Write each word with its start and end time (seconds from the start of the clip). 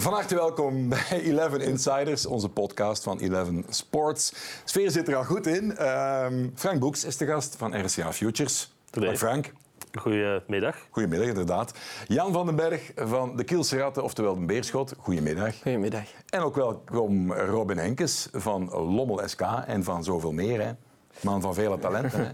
Van 0.00 0.12
harte 0.12 0.34
welkom 0.34 0.88
bij 0.88 1.22
11 1.38 1.54
Insiders, 1.54 2.26
onze 2.26 2.48
podcast 2.48 3.02
van 3.02 3.20
11 3.20 3.48
Sports. 3.68 4.30
De 4.30 4.36
sfeer 4.64 4.90
zit 4.90 5.08
er 5.08 5.16
al 5.16 5.24
goed 5.24 5.46
in. 5.46 5.76
Ehm, 5.76 6.48
Frank 6.54 6.80
Boeks 6.80 7.04
is 7.04 7.16
de 7.16 7.26
gast 7.26 7.56
van 7.56 7.84
RCA 7.84 8.12
Futures. 8.12 8.74
Dag 8.90 9.18
Frank. 9.18 9.52
Goedemiddag. 9.92 10.76
Goedemiddag, 10.90 11.28
inderdaad. 11.28 11.74
Jan 12.06 12.32
van 12.32 12.46
den 12.46 12.56
Berg 12.56 12.92
van 12.96 13.36
de 13.36 13.44
Kielse 13.44 13.78
Ratten, 13.78 14.02
oftewel 14.02 14.34
de 14.34 14.44
Beerschot. 14.44 14.94
Goedemiddag. 14.98 15.54
Goedemiddag. 15.62 16.04
En 16.28 16.40
ook 16.40 16.54
welkom 16.54 17.32
Robin 17.32 17.78
Henkes 17.78 18.28
van 18.32 18.70
Lommel 18.70 19.28
SK 19.28 19.40
en 19.66 19.84
van 19.84 20.04
zoveel 20.04 20.32
meer. 20.32 20.60
Hè. 20.60 20.72
Man 21.20 21.40
van 21.40 21.54
vele 21.54 21.78
talenten. 21.78 22.24
Hè. 22.26 22.30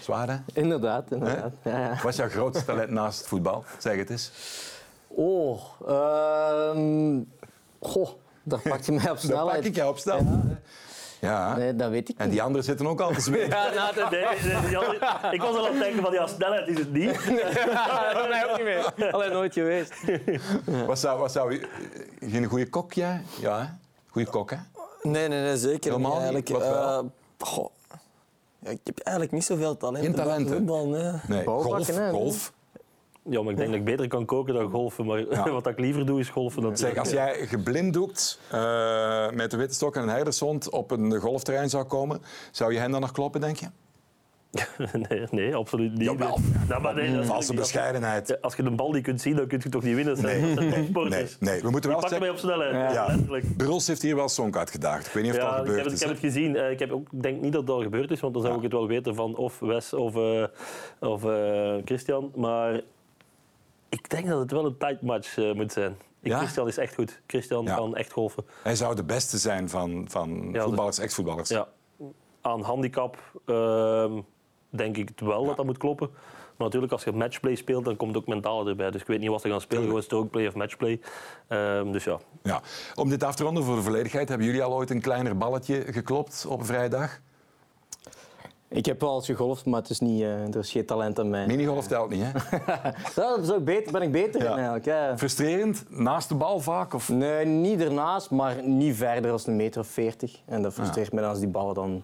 Zwaar, 0.00 0.28
hè? 0.28 0.36
Inderdaad, 0.52 1.10
inderdaad. 1.10 1.52
Ja, 1.64 1.78
ja. 1.78 1.98
Wat 2.02 2.10
is 2.12 2.16
jouw 2.16 2.28
grootste 2.28 2.64
talent 2.64 2.90
naast 2.90 3.18
het 3.18 3.28
voetbal? 3.28 3.64
Zeg 3.78 3.96
het 3.96 4.10
eens. 4.10 4.32
Oh, 5.08 5.60
ehm 5.88 7.20
goh, 7.80 8.08
daar 8.42 8.60
pak 8.60 8.80
je 8.82 8.92
mij 8.92 9.02
op 9.02 9.08
Dat 9.16 9.20
snelheid. 9.20 9.56
pak 9.56 9.64
ik 9.66 9.74
jou 9.74 9.90
op 9.90 9.98
snel. 9.98 10.26
Ja. 11.20 11.56
Nee, 11.56 11.76
dat 11.76 11.90
weet 11.90 12.08
ik 12.08 12.18
En 12.18 12.24
niet. 12.24 12.32
die 12.32 12.42
anderen 12.42 12.64
zitten 12.64 12.86
ook 12.86 13.00
al 13.00 13.12
te 13.12 13.20
zweten. 13.20 13.48
Ja, 13.48 13.70
nou, 13.74 13.94
nee, 14.10 14.20
nee, 14.20 14.70
nee, 15.22 15.32
ik 15.32 15.40
was 15.40 15.56
al 15.56 15.66
aan 15.66 15.72
het 15.72 15.82
denken 15.82 16.02
van 16.02 16.12
ja, 16.12 16.26
snelheid 16.26 16.68
is 16.68 16.78
het 16.78 16.92
niet. 16.92 17.12
dat 18.14 18.28
mij 18.28 18.50
ook 18.50 18.56
niet 18.56 18.64
meer. 18.96 19.12
Alleen 19.12 19.32
nooit 19.32 19.52
geweest. 19.52 19.92
Wat 20.86 20.98
zou, 20.98 21.18
wat 21.18 21.32
zou 21.32 21.52
je... 21.52 21.68
Geen 22.20 22.44
goede 22.44 22.68
kok, 22.68 22.92
jij? 22.92 23.22
Ja, 23.40 23.58
hè? 23.60 23.66
Goeie 24.10 24.28
kok, 24.28 24.50
hè? 24.50 24.56
Nee, 25.02 25.28
nee, 25.28 25.40
nee 25.42 25.56
zeker 25.56 25.90
Helemaal 25.90 26.10
niet. 26.10 26.20
Eigenlijk, 26.20 26.48
Wat 26.48 26.60
wel? 26.62 26.98
eh, 26.98 27.04
goh. 27.38 27.70
Ja, 28.58 28.70
ik 28.70 28.80
heb 28.84 28.98
eigenlijk 28.98 29.36
niet 29.36 29.44
zoveel 29.44 29.76
talent. 29.76 30.04
Geen 30.04 30.14
talenten? 30.14 30.56
Voetbal, 30.56 30.86
nee. 30.88 31.12
Nee, 31.26 31.44
golf. 31.44 31.94
Golf. 32.10 32.52
Ja, 33.30 33.42
maar 33.42 33.50
ik 33.52 33.56
denk 33.56 33.68
dat 33.70 33.78
ik 33.78 33.84
beter 33.84 34.08
kan 34.08 34.24
koken 34.24 34.54
dan 34.54 34.70
golfen. 34.70 35.06
Maar 35.06 35.18
Ja. 35.30 35.50
wat 35.60 35.66
ik 35.66 35.78
liever 35.78 36.06
doe 36.06 36.20
is 36.20 36.28
golfen. 36.28 36.62
Zeg, 36.62 36.70
natuurlijk. 36.70 36.98
als 36.98 37.10
jij 37.10 37.46
geblinddoekt 37.46 38.40
eh, 38.50 39.30
met 39.30 39.50
de 39.50 39.56
witte 39.56 39.74
stok 39.74 39.96
en 39.96 40.02
een 40.02 40.08
herdershond 40.08 40.70
op 40.70 40.90
een 40.90 41.16
golfterrein 41.16 41.70
zou 41.70 41.84
komen, 41.84 42.22
zou 42.50 42.72
je 42.72 42.78
hen 42.78 42.90
dan 42.90 43.00
nog 43.00 43.12
kloppen, 43.12 43.40
denk 43.40 43.56
je? 43.56 43.66
Nee, 45.08 45.26
nee, 45.30 45.54
absoluut 45.54 45.92
niet. 45.92 46.02
Jawel. 46.02 46.38
Ja, 46.68 46.78
maar 46.78 46.94
nee, 46.94 47.14
dat 47.14 47.24
Valse 47.24 47.54
bescheidenheid. 47.54 48.28
Ja, 48.28 48.36
Als 48.40 48.56
je 48.56 48.62
de 48.62 48.70
bal 48.70 48.92
niet 48.92 49.02
kunt 49.02 49.20
zien, 49.20 49.36
dan 49.36 49.46
kun 49.46 49.60
je 49.62 49.68
toch 49.68 49.82
niet 49.82 49.94
winnen. 49.94 50.14
Dat 50.14 50.24
zijn- 50.24 50.40
dat 50.40 50.48
zijn 50.56 50.68
Nee, 50.68 50.78
topsporters. 50.78 51.36
nee, 51.40 51.62
we 51.62 51.70
moeten 51.70 51.90
wel 51.90 51.98
pakken 52.00 52.18
zeggen... 52.18 52.36
op 52.36 52.42
snelheid, 52.42 52.92
Ja. 52.94 53.06
letterlijk. 53.06 53.56
Bruls 53.56 53.86
heeft 53.86 54.02
hier 54.02 54.16
wel 54.16 54.28
sonk 54.28 54.56
uitgedaagd. 54.56 55.06
Ik 55.06 55.12
weet 55.12 55.22
niet 55.22 55.32
of 55.32 55.38
Ja, 55.38 55.44
al 55.44 55.50
ik 55.52 55.58
gebeurd 55.58 55.76
heb, 55.76 55.84
het, 55.84 55.94
is. 55.94 56.00
ik 56.00 56.06
heb 56.08 56.16
het 56.16 56.32
gezien. 56.32 56.56
Eh, 56.56 56.70
Ik 56.70 56.78
heb 56.78 56.90
ook, 56.92 57.08
ik 57.12 57.22
denk 57.22 57.40
niet 57.40 57.52
dat 57.52 57.60
het 57.60 57.70
al 57.70 57.82
gebeurd 57.82 58.10
is, 58.10 58.20
want 58.20 58.32
dan 58.32 58.42
zou 58.42 58.54
Ja. 58.54 58.58
ik 58.58 58.64
het 58.64 58.78
wel 58.78 58.86
weten 58.88 59.14
van 59.14 59.36
of 59.36 59.58
Wes 59.58 59.92
of, 59.94 60.14
eh, 60.16 60.44
of 61.00 61.22
Christian. 61.84 62.32
Maar 62.34 62.80
ik 63.88 64.10
denk 64.10 64.26
dat 64.26 64.38
het 64.40 64.50
wel 64.50 64.64
een 64.64 64.76
tight 64.78 65.02
match 65.02 65.38
eh, 65.38 65.52
moet 65.52 65.72
zijn. 65.72 65.96
Ja? 66.20 66.38
Christian 66.38 66.68
is 66.68 66.76
echt 66.78 66.94
goed. 66.94 67.20
Christian 67.26 67.64
Ja. 67.64 67.74
kan 67.74 67.96
echt 67.96 68.12
golfen. 68.12 68.44
Hij 68.62 68.76
zou 68.76 68.94
de 68.94 69.04
beste 69.04 69.38
zijn 69.38 69.68
van, 69.68 70.04
van 70.08 70.48
Ja, 70.52 70.62
voetballers, 70.62 70.98
ex-voetballers. 70.98 71.48
Ja. 71.48 71.68
Aan 72.40 72.60
handicap 72.62 73.16
ehm, 73.46 74.20
denk 74.70 74.96
ik 74.96 75.08
het 75.08 75.20
wel 75.20 75.44
dat 75.44 75.56
dat 75.56 75.66
moet 75.66 75.78
kloppen. 75.78 76.08
Maar 76.56 76.66
natuurlijk, 76.66 76.92
als 76.92 77.04
je 77.04 77.12
matchplay 77.12 77.54
speelt, 77.54 77.84
dan 77.84 77.96
komt 77.96 78.16
ook 78.16 78.26
mentaal 78.26 78.68
erbij. 78.68 78.90
Dus 78.90 79.00
ik 79.00 79.06
weet 79.06 79.20
niet 79.20 79.28
wat 79.28 79.40
ze 79.40 79.48
gaan 79.48 79.60
spelen, 79.60 79.84
gewoon 79.84 80.02
strokeplay 80.02 80.46
of 80.46 80.54
matchplay. 80.54 81.00
Ehm, 81.48 81.92
dus 81.92 82.04
ja, 82.04 82.18
Ja. 82.42 82.60
Om 82.94 83.08
dit 83.08 83.22
af 83.22 83.34
te 83.34 83.42
ronden 83.44 83.62
voor 83.64 83.76
de 83.76 83.82
volledigheid, 83.82 84.28
hebben 84.28 84.46
jullie 84.46 84.62
al 84.62 84.72
ooit 84.74 84.90
een 84.90 85.00
kleiner 85.00 85.36
balletje 85.36 85.84
geklopt 85.92 86.46
op 86.48 86.60
een 86.60 86.66
vrije 86.66 86.88
dag? 86.88 87.20
Ik 88.70 88.86
heb 88.86 89.00
wel 89.00 89.14
eens 89.14 89.26
gegolfd, 89.26 89.64
maar 89.64 89.80
het 89.80 89.90
is 89.90 90.00
niet, 90.00 90.20
eh, 90.22 90.42
er 90.42 90.56
is 90.56 90.70
geen 90.70 90.86
talent 90.86 91.18
aan 91.18 91.30
mij. 91.30 91.46
Minigolf 91.46 91.86
telt 91.86 92.10
niet, 92.10 92.22
hè? 92.24 92.30
Ja, 93.16 93.36
dat 93.36 93.38
is 93.42 93.52
ook 93.52 93.64
beter, 93.64 93.92
ben 93.92 94.02
ik 94.02 94.12
beter 94.12 94.42
Ja. 94.42 94.46
in 94.50 94.54
eigenlijk. 94.56 94.84
Ja. 94.84 95.18
Frustrerend, 95.18 95.84
naast 95.88 96.28
de 96.28 96.34
bal 96.34 96.60
vaak? 96.60 96.94
Of... 96.94 97.08
Nee, 97.08 97.44
niet 97.46 97.80
ernaast, 97.80 98.30
maar 98.30 98.62
niet 98.62 98.96
verder 98.96 99.30
dan 99.30 99.40
een 99.44 99.56
meter 99.56 99.80
of 99.80 99.86
40. 99.86 100.40
En 100.46 100.62
dat 100.62 100.72
frustreert 100.72 101.12
me 101.12 101.20
dan 101.20 101.30
als 101.30 101.38
die 101.38 101.48
ballen 101.48 101.74
dan 101.74 102.02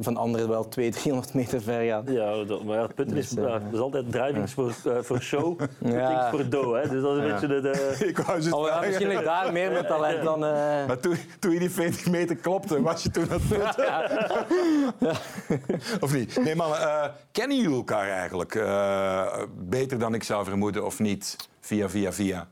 van 0.00 0.16
anderen 0.16 0.48
wel 0.48 0.68
200, 0.68 1.02
300 1.02 1.34
meter 1.34 1.60
ver 1.62 1.84
gaan. 1.88 2.04
ja 2.06 2.44
dat, 2.44 2.64
maar 2.64 2.76
ja, 2.76 2.82
het 2.82 2.94
punt 2.94 3.12
is, 3.12 3.28
Dus, 3.30 3.44
eh, 3.44 3.52
er 3.54 3.62
is 3.72 3.78
altijd 3.78 4.12
drivings 4.12 4.52
voor, 4.52 4.72
eh, 4.84 4.96
voor 5.00 5.20
show, 5.20 5.60
Ja. 5.84 6.30
voor 6.30 6.48
do. 6.48 6.74
Hè. 6.74 6.88
Dus 6.88 7.02
dat 7.02 7.16
is 7.16 7.22
een 7.22 7.30
beetje 7.30 7.46
de... 7.46 7.60
de- 7.60 8.06
Ik 8.06 8.18
wou 8.18 8.40
ze 8.40 8.56
Oh, 8.56 8.66
ja, 8.66 8.80
misschien 8.80 9.08
ligt 9.08 9.24
daar 9.24 9.52
meer 9.52 9.72
met 9.72 9.86
talent 9.86 10.22
dan... 10.22 10.44
eh, 10.44 10.50
Maar 10.88 11.00
toen, 11.00 11.16
toen 11.38 11.52
je 11.52 11.58
die 11.58 11.70
40 11.70 12.10
meter 12.10 12.36
klopte, 12.36 12.82
was 12.82 13.02
je 13.02 13.10
toen 13.10 13.28
het 13.28 13.48
putten? 13.48 13.86
Of 16.00 16.14
niet? 16.14 16.40
Nee, 16.44 16.54
mannen, 16.56 16.78
eh, 16.80 17.04
kennen 17.32 17.56
jullie 17.56 17.76
elkaar 17.76 18.08
eigenlijk 18.08 18.54
eh, 18.54 19.42
beter 19.58 19.98
dan 19.98 20.14
ik 20.14 20.22
zou 20.22 20.44
vermoeden 20.44 20.84
of 20.84 20.98
niet? 20.98 21.36
Via, 21.60 21.88
via, 21.88 22.12
via. 22.12 22.46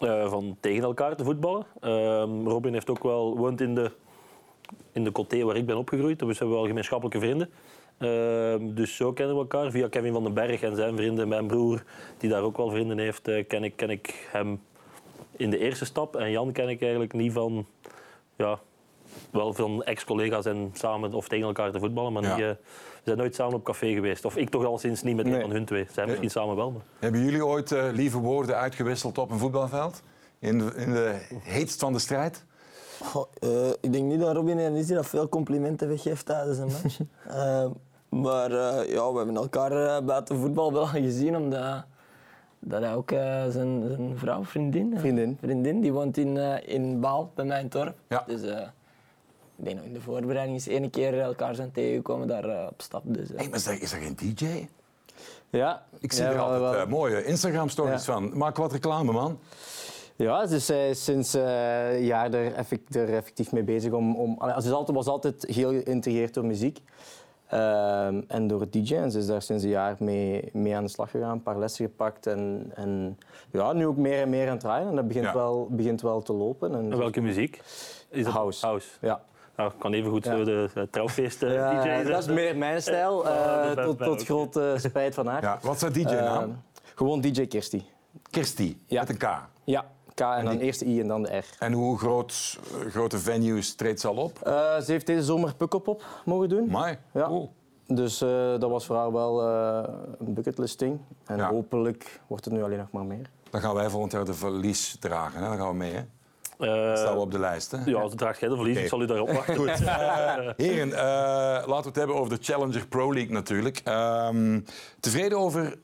eh, 0.00 0.28
van 0.30 0.56
tegen 0.60 0.82
elkaar 0.84 1.16
te 1.16 1.24
voetballen. 1.24 1.66
Ehm, 1.80 2.46
Robin 2.48 2.72
heeft 2.72 2.90
ook 2.90 3.02
wel, 3.02 3.36
woont 3.36 3.60
in 3.60 3.74
de, 3.74 3.90
in 4.92 5.04
de 5.04 5.12
coté 5.12 5.42
waar 5.44 5.56
ik 5.56 5.66
ben 5.66 5.76
opgegroeid. 5.76 6.18
Dus 6.18 6.28
we 6.28 6.34
hebben 6.38 6.56
wel 6.56 6.66
gemeenschappelijke 6.66 7.18
vrienden. 7.20 7.50
Ehm, 7.98 8.74
dus 8.74 8.96
zo 8.96 9.12
kennen 9.12 9.34
we 9.34 9.40
elkaar. 9.40 9.70
Via 9.70 9.88
Kevin 9.88 10.12
van 10.12 10.22
den 10.22 10.34
Berg 10.34 10.62
en 10.62 10.76
zijn 10.76 10.96
vrienden. 10.96 11.28
Mijn 11.28 11.46
broer, 11.46 11.82
die 12.18 12.30
daar 12.30 12.42
ook 12.42 12.56
wel 12.56 12.70
vrienden 12.70 12.98
heeft, 12.98 13.28
eh, 13.28 13.46
ken, 13.46 13.64
ik, 13.64 13.76
ken 13.76 13.90
ik 13.90 14.28
hem 14.30 14.60
in 15.36 15.50
de 15.50 15.58
eerste 15.58 15.84
stap. 15.84 16.16
En 16.16 16.30
Jan 16.30 16.52
ken 16.52 16.68
ik 16.68 16.80
eigenlijk 16.82 17.12
niet 17.12 17.32
van... 17.32 17.66
Ja, 18.36 18.58
wel 19.30 19.52
van 19.54 19.82
ex-collega's 19.84 20.44
en 20.46 20.70
samen 20.74 21.12
of 21.14 21.28
tegen 21.28 21.46
elkaar 21.46 21.70
te 21.72 21.78
voetballen. 21.78 22.12
Maar 22.12 22.22
Ja. 22.22 22.34
niet, 22.36 22.44
eh, 22.44 22.50
we 22.50 22.56
zijn 23.04 23.16
nooit 23.18 23.34
samen 23.34 23.54
op 23.54 23.64
café 23.64 23.92
geweest. 23.92 24.24
Of 24.24 24.36
ik 24.36 24.50
toch 24.50 24.64
al 24.64 24.78
sinds 24.78 25.02
niet 25.02 25.16
met 25.16 25.26
een 25.26 25.40
van 25.40 25.50
hun 25.50 25.64
twee. 25.64 25.86
Zij 25.92 26.06
misschien 26.06 26.30
samen 26.30 26.56
wel. 26.56 26.70
Maar. 26.70 26.82
Hebben 26.98 27.24
jullie 27.24 27.46
ooit 27.46 27.72
eh, 27.72 27.88
lieve 27.92 28.18
woorden 28.18 28.56
uitgewisseld 28.56 29.18
op 29.18 29.30
een 29.30 29.38
voetbalveld? 29.38 30.02
In 30.38 30.58
de, 30.58 30.72
in 30.76 30.92
de 30.92 31.26
heetst 31.42 31.80
van 31.80 31.92
de 31.92 31.98
strijd? 31.98 32.44
Goh, 33.04 33.26
eh, 33.38 33.68
ik 33.80 33.92
denk 33.92 34.04
niet 34.04 34.20
dat 34.20 34.34
Robin 34.34 34.58
en 34.58 34.74
is 34.74 34.86
die 34.86 34.94
dat 34.94 35.06
veel 35.06 35.28
complimenten 35.28 35.88
weggeeft 35.88 36.26
tijdens 36.26 36.58
een 36.58 36.66
match. 36.82 36.98
Eh, 37.28 37.66
maar 38.08 38.50
eh, 38.52 38.92
ja, 38.92 39.10
we 39.12 39.16
hebben 39.16 39.36
elkaar 39.36 39.72
eh, 39.96 40.04
buiten 40.04 40.36
voetbal 40.36 40.72
wel 40.72 40.86
gezien, 40.86 41.36
omdat 41.36 41.84
dat 42.58 42.82
hij 42.82 42.94
ook 42.94 43.10
eh, 43.10 43.18
zijn, 43.48 43.84
zijn 43.88 44.18
vrouw, 44.18 44.44
vriendin, 44.44 44.94
Vriendin. 44.98 45.38
vriendin, 45.40 45.80
die 45.80 45.92
woont 45.92 46.16
in, 46.16 46.36
eh, 46.36 46.74
in 46.74 47.00
Baal, 47.00 47.30
bij 47.34 47.44
mijn 47.44 47.68
dorp. 47.68 47.94
Ja. 48.08 48.24
Dus 48.26 48.42
eh, 48.42 48.58
ik 49.56 49.64
denk 49.64 49.80
in 49.80 49.92
de 49.92 50.00
voorbereiding 50.00 50.56
eens 50.56 50.66
ene 50.66 50.90
keer 50.90 51.20
elkaar 51.20 51.54
zijn 51.54 51.72
tegengekomen 51.72 52.26
daar 52.26 52.66
op 52.68 52.82
stap. 52.82 53.02
Dus. 53.06 53.28
Hey, 53.36 53.46
maar 53.48 53.54
is 53.58 53.64
dat, 53.64 53.78
is 53.78 53.90
dat 53.90 54.00
geen 54.00 54.16
DJ? 54.16 54.68
ja. 55.50 55.84
Ik 55.98 56.12
zie 56.12 56.22
ja, 56.22 56.28
er 56.28 56.34
wel- 56.36 56.44
altijd 56.44 56.72
wel- 56.72 56.86
mooie 56.86 57.24
Instagram-stories 57.24 58.06
Ja. 58.06 58.12
van. 58.12 58.36
Maak 58.38 58.56
wat 58.56 58.72
reclame, 58.72 59.12
man. 59.12 59.38
Ja, 60.24 60.46
dus 60.46 60.66
zij 60.66 60.90
is 60.90 61.04
sinds 61.04 61.34
eh, 61.34 61.92
een 61.94 62.04
jaar 62.04 62.32
er, 62.34 62.54
effect- 62.54 62.96
er 62.96 63.14
effectief 63.14 63.52
mee 63.52 63.62
bezig 63.62 63.92
om... 63.92 64.16
om 64.16 64.38
ze 64.40 64.66
is 64.68 64.70
altijd, 64.72 64.96
was 64.96 65.06
altijd 65.06 65.44
heel 65.46 65.68
geïntegreerd 65.70 66.34
door 66.34 66.44
muziek 66.44 66.80
ehm, 67.48 68.20
en 68.28 68.46
door 68.46 68.60
het 68.60 68.72
DJ. 68.72 68.94
En 68.94 69.10
ze 69.10 69.18
is 69.18 69.26
daar 69.26 69.42
sinds 69.42 69.62
een 69.64 69.70
jaar 69.70 69.96
mee, 69.98 70.48
mee 70.52 70.76
aan 70.76 70.84
de 70.84 70.90
slag 70.90 71.10
gegaan, 71.10 71.30
een 71.32 71.42
paar 71.42 71.58
lessen 71.58 71.84
gepakt 71.86 72.26
en, 72.26 72.70
en 72.74 73.18
ja, 73.50 73.72
nu 73.72 73.86
ook 73.86 73.96
meer 73.96 74.20
en 74.22 74.28
meer 74.30 74.44
aan 74.46 74.50
het 74.52 74.60
draaien. 74.60 74.88
En 74.88 74.94
dat 74.96 75.06
begint, 75.06 75.24
Ja. 75.24 75.34
wel, 75.34 75.66
begint 75.70 76.00
wel 76.02 76.22
te 76.22 76.32
lopen. 76.32 76.74
En, 76.74 76.92
En 76.92 76.98
welke 76.98 77.20
muziek? 77.20 77.62
Is 78.08 78.24
dat 78.24 78.32
House. 78.32 78.66
House. 78.66 78.88
Ja. 79.00 79.20
Nou, 79.56 79.70
ik 79.72 79.78
kan 79.78 79.92
even 79.92 80.10
goed 80.10 80.24
Ja. 80.24 80.36
zo 80.36 80.44
de, 80.44 80.68
de 80.74 80.88
trouwfeest 80.90 81.42
eh, 81.42 81.52
Ja, 81.54 81.70
DJ 81.80 81.82
zijn. 81.86 82.06
dat 82.06 82.18
is 82.18 82.26
meer 82.26 82.56
mijn 82.56 82.82
stijl, 82.82 83.28
eh, 83.28 83.70
tot, 83.70 83.98
tot 83.98 84.24
grote 84.24 84.74
spijt 84.78 85.14
van 85.14 85.26
haar. 85.26 85.42
Ja, 85.42 85.58
wat 85.62 85.74
is 85.74 85.80
dat 85.80 85.94
DJ-naam? 85.94 86.42
Ehm, 86.42 86.50
gewoon 86.94 87.20
DJ 87.20 87.46
Kirsty. 87.46 87.82
Kirsty, 88.30 88.76
Ja. 88.86 89.00
met 89.00 89.08
een 89.08 89.16
K. 89.16 89.28
Ja, 89.64 89.84
K 90.20 90.36
en 90.38 90.44
dan 90.44 90.56
die- 90.56 90.66
eerst 90.66 90.78
de 90.80 90.86
I 90.86 91.00
en 91.00 91.08
dan 91.08 91.22
de 91.22 91.36
R. 91.36 91.44
En 91.58 91.72
hoe 91.72 91.98
groot, 91.98 92.58
eh, 92.84 92.90
grote 92.90 93.18
venues 93.18 93.74
treedt 93.74 94.00
ze 94.00 94.08
al 94.08 94.16
op? 94.16 94.38
Eh, 94.42 94.52
ze 94.80 94.92
heeft 94.92 95.06
deze 95.06 95.22
zomer 95.22 95.54
Pukkelpop 95.54 96.04
mogen 96.24 96.48
doen. 96.48 96.66
Mai. 96.70 96.98
Ja. 97.14 97.26
Cool. 97.26 97.52
Dus 97.86 98.20
eh, 98.22 98.28
dat 98.58 98.70
was 98.70 98.86
voor 98.86 98.96
haar 98.96 99.12
wel 99.12 99.42
eh, 99.48 99.88
een 100.26 100.34
bucketlisting. 100.34 100.98
En 101.26 101.36
Ja. 101.36 101.48
hopelijk 101.50 102.20
wordt 102.26 102.44
het 102.44 102.54
nu 102.54 102.62
alleen 102.62 102.78
nog 102.78 102.90
maar 102.90 103.04
meer. 103.04 103.30
Dan 103.50 103.60
gaan 103.60 103.74
wij 103.74 103.88
volgend 103.90 104.12
jaar 104.12 104.24
de 104.24 104.34
verlies 104.34 104.96
dragen. 105.00 105.40
Hè? 105.42 105.48
Dan 105.48 105.56
gaan 105.56 105.68
we 105.68 105.74
mee. 105.74 105.92
Hè? 105.92 106.00
Eh, 106.58 106.96
Staan 106.96 107.14
we 107.14 107.20
op 107.20 107.30
de 107.30 107.38
lijst. 107.38 107.70
Hè? 107.70 107.78
ja, 107.84 108.00
als 108.00 108.14
draagt 108.14 108.40
jij 108.40 108.48
de 108.48 108.54
verlies, 108.56 108.78
ik 108.78 108.88
zal 108.88 109.02
u 109.02 109.06
daarop 109.06 109.30
wachten. 109.30 109.56
Goed. 109.56 109.68
Heren, 110.66 110.92
eh, 110.92 111.02
laten 111.66 111.66
we 111.82 111.88
het 111.88 111.96
hebben 111.96 112.16
over 112.16 112.38
de 112.38 112.44
Challenger 112.44 112.86
Pro 112.86 113.12
League 113.14 113.32
natuurlijk. 113.32 113.80
Ehm, 113.84 114.60
tevreden 115.00 115.38
over 115.38 115.78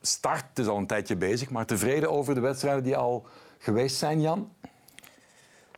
start, 0.00 0.44
het 0.48 0.58
is 0.58 0.66
al 0.66 0.76
een 0.76 0.86
tijdje 0.86 1.16
bezig, 1.16 1.50
maar 1.50 1.66
tevreden 1.66 2.10
over 2.10 2.34
de 2.34 2.40
wedstrijden 2.40 2.82
die 2.82 2.96
al 2.96 3.26
geweest 3.58 3.96
zijn, 3.96 4.20
Jan? 4.20 4.52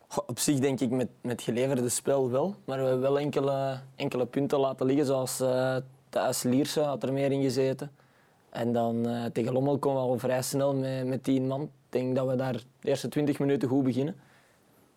Goh, 0.09 0.25
Op 0.29 0.39
zich 0.39 0.59
denk 0.59 0.81
ik 0.81 0.91
met, 0.91 1.09
met 1.21 1.43
geleverde 1.43 1.89
spel 1.89 2.31
wel, 2.31 2.55
maar 2.65 2.79
we 2.79 2.85
hebben 2.85 3.01
wel 3.01 3.19
enkele, 3.19 3.81
enkele 3.97 4.27
punten 4.27 4.59
laten 4.59 4.87
liggen, 4.87 5.07
zoals 5.07 5.41
eh 5.41 5.77
thuis 6.09 6.43
Lierse 6.43 6.81
had 6.81 7.03
er 7.03 7.13
meer 7.13 7.33
in 7.33 7.43
gezeten. 7.43 7.91
En 8.51 8.73
dan 8.73 9.09
eh, 9.09 9.25
tegen 9.25 9.53
Lommel 9.53 9.79
komen 9.79 10.03
we 10.03 10.09
al 10.09 10.19
vrij 10.19 10.43
snel 10.43 10.75
met, 10.75 11.07
met 11.07 11.25
tien 11.25 11.47
man. 11.47 11.63
Ik 11.63 11.69
denk 11.89 12.17
dat 12.17 12.27
we 12.27 12.37
daar 12.37 12.53
de 12.53 12.89
eerste 12.89 13.09
20 13.09 13.39
minuten 13.39 13.69
goed 13.69 13.85
beginnen. 13.85 14.17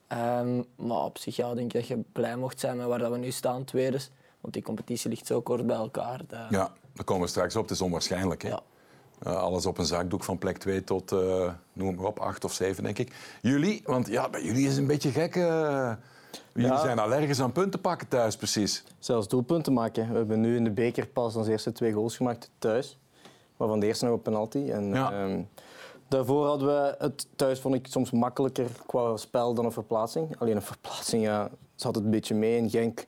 Ehm, 0.07 0.61
maar 0.75 1.03
op 1.03 1.17
zich 1.17 1.35
ja, 1.35 1.53
denk 1.53 1.73
ik 1.73 1.79
dat 1.79 1.87
je 1.87 2.01
blij 2.11 2.35
mocht 2.37 2.59
zijn 2.59 2.77
met 2.77 2.85
waar 2.87 2.99
dat 2.99 3.11
we 3.11 3.17
nu 3.17 3.31
staan, 3.31 3.63
tweede. 3.63 3.99
Want 4.41 4.53
die 4.53 4.63
competitie 4.63 5.09
ligt 5.09 5.25
zo 5.25 5.41
kort 5.41 5.67
bij 5.67 5.75
elkaar. 5.75 6.21
dat- 6.27 6.49
Ja, 6.49 6.71
daar 6.93 7.03
komen 7.05 7.23
we 7.23 7.29
straks 7.29 7.55
op. 7.55 7.61
Het 7.61 7.71
is 7.71 7.81
onwaarschijnlijk. 7.81 8.41
Hè? 8.41 8.49
Ja. 8.49 8.61
Eh, 9.23 9.35
alles 9.37 9.65
op 9.65 9.77
een 9.77 9.85
zakdoek 9.85 10.23
van 10.23 10.37
plek 10.37 10.57
2 10.57 10.83
tot, 10.83 11.11
eh, 11.11 11.51
noem 11.73 11.95
maar 11.95 12.05
op, 12.05 12.19
8 12.19 12.43
of 12.43 12.53
7, 12.53 12.83
denk 12.83 12.97
ik. 12.97 13.15
Jullie, 13.41 13.81
want 13.85 14.07
ja, 14.07 14.29
bij 14.29 14.43
jullie 14.43 14.67
is 14.67 14.77
een 14.77 14.87
beetje 14.87 15.09
gek. 15.11 15.35
eh, 15.35 15.91
jullie 16.53 16.69
Ja. 16.71 16.77
zijn 16.79 16.99
allergisch 16.99 17.41
aan 17.41 17.51
punten 17.51 17.81
pakken 17.81 18.07
thuis, 18.07 18.35
precies. 18.35 18.83
Zelfs 18.99 19.27
doelpunten 19.27 19.73
maken. 19.73 20.09
We 20.11 20.17
hebben 20.17 20.41
nu 20.41 20.55
in 20.55 20.63
de 20.63 20.71
beker 20.71 21.07
pas 21.07 21.35
onze 21.35 21.51
eerste 21.51 21.71
twee 21.71 21.91
goals 21.93 22.17
gemaakt 22.17 22.49
thuis. 22.59 22.97
Waarvan 23.57 23.79
de 23.79 23.85
eerste 23.85 24.05
nog 24.05 24.13
op 24.13 24.23
penalty. 24.23 24.69
En, 24.71 24.89
Ja. 24.93 25.11
ehm, 25.11 25.41
daarvoor 26.07 26.45
hadden 26.47 26.67
we 26.67 26.95
het 26.99 27.27
thuis, 27.35 27.59
vond 27.59 27.75
ik, 27.75 27.87
soms 27.87 28.11
makkelijker 28.11 28.67
qua 28.85 29.17
spel 29.17 29.53
dan 29.53 29.65
een 29.65 29.71
verplaatsing. 29.71 30.39
Alleen 30.39 30.55
een 30.55 30.61
verplaatsing, 30.61 31.23
ja, 31.23 31.49
zat 31.75 31.95
het 31.95 32.03
een 32.03 32.11
beetje 32.11 32.35
mee. 32.35 32.57
In 32.57 32.69
Genk 32.69 33.05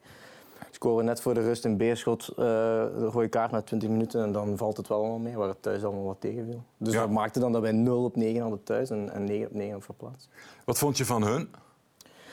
scoren 0.76 1.06
net 1.06 1.22
voor 1.22 1.34
de 1.34 1.42
rust 1.42 1.66
een 1.66 1.78
beerschot, 1.78 2.28
eh 2.30 2.36
de 2.36 3.10
rode 3.12 3.28
kaart 3.28 3.52
na 3.52 3.62
20 3.62 3.90
minuten. 3.90 4.24
En 4.24 4.32
dan 4.32 4.58
valt 4.58 4.78
het 4.78 4.88
wel 4.88 4.98
allemaal 4.98 5.18
mee, 5.20 5.36
waar 5.36 5.48
het 5.48 5.62
thuis 5.62 5.84
allemaal 5.84 6.04
wat 6.04 6.16
tegenviel. 6.22 6.64
Dus 6.78 6.94
Ja. 6.94 7.00
dat 7.00 7.10
maakte 7.10 7.40
dan 7.40 7.52
dat 7.52 7.62
wij 7.62 7.72
0 7.72 8.04
op 8.04 8.16
9 8.16 8.42
hadden 8.42 8.64
thuis 8.64 8.90
en, 8.90 9.10
en 9.14 9.24
9 9.24 9.48
op 9.48 9.54
9 9.54 9.76
op 9.76 9.84
verplaatst. 9.84 10.30
Wat 10.66 10.78
vond 10.78 10.98
je 10.98 11.06
van 11.06 11.24
hun? 11.24 11.50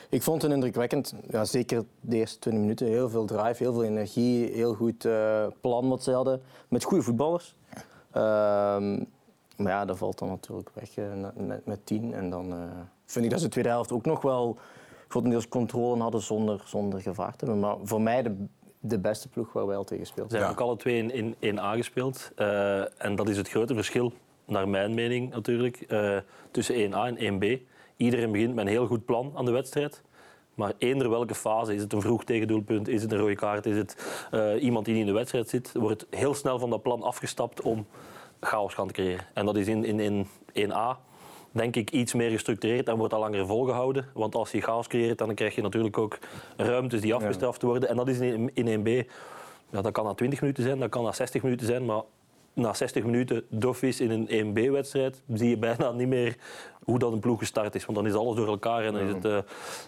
Ik 0.09 0.21
vond 0.23 0.41
het 0.41 0.51
indrukwekkend. 0.51 1.13
Ja, 1.29 1.45
zeker 1.45 1.83
de 2.01 2.15
eerste 2.15 2.39
20 2.39 2.61
minuten. 2.63 2.87
Heel 2.87 3.09
veel 3.09 3.25
drive, 3.25 3.63
heel 3.63 3.73
veel 3.73 3.83
energie, 3.83 4.51
heel 4.51 4.73
goed 4.73 5.05
eh, 5.05 5.45
plan 5.61 5.89
wat 5.89 6.03
ze 6.03 6.11
hadden. 6.11 6.41
Met 6.67 6.83
goede 6.83 7.03
voetballers. 7.03 7.55
Ehm, 8.11 8.95
maar 9.57 9.71
ja, 9.71 9.85
dat 9.85 9.97
valt 9.97 10.19
dan 10.19 10.27
natuurlijk 10.27 10.69
weg 10.73 10.97
eh, 10.97 11.05
met, 11.35 11.65
met 11.65 11.85
10. 11.85 12.13
En 12.13 12.29
dan 12.29 12.53
vind 13.05 13.25
ik 13.25 13.31
dat 13.31 13.39
ze 13.39 13.45
de 13.45 13.51
tweede 13.51 13.69
helft 13.69 13.91
ook 13.91 14.05
nog 14.05 14.21
wel 14.21 14.57
grotendeels 15.13 15.47
controle 15.47 16.01
hadden 16.01 16.21
zonder, 16.21 16.61
zonder 16.65 17.01
gevaar 17.01 17.35
te 17.35 17.45
hebben. 17.45 17.59
Maar 17.59 17.75
voor 17.83 18.01
mij 18.01 18.23
de, 18.23 18.35
de 18.79 18.99
beste 18.99 19.29
ploeg 19.29 19.53
waar 19.53 19.67
wij 19.67 19.75
al 19.75 19.83
tegen 19.83 20.05
Ze 20.05 20.11
speelden. 20.11 20.31
zijn 20.31 20.43
Ja. 20.43 20.49
ook 20.49 20.59
alle 20.59 20.75
twee 20.77 20.97
in, 21.05 21.35
in 21.39 21.57
1A 21.57 21.75
gespeeld. 21.75 22.31
Eh, 22.35 23.03
en 23.05 23.15
dat 23.15 23.29
is 23.29 23.37
het 23.37 23.49
grote 23.49 23.73
verschil, 23.73 24.13
naar 24.45 24.69
mijn 24.69 24.93
mening 24.93 25.29
natuurlijk, 25.29 25.77
eh, 25.81 26.17
tussen 26.51 26.75
1A 26.75 27.07
en 27.07 27.17
1B. 27.17 27.61
Iedereen 27.97 28.31
begint 28.31 28.55
met 28.55 28.65
een 28.65 28.71
heel 28.71 28.87
goed 28.87 29.05
plan 29.05 29.31
aan 29.35 29.45
de 29.45 29.51
wedstrijd. 29.51 30.01
Maar 30.55 30.73
eender 30.77 31.09
welke 31.09 31.35
fase, 31.35 31.75
is 31.75 31.81
het 31.81 31.93
een 31.93 32.01
vroeg 32.01 32.23
tegendoelpunt, 32.23 32.87
is 32.87 33.01
het 33.01 33.11
een 33.11 33.17
rode 33.17 33.35
kaart, 33.35 33.65
is 33.65 33.77
het 33.77 34.25
eh, 34.31 34.63
iemand 34.63 34.85
die 34.85 34.93
niet 34.93 35.03
in 35.03 35.09
de 35.09 35.17
wedstrijd 35.17 35.49
zit, 35.49 35.71
wordt 35.73 36.05
heel 36.09 36.33
snel 36.33 36.59
van 36.59 36.69
dat 36.69 36.81
plan 36.81 37.01
afgestapt 37.03 37.61
om 37.61 37.85
chaos 38.39 38.73
gaan 38.73 38.87
te 38.87 38.93
creëren. 38.93 39.25
En 39.33 39.45
dat 39.45 39.55
is 39.55 39.67
in, 39.67 39.83
in, 39.85 39.99
in 40.53 40.69
1A 40.71 40.97
denk 41.53 41.75
ik 41.75 41.91
iets 41.91 42.13
meer 42.13 42.29
gestructureerd 42.29 42.87
en 42.87 42.97
wordt 42.97 43.11
dat 43.11 43.21
langer 43.21 43.47
volgehouden. 43.47 44.05
Want 44.13 44.35
als 44.35 44.51
je 44.51 44.61
chaos 44.61 44.87
creëert, 44.87 45.17
dan 45.17 45.33
krijg 45.33 45.55
je 45.55 45.61
natuurlijk 45.61 45.97
ook 45.97 46.19
ruimtes 46.57 47.01
die 47.01 47.13
afgestraft 47.13 47.61
worden. 47.61 47.89
En 47.89 47.95
dat 47.95 48.07
is 48.07 48.19
in, 48.19 48.51
in 48.53 48.85
1B 48.85 49.09
ja, 49.73 49.81
dat 49.81 49.91
kan 49.91 50.05
na 50.05 50.13
20 50.13 50.41
minuten 50.41 50.63
zijn, 50.63 50.79
dat 50.79 50.89
kan 50.89 51.03
na 51.03 51.11
60 51.11 51.43
minuten 51.43 51.65
zijn, 51.65 51.85
maar 51.85 52.01
na 52.53 52.73
60 52.73 53.03
minuten 53.03 53.43
doffies 53.49 53.99
in 53.99 54.27
een 54.27 54.53
1B-wedstrijd 54.55 55.21
zie 55.33 55.49
je 55.49 55.57
bijna 55.57 55.91
niet 55.91 56.07
meer 56.07 56.37
hoe 56.83 56.99
dat 56.99 57.11
een 57.11 57.19
ploeg 57.19 57.39
gestart 57.39 57.75
is. 57.75 57.85
Want 57.85 57.97
dan 57.97 58.07
is 58.07 58.13
alles 58.13 58.35
door 58.35 58.47
elkaar 58.47 58.85
en, 58.85 58.93
dan 58.93 59.01
is 59.01 59.13
het, 59.13 59.25
eh, 59.25 59.37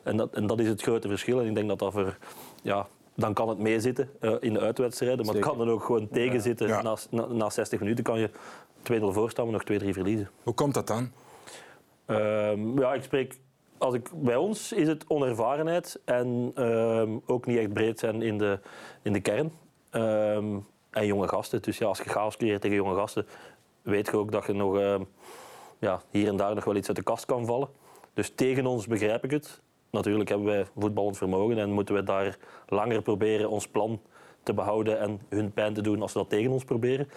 en, 0.04 0.18
dat, 0.18 0.34
en 0.34 0.48
dat 0.48 0.60
is 0.60 0.68
het 0.68 0.82
grote 0.82 1.08
verschil. 1.08 1.40
En 1.40 1.48
ik 1.48 1.56
denk 1.56 1.68
dat 1.68 1.80
dat 1.80 1.92
voor... 1.92 2.18
Ja, 2.62 2.88
dan 3.16 3.34
kan 3.34 3.50
het 3.50 3.58
meezitten 3.58 4.10
eh, 4.20 4.34
in 4.40 4.54
de 4.54 4.60
uitwedstrijden, 4.60 5.26
maar 5.26 5.36
het 5.36 5.46
kan 5.46 5.58
dan 5.58 5.70
ook 5.70 5.84
gewoon 5.84 6.08
tegenzitten. 6.08 6.68
Ja. 6.68 6.82
Na, 6.82 6.98
na, 7.10 7.26
na 7.26 7.50
60 7.50 7.80
minuten 7.80 8.04
kan 8.04 8.20
je 8.20 8.30
2-0 8.30 8.34
voorstaan, 9.00 9.50
maar 9.50 9.64
nog 9.68 9.82
2-3 9.82 9.90
verliezen. 9.90 10.30
Hoe 10.44 10.54
komt 10.54 10.74
dat 10.74 10.88
dan? 10.88 11.12
Ehm, 12.06 12.80
ja, 12.80 12.94
ik 12.94 13.04
spreek. 13.04 13.40
Als 13.78 13.94
ik, 13.94 14.10
bij 14.14 14.36
ons 14.36 14.72
is 14.72 14.88
het 14.88 15.06
onervarenheid 15.08 16.02
en 16.06 16.52
ehm, 16.56 17.18
ook 17.26 17.46
niet 17.46 17.58
echt 17.58 17.74
breed 17.74 18.00
zijn 18.00 18.22
in 18.22 18.38
de, 18.38 18.60
in 19.02 19.14
de 19.14 19.22
kern. 19.22 19.52
Ehm, 19.90 20.58
en 20.90 21.06
jonge 21.06 21.28
gasten. 21.28 21.62
Dus 21.62 21.78
ja, 21.78 21.88
als 21.88 21.98
je 21.98 22.10
chaos 22.10 22.38
creëert 22.38 22.62
tegen 22.62 22.78
jonge 22.78 22.96
gasten, 22.96 23.28
weet 23.82 24.06
je 24.06 24.18
ook 24.18 24.32
dat 24.32 24.46
je 24.46 24.54
nog 24.54 24.78
ja, 25.80 26.02
hier 26.10 26.28
en 26.28 26.36
daar 26.36 26.56
nog 26.56 26.64
wel 26.64 26.76
iets 26.76 26.88
uit 26.88 26.98
de 26.98 27.04
kast 27.04 27.26
kan 27.26 27.46
vallen. 27.46 27.70
Dus 28.14 28.30
tegen 28.30 28.66
ons 28.66 28.88
begrijp 28.88 29.24
ik 29.24 29.32
het. 29.32 29.62
Natuurlijk 29.90 30.30
hebben 30.30 30.48
wij 30.48 30.66
voetballend 30.78 31.18
vermogen 31.18 31.58
en 31.58 31.72
moeten 31.72 31.96
we 31.96 32.04
daar 32.04 32.38
langer 32.68 33.02
proberen 33.02 33.50
ons 33.50 33.68
plan 33.68 34.02
te 34.44 34.54
behouden 34.54 35.00
en 35.00 35.22
hun 35.30 35.52
pijn 35.54 35.74
te 35.74 35.82
doen 35.82 36.02
als 36.02 36.12
ze 36.12 36.18
dat 36.18 36.30
tegen 36.30 36.52
ons 36.52 36.64
proberen. 36.64 37.08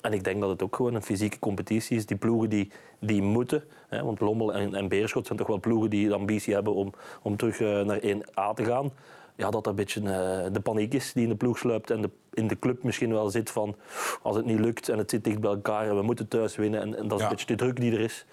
En 0.00 0.12
ik 0.12 0.24
denk 0.24 0.40
dat 0.40 0.50
het 0.50 0.62
ook 0.62 0.76
gewoon 0.76 0.94
een 0.94 1.02
fysieke 1.02 1.38
competitie 1.38 1.96
is. 1.96 2.06
Die 2.06 2.16
ploegen 2.16 2.48
die, 2.48 2.70
die 2.98 3.22
moeten, 3.22 3.64
hè, 3.88 4.04
want 4.04 4.20
Lommel 4.20 4.54
en, 4.54 4.74
en 4.74 4.88
Beerschot 4.88 5.26
zijn 5.26 5.38
toch 5.38 5.46
wel 5.46 5.60
ploegen 5.60 5.90
die 5.90 6.08
de 6.08 6.14
ambitie 6.14 6.54
hebben 6.54 6.74
om, 6.74 6.92
om 7.22 7.36
terug 7.36 7.60
eh, 7.60 7.80
naar 7.80 8.00
1A 8.00 8.54
te 8.54 8.64
gaan. 8.64 8.92
Ja, 9.34 9.50
dat 9.50 9.52
dat 9.52 9.66
een 9.66 9.74
beetje 9.74 10.00
eh, 10.00 10.52
de 10.52 10.60
paniek 10.62 10.94
is 10.94 11.12
die 11.12 11.22
in 11.22 11.28
de 11.28 11.36
ploeg 11.36 11.58
sluipt 11.58 11.90
en 11.90 12.00
de, 12.02 12.10
in 12.32 12.46
de 12.48 12.58
club 12.58 12.82
misschien 12.82 13.12
wel 13.12 13.30
zit 13.30 13.50
van 13.50 13.74
als 14.22 14.36
het 14.36 14.44
niet 14.44 14.58
lukt 14.58 14.88
en 14.88 14.98
het 14.98 15.10
zit 15.10 15.24
dicht 15.24 15.40
bij 15.40 15.50
elkaar 15.50 15.88
en 15.88 15.96
we 15.96 16.02
moeten 16.02 16.28
thuis 16.28 16.56
winnen. 16.56 16.80
En, 16.80 16.96
en 16.96 17.08
dat 17.08 17.12
is 17.12 17.18
Ja. 17.18 17.30
een 17.30 17.36
beetje 17.36 17.46
de 17.46 17.54
druk 17.54 17.80
die 17.80 17.92
er 17.92 18.00
is. 18.00 18.26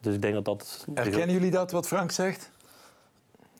Dus 0.00 0.14
ik 0.14 0.22
denk 0.22 0.34
dat 0.34 0.44
dat... 0.44 0.86
Herkennen 0.94 1.32
jullie 1.34 1.50
dat, 1.50 1.70
wat 1.70 1.86
Frank 1.86 2.10
zegt? 2.10 2.50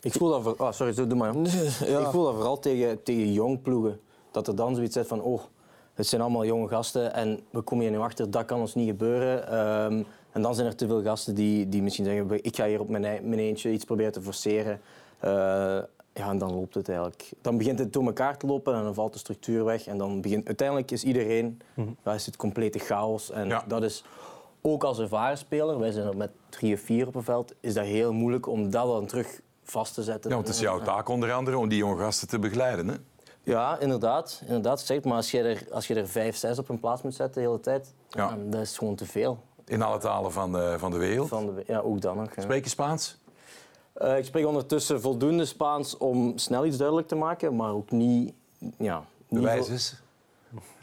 Ik 0.01 0.13
voel 0.13 0.29
dat, 0.29 0.43
voor, 0.43 0.57
ah, 0.57 0.73
sorry, 0.73 0.95
doe 0.95 1.15
maar. 1.15 1.35
Ik 2.01 2.07
voel 2.11 2.25
dat 2.25 2.35
vooral 2.35 2.59
tegen, 2.59 3.03
tegen 3.03 3.33
jong 3.33 3.63
ploegen. 3.63 4.01
Dat 4.31 4.49
er 4.49 4.57
dan 4.57 4.75
zoiets 4.75 4.95
zit 4.95 5.07
van, 5.07 5.21
oh, 5.23 5.41
het 6.01 6.09
zijn 6.09 6.21
allemaal 6.21 6.45
jonge 6.45 6.69
gasten 6.69 7.15
en 7.15 7.41
we 7.51 7.61
komen 7.61 7.85
hier 7.85 7.95
nu 7.95 8.01
achter, 8.01 8.31
dat 8.31 8.45
kan 8.45 8.61
ons 8.61 8.75
niet 8.75 8.89
gebeuren. 8.89 9.49
Ehm, 9.49 10.03
en 10.33 10.43
dan 10.43 10.55
zijn 10.55 10.67
er 10.67 10.77
te 10.77 10.87
veel 10.87 11.03
gasten 11.03 11.35
die, 11.35 11.69
die 11.69 11.83
misschien 11.83 12.05
zeggen, 12.05 12.45
ik 12.45 12.57
ga 12.57 12.67
hier 12.67 12.81
op 12.81 12.89
mijn, 12.89 13.35
eentje 13.39 13.71
iets 13.71 13.85
proberen 13.85 14.13
te 14.13 14.23
forceren. 14.23 14.81
Eh, 15.19 15.31
ja, 16.13 16.29
en 16.29 16.39
dan 16.39 16.55
loopt 16.55 16.75
het 16.75 16.89
eigenlijk. 16.89 17.31
Dan 17.41 17.59
begint 17.59 17.79
het 17.79 17.93
door 17.93 18.05
elkaar 18.05 18.37
te 18.37 18.47
lopen 18.47 18.75
en 18.75 18.83
dan 18.83 18.95
valt 18.95 19.13
de 19.13 19.19
structuur 19.19 19.65
weg. 19.65 19.87
En 19.87 19.99
dan 19.99 20.21
begint, 20.21 20.47
uiteindelijk 20.47 20.91
is 20.91 21.05
iedereen, 21.05 21.61
ja, 22.05 22.15
is 22.15 22.27
het 22.27 22.37
complete 22.37 22.79
chaos. 22.79 23.31
En 23.31 23.49
Ja. 23.49 23.65
dat 23.69 23.83
is 23.83 24.05
ook 24.61 24.85
als 24.85 24.99
ervaren 24.99 25.39
speler, 25.39 25.79
wij 25.79 25.91
zijn 25.91 26.07
er 26.07 26.17
met 26.17 26.31
drie 26.49 26.75
of 26.75 26.81
vier 26.81 27.07
op 27.07 27.15
een 27.15 27.23
veld, 27.23 27.55
is 27.61 27.75
dat 27.75 27.85
heel 27.85 28.13
moeilijk 28.13 28.47
om 28.47 28.71
dat 28.71 28.87
dan 28.87 29.07
terug 29.07 29.41
vast 29.63 29.95
te 29.95 30.03
zetten. 30.03 30.31
Ja, 30.31 30.37
want 30.37 30.47
het 30.49 30.57
is 30.57 30.63
jouw 30.63 30.81
taak 30.81 31.09
onder 31.09 31.33
andere 31.33 31.59
om 31.59 31.69
die 31.69 31.79
jonge 31.79 31.99
gasten 32.03 32.29
te 32.29 32.39
begeleiden. 32.39 32.89
Hè? 32.89 32.95
Ja, 33.43 33.79
inderdaad. 33.79 34.41
inderdaad 34.47 34.81
zeg, 34.81 35.03
maar 35.05 35.15
als 35.17 35.31
je, 35.31 35.43
er, 35.43 35.63
als 35.73 35.87
je 35.87 35.95
er 35.95 36.09
vijf, 36.09 36.37
zes 36.37 36.59
op 36.59 36.69
een 36.69 36.81
plaats 36.81 37.03
moet 37.03 37.15
zetten 37.15 37.43
de 37.43 37.49
hele 37.49 37.61
tijd, 37.61 37.95
Ja. 38.11 38.37
dat 38.47 38.61
is 38.61 38.79
gewoon 38.79 38.95
te 38.95 39.07
veel. 39.07 39.39
In 39.67 39.83
alle 39.83 39.99
talen 39.99 40.33
van 40.33 40.53
de, 40.53 40.75
van 40.79 40.91
de 40.91 40.97
wereld. 40.99 41.29
Van 41.29 41.47
de, 41.55 41.63
ja, 41.67 41.79
ook 41.79 42.01
dan 42.01 42.17
nog. 42.17 42.35
ja. 42.37 42.43
Spreek 42.43 42.65
je 42.65 42.71
Spaans? 42.71 43.19
Eh, 43.93 44.19
ik 44.19 44.25
spreek 44.25 44.47
ondertussen 44.47 45.01
voldoende 45.01 45.45
Spaans 45.45 45.97
om 45.97 46.39
snel 46.39 46.65
iets 46.65 46.77
duidelijk 46.77 47.09
te 47.09 47.15
maken, 47.15 47.57
maar 47.57 47.73
ook 47.73 47.91
niet... 47.91 48.35
Ja, 48.79 49.05
niet 49.29 49.41
Bewijs 49.41 49.69
eens. 49.69 49.95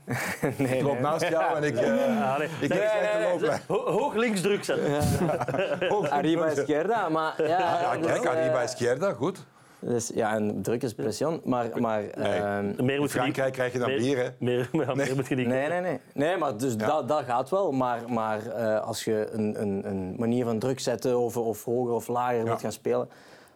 nee, 0.57 0.77
Ik 0.77 0.83
loop 0.83 0.94
nee. 0.94 1.01
naast 1.01 1.27
jou 1.27 1.56
en 1.56 1.63
ik... 1.63 1.75
eh, 1.80 1.95
Ja, 2.07 2.38
nee. 2.38 2.50
Ik 2.62 2.69
Nee, 2.69 3.39
nee, 3.39 3.59
Hoog 3.97 4.14
links 4.14 4.42
druk 4.42 4.64
zetten. 4.64 5.02
Arriba 6.09 6.45
izquierda, 6.47 7.09
maar 7.09 7.47
ja... 7.47 7.81
Ja, 7.81 7.97
kijk, 8.02 8.23
eh, 8.23 8.30
Arriba 8.30 8.61
Izquierda, 8.61 9.14
goed. 9.14 9.45
Dus, 9.80 10.12
ja, 10.14 10.36
en 10.36 10.62
druk 10.62 10.84
is 10.84 10.94
pression, 10.94 11.42
maar... 11.44 11.81
maar 11.81 12.04
ehm, 12.04 12.66
Meer 12.66 12.76
moet 12.76 12.88
In 12.88 12.94
je 12.94 13.00
niet- 13.00 13.12
Frankrijk 13.12 13.54
krijg 13.54 13.74
je 13.74 13.80
dan 13.80 13.88
meer, 13.90 14.00
bier, 14.00 14.18
hè? 14.18 14.30
Meer, 14.40 14.69
ja, 14.72 14.94
meer 14.94 15.16
moet 15.16 15.28
je 15.28 15.36
niet 15.36 15.48
Nee, 15.48 15.68
nee, 15.69 15.81
nee. 15.81 16.00
nee 16.14 16.38
maar 16.38 16.57
dus 16.57 16.78
dat, 16.78 17.07
dat 17.07 17.24
gaat 17.24 17.50
wel. 17.50 17.72
Maar, 17.72 18.02
maar 18.12 18.46
eh, 18.48 18.81
als 18.81 19.04
je 19.04 19.28
een, 19.31 19.62
een, 19.62 19.88
een 19.90 20.16
manier 20.18 20.46
van 20.46 20.60
druk 20.60 20.80
zetten 20.80 21.19
of, 21.19 21.38
of 21.38 21.64
hoger 21.64 21.94
of 21.94 22.07
lager 22.07 22.44
wilt 22.44 22.62
gaan 22.62 22.72
spelen, 22.72 23.10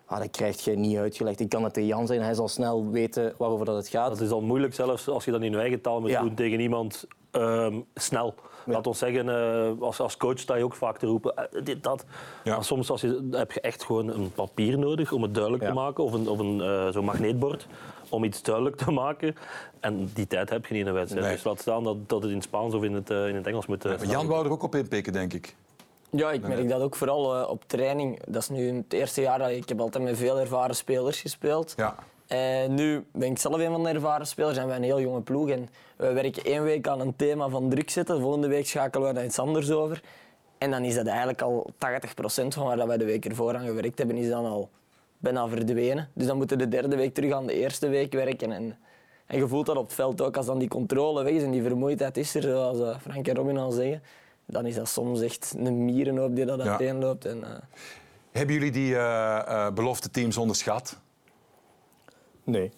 ah, 0.06 0.20
dat 0.20 0.30
krijg 0.32 0.64
je 0.64 0.76
niet 0.76 0.98
uitgelegd. 0.98 1.40
Ik 1.40 1.50
kan 1.50 1.64
het 1.64 1.74
tegen 1.74 1.90
Jan 1.90 2.08
zeggen, 2.08 2.26
hij 2.26 2.36
zal 2.36 2.48
snel 2.48 2.90
weten 2.90 3.34
waarover 3.38 3.66
dat 3.66 3.76
het 3.76 3.88
gaat. 3.88 4.10
Dat 4.10 4.22
is 4.22 4.32
al 4.32 4.42
moeilijk, 4.42 4.74
zelfs 4.74 5.08
als 5.10 5.26
je 5.26 5.32
dat 5.32 5.42
in 5.42 5.52
je 5.52 5.58
eigen 5.58 5.82
taal 5.82 6.02
moet 6.02 6.10
Ja. 6.10 6.22
doen 6.22 6.34
tegen 6.36 6.60
iemand 6.60 7.08
ehm, 7.32 7.80
snel. 7.96 8.36
Laat 8.66 8.88
ons 8.88 8.98
zeggen, 8.98 9.30
eh, 9.30 9.82
als, 9.82 10.00
als 10.00 10.18
coach 10.18 10.40
sta 10.40 10.56
je 10.56 10.64
ook 10.64 10.74
vaak 10.74 10.98
te 10.98 11.06
roepen, 11.06 11.36
eh, 11.38 11.64
dit, 11.64 11.84
dat. 11.84 12.06
Ja. 12.44 12.56
Maar 12.56 12.64
soms 12.64 12.90
als 12.90 13.02
je, 13.02 13.28
heb 13.32 13.52
je 13.52 13.62
echt 13.62 13.84
gewoon 13.84 14.08
een 14.08 14.32
papier 14.32 14.80
nodig 14.80 15.12
om 15.12 15.22
het 15.22 15.34
duidelijk 15.34 15.64
Ja. 15.64 15.70
te 15.70 15.76
maken, 15.76 16.04
of 16.04 16.14
een, 16.14 16.28
of 16.30 16.40
een 16.40 16.62
eh, 16.62 16.88
zo'n 16.90 17.06
magneetbord 17.06 17.68
om 18.10 18.24
iets 18.24 18.42
duidelijk 18.44 18.76
te 18.76 18.92
maken. 18.92 19.36
En 19.80 20.12
die 20.14 20.28
tijd 20.28 20.50
heb 20.50 20.66
je 20.66 20.74
niet 20.74 20.82
in 20.82 20.88
een 20.88 20.94
wedstrijd. 20.94 21.26
Nee. 21.26 21.36
Dus 21.36 21.44
laat 21.44 21.60
staan 21.60 21.84
dat, 21.84 22.10
dat 22.10 22.22
het 22.22 22.30
in 22.30 22.36
het 22.38 22.46
Spaans 22.46 22.74
of 22.74 22.84
in 22.84 22.94
het, 22.94 23.10
in 23.10 23.36
het 23.36 23.48
Engels 23.48 23.66
moet. 23.66 23.84
Maar 23.84 24.06
Jan 24.06 24.28
wou 24.28 24.46
er 24.46 24.52
ook 24.52 24.64
op 24.64 24.76
inpikken, 24.76 25.14
denk 25.14 25.34
ik. 25.34 25.56
Ja, 26.10 26.32
ik 26.32 26.48
merk 26.48 26.70
dat 26.70 26.82
ook 26.82 26.96
vooral 26.96 27.46
op 27.46 27.64
training. 27.68 28.20
Dat 28.28 28.42
is 28.42 28.50
nu 28.50 28.76
het 28.76 28.94
eerste 28.94 29.22
jaar 29.22 29.40
dat 29.40 29.50
ik, 29.50 29.56
ik 29.58 29.70
heb 29.70 29.80
altijd 29.80 30.04
met 30.04 30.18
veel 30.18 30.40
ervaren 30.40 30.76
spelers 30.76 31.22
gespeeld. 31.22 31.74
Ja. 31.78 31.96
En 32.32 32.74
nu 32.74 33.06
ben 33.14 33.30
ik 33.32 33.38
zelf 33.38 33.60
een 33.60 33.72
van 33.72 33.84
de 33.84 33.90
ervaren 33.90 34.28
spelers 34.28 34.58
en 34.58 34.68
wij 34.68 34.76
een 34.76 34.84
heel 34.84 35.02
jonge 35.02 35.22
ploeg. 35.22 35.50
En 35.50 35.70
we 35.98 36.14
werken 36.14 36.44
één 36.44 36.64
week 36.64 36.88
aan 36.88 37.00
een 37.00 37.16
thema 37.16 37.50
van 37.50 37.70
druk 37.70 37.90
zetten. 37.90 38.16
De 38.16 38.22
volgende 38.22 38.48
week 38.48 38.68
schakelen 38.68 39.08
we 39.08 39.14
naar 39.14 39.26
iets 39.26 39.40
anders 39.40 39.72
over. 39.72 40.02
En 40.58 40.72
dan 40.72 40.84
is 40.84 40.96
dat 40.96 41.06
eigenlijk 41.08 41.42
al 41.42 41.70
80% 41.74 41.78
van 42.48 42.64
waar 42.66 42.78
dat 42.78 42.88
wij 42.88 42.98
de 42.98 43.06
week 43.06 43.26
ervoor 43.26 43.56
aan 43.56 43.66
gewerkt 43.66 43.98
hebben, 43.98 44.18
is 44.18 44.30
dan 44.30 44.46
al 44.46 44.70
bijna 45.18 45.48
verdwenen. 45.48 46.10
Dus 46.14 46.28
dan 46.28 46.38
moeten 46.38 46.58
we 46.58 46.64
de 46.64 46.70
derde 46.70 46.96
week 46.96 47.14
terug 47.14 47.34
aan 47.34 47.46
de 47.48 47.54
eerste 47.54 47.88
week 47.88 48.14
werken. 48.14 48.52
En, 48.52 48.78
en 49.26 49.38
je 49.38 49.48
voelt 49.48 49.66
dat 49.66 49.78
op 49.78 49.84
het 49.86 49.94
veld 49.94 50.22
ook, 50.22 50.38
als 50.38 50.46
dan 50.46 50.60
die 50.60 50.68
controle 50.68 51.24
weg 51.24 51.34
is 51.34 51.44
en 51.44 51.52
die 51.52 51.62
vermoeidheid 51.64 52.18
is 52.18 52.36
er, 52.36 52.42
zoals 52.42 52.80
eh, 52.80 53.00
Frank 53.00 53.28
en 53.28 53.36
Robin 53.36 53.58
al 53.58 53.72
zeggen, 53.72 54.02
dan 54.46 54.66
is 54.66 54.76
dat 54.76 54.90
soms 54.90 55.22
echt 55.22 55.54
een 55.58 55.86
mierenhoop 55.86 56.36
die 56.36 56.46
dat 56.46 56.64
Ja. 56.64 56.70
uiteenloopt. 56.70 57.26
En, 57.26 57.44
eh, 57.44 57.50
Hebben 58.32 58.56
jullie 58.56 58.72
die 58.72 58.96
belofte 59.74 60.10
teams 60.12 60.38
onderschat? 60.38 61.00
Nee. 62.44 62.72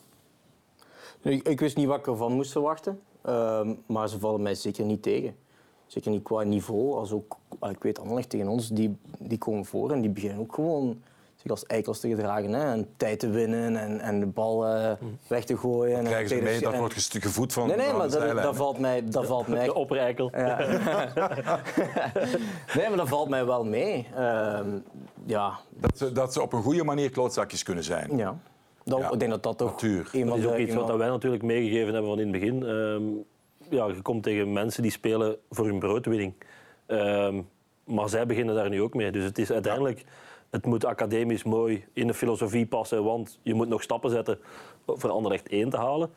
Ik, 1.21 1.47
ik 1.47 1.59
wist 1.59 1.77
niet 1.77 1.87
wat 1.87 1.97
ik 1.99 2.07
ervan 2.07 2.31
moest 2.33 2.51
verwachten. 2.51 2.99
Ehm, 3.21 3.73
maar 3.85 4.09
ze 4.09 4.19
vallen 4.19 4.41
mij 4.41 4.55
zeker 4.55 4.85
niet 4.85 5.01
tegen. 5.03 5.35
Zeker 5.87 6.11
niet 6.11 6.23
qua 6.23 6.41
niveau. 6.43 6.95
Als 6.95 7.11
ook, 7.11 7.37
ah, 7.59 7.71
ik 7.71 7.83
weet 7.83 7.99
Anderlecht 7.99 8.29
tegen 8.29 8.47
ons, 8.47 8.67
die, 8.69 8.97
die 9.19 9.37
komen 9.37 9.65
voor 9.65 9.91
en 9.91 10.01
die 10.01 10.09
beginnen 10.09 10.39
ook 10.39 10.53
gewoon 10.53 11.01
zich 11.35 11.51
als 11.51 11.65
eikels 11.65 11.99
te 11.99 12.07
gedragen. 12.09 12.51
Hè, 12.53 12.71
en 12.71 12.87
tijd 12.97 13.19
te 13.19 13.29
winnen 13.29 13.75
en, 13.77 13.99
en 13.99 14.19
de 14.19 14.25
bal 14.25 14.65
eh, 14.67 14.91
weg 15.27 15.43
te 15.45 15.57
gooien. 15.57 15.97
en 15.97 16.03
Krijgen 16.03 16.29
ze 16.29 16.35
mee, 16.43 16.59
dat 16.59 16.73
en- 16.73 16.79
wordt 16.79 16.93
gevoed 17.19 17.53
van 17.53 17.67
Nee, 17.67 17.75
nee, 17.77 17.85
van 17.87 17.97
maar 17.97 18.09
de 18.09 18.19
dat, 18.19 18.43
dat 18.43 18.55
valt 18.55 18.79
mij, 18.79 19.03
dat 19.09 19.25
valt 19.25 19.47
mij 19.47 19.65
De 19.73 19.73
oppereikel. 19.83 20.29
ja. 20.33 20.57
nee, 22.75 22.87
maar 22.87 22.97
dat 22.97 23.07
valt 23.09 23.29
mij 23.29 23.45
wel 23.45 23.65
mee. 23.65 24.07
Ehm, 24.15 24.69
ja, 25.25 25.59
Dat 25.69 25.97
ze, 25.97 26.11
dat 26.11 26.33
ze 26.33 26.41
op 26.41 26.53
een 26.53 26.63
goede 26.63 26.83
manier 26.83 27.09
klootzakjes 27.09 27.63
kunnen 27.63 27.83
zijn. 27.83 28.17
ja. 28.17 28.37
Dat, 28.83 28.99
Ja. 28.99 29.11
Ik 29.11 29.19
denk 29.19 29.31
dat 29.31 29.43
dat 29.43 29.57
toch 29.57 29.71
Natuur. 29.71 30.09
een 30.11 30.25
Dat 30.25 30.37
is 30.37 30.45
ook 30.45 30.57
iets 30.57 30.73
wat 30.73 30.95
wij 30.95 31.07
natuurlijk 31.07 31.43
meegegeven 31.43 31.93
hebben 31.93 32.11
van 32.11 32.19
in 32.19 32.33
het 32.33 32.39
begin. 32.39 32.63
Ehm, 32.63 33.03
ja, 33.69 33.87
je 33.87 34.01
komt 34.01 34.23
tegen 34.23 34.53
mensen 34.53 34.81
die 34.81 34.91
spelen 34.91 35.37
voor 35.49 35.65
hun 35.65 35.79
broodwinning. 35.79 36.33
Ehm, 36.85 37.41
maar 37.83 38.09
zij 38.09 38.25
beginnen 38.25 38.55
daar 38.55 38.69
nu 38.69 38.81
ook 38.81 38.93
mee. 38.93 39.11
Dus 39.11 39.23
het 39.23 39.37
is 39.37 39.51
uiteindelijk, 39.51 40.03
het 40.49 40.65
moet 40.65 40.85
academisch 40.85 41.43
mooi 41.43 41.85
in 41.93 42.07
de 42.07 42.13
filosofie 42.13 42.65
passen, 42.65 43.03
want 43.03 43.39
je 43.41 43.53
moet 43.53 43.67
nog 43.67 43.81
stappen 43.81 44.09
zetten 44.09 44.39
voor 44.85 45.09
Anderlecht 45.09 45.49
1 45.49 45.69
te 45.69 45.77
halen. 45.77 46.09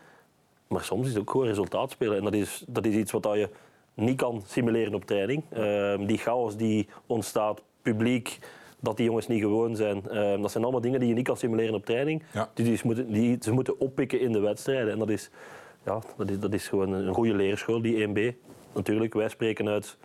Maar 0.68 0.82
soms 0.82 1.06
is 1.06 1.12
het 1.12 1.20
ook 1.20 1.30
gewoon 1.30 1.46
resultaat 1.46 1.90
spelen. 1.90 2.16
En 2.16 2.24
dat 2.24 2.34
is, 2.34 2.64
dat 2.66 2.86
is 2.86 2.94
iets 2.94 3.12
wat 3.12 3.28
je 3.32 3.48
niet 3.94 4.16
kan 4.16 4.42
simuleren 4.46 4.94
op 4.94 5.04
training. 5.04 5.42
Ehm, 5.50 6.06
die 6.06 6.18
chaos 6.18 6.56
die 6.56 6.88
ontstaat, 7.06 7.62
publiek, 7.82 8.38
dat 8.80 8.96
die 8.96 9.06
jongens 9.06 9.26
niet 9.26 9.40
gewoon 9.40 9.76
zijn. 9.76 10.08
ehm, 10.08 10.40
dat 10.40 10.50
zijn 10.50 10.62
allemaal 10.62 10.80
dingen 10.82 11.00
die 11.00 11.08
je 11.08 11.14
niet 11.14 11.24
kan 11.26 11.36
simuleren 11.36 11.74
op 11.74 11.86
training. 11.86 12.22
Ja. 12.32 12.50
Die, 12.54 12.80
moeten, 12.84 13.12
die 13.12 13.36
ze 13.40 13.52
moeten 13.52 13.80
oppikken 13.80 14.20
in 14.20 14.32
de 14.32 14.40
wedstrijden. 14.40 14.92
En 14.92 14.98
dat 14.98 15.08
is, 15.10 15.30
ja, 15.84 16.00
dat 16.16 16.30
is, 16.30 16.38
dat 16.38 16.52
is 16.52 16.68
gewoon 16.68 16.92
een 16.92 17.14
goede 17.14 17.34
leerschool, 17.34 17.82
die 17.82 18.08
1B. 18.08 18.36
Natuurlijk, 18.74 19.14
wij 19.14 19.28
spreken 19.28 19.68
uit 19.68 19.96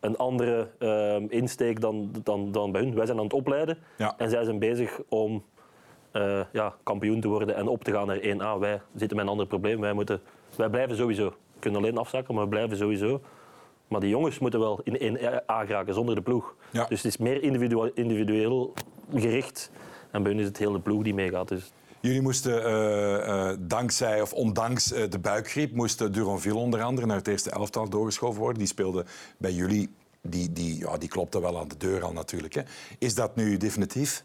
een 0.00 0.16
andere 0.16 0.68
ehm, 0.78 1.24
insteek 1.28 1.80
dan, 1.80 2.10
dan, 2.22 2.52
dan 2.52 2.72
bij 2.72 2.80
hun. 2.82 2.94
Wij 2.94 3.06
zijn 3.06 3.18
aan 3.18 3.24
het 3.24 3.32
opleiden 3.32 3.78
Ja. 3.96 4.14
en 4.16 4.30
zij 4.30 4.44
zijn 4.44 4.58
bezig 4.58 5.00
om 5.08 5.44
eh, 6.10 6.40
ja, 6.52 6.74
kampioen 6.82 7.20
te 7.20 7.28
worden 7.28 7.56
en 7.56 7.68
op 7.68 7.84
te 7.84 7.92
gaan 7.92 8.06
naar 8.06 8.18
1A. 8.20 8.58
Wij 8.60 8.80
zitten 8.94 9.16
met 9.16 9.26
een 9.26 9.32
ander 9.32 9.46
probleem. 9.46 9.80
Wij, 9.80 9.92
moeten, 9.92 10.20
wij 10.56 10.68
blijven 10.68 10.96
sowieso. 10.96 11.24
We 11.28 11.58
kunnen 11.58 11.80
alleen 11.80 11.98
afzakken, 11.98 12.34
maar 12.34 12.42
we 12.44 12.48
blijven 12.50 12.76
sowieso. 12.76 13.20
Maar 13.92 14.00
die 14.00 14.10
jongens 14.10 14.38
moeten 14.38 14.60
wel 14.60 14.80
in 14.84 15.18
1A 15.18 15.44
geraken 15.46 15.94
zonder 15.94 16.14
de 16.14 16.22
ploeg. 16.22 16.54
Ja. 16.70 16.84
Dus 16.84 17.02
het 17.02 17.12
is 17.12 17.16
meer 17.16 17.42
individueel, 17.42 17.90
individueel 17.94 18.72
gericht. 19.14 19.70
En 20.10 20.22
bij 20.22 20.32
hun 20.32 20.40
is 20.40 20.46
het 20.46 20.58
heel 20.58 20.72
de 20.72 20.80
ploeg 20.80 21.02
die 21.02 21.14
meegaat. 21.14 21.48
Dus 21.48 21.72
Jullie 22.00 22.22
moesten 22.22 22.64
eh, 22.64 23.50
eh, 23.50 23.56
dankzij 23.60 24.22
of 24.22 24.32
ondanks 24.32 24.92
eh, 24.92 25.10
de 25.10 25.18
buikgriep, 25.18 25.72
moesten 25.72 26.12
Duronville 26.12 26.58
onder 26.58 26.82
andere 26.82 27.06
naar 27.06 27.16
het 27.16 27.28
eerste 27.28 27.50
elftal 27.50 27.88
doorgeschoven 27.88 28.40
worden. 28.40 28.58
Die 28.58 28.66
speelde 28.66 29.04
bij 29.38 29.52
jullie, 29.52 29.90
die, 30.22 30.52
die, 30.52 30.78
ja, 30.78 30.96
die 30.98 31.08
klopte 31.08 31.40
wel 31.40 31.58
aan 31.58 31.68
de 31.68 31.76
deur 31.76 32.04
al 32.04 32.12
natuurlijk. 32.12 32.54
Hè. 32.54 32.62
Is 32.98 33.14
dat 33.14 33.36
nu 33.36 33.56
definitief? 33.56 34.24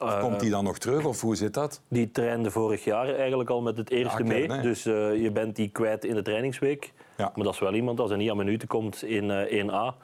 Of 0.00 0.12
Eh, 0.12 0.20
komt 0.20 0.40
die 0.40 0.50
dan 0.50 0.64
nog 0.64 0.78
terug 0.78 1.04
of 1.04 1.20
hoe 1.20 1.36
zit 1.36 1.54
dat? 1.54 1.80
Die 1.88 2.10
trainde 2.10 2.50
vorig 2.50 2.84
jaar 2.84 3.14
eigenlijk 3.14 3.50
al 3.50 3.62
met 3.62 3.76
het 3.76 3.90
eerste 3.90 4.24
Ja, 4.24 4.28
mee. 4.28 4.60
Dus 4.60 4.86
eh, 4.86 5.22
je 5.22 5.30
bent 5.32 5.56
die 5.56 5.68
kwijt 5.68 6.04
in 6.04 6.14
de 6.14 6.22
trainingsweek. 6.22 6.92
Ja. 7.20 7.32
Maar 7.34 7.44
dat 7.44 7.54
is 7.54 7.60
wel 7.60 7.74
iemand, 7.74 8.00
als 8.00 8.10
hij 8.10 8.18
niet 8.18 8.30
aan 8.30 8.36
minuten 8.36 8.68
komt 8.68 9.02
in 9.02 9.30
eh, 9.30 9.64
1A, 9.64 9.96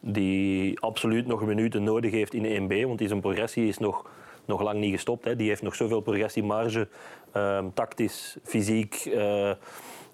die 0.00 0.80
absoluut 0.80 1.26
nog 1.26 1.42
minuten 1.42 1.82
nodig 1.82 2.10
heeft 2.10 2.34
in 2.34 2.68
1B. 2.68 2.86
Want 2.86 2.98
die 2.98 3.08
zijn 3.08 3.20
progressie 3.20 3.68
is 3.68 3.78
nog, 3.78 4.10
nog 4.44 4.62
lang 4.62 4.80
niet 4.80 4.92
gestopt. 4.92 5.24
Hè. 5.24 5.36
Die 5.36 5.48
heeft 5.48 5.62
nog 5.62 5.74
zoveel 5.74 6.00
progressiemarge, 6.00 6.88
ehm, 7.32 7.64
tactisch, 7.74 8.36
fysiek, 8.42 8.94
eh, 8.94 9.50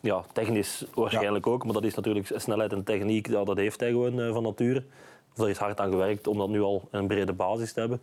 ja, 0.01 0.25
technisch 0.33 0.85
waarschijnlijk 0.95 1.47
ook. 1.47 1.65
Maar 1.65 1.73
dat 1.73 1.85
is 1.85 1.95
natuurlijk 1.95 2.33
snelheid 2.37 2.73
en 2.73 2.85
techniek, 2.85 3.29
ja, 3.29 3.45
dat 3.45 3.57
heeft 3.57 3.81
hij 3.81 3.91
gewoon 3.91 4.21
eh, 4.21 4.33
van 4.33 4.43
nature. 4.43 4.85
Daar 5.35 5.49
is 5.49 5.59
hard 5.59 5.81
aan 5.81 5.91
gewerkt 5.91 6.27
om 6.27 6.39
dat 6.39 6.49
nu 6.49 6.61
al 6.61 6.89
een 6.91 7.07
brede 7.07 7.33
basis 7.33 7.73
te 7.73 7.81
hebben. 7.81 8.01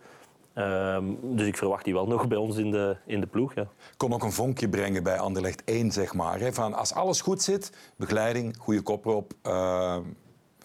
Ehm, 0.57 1.05
dus 1.21 1.47
ik 1.47 1.57
verwacht 1.57 1.83
die 1.85 1.93
wel 1.93 2.07
nog 2.07 2.27
bij 2.27 2.37
ons 2.37 2.57
in 2.57 2.71
de, 2.71 2.97
in 3.05 3.19
de 3.19 3.27
ploeg. 3.27 3.53
Ja. 3.53 3.67
Kon 3.97 4.13
ook 4.13 4.23
een 4.23 4.31
vonkje 4.31 4.69
brengen 4.69 5.03
bij 5.03 5.19
Anderlecht 5.19 5.63
1, 5.63 5.91
zeg 5.91 6.13
maar. 6.13 6.39
Hè. 6.39 6.53
Van 6.53 6.73
als 6.73 6.93
alles 6.93 7.21
goed 7.21 7.41
zit, 7.41 7.71
begeleiding, 7.95 8.57
goede 8.57 8.81
kop 8.81 9.05
erop, 9.05 9.33
eh, 9.41 9.97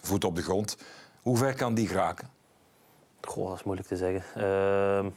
voet 0.01 0.23
op 0.23 0.35
de 0.35 0.41
grond. 0.41 0.77
Hoe 1.21 1.37
ver 1.37 1.53
kan 1.55 1.73
die 1.73 1.87
geraken? 1.87 2.29
Goh, 3.21 3.47
dat 3.47 3.55
is 3.57 3.63
moeilijk 3.63 3.87
te 3.87 3.95
zeggen. 3.95 4.23
Ehm, 4.43 5.09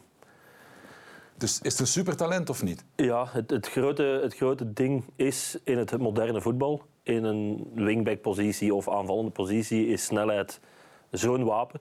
Dus 1.36 1.60
is 1.62 1.72
het 1.72 1.80
een 1.80 1.86
supertalent 1.86 2.50
of 2.50 2.62
niet? 2.62 2.84
ja, 2.96 3.26
het, 3.30 3.50
het, 3.50 3.68
grote, 3.68 4.18
het 4.22 4.34
grote 4.34 4.72
ding 4.72 5.04
is 5.16 5.58
in 5.64 5.78
het 5.78 5.98
moderne 5.98 6.40
voetbal, 6.40 6.82
in 7.02 7.24
een 7.24 7.70
wingback-positie 7.74 8.74
of 8.74 8.88
aanvallende 8.88 9.30
positie, 9.30 9.86
is 9.86 10.04
snelheid 10.04 10.60
zo'n 11.10 11.44
wapen. 11.44 11.80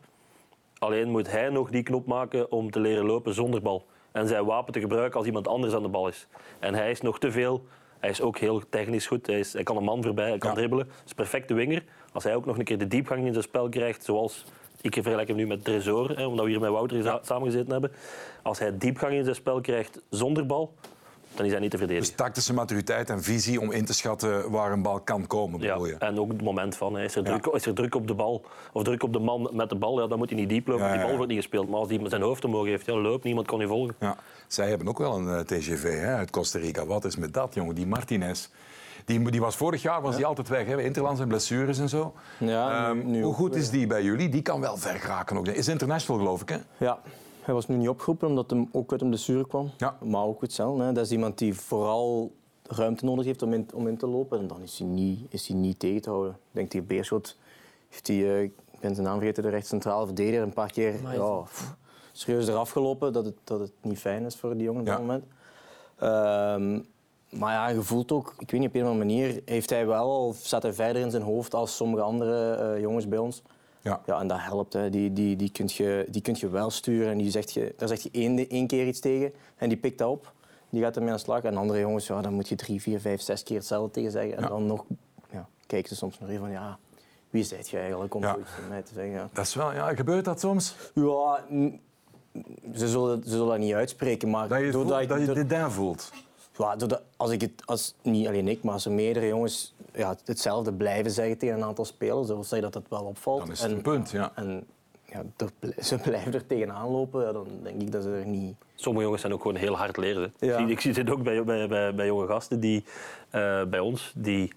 Alleen 0.79 1.09
moet 1.09 1.31
hij 1.31 1.49
nog 1.49 1.69
die 1.69 1.83
knop 1.83 2.05
maken 2.05 2.51
om 2.51 2.71
te 2.71 2.79
leren 2.79 3.05
lopen 3.05 3.33
zonder 3.33 3.61
bal. 3.61 3.85
En 4.11 4.27
zijn 4.27 4.45
wapen 4.45 4.73
te 4.73 4.79
gebruiken 4.79 5.17
als 5.17 5.25
iemand 5.27 5.47
anders 5.47 5.73
aan 5.73 5.81
de 5.81 5.87
bal 5.89 6.07
is. 6.07 6.27
En 6.59 6.73
hij 6.73 6.91
is 6.91 7.01
nog 7.01 7.19
te 7.19 7.31
veel. 7.31 7.65
Hij 7.99 8.09
is 8.09 8.21
ook 8.21 8.37
heel 8.37 8.61
technisch 8.69 9.07
goed. 9.07 9.27
Hij, 9.27 9.39
is, 9.39 9.53
hij 9.53 9.63
kan 9.63 9.77
een 9.77 9.83
man 9.83 10.03
voorbij, 10.03 10.29
hij 10.29 10.37
kan 10.37 10.49
Ja. 10.49 10.55
dribbelen. 10.55 10.85
Hij 10.87 10.95
is 11.03 11.09
een 11.09 11.15
perfecte 11.15 11.53
winger. 11.53 11.83
Als 12.13 12.23
hij 12.23 12.35
ook 12.35 12.45
nog 12.45 12.57
een 12.57 12.63
keer 12.63 12.77
de 12.77 12.87
diepgang 12.87 13.25
in 13.25 13.31
zijn 13.31 13.43
spel 13.43 13.69
krijgt, 13.69 14.03
zoals 14.03 14.45
ik 14.81 14.93
vergelijk 14.93 15.27
hem 15.27 15.37
nu 15.37 15.47
met 15.47 15.63
Tresor, 15.63 16.17
hè, 16.17 16.25
omdat 16.25 16.45
we 16.45 16.51
hier 16.51 16.59
met 16.59 16.69
Wouter 16.69 17.03
za- 17.03 17.19
samengezeten 17.21 17.71
hebben. 17.71 17.91
Als 18.43 18.59
hij 18.59 18.77
diepgang 18.77 19.13
in 19.13 19.23
zijn 19.23 19.35
spel 19.35 19.61
krijgt 19.61 20.01
zonder 20.09 20.45
bal, 20.45 20.73
dan 21.35 21.45
is 21.45 21.51
hij 21.51 21.61
niet 21.61 21.71
te 21.71 21.77
verdedigen. 21.77 22.07
Dus 22.09 22.17
tactische 22.17 22.53
maturiteit 22.53 23.09
en 23.09 23.23
visie 23.23 23.61
om 23.61 23.71
in 23.71 23.85
te 23.85 23.93
schatten 23.93 24.51
waar 24.51 24.71
een 24.71 24.81
bal 24.81 24.99
kan 24.99 25.27
komen, 25.27 25.61
Ja, 25.61 25.71
bedoel 25.73 25.87
je? 25.87 25.95
en 25.95 26.19
ook 26.19 26.31
het 26.31 26.41
moment 26.41 26.75
van, 26.77 26.97
is, 26.99 27.15
er 27.15 27.23
Ja. 27.25 27.37
druk, 27.39 27.53
is 27.55 27.65
er 27.65 27.73
druk 27.73 27.95
op 27.95 28.07
de 28.07 28.13
bal 28.13 28.45
of 28.73 28.83
druk 28.83 29.03
op 29.03 29.13
de 29.13 29.19
man 29.19 29.49
met 29.53 29.69
de 29.69 29.75
bal, 29.75 30.01
ja, 30.01 30.07
dan 30.07 30.17
moet 30.17 30.29
hij 30.29 30.39
niet 30.39 30.49
diep 30.49 30.67
lopen, 30.67 30.91
die 30.91 31.01
bal 31.01 31.15
wordt 31.15 31.27
niet 31.27 31.37
gespeeld. 31.41 31.69
Maar 31.69 31.79
als 31.79 31.89
hij 31.89 31.99
met 31.99 32.09
zijn 32.09 32.21
hoofd 32.21 32.45
omhoog 32.45 32.65
heeft, 32.65 32.85
ja, 32.85 32.93
loopt, 32.97 33.23
niemand 33.23 33.47
kan 33.47 33.59
je 33.59 33.67
volgen. 33.67 33.95
Ja. 33.99 34.15
Zij 34.47 34.69
hebben 34.69 34.87
ook 34.87 34.97
wel 34.97 35.15
een 35.17 35.27
eh, 35.29 35.39
TGV 35.39 35.83
hè, 35.99 36.15
uit 36.15 36.29
Costa 36.29 36.59
Rica. 36.59 36.85
Wat 36.85 37.05
is 37.05 37.15
met 37.15 37.33
dat, 37.33 37.53
jongen? 37.53 37.75
Die 37.75 37.87
Martinez. 37.87 38.47
Die, 39.05 39.29
die 39.31 39.41
was 39.41 39.55
vorig 39.55 39.81
jaar 39.81 40.01
was 40.01 40.15
die 40.15 40.25
altijd 40.25 40.47
weg, 40.47 40.65
hè? 40.67 40.81
Interlands 40.81 41.21
en 41.21 41.27
blessures 41.27 41.79
en 41.79 41.89
zo. 41.89 42.13
Ja, 42.37 42.93
nu- 42.93 42.99
Ehm, 43.01 43.11
nu 43.11 43.19
hoe 43.21 43.29
ook 43.29 43.35
goed 43.35 43.55
is 43.55 43.69
die 43.69 43.87
bij 43.87 44.03
jullie? 44.03 44.29
Die 44.29 44.41
kan 44.41 44.61
wel 44.61 44.77
ver 44.77 44.99
geraken 44.99 45.37
ook. 45.37 45.47
Is 45.47 45.67
international, 45.67 46.21
geloof 46.21 46.41
ik, 46.41 46.49
hè? 46.49 46.57
Ja, 46.77 46.99
hij 47.45 47.53
was 47.53 47.67
nu 47.67 47.75
niet 47.75 47.89
opgeroepen 47.89 48.27
omdat 48.27 48.49
hij 48.49 48.67
ook 48.71 48.91
uit 48.91 49.01
een 49.01 49.07
blessure 49.07 49.47
kwam. 49.47 49.69
Ja. 49.77 49.97
Maar 50.03 50.23
ook 50.23 50.41
hetzelfde. 50.41 50.83
Hè. 50.83 50.91
Dat 50.91 51.05
is 51.05 51.11
iemand 51.11 51.37
die 51.37 51.53
vooral 51.53 52.31
ruimte 52.63 53.05
nodig 53.05 53.25
heeft 53.25 53.41
om 53.41 53.53
in, 53.53 53.67
om 53.73 53.87
in 53.87 53.97
te 53.97 54.07
lopen. 54.07 54.39
En 54.39 54.47
dan 54.47 54.61
is 54.61 54.79
hij 54.79 54.87
niet, 54.87 55.19
is 55.29 55.47
hij 55.47 55.57
niet 55.57 55.79
tegen 55.79 56.01
te 56.01 56.09
houden. 56.09 56.31
Ik 56.31 56.37
denk 56.51 56.69
tegen 56.69 56.87
Beerschot 56.87 57.37
heeft 57.89 58.07
hij, 58.07 58.15
eh, 58.35 58.41
ik 58.41 58.51
ben 58.79 58.93
zijn 58.95 59.07
naam 59.07 59.17
vergeten, 59.17 59.43
de 59.43 59.49
rechtscentrale 59.49 60.05
verdediger, 60.05 60.41
een 60.41 60.53
paar 60.53 60.71
keer 60.71 60.93
ja, 61.13 61.35
pff, 61.39 61.75
serieus 62.11 62.47
eraf 62.47 62.69
gelopen. 62.69 63.13
Dat 63.13 63.25
het, 63.25 63.35
dat 63.43 63.59
het 63.59 63.71
niet 63.81 63.99
fijn 63.99 64.25
is 64.25 64.35
voor 64.35 64.53
die 64.53 64.63
jongen 64.63 64.81
op 64.81 64.87
Ja. 64.87 64.93
dat 64.93 65.01
moment. 65.01 65.23
Ehm, 65.95 66.81
maar 67.39 67.53
ja, 67.53 67.67
je 67.69 67.81
voelt 67.81 68.11
ook, 68.11 68.33
ik 68.37 68.51
weet 68.51 68.59
niet, 68.59 68.69
op 68.69 68.75
een 68.75 68.81
of 68.83 68.87
andere 68.89 69.05
manier 69.05 69.41
heeft 69.45 69.69
hij 69.69 69.87
wel, 69.87 70.27
of 70.27 70.35
staat 70.37 70.63
hij 70.63 70.73
verder 70.73 71.01
in 71.01 71.11
zijn 71.11 71.23
hoofd 71.23 71.53
als 71.53 71.75
sommige 71.75 72.03
andere 72.03 72.53
eh, 72.55 72.81
jongens 72.81 73.07
bij 73.07 73.17
ons. 73.17 73.41
Ja. 73.85 74.01
Ja, 74.05 74.19
en 74.19 74.27
dat 74.27 74.37
helpt. 74.41 74.73
Hè. 74.73 74.89
Die, 74.89 75.13
die, 75.13 75.35
die, 75.35 75.49
kun 75.51 75.69
je, 75.73 76.05
die 76.09 76.21
kun 76.21 76.35
je 76.39 76.49
wel 76.49 76.69
sturen. 76.69 77.11
En 77.11 77.17
die 77.17 77.31
zegt 77.31 77.53
je, 77.53 77.73
daar 77.77 77.87
zeg 77.87 77.99
je 78.01 78.09
één, 78.11 78.49
één 78.49 78.67
keer 78.67 78.87
iets 78.87 78.99
tegen 78.99 79.33
en 79.57 79.69
die 79.69 79.77
pikt 79.77 79.97
dat 79.97 80.09
op. 80.09 80.33
Die 80.69 80.81
gaat 80.83 80.95
ermee 80.95 81.09
aan 81.11 81.15
de 81.15 81.21
slag. 81.21 81.43
En 81.43 81.57
andere 81.57 81.79
jongens, 81.79 82.07
ja, 82.07 82.21
dan 82.21 82.33
moet 82.33 82.47
je 82.47 82.55
drie, 82.55 82.81
vier, 82.81 82.99
vijf, 82.99 83.21
zes 83.21 83.43
keer 83.43 83.57
hetzelfde 83.57 83.91
tegen 83.91 84.11
zeggen. 84.11 84.35
En 84.37 84.41
Ja. 84.43 84.47
dan 84.49 84.65
nog 84.65 84.83
ja, 85.31 85.47
kijken 85.67 85.89
ze 85.89 85.95
soms 85.95 86.19
nog 86.19 86.29
even 86.29 86.41
van, 86.41 86.51
ja, 86.51 86.77
wie 87.29 87.43
zijt 87.43 87.69
je 87.69 87.77
eigenlijk 87.77 88.13
om 88.15 88.21
zoiets 88.23 88.49
mij 88.69 88.81
te 88.81 88.93
zeggen. 88.93 89.13
Ja, 89.13 89.29
Dat 89.33 89.45
is 89.45 89.53
wel, 89.55 89.73
ja, 89.73 89.95
gebeurt 89.95 90.25
dat 90.25 90.39
soms? 90.39 90.75
ja 90.93 91.43
ze, 92.73 92.87
zullen, 92.87 93.23
ze 93.23 93.29
zullen 93.29 93.47
dat 93.47 93.57
niet 93.57 93.73
uitspreken, 93.73 94.29
maar 94.29 94.47
Dat 94.47 94.59
je, 94.59 94.71
doordat 94.71 94.91
voelt, 94.97 95.01
ik- 95.01 95.09
dat 95.09 95.27
je 95.27 95.33
dit 95.33 95.49
daar 95.49 95.71
voelt. 95.71 96.11
Ja, 96.57 96.75
als 97.17 97.31
ik 97.31 97.41
het, 97.41 97.51
als, 97.65 97.95
niet 98.01 98.27
alleen 98.27 98.47
ik, 98.47 98.63
maar 98.63 98.73
als 98.73 98.85
er 98.85 98.91
meerdere 98.91 99.27
jongens 99.27 99.73
ja, 99.93 100.15
hetzelfde 100.25 100.73
blijven 100.73 101.11
zeggen 101.11 101.37
tegen 101.37 101.55
een 101.55 101.63
aantal 101.63 101.85
spelers, 101.85 102.27
dan 102.27 102.35
wil 102.35 102.45
zeggen 102.45 102.71
dat 102.71 102.81
het 102.83 102.91
wel 102.91 103.03
opvalt. 103.03 103.39
Dan 103.39 103.51
is 103.51 103.59
het 103.61 103.69
En- 103.69 103.75
een 103.75 103.81
punt, 103.81 104.11
ja. 104.11 104.31
En 104.35 104.63
ja, 105.05 105.23
er 105.37 105.49
ze 105.85 105.97
blijven 105.97 106.33
er 106.33 106.45
tegenaan 106.47 106.89
lopen, 106.89 107.33
dan 107.33 107.47
denk 107.63 107.81
ik 107.81 107.91
dat 107.91 108.03
ze 108.03 108.09
er 108.09 108.25
niet... 108.25 108.55
Sommige 108.75 109.03
jongens 109.03 109.21
zijn 109.21 109.33
ook 109.33 109.41
gewoon 109.41 109.57
heel 109.57 109.75
hard 109.77 109.97
leren. 109.97 110.33
Ja. 110.39 110.57
Ik, 110.57 110.63
zie, 110.63 110.71
ik 110.71 110.79
zie 110.79 110.93
dit 110.93 111.09
ook 111.09 111.23
bij, 111.23 111.43
bij, 111.43 111.67
bij, 111.67 111.95
bij 111.95 112.05
jonge 112.05 112.27
gasten 112.27 112.59
die 112.59 112.83
eh, 113.29 113.63
bij 113.63 113.79
ons, 113.79 114.11
die, 114.15 114.53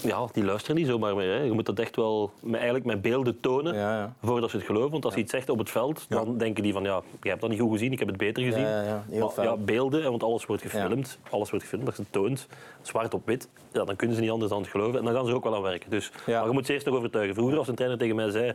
ja, 0.00 0.26
die 0.32 0.44
luisteren 0.44 0.76
niet 0.76 0.86
zomaar 0.86 1.16
meer. 1.16 1.32
Hè. 1.32 1.42
Je 1.42 1.52
moet 1.52 1.66
dat 1.66 1.78
echt 1.78 1.96
wel 1.96 2.30
met, 2.40 2.54
eigenlijk 2.54 2.84
met 2.84 3.02
beelden 3.02 3.40
tonen 3.40 3.74
Ja, 3.74 3.96
ja. 3.96 4.14
voordat 4.22 4.50
ze 4.50 4.56
het 4.56 4.66
geloven. 4.66 4.90
Want 4.90 5.04
als 5.04 5.14
je 5.14 5.20
iets 5.20 5.30
zegt 5.30 5.48
op 5.48 5.58
het 5.58 5.70
veld, 5.70 6.06
dan 6.08 6.38
denken 6.38 6.62
die 6.62 6.72
van 6.72 6.82
ja, 6.82 7.02
je 7.22 7.28
hebt 7.28 7.40
dat 7.40 7.50
niet 7.50 7.60
goed 7.60 7.72
gezien, 7.72 7.92
ik 7.92 7.98
heb 7.98 8.08
het 8.08 8.16
beter 8.16 8.42
gezien. 8.42 8.60
Ja, 8.60 8.82
ja, 8.82 8.82
ja, 8.82 9.04
heel 9.10 9.32
maar, 9.36 9.44
ja, 9.44 9.56
beelden, 9.56 10.10
want 10.10 10.22
alles 10.22 10.46
wordt 10.46 10.62
gefilmd, 10.62 11.18
alles 11.30 11.50
wordt 11.50 11.64
gefilmd, 11.64 11.86
dat 11.86 11.96
je 11.96 12.02
het 12.02 12.12
toont, 12.12 12.46
zwart 12.82 13.14
op 13.14 13.26
wit, 13.26 13.48
ja, 13.72 13.84
dan 13.84 13.96
kunnen 13.96 14.16
ze 14.16 14.22
niet 14.22 14.30
anders 14.30 14.50
dan 14.50 14.60
het 14.60 14.70
geloven. 14.70 14.98
En 14.98 15.04
dan 15.04 15.14
gaan 15.14 15.24
ze 15.24 15.30
er 15.30 15.36
ook 15.36 15.44
wel 15.44 15.54
aan 15.54 15.62
werken. 15.62 15.90
Dus. 15.90 16.10
Maar 16.26 16.46
je 16.46 16.52
moet 16.52 16.66
ze 16.66 16.72
eerst 16.72 16.86
nog 16.86 16.94
overtuigen. 16.94 17.34
Vroeger 17.34 17.58
als 17.58 17.68
een 17.68 17.74
trainer 17.74 17.98
tegen 17.98 18.16
mij 18.16 18.30
zei, 18.30 18.52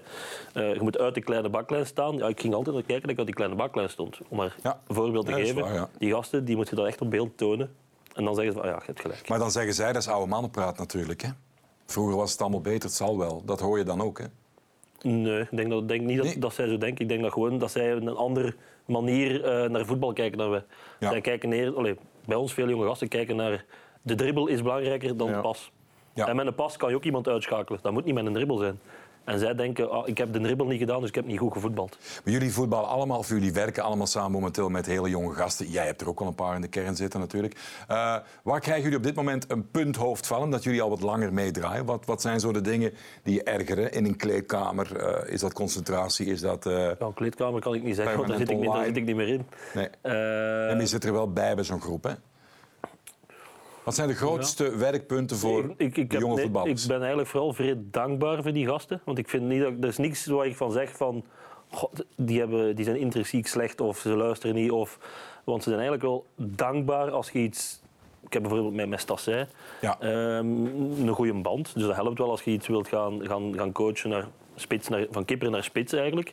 eh, 0.53 0.73
je 0.73 0.81
moet 0.81 0.97
uit 0.97 1.13
de 1.13 1.21
kleine 1.21 1.49
baklijn 1.49 1.85
staan, 1.85 2.17
ja, 2.17 2.27
ik 2.27 2.39
ging 2.39 2.53
altijd 2.53 2.75
naar 2.75 2.83
kijken 2.83 3.01
dat 3.01 3.11
ik 3.11 3.17
uit 3.17 3.27
die 3.27 3.35
kleine 3.35 3.55
baklijn 3.55 3.89
stond. 3.89 4.19
Om 4.27 4.37
maar 4.37 4.55
een 4.63 4.95
voorbeeld 4.95 5.25
te 5.25 5.31
dat 5.31 5.39
geven. 5.39 5.61
waar. 5.61 5.89
Die 5.97 6.11
gasten 6.13 6.45
die 6.45 6.55
moet 6.55 6.69
je 6.69 6.75
dan 6.75 6.85
echt 6.85 7.01
op 7.01 7.09
beeld 7.09 7.37
tonen. 7.37 7.69
En 8.13 8.23
dan 8.25 8.35
zeggen 8.35 8.53
ze 8.53 8.59
van, 8.59 8.67
ah 8.69 8.73
ja, 8.75 8.79
je 8.79 8.85
hebt 8.85 9.01
gelijk. 9.01 9.29
Maar 9.29 9.39
dan 9.39 9.51
zeggen 9.51 9.73
zij, 9.73 9.93
dat 9.93 10.01
is 10.01 10.07
oude 10.07 10.29
mannenpraat 10.29 10.77
natuurlijk. 10.77 11.21
Hè? 11.21 11.29
Vroeger 11.85 12.15
was 12.15 12.31
het 12.31 12.41
allemaal 12.41 12.61
beter, 12.61 12.81
het 12.83 12.93
zal 12.97 13.17
wel. 13.17 13.41
Dat 13.45 13.59
hoor 13.59 13.77
je 13.77 13.83
dan 13.83 14.01
ook. 14.01 14.19
Hè? 14.19 14.25
Nee, 15.09 15.39
ik 15.41 15.47
denk, 15.57 15.69
dat, 15.69 15.87
denk 15.87 16.01
niet 16.01 16.17
dat, 16.17 16.25
Nee. 16.25 16.39
dat 16.39 16.53
zij 16.53 16.67
zo 16.67 16.77
denken. 16.77 17.01
Ik 17.03 17.09
denk 17.09 17.21
dat 17.21 17.31
gewoon 17.33 17.57
dat 17.57 17.71
zij 17.71 17.91
een 17.91 18.09
andere 18.15 18.55
manier 18.85 19.43
eh, 19.43 19.69
naar 19.69 19.85
voetbal 19.85 20.13
kijken 20.13 20.37
dan 20.37 20.49
wij. 20.49 20.63
Ja. 20.99 21.09
Zij 21.09 21.21
kijken 21.21 21.49
neer, 21.49 21.75
allee, 21.75 21.95
bij 22.25 22.37
ons 22.37 22.53
veel 22.53 22.69
jonge 22.69 22.87
gasten 22.87 23.07
kijken 23.07 23.35
naar 23.35 23.65
de 24.01 24.15
dribbel 24.15 24.47
is 24.47 24.61
belangrijker 24.61 25.17
dan 25.17 25.27
Ja. 25.29 25.35
de 25.35 25.41
pas. 25.41 25.71
Ja. 26.13 26.27
En 26.27 26.35
met 26.35 26.45
een 26.47 26.55
pas 26.55 26.77
kan 26.77 26.89
je 26.89 26.95
ook 26.95 27.03
iemand 27.03 27.27
uitschakelen. 27.27 27.79
Dat 27.81 27.91
moet 27.91 28.05
niet 28.05 28.13
met 28.13 28.25
een 28.25 28.33
dribbel 28.33 28.57
zijn. 28.57 28.79
En 29.23 29.39
zij 29.39 29.55
denken, 29.55 29.91
ah, 29.91 30.07
ik 30.07 30.17
heb 30.17 30.33
de 30.33 30.39
dribbel 30.39 30.65
niet 30.65 30.79
gedaan, 30.79 30.99
dus 30.99 31.09
ik 31.09 31.15
heb 31.15 31.25
niet 31.25 31.39
goed 31.39 31.53
gevoetbald. 31.53 31.97
Maar 32.23 32.33
jullie 32.33 32.53
voetballen 32.53 32.89
allemaal, 32.89 33.17
of 33.17 33.27
jullie 33.27 33.53
werken 33.53 33.83
allemaal 33.83 34.07
samen 34.07 34.31
momenteel 34.31 34.69
met 34.69 34.85
hele 34.85 35.09
jonge 35.09 35.33
gasten. 35.33 35.69
Jij 35.69 35.85
hebt 35.85 36.01
er 36.01 36.07
ook 36.07 36.19
wel 36.19 36.27
een 36.27 36.35
paar 36.35 36.55
in 36.55 36.61
de 36.61 36.67
kern 36.67 36.95
zitten 36.95 37.19
natuurlijk. 37.19 37.55
Eh, 37.87 38.15
waar 38.43 38.59
krijgen 38.59 38.83
jullie 38.83 38.97
op 38.97 39.03
dit 39.03 39.15
moment 39.15 39.51
een 39.51 39.69
punthoofd 39.71 40.27
van, 40.27 40.41
omdat 40.41 40.63
jullie 40.63 40.81
al 40.81 40.89
wat 40.89 41.01
langer 41.01 41.33
meedraaien? 41.33 41.85
Wat, 41.85 42.05
wat 42.05 42.21
zijn 42.21 42.39
zo 42.39 42.51
de 42.51 42.61
dingen 42.61 42.93
die 43.23 43.33
je 43.33 43.43
ergeren 43.43 43.91
in 43.91 44.05
een 44.05 44.17
kleedkamer? 44.17 44.95
Eh, 44.95 45.33
is 45.33 45.39
dat 45.39 45.53
concentratie? 45.53 46.25
Is 46.25 46.41
dat... 46.41 46.63
Ja, 46.63 46.95
een 46.99 47.13
kleedkamer 47.13 47.61
kan 47.61 47.73
ik 47.73 47.83
niet 47.83 47.95
zeggen, 47.95 48.15
want 48.15 48.27
daar 48.27 48.37
zit 48.37 48.49
ik, 48.49 48.57
niet, 48.57 48.71
daar 48.71 48.85
zit 48.85 48.97
ik 48.97 49.05
niet 49.05 49.15
meer 49.15 49.27
in. 49.27 49.45
nee. 49.73 49.87
En 50.67 50.79
je 50.79 50.85
zit 50.85 51.03
er 51.03 51.13
wel 51.13 51.31
bij 51.31 51.55
bij 51.55 51.63
zo'n 51.63 51.81
groep, 51.81 52.03
hè? 52.03 52.13
Wat 53.83 53.95
zijn 53.95 54.07
de 54.07 54.15
grootste 54.15 54.75
werkpunten 54.77 55.37
voor 55.37 55.63
ik, 55.63 55.73
ik, 55.77 55.97
ik 55.97 56.09
de 56.09 56.15
heb- 56.15 56.25
jonge 56.25 56.41
voetballers? 56.41 56.81
Ik 56.81 56.87
ben 56.87 56.99
eigenlijk 56.99 57.29
vooral 57.29 57.53
vrij 57.53 57.75
dankbaar 57.77 58.41
voor 58.43 58.53
die 58.53 58.67
gasten. 58.67 59.01
Want 59.03 59.17
ik 59.17 59.29
vind 59.29 59.43
niet 59.43 59.61
dat, 59.61 59.73
er 59.81 59.87
is 59.87 59.97
niks 59.97 60.25
waar 60.25 60.45
ik 60.45 60.55
van 60.55 60.71
zeg 60.71 60.91
van... 60.97 61.23
God, 61.69 62.05
die, 62.15 62.39
hebben, 62.39 62.75
die 62.75 62.85
zijn 62.85 62.97
intrinsiek 62.97 63.47
slecht 63.47 63.81
of 63.81 63.97
ze 63.99 64.09
luisteren 64.09 64.55
niet. 64.55 64.71
Of, 64.71 64.97
want 65.43 65.63
ze 65.63 65.69
zijn 65.69 65.81
eigenlijk 65.81 66.09
wel 66.11 66.25
dankbaar 66.35 67.11
als 67.11 67.29
je 67.31 67.39
iets... 67.39 67.81
Ik 68.25 68.33
heb 68.33 68.41
bijvoorbeeld 68.41 68.73
met, 68.73 69.07
met 69.07 69.25
Ja. 69.81 69.99
ehm, 69.99 70.65
een 71.07 71.09
goede 71.13 71.33
band. 71.33 71.73
Dus 71.73 71.83
dat 71.83 71.95
helpt 71.95 72.17
wel 72.17 72.29
als 72.29 72.41
je 72.41 72.51
iets 72.51 72.67
wilt 72.67 72.87
gaan, 72.87 73.25
gaan, 73.25 73.53
gaan 73.55 73.71
coachen 73.71 74.09
naar 74.09 74.27
spits, 74.55 74.87
naar, 74.87 75.05
van 75.11 75.25
kipper 75.25 75.49
naar 75.49 75.63
spits 75.63 75.93
eigenlijk. 75.93 76.31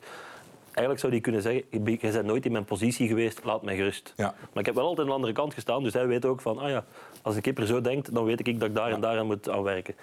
Eigenlijk 0.78 1.00
zou 1.00 1.12
die 1.12 1.20
kunnen 1.20 1.42
zeggen, 1.42 1.62
je 1.70 1.80
bent- 1.80 2.24
nooit 2.26 2.46
in 2.46 2.52
mijn 2.52 2.64
positie 2.64 3.08
geweest, 3.08 3.44
laat 3.44 3.62
mij 3.62 3.76
gerust. 3.76 4.12
Ja. 4.16 4.24
Maar 4.24 4.58
ik 4.60 4.66
heb 4.66 4.74
wel 4.74 4.84
altijd 4.84 5.00
aan 5.00 5.06
de 5.06 5.12
andere 5.12 5.32
kant 5.32 5.54
gestaan, 5.54 5.82
dus 5.82 5.92
hij 5.92 6.06
weet 6.06 6.24
ook 6.24 6.40
van, 6.40 6.58
ah 6.58 6.68
ja, 6.70 6.84
als 7.22 7.36
een 7.36 7.42
kipper 7.42 7.66
zo 7.66 7.80
denkt, 7.80 8.14
dan 8.14 8.24
weet 8.24 8.46
ik 8.46 8.60
dat 8.60 8.68
ik 8.68 8.74
daar 8.74 8.90
en 8.92 9.00
daar 9.00 9.18
aan 9.18 9.26
moet 9.26 9.48
aan 9.48 9.62
werken. 9.62 9.94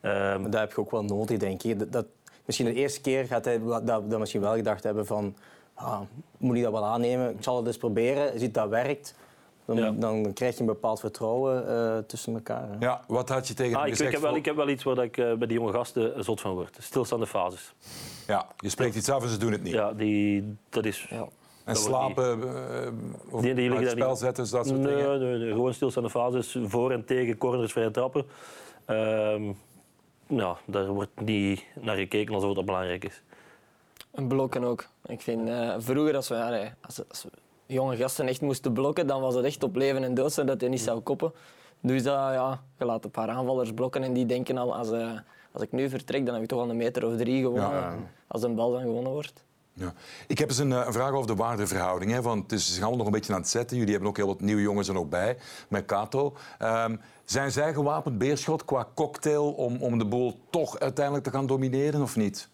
Ehm, 0.00 0.12
Maar 0.40 0.50
dat 0.50 0.60
heb 0.60 0.70
je 0.72 0.78
ook 0.78 0.90
wel 0.90 1.04
nodig, 1.04 1.38
denk 1.38 1.62
ik. 1.62 1.78
Dat, 1.78 1.92
dat- 1.92 2.06
misschien 2.44 2.66
de 2.66 2.74
eerste 2.74 3.00
keer 3.00 3.24
gaat 3.24 3.44
hij 3.44 3.60
dat, 3.84 3.86
dat 4.10 4.18
misschien 4.18 4.40
wel 4.40 4.54
gedacht 4.54 4.82
hebben 4.82 5.06
van... 5.06 5.36
Ah, 5.74 6.00
moet 6.38 6.56
ik 6.56 6.62
dat 6.62 6.72
wel 6.72 6.84
aannemen? 6.84 7.30
Ik 7.30 7.42
zal 7.42 7.56
het 7.56 7.66
eens 7.66 7.76
proberen. 7.78 8.38
Ziet 8.38 8.54
dat 8.54 8.68
werkt, 8.68 9.14
dan, 9.64 9.76
Ja. 9.76 9.90
dan 9.90 10.32
krijg 10.32 10.54
je 10.54 10.60
een 10.60 10.66
bepaald 10.66 11.00
vertrouwen 11.00 11.68
eh, 11.68 11.98
tussen 12.06 12.34
elkaar. 12.34 12.68
hè. 12.68 12.76
Ja, 12.80 13.04
wat 13.06 13.28
had 13.28 13.48
je 13.48 13.54
tegen 13.54 13.74
ah, 13.76 13.82
hem 13.82 13.86
ik, 13.86 13.92
ik, 13.92 13.96
gezegd? 13.98 14.12
heb 14.12 14.20
wel, 14.22 14.30
voor- 14.30 14.38
ik 14.38 14.44
heb 14.44 14.56
wel 14.56 14.68
iets 14.68 14.82
waar 14.84 14.98
ik 14.98 15.16
eh, 15.16 15.32
bij 15.34 15.46
die 15.46 15.58
jonge 15.58 15.72
gasten 15.72 16.24
zot 16.24 16.40
van 16.40 16.52
word. 16.54 16.76
Stilstaande 16.80 17.26
fases. 17.26 17.72
Ja, 18.26 18.46
je 18.56 18.68
spreekt 18.68 18.94
iets 18.96 19.08
af 19.10 19.22
en 19.22 19.28
ze 19.28 19.36
doen 19.36 19.52
het 19.52 19.62
niet. 19.62 19.72
Ja, 19.72 19.92
die, 19.92 20.56
dat 20.68 20.84
is... 20.84 21.06
Ja. 21.10 21.16
En 21.64 21.74
dat 21.74 21.82
slapen, 21.82 22.42
eh, 22.42 22.88
of 23.30 23.42
Die- 23.42 23.54
die 23.54 23.70
daar 23.70 23.88
spel 23.90 24.08
niet- 24.08 24.18
zetten, 24.18 24.50
dat 24.50 24.66
soort 24.66 24.78
Nee, 24.80 24.96
dingen? 24.96 25.20
nee, 25.20 25.38
nee, 25.38 25.52
gewoon 25.52 25.74
stilstaande 25.74 26.10
fases, 26.10 26.56
voor 26.62 26.90
en 26.92 27.04
tegen, 27.04 27.38
corners, 27.38 27.72
vrije 27.72 27.90
trappen. 27.90 28.24
Ehm 28.84 29.52
ja, 30.26 30.56
daar 30.64 30.86
wordt 30.86 31.20
niet 31.20 31.64
naar 31.80 31.96
gekeken 31.96 32.34
alsof 32.34 32.54
dat 32.54 32.64
belangrijk 32.64 33.04
is. 33.04 33.22
En 34.10 34.28
blokken 34.28 34.64
ook. 34.64 34.86
Ik 35.06 35.20
vind 35.20 35.48
eh, 35.48 35.74
vroeger, 35.78 36.16
als 36.16 36.28
we, 36.28 36.70
als, 36.80 37.08
als 37.08 37.22
we 37.22 37.28
jonge 37.72 37.96
gasten 37.96 38.28
echt 38.28 38.40
moesten 38.40 38.72
blokken, 38.72 39.06
dan 39.06 39.20
was 39.20 39.34
het 39.34 39.44
echt 39.44 39.62
op 39.62 39.76
leven 39.76 40.04
en 40.04 40.14
dood, 40.14 40.32
zodat 40.32 40.60
hij 40.60 40.70
niet 40.70 40.80
zou 40.80 41.00
koppen. 41.00 41.32
Dus 41.80 42.02
dat, 42.02 42.14
ja, 42.14 42.62
je 42.78 42.84
laat 42.84 43.04
een 43.04 43.10
paar 43.10 43.28
aanvallers 43.28 43.72
blokken 43.72 44.02
en 44.02 44.12
die 44.12 44.26
denken 44.26 44.58
al, 44.58 44.76
als, 44.76 44.90
eh, 44.90 45.10
als 45.52 45.62
ik 45.62 45.72
nu 45.72 45.88
vertrek, 45.88 46.24
dan 46.24 46.34
heb 46.34 46.42
ik 46.42 46.48
toch 46.48 46.60
al 46.60 46.70
een 46.70 46.76
meter 46.76 47.06
of 47.06 47.16
drie 47.16 47.42
gewonnen. 47.42 47.70
Ja. 47.70 47.96
Als 48.26 48.42
een 48.42 48.54
bal 48.54 48.72
dan 48.72 48.82
gewonnen 48.82 49.12
wordt. 49.12 49.44
Ja. 49.74 49.92
Ik 50.26 50.38
heb 50.38 50.48
eens 50.48 50.58
een, 50.58 50.72
eh, 50.72 50.82
een 50.86 50.92
vraag 50.92 51.12
over 51.12 51.26
de 51.26 51.34
waardeverhouding. 51.34 52.10
Hè, 52.10 52.22
want 52.22 52.42
het 52.42 52.52
is, 52.52 52.68
gaan 52.68 52.78
allemaal 52.78 52.96
nog 52.96 53.06
een 53.06 53.12
beetje 53.12 53.32
aan 53.32 53.40
het 53.40 53.48
zetten. 53.48 53.76
Jullie 53.76 53.92
hebben 53.92 54.10
ook 54.10 54.16
heel 54.16 54.26
wat 54.26 54.40
nieuwe 54.40 54.62
jongens 54.62 54.88
er 54.88 54.94
nog 54.94 55.08
bij, 55.08 55.36
met 55.68 55.84
Kato. 55.84 56.36
Ehm, 56.58 56.96
zijn 57.24 57.52
zij 57.52 57.72
gewapend 57.72 58.18
beerschot 58.18 58.64
qua 58.64 58.88
cocktail 58.94 59.52
om, 59.52 59.76
om 59.76 59.98
de 59.98 60.06
boel 60.06 60.38
toch 60.50 60.78
uiteindelijk 60.78 61.24
te 61.24 61.30
gaan 61.30 61.46
domineren 61.46 62.02
of 62.02 62.16
niet? 62.16 62.48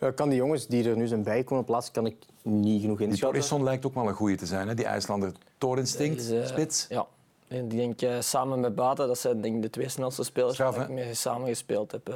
Ja, 0.00 0.10
kan 0.10 0.28
die 0.28 0.38
jongens 0.38 0.66
die 0.66 0.88
er 0.90 0.96
nu 0.96 1.06
zijn 1.06 1.22
bijkomen 1.22 1.64
plaatsen, 1.64 1.92
kan 1.92 2.06
ik 2.06 2.16
niet 2.42 2.80
genoeg 2.80 2.98
Die 2.98 3.06
inschatten. 3.06 3.18
Torisson 3.40 3.62
lijkt 3.64 3.86
ook 3.86 3.94
wel 3.94 4.08
een 4.08 4.14
goeie 4.14 4.36
te 4.36 4.46
zijn. 4.46 4.68
Hè? 4.68 4.74
Die 4.74 4.84
IJslander 4.84 5.32
Torinstinct, 5.58 6.28
Dus, 6.28 6.40
eh, 6.40 6.46
spits. 6.46 6.86
Ja. 6.88 7.06
En 7.48 7.68
die 7.68 7.78
denk 7.78 8.00
ik 8.00 8.22
samen 8.22 8.60
met 8.60 8.74
Bata, 8.74 9.06
dat 9.06 9.18
zijn 9.18 9.40
denk 9.40 9.56
ik 9.56 9.62
de 9.62 9.70
twee 9.70 9.88
snelste 9.88 10.24
spelers 10.24 10.54
Straf, 10.54 10.76
waar 10.76 10.84
ik 10.84 10.90
mee 10.94 11.14
samen 11.14 11.48
gespeeld 11.48 11.92
heb. 11.92 12.08
eh. 12.08 12.14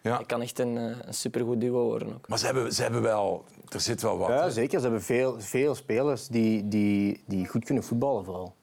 Ja. 0.00 0.16
Dat 0.18 0.26
kan 0.26 0.42
echt 0.42 0.58
een, 0.58 0.76
eh, 0.78 0.84
een 1.02 1.14
supergoed 1.14 1.60
duo 1.60 1.84
worden 1.84 2.08
ook. 2.14 2.28
Maar 2.28 2.38
ze 2.38 2.44
hebben, 2.46 2.72
ze 2.72 2.82
hebben 2.82 3.02
wel... 3.02 3.44
Er 3.68 3.80
zit 3.80 4.02
wel 4.02 4.18
wat. 4.18 4.28
Ja, 4.28 4.42
hè? 4.42 4.50
zeker. 4.50 4.76
Ze 4.78 4.84
hebben 4.84 5.02
veel, 5.02 5.40
veel 5.40 5.74
spelers 5.74 6.28
die, 6.28 6.68
die, 6.68 7.22
die 7.26 7.48
goed 7.48 7.64
kunnen 7.64 7.84
voetballen 7.84 8.24
vooral. 8.24 8.54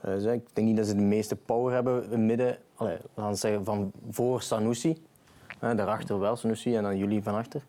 Eh, 0.00 0.16
ze- 0.16 0.32
ik 0.32 0.42
denk 0.52 0.66
niet 0.66 0.76
dat 0.76 0.86
ze 0.86 0.94
de 0.96 1.02
meeste 1.02 1.36
power 1.36 1.72
hebben 1.74 2.04
in 2.04 2.10
het 2.10 2.20
midden. 2.20 2.58
Allee, 2.74 2.96
we 3.14 3.20
gaan 3.20 3.36
zeggen 3.36 3.64
van 3.64 3.92
voor 4.10 4.42
Sanusi. 4.42 5.02
Eh, 5.60 5.76
daarachter 5.76 6.18
wel 6.18 6.36
Sanusi 6.36 6.76
en 6.76 6.82
dan 6.82 6.96
jullie 6.98 7.22
van 7.22 7.34
achter. 7.34 7.62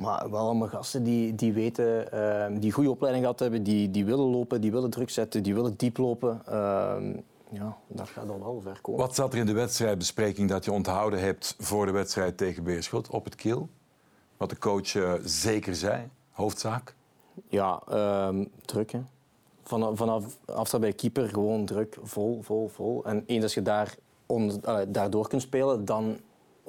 Maar 0.00 0.30
wel 0.30 0.40
allemaal 0.40 0.68
gasten 0.68 1.02
die, 1.02 1.34
die 1.34 1.52
weten, 1.52 2.12
eh, 2.12 2.60
die 2.60 2.72
goede 2.72 2.90
opleiding 2.90 3.24
gehad 3.24 3.40
hebben, 3.40 3.62
die, 3.62 3.90
die 3.90 4.04
willen 4.04 4.24
lopen, 4.24 4.60
die 4.60 4.70
willen 4.70 4.90
druk 4.90 5.10
zetten, 5.10 5.42
die 5.42 5.54
willen 5.54 5.74
diep 5.76 5.96
lopen. 5.96 6.42
Ehm, 6.46 7.12
ja, 7.50 7.76
dat 7.86 8.08
gaat 8.08 8.26
dan 8.26 8.38
wel 8.38 8.60
ver 8.60 8.78
komen. 8.80 9.00
Wat 9.00 9.14
zat 9.14 9.32
er 9.32 9.38
in 9.38 9.46
de 9.46 9.52
wedstrijdbespreking 9.52 10.48
dat 10.48 10.64
je 10.64 10.72
onthouden 10.72 11.20
hebt 11.20 11.54
voor 11.58 11.86
de 11.86 11.92
wedstrijd 11.92 12.36
tegen 12.36 12.62
Beerschot 12.62 13.08
op 13.08 13.24
het 13.24 13.34
kiel? 13.34 13.68
Wat 14.36 14.50
de 14.50 14.58
coach 14.58 14.94
eh, 14.94 15.12
zeker 15.24 15.74
zei, 15.74 16.08
hoofdzaak? 16.30 16.94
Ja, 17.48 17.82
ehm, 17.88 18.44
druk. 18.64 18.92
Hè. 18.92 19.00
Vanaf, 19.62 19.96
vanaf 19.96 20.38
afstand 20.44 20.82
bij 20.82 20.92
keeper 20.92 21.28
gewoon 21.28 21.64
druk, 21.64 21.96
vol, 22.02 22.42
vol, 22.42 22.68
vol. 22.68 23.04
En 23.04 23.22
eens 23.26 23.42
als 23.42 23.54
je 23.54 23.62
daar 23.62 23.94
on, 24.26 24.62
daardoor 24.88 25.28
kunt 25.28 25.42
spelen, 25.42 25.84
dan 25.84 26.16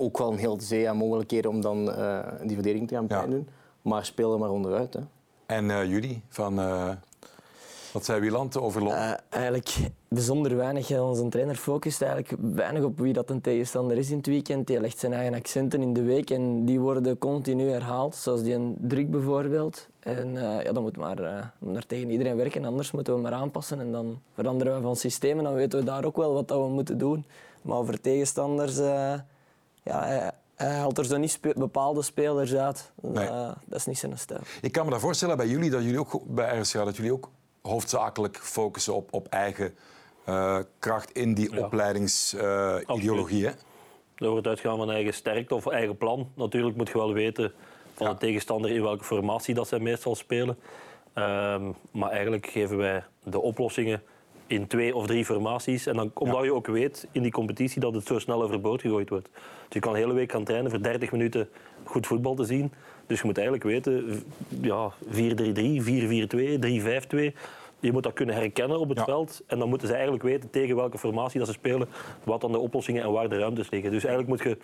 ook 0.02 0.18
wel 0.18 0.32
een 0.32 0.38
heel 0.38 0.60
zee 0.62 0.90
aan 0.90 0.98
mogelijkheden 0.98 1.52
om 1.52 1.62
dan 1.62 1.92
eh, 1.92 2.20
die 2.44 2.54
verdediging 2.54 2.88
te 2.88 2.96
gaan 2.96 3.06
Ja. 3.08 3.26
doen. 3.28 3.48
Maar 3.82 4.06
speel 4.06 4.34
er 4.34 4.40
maar 4.40 4.50
onderuit. 4.52 4.94
Hè. 4.94 5.00
En 5.46 5.72
eh, 5.72 5.86
jullie, 5.86 6.22
van, 6.30 6.60
eh, 6.60 6.90
wat 7.94 8.06
zei 8.06 8.20
Wieland 8.20 8.58
over 8.58 8.84
Lon? 8.84 8.94
Eh, 8.94 9.12
eigenlijk 9.30 9.78
bijzonder 10.08 10.56
weinig. 10.56 11.00
Onze 11.00 11.28
trainer 11.30 11.56
focust 11.56 12.02
eigenlijk 12.02 12.34
weinig 12.56 12.84
op 12.84 13.00
wie 13.00 13.14
dat 13.14 13.30
een 13.30 13.42
tegenstander 13.42 13.98
is 13.98 14.10
in 14.10 14.18
het 14.18 14.26
weekend. 14.26 14.68
Die 14.68 14.80
legt 14.80 14.98
zijn 15.00 15.14
eigen 15.14 15.34
accenten 15.34 15.82
in 15.82 15.94
de 15.94 16.02
week 16.04 16.30
en 16.30 16.66
die 16.66 16.80
worden 16.80 17.18
continu 17.18 17.70
herhaald. 17.70 18.16
Zoals 18.16 18.44
die 18.44 18.54
een 18.54 18.76
druk 18.80 19.12
bijvoorbeeld. 19.12 19.88
En 20.00 20.38
eh, 20.38 20.64
ja, 20.64 20.72
dan 20.72 20.84
moet 20.84 20.98
maar, 20.98 21.20
eh, 21.20 21.46
maar 21.60 21.86
tegen 21.86 22.10
iedereen 22.10 22.36
werken, 22.36 22.66
anders 22.66 22.92
moeten 22.92 23.14
we 23.16 23.22
maar 23.22 23.34
aanpassen. 23.34 23.80
En 23.80 23.92
dan 23.92 24.20
veranderen 24.34 24.76
we 24.76 24.82
van 24.82 24.96
systeem 24.96 25.38
en 25.38 25.44
dan 25.44 25.54
weten 25.54 25.80
we 25.80 25.86
daar 25.86 26.06
ook 26.06 26.18
wel 26.18 26.34
wat 26.34 26.48
dat 26.48 26.60
we 26.60 26.68
moeten 26.70 26.98
doen. 26.98 27.26
Maar 27.62 27.78
over 27.78 28.02
tegenstanders, 28.02 28.78
eh, 28.80 29.14
ja, 29.84 30.04
hij, 30.06 30.32
hij 30.56 30.70
haalt 30.76 30.98
er 30.98 31.06
zo 31.06 31.18
niet 31.18 31.32
spe- 31.32 31.54
bepaalde 31.58 32.02
spelers 32.02 32.56
uit. 32.56 32.92
Nee. 33.02 33.28
Eh, 33.28 33.52
dat 33.66 33.80
is 33.80 33.86
niet 33.86 33.98
zijn 33.98 34.18
stijl. 34.18 34.40
Ik 34.62 34.72
kan 34.72 34.86
me 34.86 34.92
daar 34.92 35.00
voorstellen 35.00 35.38
bij 35.38 35.48
jullie 35.48 35.70
dat 35.70 35.84
jullie 35.84 36.00
ook 36.00 36.22
bij 36.28 36.60
RSC 36.60 36.74
dat 36.74 36.96
jullie 36.96 37.14
ook 37.14 37.30
hoofdzakelijk 37.62 38.38
focussen 38.38 38.96
op, 38.96 39.14
op 39.14 39.28
eigen 39.28 39.76
eh, 40.26 40.58
kracht 40.80 41.12
in 41.12 41.34
die 41.34 41.54
Ja. 41.56 41.66
opleidingsideologie. 41.66 43.46
hè? 43.46 43.52
Er 44.16 44.30
wordt 44.30 44.48
uitgaan 44.48 44.78
van 44.78 44.92
eigen 44.92 45.14
sterkte 45.14 45.56
of 45.56 45.68
eigen 45.68 45.98
plan. 45.98 46.32
Natuurlijk 46.36 46.78
moet 46.78 46.88
je 46.88 46.98
wel 46.98 47.14
weten 47.14 47.54
van 47.94 48.08
Ja. 48.08 48.14
de 48.14 48.20
tegenstander 48.20 48.72
in 48.72 48.82
welke 48.82 49.04
formatie 49.04 49.54
dat 49.54 49.68
zij 49.68 49.80
meestal 49.80 50.16
spelen. 50.16 50.58
Ehm, 51.14 51.72
maar 51.92 52.10
eigenlijk 52.12 52.46
geven 52.48 52.78
wij 52.78 53.04
de 53.24 53.40
oplossingen 53.40 54.04
in 54.52 54.68
twee 54.68 54.96
of 54.96 55.08
drie 55.08 55.26
formaties. 55.26 55.86
En 55.86 55.96
dan, 55.96 56.12
omdat 56.14 56.44
je 56.44 56.54
ook 56.54 56.68
weet 56.68 57.08
in 57.12 57.22
die 57.22 57.32
competitie 57.32 57.82
dat 57.82 57.94
het 57.94 58.08
zo 58.08 58.20
snel 58.20 58.44
overboord 58.44 58.82
gegooid 58.82 59.10
wordt. 59.10 59.30
Dus 59.34 59.74
je 59.74 59.80
kan 59.80 59.94
de 59.94 60.00
hele 60.00 60.14
week 60.14 60.32
gaan 60.32 60.44
trainen 60.44 60.72
voor 60.72 60.82
30 60.82 61.12
minuten 61.12 61.50
goed 61.84 62.08
voetbal 62.08 62.36
te 62.36 62.44
zien. 62.44 62.72
Dus 63.08 63.20
je 63.20 63.26
moet 63.26 63.38
eigenlijk 63.38 63.68
weten, 63.68 64.24
ja, 64.62 64.92
4-3-3, 65.10 65.82
4-4-2, 65.82 66.60
3-5-2. 66.60 67.36
Je 67.80 67.92
moet 67.92 68.04
dat 68.04 68.14
kunnen 68.14 68.36
herkennen 68.36 68.80
op 68.80 68.90
het 68.90 68.98
Ja. 68.98 69.04
veld. 69.04 69.42
En 69.48 69.60
dan 69.60 69.70
moeten 69.70 69.88
ze 69.88 69.94
eigenlijk 69.94 70.24
weten 70.24 70.50
tegen 70.50 70.76
welke 70.76 70.98
formatie 70.98 71.40
dat 71.40 71.48
ze 71.48 71.54
spelen, 71.54 71.88
wat 72.24 72.42
dan 72.42 72.52
de 72.52 72.60
oplossingen 72.60 73.04
en 73.04 73.12
waar 73.12 73.30
de 73.30 73.38
ruimtes 73.38 73.70
liggen. 73.70 73.92
Dus 73.92 74.04
eigenlijk 74.04 74.30
moet 74.30 74.52
je 74.52 74.58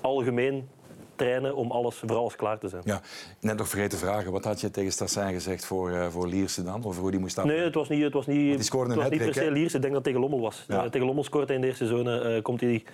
algemeen 0.00 0.68
trainen 1.16 1.54
om 1.56 1.70
alles, 1.70 1.96
voor 2.06 2.16
alles 2.16 2.36
klaar 2.36 2.58
te 2.58 2.68
zijn. 2.68 2.82
Ja, 2.84 3.00
net 3.40 3.56
nog 3.56 3.68
vergeten 3.68 3.98
te 3.98 4.04
vragen. 4.04 4.32
Wat 4.32 4.44
had 4.44 4.60
je 4.60 4.70
tegen 4.70 4.92
Stassijn 4.92 5.32
gezegd 5.34 5.64
voor, 5.64 5.90
eh 5.90 6.06
voor 6.08 6.26
Lierse 6.28 6.62
dan? 6.64 6.84
Over 6.84 7.00
hoe 7.02 7.10
die 7.10 7.20
moest 7.20 7.38
aflopen? 7.38 7.56
Nee, 7.58 7.66
het 7.66 7.74
was 7.74 7.88
niet, 7.88 8.02
het 8.02 8.12
was 8.12 8.26
niet, 8.26 8.54
die 8.54 8.62
scoorde 8.62 8.90
het 8.90 9.00
was 9.00 9.10
niet 9.10 9.18
per 9.24 9.34
se 9.34 9.40
hè? 9.40 9.50
Liers. 9.50 9.74
Ik 9.74 9.80
denk 9.82 9.94
dat 9.94 9.94
het 9.94 10.04
tegen 10.04 10.20
Lommel 10.20 10.40
was. 10.40 10.64
Ja. 10.68 10.84
Eh, 10.84 10.90
tegen 10.90 11.06
Lommel 11.06 11.24
scoort 11.24 11.46
hij 11.46 11.56
in 11.56 11.62
de 11.62 11.68
eerste 11.68 11.86
zone. 11.86 12.20
eh, 12.20 12.42
komt 12.42 12.60
hij 12.60 12.84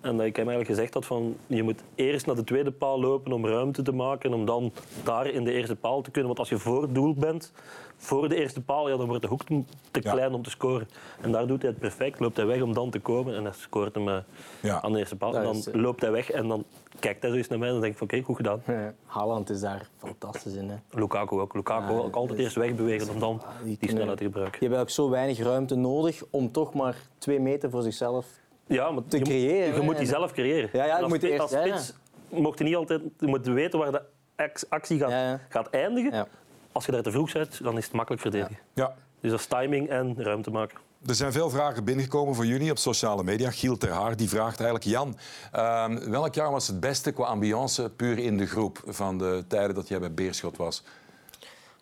En 0.00 0.16
dat 0.16 0.26
ik 0.26 0.36
hem 0.36 0.48
eigenlijk 0.48 0.68
gezegd 0.78 0.94
had 0.94 1.06
van 1.06 1.36
je 1.46 1.62
moet 1.62 1.82
eerst 1.94 2.26
naar 2.26 2.34
de 2.36 2.44
tweede 2.44 2.70
paal 2.72 3.00
lopen 3.00 3.32
om 3.32 3.46
ruimte 3.46 3.82
te 3.82 3.92
maken 3.92 4.30
en 4.30 4.36
om 4.38 4.44
dan 4.44 4.72
daar 5.04 5.26
in 5.26 5.44
de 5.44 5.52
eerste 5.52 5.76
paal 5.76 6.00
te 6.02 6.10
kunnen. 6.10 6.26
Want 6.26 6.38
als 6.38 6.48
je 6.48 6.58
voor 6.58 6.82
het 6.82 6.94
doel 6.94 7.14
bent, 7.14 7.52
voor 7.96 8.28
de 8.28 8.36
eerste 8.36 8.60
paal, 8.60 8.88
ja, 8.88 8.96
dan 8.96 9.06
wordt 9.06 9.22
de 9.22 9.28
hoek 9.28 9.42
te 9.90 10.00
Ja. 10.00 10.10
klein 10.12 10.32
om 10.34 10.42
te 10.42 10.50
scoren. 10.50 10.88
En 11.20 11.32
daar 11.32 11.46
doet 11.46 11.62
hij 11.62 11.70
het 11.70 11.80
perfect. 11.80 12.20
Loopt 12.20 12.36
hij 12.36 12.46
weg 12.46 12.62
om 12.62 12.74
dan 12.74 12.90
te 12.90 12.98
komen 13.00 13.34
en 13.36 13.44
hij 13.44 13.52
scoort 13.52 13.94
hem 13.94 14.08
eh, 14.08 14.16
Ja. 14.62 14.82
aan 14.82 14.92
de 14.92 14.98
eerste 14.98 15.16
paal. 15.16 15.36
En 15.36 15.42
dan 15.42 15.56
is, 15.56 15.68
eh, 15.68 15.74
loopt 15.80 16.00
hij 16.00 16.10
weg 16.10 16.30
en 16.30 16.48
dan 16.48 16.64
kijkt 16.98 17.22
hij 17.22 17.30
zo 17.30 17.36
eens 17.36 17.48
naar 17.48 17.58
mij 17.58 17.66
en 17.68 17.72
dan 17.74 17.82
denk 17.82 17.92
ik 17.92 17.98
van 17.98 18.08
oké, 18.10 18.22
goed 18.22 18.36
gedaan. 18.36 18.62
Ja. 18.66 18.94
Haaland 19.06 19.50
is 19.50 19.60
daar 19.60 19.88
fantastisch 19.98 20.54
in. 20.54 20.68
Hè. 20.68 20.76
Lukaku 20.90 21.38
ook. 21.40 21.54
Lukaku 21.54 21.92
ook 21.92 22.14
altijd 22.16 22.36
dus- 22.36 22.44
eerst 22.44 22.56
wegbewegen 22.56 23.08
om 23.14 23.18
dan 23.20 23.40
die 23.64 23.78
snelheid 23.80 24.18
te 24.18 24.24
gebruiken. 24.24 24.58
Die 24.60 24.68
hebben 24.68 24.86
ook 24.86 24.90
zo 24.90 25.10
weinig 25.10 25.38
ruimte 25.38 25.74
nodig 25.74 26.22
om 26.30 26.52
toch 26.52 26.74
maar 26.74 26.96
twee 27.18 27.40
meter 27.40 27.70
voor 27.70 27.82
zichzelf 27.82 28.26
Ja, 28.68 28.90
maar 28.90 29.02
te 29.08 29.18
je, 29.18 29.24
creëren, 29.24 29.74
Je 29.74 29.80
moet 29.80 29.98
die 29.98 30.06
zelf 30.06 30.32
creëren. 30.32 30.70
Ja, 30.72 30.84
ja, 30.84 30.96
je 30.96 31.02
als, 31.02 31.12
moet 31.12 31.22
eerst- 31.22 31.40
als 31.40 31.50
ja, 31.50 31.64
ja. 31.64 31.76
spits 31.78 31.98
mocht 32.30 32.58
je 32.58 32.64
niet 32.64 32.76
altijd 32.76 33.00
je 33.18 33.26
moet 33.26 33.46
weten 33.46 33.78
waar 33.78 33.92
de 33.92 34.02
ac- 34.36 34.64
actie 34.68 34.98
gaat, 34.98 35.10
Ja, 35.10 35.28
ja. 35.28 35.40
gaat 35.48 35.70
eindigen. 35.70 36.12
Ja. 36.12 36.26
Als 36.72 36.86
je 36.86 36.92
daar 36.92 37.02
te 37.02 37.10
vroeg 37.10 37.32
bent, 37.32 37.62
dan 37.62 37.76
is 37.76 37.84
het 37.84 37.92
makkelijk 37.92 38.22
verdedigen. 38.22 38.58
Ja. 38.74 38.94
Dus 39.20 39.30
dat 39.30 39.40
is 39.40 39.46
timing 39.46 39.88
en 39.88 40.14
ruimte 40.22 40.50
maken. 40.50 40.78
Er 41.06 41.14
zijn 41.14 41.32
veel 41.32 41.50
vragen 41.50 41.84
binnengekomen 41.84 42.34
voor 42.34 42.46
jullie 42.46 42.70
op 42.70 42.78
sociale 42.78 43.22
media. 43.24 43.50
Giel 43.50 43.76
Ter 43.76 43.90
Haar 43.90 44.16
die 44.16 44.28
vraagt 44.28 44.60
eigenlijk... 44.60 44.84
Jan, 44.90 45.16
ehm, 45.52 46.10
welk 46.10 46.34
jaar 46.34 46.50
was 46.50 46.66
het 46.66 46.80
beste 46.80 47.12
qua 47.12 47.24
ambiance 47.24 47.90
puur 47.90 48.18
in 48.18 48.36
de 48.36 48.46
groep... 48.46 48.82
van 48.86 49.18
de 49.18 49.44
tijden 49.48 49.74
dat 49.74 49.88
jij 49.88 49.98
bij 49.98 50.12
Beerschot 50.14 50.56
was? 50.56 50.82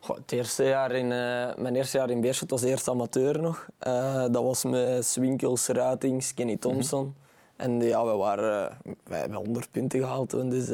Goh, 0.07 0.17
het 0.17 0.33
eerste 0.33 0.65
jaar 0.65 0.93
in, 0.93 1.13
eh, 1.13 1.55
mijn 1.57 1.77
eerste 1.77 1.99
jaar 1.99 2.11
in 2.11 2.21
Beerschot 2.21 2.51
was 2.51 2.63
eerst 2.63 2.89
amateur 2.89 3.41
nog. 3.41 3.67
Eh, 3.79 4.23
dat 4.31 4.43
was 4.43 4.65
met 4.65 5.05
Swinkels, 5.07 5.67
Ratings, 5.69 6.35
Kenny 6.35 6.57
Thompson. 6.57 7.15
En 7.57 7.81
ja, 7.81 8.05
we 8.05 8.13
waren, 8.17 8.71
eh, 8.71 8.93
wij 9.05 9.19
hebben 9.21 9.39
100 9.39 9.71
punten 9.71 10.01
gehaald 10.01 10.29
toen, 10.29 10.49
dus 10.51 10.67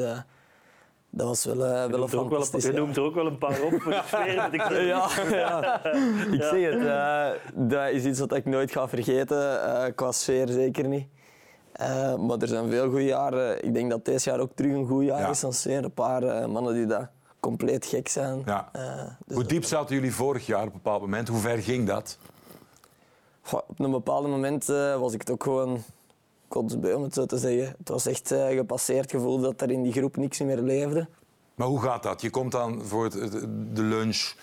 dat 1.11 1.27
was 1.27 1.45
wel, 1.45 1.55
eh, 1.65 1.71
wel 1.71 1.93
een 1.97 2.03
er 2.03 2.09
fantastisch 2.09 2.65
je 2.65 2.73
noemt 2.73 2.97
er 2.97 3.03
ook 3.03 3.15
wel 3.15 3.27
een 3.27 3.39
paar 3.39 3.61
op 3.63 3.81
voor 3.83 3.93
de 3.93 4.03
sfeer. 4.07 4.51
de 4.51 4.85
Ja, 4.87 5.09
ja, 5.31 5.85
ik 6.37 6.43
zeg 6.43 6.71
het. 6.73 7.39
dat 7.71 7.89
is 7.91 8.05
iets 8.05 8.21
wat 8.21 8.35
ik 8.35 8.45
nooit 8.45 8.73
ga 8.73 8.89
vergeten. 8.89 9.59
qua 9.95 10.13
sfeer 10.13 10.49
zeker 10.49 10.89
niet. 10.89 11.07
Maar 12.19 12.39
er 12.39 12.49
zijn 12.49 12.71
veel 12.71 12.89
goede 12.89 13.05
jaren. 13.05 13.65
Ik 13.65 13.75
denk 13.75 13.91
dat 13.91 14.05
dit 14.05 14.23
jaar 14.25 14.41
ook 14.41 14.51
terug 14.55 14.73
een 14.73 14.87
goed 14.87 15.05
jaar 15.05 15.21
Ja. 15.21 15.29
is. 15.31 15.45
aan 15.45 15.53
sfeer. 15.53 15.85
Een 15.85 15.93
paar 15.95 16.51
mannen 16.51 16.75
die 16.75 16.87
daar 16.87 17.11
compleet 17.43 17.87
gek 17.87 18.09
zijn. 18.09 18.43
Ja. 18.45 18.69
Eh, 18.73 19.05
dus 19.27 19.37
Hoe 19.37 19.45
diep 19.45 19.65
zaten 19.65 19.95
jullie 19.95 20.15
vorig 20.15 20.47
jaar 20.47 20.61
op 20.61 20.67
een 20.67 20.73
bepaald 20.73 21.01
moment? 21.01 21.29
Hoe 21.29 21.41
ver 21.41 21.59
ging 21.59 21.87
dat? 21.87 22.19
Goh, 23.41 23.61
op 23.67 23.81
een 23.81 23.91
bepaald 23.91 24.27
moment 24.27 24.69
eh, 24.69 25.01
was 25.01 25.13
ik 25.13 25.21
het 25.21 25.31
ook 25.31 25.43
gewoon 25.43 25.83
kotsbeu, 26.49 26.95
om 26.95 27.03
het 27.03 27.15
zo 27.15 27.27
te 27.27 27.39
zeggen. 27.39 27.75
Het 27.79 27.89
was 27.89 28.07
echt 28.07 28.31
eh, 28.31 28.49
gepasseerd 28.49 29.11
gevoel 29.11 29.41
dat 29.41 29.61
er 29.61 29.71
in 29.71 29.83
die 29.83 29.93
groep 29.93 30.17
niks 30.17 30.41
meer 30.41 30.61
leefde. 30.61 31.09
Maar 31.55 31.67
hoe 31.67 31.83
gaat 31.83 32.03
dat? 32.03 32.21
Je 32.21 32.31
komt 32.31 32.53
dan 32.53 32.83
voor 32.83 33.05
het, 33.05 33.31
de 33.73 33.83
lunch, 33.83 34.35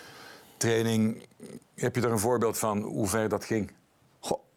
training. 0.57 1.27
Heb 1.75 1.95
je 1.95 2.01
er 2.01 2.11
een 2.11 2.19
voorbeeld 2.19 2.57
van 2.57 2.81
hoe 2.81 3.07
ver 3.07 3.29
dat 3.29 3.45
ging? 3.45 3.71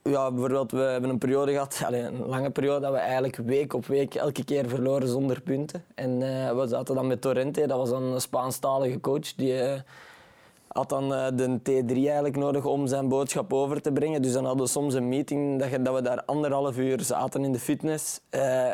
Ja, 0.03 0.31
bijvoorbeeld, 0.31 0.71
we 0.73 0.79
hebben 0.81 1.11
een 1.11 1.19
periode 1.19 1.53
gehad, 1.53 1.83
een 1.91 2.27
lange 2.27 2.51
periode, 2.51 2.81
dat 2.81 2.93
we 2.93 2.99
eigenlijk 2.99 3.37
week 3.37 3.73
op 3.75 3.87
week 3.87 4.15
elke 4.15 4.45
keer 4.45 4.69
verloren 4.69 5.09
zonder 5.09 5.41
punten. 5.41 5.85
En 5.95 6.23
eh, 6.23 6.57
we 6.57 6.67
zaten 6.67 6.95
dan 6.95 7.07
met 7.07 7.21
Torrente, 7.21 7.67
dat 7.67 7.79
was 7.79 7.91
een 7.91 8.21
Spaanstalige 8.21 9.01
coach. 9.01 9.35
Die 9.35 9.59
eh, 9.61 9.81
had 10.69 10.88
dan 10.88 11.15
eh, 11.15 11.27
de 11.35 11.59
T3 11.61 11.93
eigenlijk 11.95 12.37
nodig 12.37 12.65
om 12.65 12.87
zijn 12.87 13.09
boodschap 13.09 13.53
over 13.53 13.83
te 13.83 13.93
brengen. 13.93 14.23
Dus 14.23 14.33
dan 14.33 14.45
hadden 14.45 14.65
we 14.65 14.71
soms 14.71 14.95
een 14.95 15.09
meeting 15.09 15.59
dat, 15.61 15.71
je- 15.71 15.83
dat 15.83 15.95
we 15.95 16.03
daar 16.03 16.25
anderhalf 16.25 16.77
uur 16.79 17.01
zaten 17.01 17.45
in 17.45 17.53
de 17.53 17.59
fitness. 17.59 18.21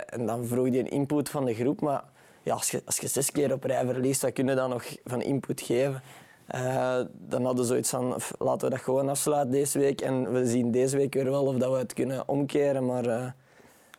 En 0.07 0.27
dan 0.27 0.47
vroeg 0.47 0.69
hij 0.69 0.79
een 0.79 0.89
input 0.91 1.29
van 1.29 1.45
de 1.45 1.55
groep. 1.55 1.81
Maar 1.81 2.05
ja, 2.43 2.55
als, 2.55 2.71
je, 2.71 2.83
als 2.87 2.97
je 2.99 3.09
zes 3.09 3.31
keer 3.33 3.53
op 3.53 3.65
rij 3.65 3.85
verliest, 3.87 4.23
wat 4.23 4.33
kun 4.33 4.47
je 4.47 4.55
dan 4.55 4.71
nog 4.71 4.85
van 5.05 5.23
input 5.23 5.61
geven? 5.61 6.03
Eh, 6.49 7.01
dan 7.29 7.45
hadden 7.45 7.63
we 7.63 7.69
zoiets 7.71 7.91
van, 7.91 8.21
"F, 8.21 8.33
laten 8.39 8.69
we 8.69 8.75
dat 8.75 8.85
gewoon 8.85 9.09
afsluiten 9.09 9.51
deze 9.51 9.79
week. 9.79 10.01
En 10.01 10.33
we 10.33 10.47
zien 10.47 10.71
deze 10.71 10.97
week 10.97 11.15
weer 11.15 11.25
wel 11.31 11.45
of 11.47 11.57
dat 11.57 11.73
we 11.73 11.79
het 11.79 11.93
kunnen 11.93 12.29
omkeren. 12.29 12.87
Maar 12.87 13.05
eh, 13.07 13.27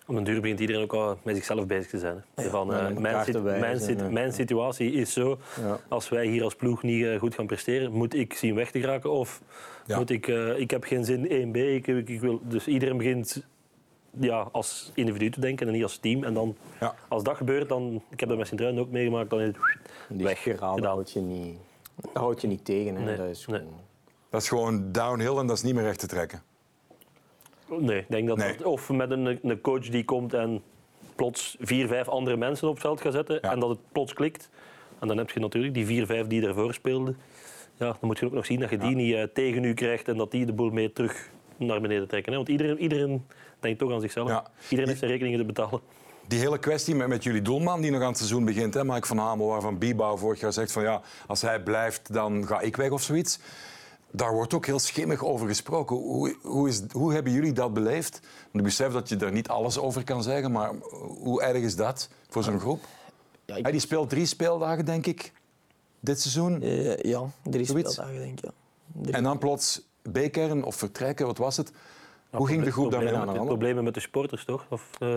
Op 0.08 0.16
een 0.16 0.24
duur 0.24 0.42
begint 0.42 0.60
iedereen 0.60 0.82
ook 0.82 0.92
wel 0.92 1.18
met 1.24 1.36
zichzelf 1.36 1.66
bezig 1.66 1.90
te 1.90 1.98
zijn. 2.00 2.24
Hè. 2.36 2.50
Van, 2.50 2.74
eh, 2.74 2.80
elkaar 2.88 3.02
mijn, 3.02 3.18
te 3.26 3.32
sit- 3.32 3.42
wijzen, 3.42 3.60
mijn, 3.62 3.80
sit- 3.80 4.00
ja. 4.00 4.10
mijn 4.10 4.34
situatie 4.34 4.92
is 4.92 5.14
zo. 5.14 5.38
Ja. 5.62 5.80
Als 5.88 6.10
wij 6.10 6.26
hier 6.28 6.44
als 6.44 6.56
ploeg 6.56 6.84
niet 6.84 7.08
goed 7.20 7.36
gaan 7.36 7.48
presteren, 7.48 7.92
moet 7.92 8.14
ik 8.14 8.34
zien 8.34 8.56
weg 8.56 8.72
te 8.72 8.80
geraken. 8.80 9.12
Of 9.12 9.42
Ja. 9.86 9.98
moet 9.98 10.10
ik, 10.10 10.28
eh, 10.28 10.60
ik 10.60 10.72
heb 10.72 10.84
geen 10.84 11.06
zin 11.06 11.30
in 11.30 11.42
1B. 11.48 11.56
Ik, 11.58 11.88
ik, 11.88 12.10
ik 12.10 12.20
wil, 12.22 12.40
dus 12.44 12.68
iedereen 12.68 12.98
begint 12.98 13.46
ja, 14.20 14.48
als 14.52 14.92
individu 14.96 15.30
te 15.30 15.40
denken 15.40 15.68
en 15.68 15.74
niet 15.74 15.84
als 15.84 15.98
team. 15.98 16.24
En 16.24 16.34
dan, 16.34 16.56
Ja. 16.80 16.96
als 17.08 17.24
dat 17.24 17.36
gebeurt, 17.38 17.70
dan, 17.70 18.04
ik 18.10 18.20
heb 18.20 18.30
dat 18.30 18.38
met 18.38 18.48
Sint-Truiden 18.48 18.82
ook 18.84 18.92
meegemaakt, 18.92 19.30
dan 19.30 19.40
is 19.42 19.48
het 19.48 20.22
weg. 20.22 20.42
gedaan. 20.44 21.04
je 21.06 21.20
niet, 21.20 21.58
dat 22.02 22.10
houd 22.14 22.42
je 22.42 22.48
niet 22.48 22.66
tegen. 22.66 22.96
Hè. 22.96 23.04
Nee, 23.06 23.16
Dat 23.18 23.28
is 23.28 23.46
nee. 23.48 23.60
gewoon... 23.60 23.74
Dat 24.30 24.42
is 24.42 24.48
gewoon 24.48 24.92
downhill 24.92 25.38
en 25.38 25.48
dat 25.48 25.58
is 25.58 25.64
niet 25.64 25.74
meer 25.74 25.84
recht 25.84 26.00
te 26.00 26.08
trekken. 26.08 26.42
Nee, 27.80 27.98
ik 28.00 28.06
denk 28.10 28.28
dat 28.28 28.38
Nee. 28.38 28.58
dat- 28.58 28.66
of 28.66 28.90
met 28.90 29.12
een, 29.12 29.40
een 29.50 29.62
coach 29.62 29.90
die 29.90 30.06
komt 30.06 30.34
en 30.34 30.62
plots 31.16 31.56
vier, 31.60 31.88
vijf 31.88 32.08
andere 32.08 32.38
mensen 32.38 32.68
op 32.68 32.74
het 32.74 32.84
veld 32.84 33.02
gaat 33.02 33.14
zetten 33.14 33.40
Ja. 33.42 33.52
en 33.52 33.60
dat 33.60 33.70
het 33.70 33.80
plots 33.92 34.14
klikt. 34.14 34.50
En 35.00 35.08
dan 35.08 35.18
heb 35.18 35.30
je 35.30 35.40
natuurlijk 35.40 35.74
die 35.74 35.86
vier, 35.86 36.06
vijf 36.06 36.28
die 36.28 36.48
ervoor 36.48 36.74
speelden. 36.74 37.18
Ja, 37.78 37.86
dan 37.86 37.98
moet 38.02 38.20
je 38.20 38.26
ook 38.26 38.32
nog 38.32 38.46
zien 38.46 38.60
dat 38.60 38.70
je 38.70 38.78
die 38.78 38.96
niet 38.96 39.14
eh, 39.16 39.24
tegen 39.24 39.64
u 39.64 39.74
krijgt 39.74 40.08
en 40.08 40.18
dat 40.18 40.32
die 40.32 40.46
de 40.46 40.54
boel 40.54 40.70
mee 40.70 40.94
terug 40.94 41.30
naar 41.58 41.82
beneden 41.82 42.08
trekken. 42.08 42.32
Hè? 42.32 42.38
Want 42.38 42.50
iedereen, 42.50 42.80
iedereen 42.80 43.26
denkt 43.60 43.80
toch 43.80 43.92
aan 43.92 44.02
zichzelf. 44.02 44.28
Ja. 44.30 44.46
Iedereen 44.64 44.88
heeft 44.88 45.00
zijn 45.00 45.12
rekeningen 45.12 45.40
te 45.40 45.46
betalen. 45.46 45.80
Die 46.30 46.40
hele 46.40 46.60
kwestie 46.60 46.96
met, 46.96 47.08
met 47.08 47.24
jullie 47.24 47.42
doelman 47.42 47.82
die 47.82 47.92
nog 47.92 48.02
aan 48.02 48.08
het 48.08 48.18
seizoen 48.18 48.46
begint, 48.46 48.74
hè, 48.74 48.84
Mike 48.86 49.08
van 49.08 49.18
Hamel, 49.18 49.48
waarvan 49.48 49.78
Biebouw 49.78 50.18
vorig 50.18 50.40
jaar 50.40 50.54
zegt 50.54 50.72
van 50.72 50.84
ja, 50.84 51.02
als 51.28 51.42
hij 51.42 51.64
blijft, 51.64 52.14
dan 52.14 52.48
ga 52.48 52.60
ik 52.60 52.76
weg 52.76 52.90
of 52.90 53.02
zoiets. 53.02 53.40
Daar 54.12 54.34
wordt 54.34 54.54
ook 54.54 54.66
heel 54.66 54.80
schimmig 54.80 55.24
over 55.26 55.48
gesproken. 55.48 55.96
Hoe, 55.96 56.36
hoe, 56.42 56.68
is, 56.70 56.82
hoe 56.92 57.14
hebben 57.14 57.34
jullie 57.34 57.52
dat 57.54 57.74
beleefd? 57.74 58.20
Ik 58.52 58.64
besef 58.64 58.92
dat 58.94 59.10
je 59.10 59.18
er 59.18 59.32
niet 59.32 59.48
alles 59.48 59.78
over 59.78 60.04
kan 60.04 60.24
zeggen, 60.24 60.52
maar 60.52 60.72
hoe 61.22 61.42
erg 61.42 61.58
is 61.64 61.76
dat 61.76 62.10
voor 62.30 62.44
zo'n 62.44 62.60
groep? 62.60 62.84
ja, 63.46 63.56
ik- 63.56 63.62
Hij 63.64 63.72
die 63.72 63.82
speelt 63.82 64.10
drie 64.10 64.26
speeldagen, 64.26 64.86
denk 64.86 65.06
ik, 65.06 65.32
dit 66.00 66.22
seizoen. 66.22 66.62
eh, 66.62 66.98
ja, 66.98 67.22
drie 67.44 67.66
Zoiets? 67.66 67.92
speeldagen 67.94 68.20
denk 68.22 68.40
ik. 68.40 68.52
Ja. 69.02 69.12
En 69.12 69.24
dan 69.24 69.38
plots 69.38 69.82
bekeren 70.02 70.64
of 70.64 70.76
vertrekken, 70.76 71.26
wat 71.26 71.38
was 71.38 71.58
het? 71.58 71.72
Hoe 72.30 72.48
ging 72.48 72.64
de 72.64 72.72
groep 72.72 72.92
daarmee 72.92 73.14
aan? 73.16 73.32
met, 73.32 73.46
problemen 73.46 73.84
met 73.84 73.94
de 73.94 74.00
supporters, 74.00 74.46
toch? 74.46 74.66
Of, 74.70 74.90
eh, 75.00 75.10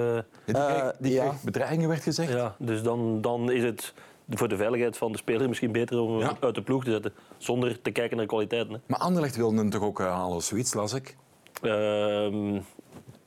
Die 0.44 0.54
kreeg, 0.54 0.66
Eh, 0.68 0.88
die 0.98 1.12
ja. 1.12 1.28
kreeg 1.28 1.42
bedreigingen, 1.42 1.88
werd 1.88 2.02
gezegd. 2.02 2.32
Ja, 2.32 2.54
dus 2.58 2.82
dan, 2.82 3.20
dan 3.20 3.50
is 3.50 3.62
het 3.62 3.94
voor 4.28 4.48
de 4.48 4.56
veiligheid 4.56 4.96
van 4.96 5.12
de 5.12 5.18
speler 5.18 5.48
misschien 5.48 5.72
beter 5.72 5.98
om 6.00 6.10
hem 6.10 6.20
Ja. 6.20 6.36
uit 6.40 6.54
de 6.54 6.62
ploeg 6.62 6.84
te 6.84 6.90
zetten. 6.90 7.12
Zonder 7.38 7.80
te 7.82 7.90
kijken 7.90 8.16
naar 8.16 8.26
kwaliteiten. 8.26 8.72
Hè. 8.72 8.78
Maar 8.86 8.98
Anderlecht 8.98 9.36
wilde 9.36 9.56
hem 9.56 9.70
toch 9.70 9.82
ook 9.82 10.00
eh, 10.00 10.06
halen 10.06 10.36
of 10.36 10.42
zoiets, 10.42 10.74
las 10.74 10.92
ik? 10.92 11.16
Ehm, 11.62 12.54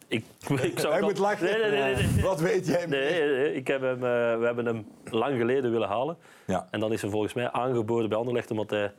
ik, 0.08 0.24
ik 0.62 0.80
zou 0.80 0.94
Hij 0.94 1.02
moet 1.02 1.18
lachen. 1.18 1.46
Nee, 1.46 1.58
nee, 1.62 1.72
nee. 1.82 1.96
nee, 1.96 2.08
nee. 2.14 2.24
Wat 2.24 2.40
weet 2.40 2.68
jij? 2.68 2.86
Nee, 2.86 3.10
nee, 3.20 3.30
nee. 3.38 3.54
Ik 3.56 3.68
heb 3.68 3.82
hem, 3.82 4.00
we 4.40 4.42
hebben 4.46 4.66
hem 4.66 4.86
lang 5.04 5.38
geleden 5.38 5.72
willen 5.72 5.88
halen. 5.88 6.18
Ja. 6.48 6.68
En 6.72 6.80
dan 6.80 6.92
is 6.94 7.02
hij 7.02 7.10
volgens 7.12 7.34
mij 7.34 7.52
aangeboden 7.52 8.10
bij 8.10 8.18
Anderlecht 8.18 8.52
omdat 8.52 8.70
hij... 8.70 8.92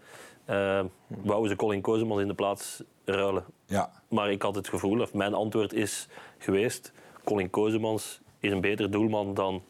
eh 0.45 0.81
wou 1.25 1.49
ze 1.49 1.57
Colin 1.57 1.81
Kozemans 1.81 2.21
in 2.21 2.29
de 2.29 2.35
plaats 2.35 2.83
ruilen. 3.15 3.45
Ja. 3.67 3.91
Maar 4.09 4.31
ik 4.31 4.43
had 4.43 4.55
het 4.55 4.69
gevoel, 4.69 5.01
of 5.01 5.15
mijn 5.15 5.35
antwoord 5.35 5.73
is 5.73 6.09
geweest... 6.39 6.93
Colin 7.25 7.51
Kozemans 7.51 8.21
is 8.41 8.51
een 8.53 8.61
beter 8.61 8.91
doelman 8.91 9.35
dan 9.35 9.63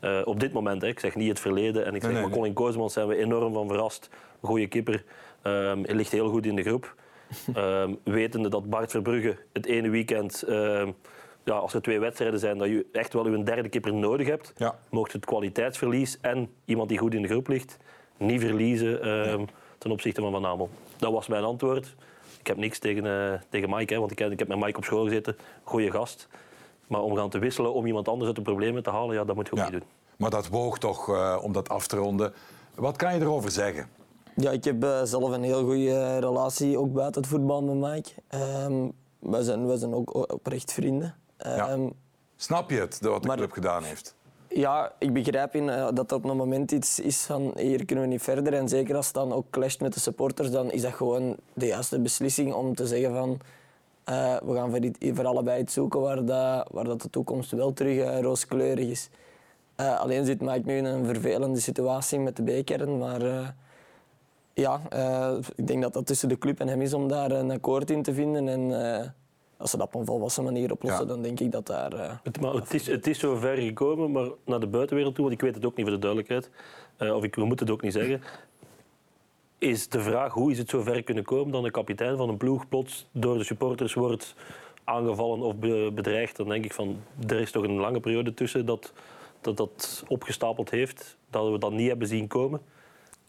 eh, 0.00 0.20
op 0.24 0.40
dit 0.40 0.52
moment. 0.52 0.82
Hè. 0.82 0.88
Ik 0.88 1.00
zeg 1.00 1.14
niet 1.14 1.28
het 1.28 1.40
verleden. 1.40 1.84
En 1.84 1.94
ik 1.94 2.02
zeg, 2.02 2.12
nee, 2.12 2.22
maar. 2.22 2.30
Colin 2.30 2.52
Kozemans 2.52 2.92
zijn 2.92 3.06
we 3.06 3.16
enorm 3.16 3.52
van 3.52 3.68
verrast. 3.68 4.08
Goede 4.40 4.66
kipper. 4.66 5.04
Ehm, 5.42 5.82
hij 5.82 5.94
ligt 5.94 6.12
heel 6.12 6.28
goed 6.28 6.46
in 6.46 6.56
de 6.56 6.62
groep. 6.62 6.94
Ehm, 7.54 7.94
wetende 8.04 8.48
dat 8.48 8.70
Bart 8.70 8.90
Verbrugge 8.90 9.36
het 9.52 9.66
ene 9.66 9.88
weekend... 9.90 10.42
ehm, 10.42 10.90
ja, 11.44 11.54
als 11.54 11.74
er 11.74 11.82
twee 11.82 12.00
wedstrijden 12.00 12.38
zijn, 12.38 12.58
dat 12.58 12.68
je 12.68 12.86
echt 12.92 13.12
wel 13.12 13.26
een 13.26 13.44
derde 13.44 13.68
kipper 13.68 13.94
nodig 13.94 14.26
hebt, 14.26 14.52
Ja. 14.56 14.78
mocht 14.90 15.12
het 15.12 15.24
kwaliteitsverlies 15.24 16.18
en 16.20 16.50
iemand 16.64 16.88
die 16.88 16.98
goed 16.98 17.14
in 17.14 17.22
de 17.22 17.28
groep 17.28 17.48
ligt, 17.48 17.76
niet 18.16 18.40
verliezen 18.40 19.00
ten 19.78 19.90
opzichte 19.90 20.20
van 20.20 20.32
Van 20.32 20.46
Amel. 20.46 20.70
Dat 20.96 21.12
was 21.12 21.26
mijn 21.26 21.44
antwoord. 21.44 21.94
Ik 22.42 22.48
heb 22.48 22.56
niks 22.56 22.78
tegen, 22.78 23.06
eh, 23.32 23.40
tegen 23.48 23.70
Mike, 23.70 23.92
hè, 23.94 23.98
want 24.00 24.12
ik, 24.12 24.18
heb- 24.18 24.30
ik 24.30 24.38
heb 24.38 24.48
met 24.48 24.58
Mike 24.58 24.76
op 24.76 24.84
school 24.84 25.04
gezeten. 25.04 25.36
Goeie 25.64 25.90
gast. 25.90 26.28
Maar 26.86 27.00
om 27.02 27.16
gaan 27.16 27.30
te 27.30 27.38
wisselen 27.38 27.74
om 27.74 27.86
iemand 27.86 28.08
anders 28.08 28.26
uit 28.26 28.36
de 28.36 28.42
problemen 28.42 28.82
te 28.82 28.90
halen, 28.90 29.14
ja, 29.14 29.24
dat 29.24 29.34
moet 29.36 29.46
je 29.46 29.52
ook 29.52 29.58
ja. 29.58 29.64
niet 29.64 29.72
doen. 29.72 29.88
Maar 30.16 30.30
dat 30.30 30.48
woog 30.48 30.78
toch 30.78 31.08
eh, 31.08 31.38
om 31.42 31.52
dat 31.52 31.68
af 31.68 31.86
te 31.86 31.96
ronden. 31.96 32.32
Wat 32.74 32.96
kan 32.96 33.14
je 33.14 33.20
erover 33.20 33.50
zeggen? 33.50 33.88
Ja, 34.36 34.50
ik 34.50 34.64
heb 34.64 34.84
eh, 34.84 35.02
zelf 35.02 35.30
een 35.30 35.42
heel 35.42 35.64
goede 35.64 36.18
relatie, 36.18 36.78
ook 36.78 36.92
buiten 36.92 37.20
het 37.22 37.30
voetbal 37.30 37.62
met 37.62 37.90
Mike. 37.90 38.10
Ehm 38.28 38.88
wij, 39.18 39.42
zijn, 39.42 39.66
wij 39.66 39.76
zijn 39.76 39.94
ook 39.94 40.32
oprecht 40.32 40.72
vrienden. 40.72 41.14
Ehm, 41.36 41.88
Snap 42.36 42.70
je 42.70 42.78
het, 42.80 43.00
wat 43.00 43.22
de 43.22 43.28
Maar- 43.28 43.36
club 43.36 43.52
gedaan 43.52 43.82
heeft? 43.82 44.14
Ja, 44.54 44.92
ik 44.98 45.12
begrijp 45.12 45.54
in, 45.54 45.68
eh, 45.68 45.88
dat 45.94 46.10
er 46.10 46.16
op 46.16 46.24
een 46.24 46.36
moment 46.36 46.72
iets 46.72 47.00
is 47.00 47.22
van 47.22 47.52
hier 47.56 47.84
kunnen 47.84 48.04
we 48.04 48.10
niet 48.10 48.22
verder. 48.22 48.54
En 48.54 48.68
zeker 48.68 48.96
als 48.96 49.06
het 49.06 49.14
dan 49.14 49.32
ook 49.32 49.46
clasht 49.50 49.80
met 49.80 49.94
de 49.94 50.00
supporters, 50.00 50.50
dan 50.50 50.70
is 50.70 50.82
dat 50.82 50.92
gewoon 50.92 51.36
de 51.52 51.66
juiste 51.66 52.00
beslissing 52.00 52.52
om 52.52 52.74
te 52.74 52.86
zeggen 52.86 53.14
van 53.14 53.40
Eh, 54.04 54.36
we 54.44 54.54
gaan 54.54 54.70
voor, 54.70 55.14
voor 55.14 55.26
allebei 55.26 55.60
iets 55.60 55.74
zoeken 55.74 56.00
waar, 56.00 56.24
dat, 56.24 56.68
waar 56.70 56.84
dat 56.84 57.02
de 57.02 57.10
toekomst 57.10 57.50
wel 57.50 57.72
terug 57.72 57.98
eh, 57.98 58.20
rooskleurig 58.20 58.88
is. 58.88 59.08
Alleen 59.76 60.24
zit 60.24 60.40
Mike 60.40 60.62
nu 60.64 60.76
in 60.76 60.84
een 60.84 61.04
vervelende 61.04 61.60
situatie 61.60 62.18
met 62.18 62.36
de 62.36 62.42
B-kern, 62.42 62.98
maar 62.98 63.54
ja, 64.54 64.80
ik 65.56 65.66
denk 65.66 65.82
dat 65.82 65.92
dat 65.92 66.06
tussen 66.06 66.28
de 66.28 66.38
club 66.38 66.60
en 66.60 66.68
hem 66.68 66.80
is 66.80 66.94
om 66.94 67.08
daar 67.08 67.30
een 67.30 67.50
akkoord 67.50 67.90
in 67.90 68.02
te 68.02 68.14
vinden. 68.14 68.48
En 68.48 69.14
als 69.62 69.70
ze 69.70 69.76
dat 69.76 69.86
op 69.86 69.94
een 69.94 70.06
volwassen 70.06 70.44
manier 70.44 70.72
oplossen, 70.72 71.02
Ja. 71.06 71.08
dan 71.12 71.22
denk 71.22 71.40
ik 71.40 71.52
dat 71.52 71.66
daar... 71.66 71.92
eh, 71.92 72.12
Het, 72.22 72.40
maar 72.40 72.52
het, 72.54 72.74
is, 72.74 72.86
het 72.86 73.06
is 73.06 73.18
zo 73.18 73.34
ver 73.36 73.56
gekomen, 73.56 74.12
maar 74.12 74.28
naar 74.44 74.60
de 74.60 74.66
buitenwereld 74.66 75.14
toe, 75.14 75.24
want 75.24 75.36
ik 75.36 75.42
weet 75.42 75.54
het 75.54 75.64
ook 75.64 75.76
niet 75.76 75.86
voor 75.86 75.94
de 75.94 76.00
duidelijkheid, 76.00 76.50
eh, 76.96 77.14
of 77.16 77.24
ik, 77.24 77.34
we 77.34 77.44
moeten 77.44 77.66
het 77.66 77.74
ook 77.74 77.82
niet 77.82 77.92
zeggen, 77.92 78.22
is 79.58 79.88
de 79.88 80.00
vraag 80.00 80.32
hoe 80.32 80.50
is 80.50 80.58
het 80.58 80.70
zo 80.70 80.82
ver 80.82 81.02
kunnen 81.02 81.24
komen 81.24 81.52
dat 81.52 81.64
een 81.64 81.70
kapitein 81.70 82.16
van 82.16 82.28
een 82.28 82.36
ploeg 82.36 82.68
plots 82.68 83.06
door 83.12 83.38
de 83.38 83.44
supporters 83.44 83.94
wordt 83.94 84.34
aangevallen 84.84 85.40
of 85.40 85.56
be- 85.56 85.90
bedreigd. 85.94 86.36
Dan 86.36 86.48
denk 86.48 86.64
ik 86.64 86.72
van, 86.72 86.96
er 87.28 87.40
is 87.40 87.50
toch 87.50 87.62
een 87.64 87.76
lange 87.76 88.00
periode 88.00 88.34
tussen 88.34 88.66
dat 88.66 88.92
dat, 89.40 89.56
dat 89.56 90.04
opgestapeld 90.08 90.70
heeft, 90.70 91.16
dat 91.30 91.50
we 91.50 91.58
dat 91.58 91.72
niet 91.72 91.88
hebben 91.88 92.08
zien 92.08 92.26
komen. 92.26 92.60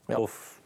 Ja. 0.08 0.18
Of, 0.20 0.62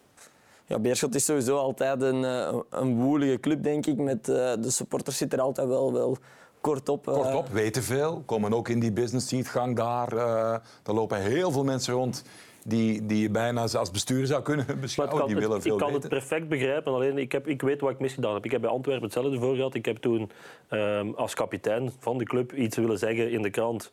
Ja, 0.68 0.80
Beerschot 0.80 1.16
is 1.16 1.26
sowieso 1.26 1.58
altijd 1.58 2.02
een, 2.02 2.24
eh, 2.24 2.58
een 2.70 2.96
woelige 2.96 3.40
club, 3.40 3.64
denk 3.64 3.86
ik. 3.86 3.98
Met, 3.98 4.30
eh, 4.30 4.36
de 4.60 4.72
supporters 4.72 5.18
zitten 5.18 5.38
er 5.40 5.44
altijd 5.46 5.68
wel, 5.68 5.94
wel 5.94 6.18
kort 6.62 6.90
op. 6.90 7.08
eh. 7.08 7.14
Kortom, 7.14 7.44
weten 7.52 7.84
veel, 7.84 8.24
komen 8.26 8.54
ook 8.54 8.70
in 8.70 8.80
die 8.80 8.92
business 8.92 9.28
seatgang 9.28 9.76
daar. 9.76 10.12
eh 10.14 10.58
daar 10.84 10.96
lopen 10.96 11.22
heel 11.22 11.52
veel 11.52 11.64
mensen 11.64 11.94
rond 11.94 12.24
die, 12.64 13.06
die 13.06 13.22
je 13.22 13.30
bijna 13.30 13.62
als 13.62 13.92
bestuurder 13.92 14.28
zou 14.28 14.42
kunnen 14.42 14.66
beschouwen. 14.82 15.18
kan, 15.18 15.28
die 15.28 15.36
het- 15.36 15.46
willen 15.46 15.62
veel 15.62 15.74
ik 15.74 15.80
kan 15.80 15.88
weten. 15.92 16.10
het 16.10 16.20
perfect 16.20 16.48
begrijpen, 16.50 16.94
alleen 16.94 17.18
ik, 17.18 17.32
heb, 17.32 17.48
ik 17.48 17.62
weet 17.62 17.82
wat 17.82 17.92
ik 17.92 18.00
misgedaan 18.00 18.34
heb. 18.34 18.46
Ik 18.46 18.52
heb 18.52 18.62
bij 18.62 18.70
Antwerpen 18.70 19.04
hetzelfde 19.04 19.40
voor 19.40 19.56
gehad. 19.56 19.74
Ik 19.74 19.86
heb 19.86 19.98
toen 19.98 20.30
ehm, 20.68 21.10
als 21.16 21.34
kapitein 21.34 21.92
van 22.00 22.18
de 22.18 22.24
club 22.26 22.54
iets 22.54 22.78
willen 22.78 22.98
zeggen 23.00 23.32
in 23.32 23.42
de 23.42 23.50
krant 23.50 23.92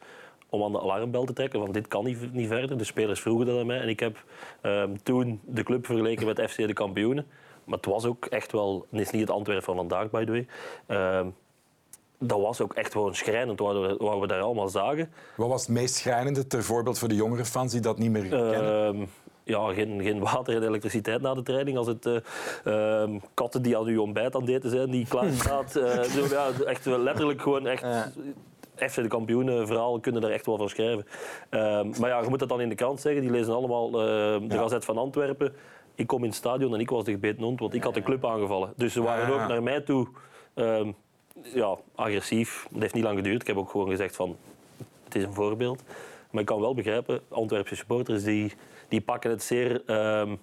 om 0.55 0.64
aan 0.64 0.73
de 0.73 0.81
alarmbel 0.81 1.25
te 1.25 1.33
trekken, 1.33 1.61
want 1.61 1.75
dit 1.75 1.88
kan 1.88 2.05
niet, 2.05 2.33
niet 2.33 2.49
verder. 2.49 2.79
De 2.79 2.85
spelers 2.85 3.21
vroegen 3.21 3.47
dat 3.47 3.59
aan 3.59 3.67
mij 3.67 3.81
en 3.81 3.88
ik 3.88 4.01
heb 4.01 4.25
ehm, 4.61 4.90
toen 5.03 5.40
de 5.45 5.62
club 5.62 5.87
vergeleken 5.87 6.27
met 6.27 6.51
FC 6.51 6.57
de 6.57 6.73
kampioenen. 6.73 7.27
Maar 7.64 7.77
het 7.77 7.87
was 7.87 8.05
ook 8.05 8.25
echt 8.27 8.53
wel, 8.53 8.87
het 8.90 9.01
is 9.01 9.11
niet 9.11 9.21
het 9.21 9.31
Antwerpen 9.31 9.64
van 9.64 9.77
vandaag, 9.77 10.11
by 10.11 10.25
the 10.25 10.31
way. 10.31 10.47
Ehm, 10.87 11.27
dat 12.19 12.40
was 12.40 12.61
ook 12.61 12.75
echt 12.75 12.93
gewoon 12.93 13.14
schrijnend 13.14 13.59
wat 13.59 13.75
we, 13.81 13.95
wat 13.99 14.21
we 14.21 14.27
daar 14.27 14.40
allemaal 14.40 14.69
zagen. 14.69 15.12
Wat 15.37 15.49
was 15.49 15.61
het 15.61 15.71
meest 15.71 15.95
schrijnende, 15.95 16.47
ter 16.47 16.62
voorbeeld 16.62 16.99
voor 16.99 17.09
de 17.09 17.14
jongere 17.14 17.45
fans 17.45 17.73
die 17.73 17.81
dat 17.81 17.99
niet 17.99 18.11
meer 18.11 18.29
kennen? 18.29 18.85
Ehm, 18.85 19.05
ja, 19.45 19.73
geen, 19.73 20.03
geen 20.03 20.19
water 20.21 20.57
en 20.57 20.62
elektriciteit 20.62 21.21
na 21.21 21.35
de 21.35 21.43
training. 21.43 21.77
Als 21.77 21.87
het 21.87 22.07
eh, 22.07 23.03
ehm, 23.03 23.19
katten 23.35 23.62
die 23.62 23.77
aan 23.79 23.87
uw 23.87 24.03
ontbijt 24.03 24.35
aan 24.35 24.40
het 24.40 24.51
eten 24.51 24.71
zijn, 24.71 24.90
die 24.90 25.07
klaar 25.09 25.33
staat. 25.33 25.77
eh, 25.77 26.03
zo, 26.03 26.25
ja, 26.35 26.51
echt 26.67 26.85
wel 26.85 26.99
letterlijk 26.99 27.43
gewoon 27.43 27.67
echt... 27.67 27.85
FC 28.77 28.95
de 28.95 29.09
kampioenen 29.09 29.67
verhaal 29.67 30.01
kunnen 30.01 30.21
daar 30.21 30.31
echt 30.31 30.47
wel 30.47 30.57
van 30.57 30.69
schrijven. 30.69 31.07
Ehm, 31.49 32.01
maar 32.01 32.09
ja, 32.09 32.21
je 32.21 32.29
moet 32.29 32.39
dat 32.39 32.49
dan 32.49 32.61
in 32.61 32.69
de 32.69 32.75
krant 32.75 33.01
zeggen. 33.01 33.23
Die 33.23 33.31
lezen 33.31 33.55
allemaal 33.55 33.87
eh, 33.87 33.95
de 33.95 34.45
Ja. 34.49 34.57
Gazet 34.57 34.85
van 34.85 34.99
Antwerpen. 34.99 35.55
Ik 35.95 36.07
kom 36.07 36.23
in 36.23 36.29
het 36.29 36.35
stadion 36.35 36.75
en 36.75 36.81
ik 36.81 36.91
was 36.91 37.05
de 37.05 37.11
gebeten 37.11 37.43
hond, 37.43 37.61
want 37.61 37.75
ik 37.75 37.83
had 37.83 37.95
de 37.95 38.03
club 38.03 38.25
aangevallen. 38.25 38.73
Dus 38.77 38.93
ze 38.93 39.03
waren 39.03 39.35
ook 39.35 39.49
naar 39.49 39.63
mij 39.63 39.81
toe 39.81 40.09
ehm, 40.55 40.91
ja, 41.43 41.77
agressief. 41.95 42.67
Dat 42.71 42.81
heeft 42.81 42.95
niet 42.95 43.05
lang 43.05 43.17
geduurd. 43.17 43.41
Ik 43.41 43.47
heb 43.47 43.57
ook 43.57 43.71
gewoon 43.71 43.89
gezegd 43.89 44.17
van, 44.17 44.37
het 45.05 45.15
is 45.15 45.23
een 45.25 45.35
voorbeeld. 45.35 45.83
Maar 46.31 46.41
ik 46.41 46.47
kan 46.49 46.61
wel 46.61 46.75
begrijpen, 46.75 47.21
Antwerpse 47.29 47.77
supporters 47.77 48.23
die, 48.23 48.53
die 48.89 49.01
pakken 49.01 49.31
het 49.31 49.43
zeer... 49.43 49.83
ehm, 49.87 50.35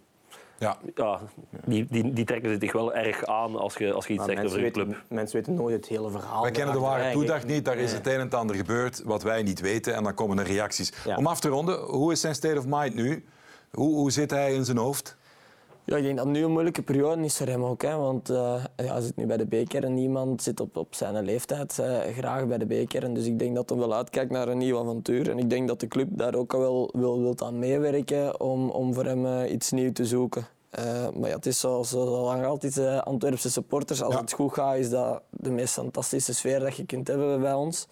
Ja. 0.62 0.78
ja, 0.95 1.19
die, 1.65 1.86
die, 1.89 2.13
die 2.13 2.26
trekken 2.26 2.60
zich 2.60 2.71
wel 2.71 2.93
erg 2.93 3.26
aan 3.26 3.56
als 3.56 3.74
je, 3.74 3.93
als 3.93 4.08
je 4.08 4.13
iets 4.13 4.26
Maar 4.26 4.36
zegt 4.36 4.45
over 4.47 4.62
weten, 4.62 4.84
club. 4.84 5.04
mensen 5.10 5.38
weten 5.38 5.54
nooit 5.54 5.76
het 5.76 5.86
hele 5.88 6.10
verhaal. 6.10 6.41
Wij 6.41 6.52
kennen 6.52 6.74
de 6.74 6.80
ware 6.80 7.12
toedag 7.12 7.45
niet, 7.45 7.65
daar 7.65 7.78
is 7.78 7.93
het 7.93 8.08
een 8.08 8.13
en 8.13 8.19
het 8.19 8.34
ander 8.34 8.56
gebeurd 8.56 9.02
wat 9.06 9.24
wij 9.24 9.43
niet 9.43 9.60
weten 9.60 9.95
en 9.95 10.04
dan 10.04 10.13
komen 10.13 10.39
er 10.39 10.45
reacties. 10.45 10.93
Ja. 11.06 11.15
Om 11.15 11.28
af 11.28 11.39
te 11.39 11.47
ronden, 11.50 11.80
hoe 11.80 12.12
is 12.12 12.21
zijn 12.21 12.36
state 12.36 12.58
of 12.58 12.65
mind 12.67 12.95
nu? 12.95 13.26
Hoe, 13.71 13.95
hoe 13.95 14.12
zit 14.12 14.32
hij 14.32 14.54
in 14.54 14.65
zijn 14.65 14.78
hoofd? 14.78 15.17
Ja, 15.86 15.98
ik 15.98 16.04
denk 16.04 16.17
dat 16.17 16.28
nu 16.28 16.44
een 16.44 16.52
moeilijke 16.52 16.82
periode 16.82 17.24
is 17.24 17.38
voor 17.38 17.48
hem 17.48 17.63
ook. 17.63 17.82
Hè, 17.82 17.96
want 17.98 18.30
eh, 18.30 18.63
ja, 18.76 18.94
hij 18.94 19.02
zit 19.02 19.15
nu 19.15 19.26
bij 19.26 19.38
de 19.38 19.46
B-kern 19.63 19.84
en 19.84 19.94
niemand 19.94 20.44
zit 20.44 20.60
op, 20.60 20.78
op 20.78 20.96
zijn 20.96 21.24
leeftijd 21.24 21.80
eh, 21.80 22.00
graag 22.17 22.48
bij 22.48 22.58
de 22.58 22.84
B-kern. 22.84 23.13
Dus 23.13 23.26
ik 23.26 23.39
denk 23.39 23.56
dat 23.56 23.70
hij 23.70 23.78
wel 23.80 23.94
uitkijkt 23.94 24.32
naar 24.32 24.48
een 24.48 24.58
nieuw 24.58 24.80
avontuur. 24.80 25.30
En 25.30 25.38
ik 25.39 25.50
denk 25.50 25.67
dat 25.67 25.80
de 25.80 25.88
club 25.88 26.08
daar 26.12 26.36
ook 26.36 26.52
wel 26.52 26.89
wil, 26.94 27.20
wil 27.22 27.36
aan 27.38 27.60
meewerken 27.60 28.39
om, 28.41 28.70
om 28.70 28.94
voor 28.94 29.06
hem 29.06 29.26
eh, 29.26 29.52
iets 29.52 29.72
nieuws 29.72 29.94
te 29.94 30.06
zoeken. 30.06 30.46
Maar 31.15 31.30
ja, 31.30 31.36
het 31.36 31.46
is 31.46 31.60
zoals 31.60 31.89
zo 31.89 32.06
lang 32.06 32.46
altijd 32.46 32.78
uh, 32.78 32.98
Antwerpse 33.00 33.52
supporters. 33.52 34.02
Als 34.04 34.13
Ja. 34.13 34.20
het 34.22 34.32
goed 34.34 34.54
gaat, 34.54 34.76
is 34.78 34.89
dat 34.89 35.22
de 35.30 35.50
meest 35.52 35.74
fantastische 35.74 36.34
sfeer 36.34 36.60
dat 36.60 36.76
je 36.76 36.86
kunt 36.86 37.08
hebben 37.08 37.41
bij 37.41 37.54
ons. 37.54 37.88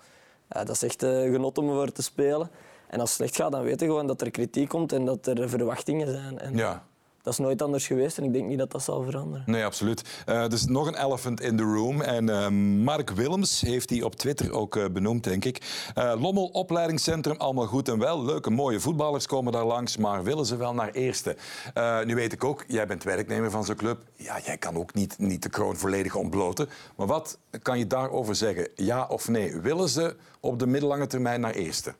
Dat 0.47 0.69
is 0.69 0.83
echt 0.83 1.03
genot 1.05 1.57
om 1.57 1.67
ervoor 1.69 1.91
te 1.91 2.01
spelen. 2.01 2.49
En 2.87 2.99
als 2.99 3.09
het 3.09 3.17
slecht 3.17 3.35
gaat, 3.35 3.51
dan 3.51 3.61
weten 3.63 3.79
we 3.79 3.85
gewoon 3.93 4.07
dat 4.07 4.21
er 4.21 4.31
kritiek 4.31 4.69
komt 4.69 4.93
en 4.93 5.05
dat 5.05 5.27
er 5.27 5.49
verwachtingen 5.49 6.07
zijn. 6.07 6.39
En 6.39 6.55
Ja, 6.55 6.83
dat 7.21 7.33
is 7.33 7.39
nooit 7.39 7.61
anders 7.61 7.87
geweest 7.87 8.17
en 8.17 8.23
ik 8.23 8.33
denk 8.33 8.47
niet 8.47 8.57
dat 8.57 8.71
dat 8.71 8.83
zal 8.83 9.03
veranderen. 9.03 9.43
nee, 9.45 9.65
absoluut. 9.65 10.23
Eh 10.25 10.47
dus 10.47 10.65
nog 10.65 10.87
een 10.87 11.03
elephant 11.05 11.41
in 11.41 11.57
the 11.57 11.63
room. 11.63 12.01
En 12.01 12.29
eh, 12.29 12.49
Mark 12.83 13.09
Willems 13.09 13.61
heeft 13.61 13.89
die 13.89 14.05
op 14.05 14.15
Twitter 14.15 14.51
ook 14.53 14.75
eh, 14.75 14.85
benoemd, 14.91 15.23
denk 15.23 15.45
ik. 15.45 15.89
Eh, 15.95 16.13
Lommel 16.19 16.45
opleidingscentrum, 16.45 17.37
allemaal 17.37 17.65
goed 17.65 17.89
en 17.89 17.99
wel. 17.99 18.23
Leuke, 18.23 18.49
mooie 18.49 18.79
voetballers 18.79 19.25
komen 19.25 19.51
daar 19.51 19.65
langs, 19.65 19.97
maar 19.97 20.23
willen 20.23 20.45
ze 20.45 20.55
wel 20.55 20.73
naar 20.73 20.91
eerste? 20.91 21.35
Eh, 21.73 22.03
nu 22.03 22.15
weet 22.15 22.33
ik 22.33 22.43
ook, 22.43 22.63
jij 22.67 22.87
bent 22.87 23.03
werknemer 23.03 23.51
van 23.51 23.65
zo'n 23.65 23.75
club. 23.75 24.03
Ja, 24.15 24.39
jij 24.45 24.57
kan 24.57 24.75
ook 24.75 24.93
niet, 24.93 25.17
niet 25.17 25.43
de 25.43 25.49
kroon 25.49 25.75
volledig 25.77 26.15
ontbloten. 26.15 26.69
Maar 26.95 27.07
wat 27.07 27.37
kan 27.61 27.79
je 27.79 27.87
daarover 27.87 28.35
zeggen? 28.35 28.67
Ja 28.75 29.05
of 29.09 29.27
nee? 29.27 29.57
Willen 29.59 29.89
ze 29.89 30.15
op 30.39 30.59
de 30.59 30.67
middellange 30.67 31.07
termijn 31.07 31.41
naar 31.41 31.53
eerste? 31.53 31.93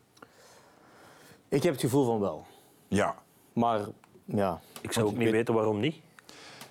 Ik 1.49 1.63
heb 1.63 1.71
het 1.71 1.81
gevoel 1.81 2.05
van 2.05 2.19
wel. 2.19 2.45
Ja. 2.87 3.15
Maar 3.53 3.79
ja, 4.35 4.59
Ik 4.81 4.91
zou 4.91 5.05
ook 5.07 5.17
niet 5.17 5.31
weten 5.31 5.53
waarom 5.53 5.79
niet. 5.79 5.95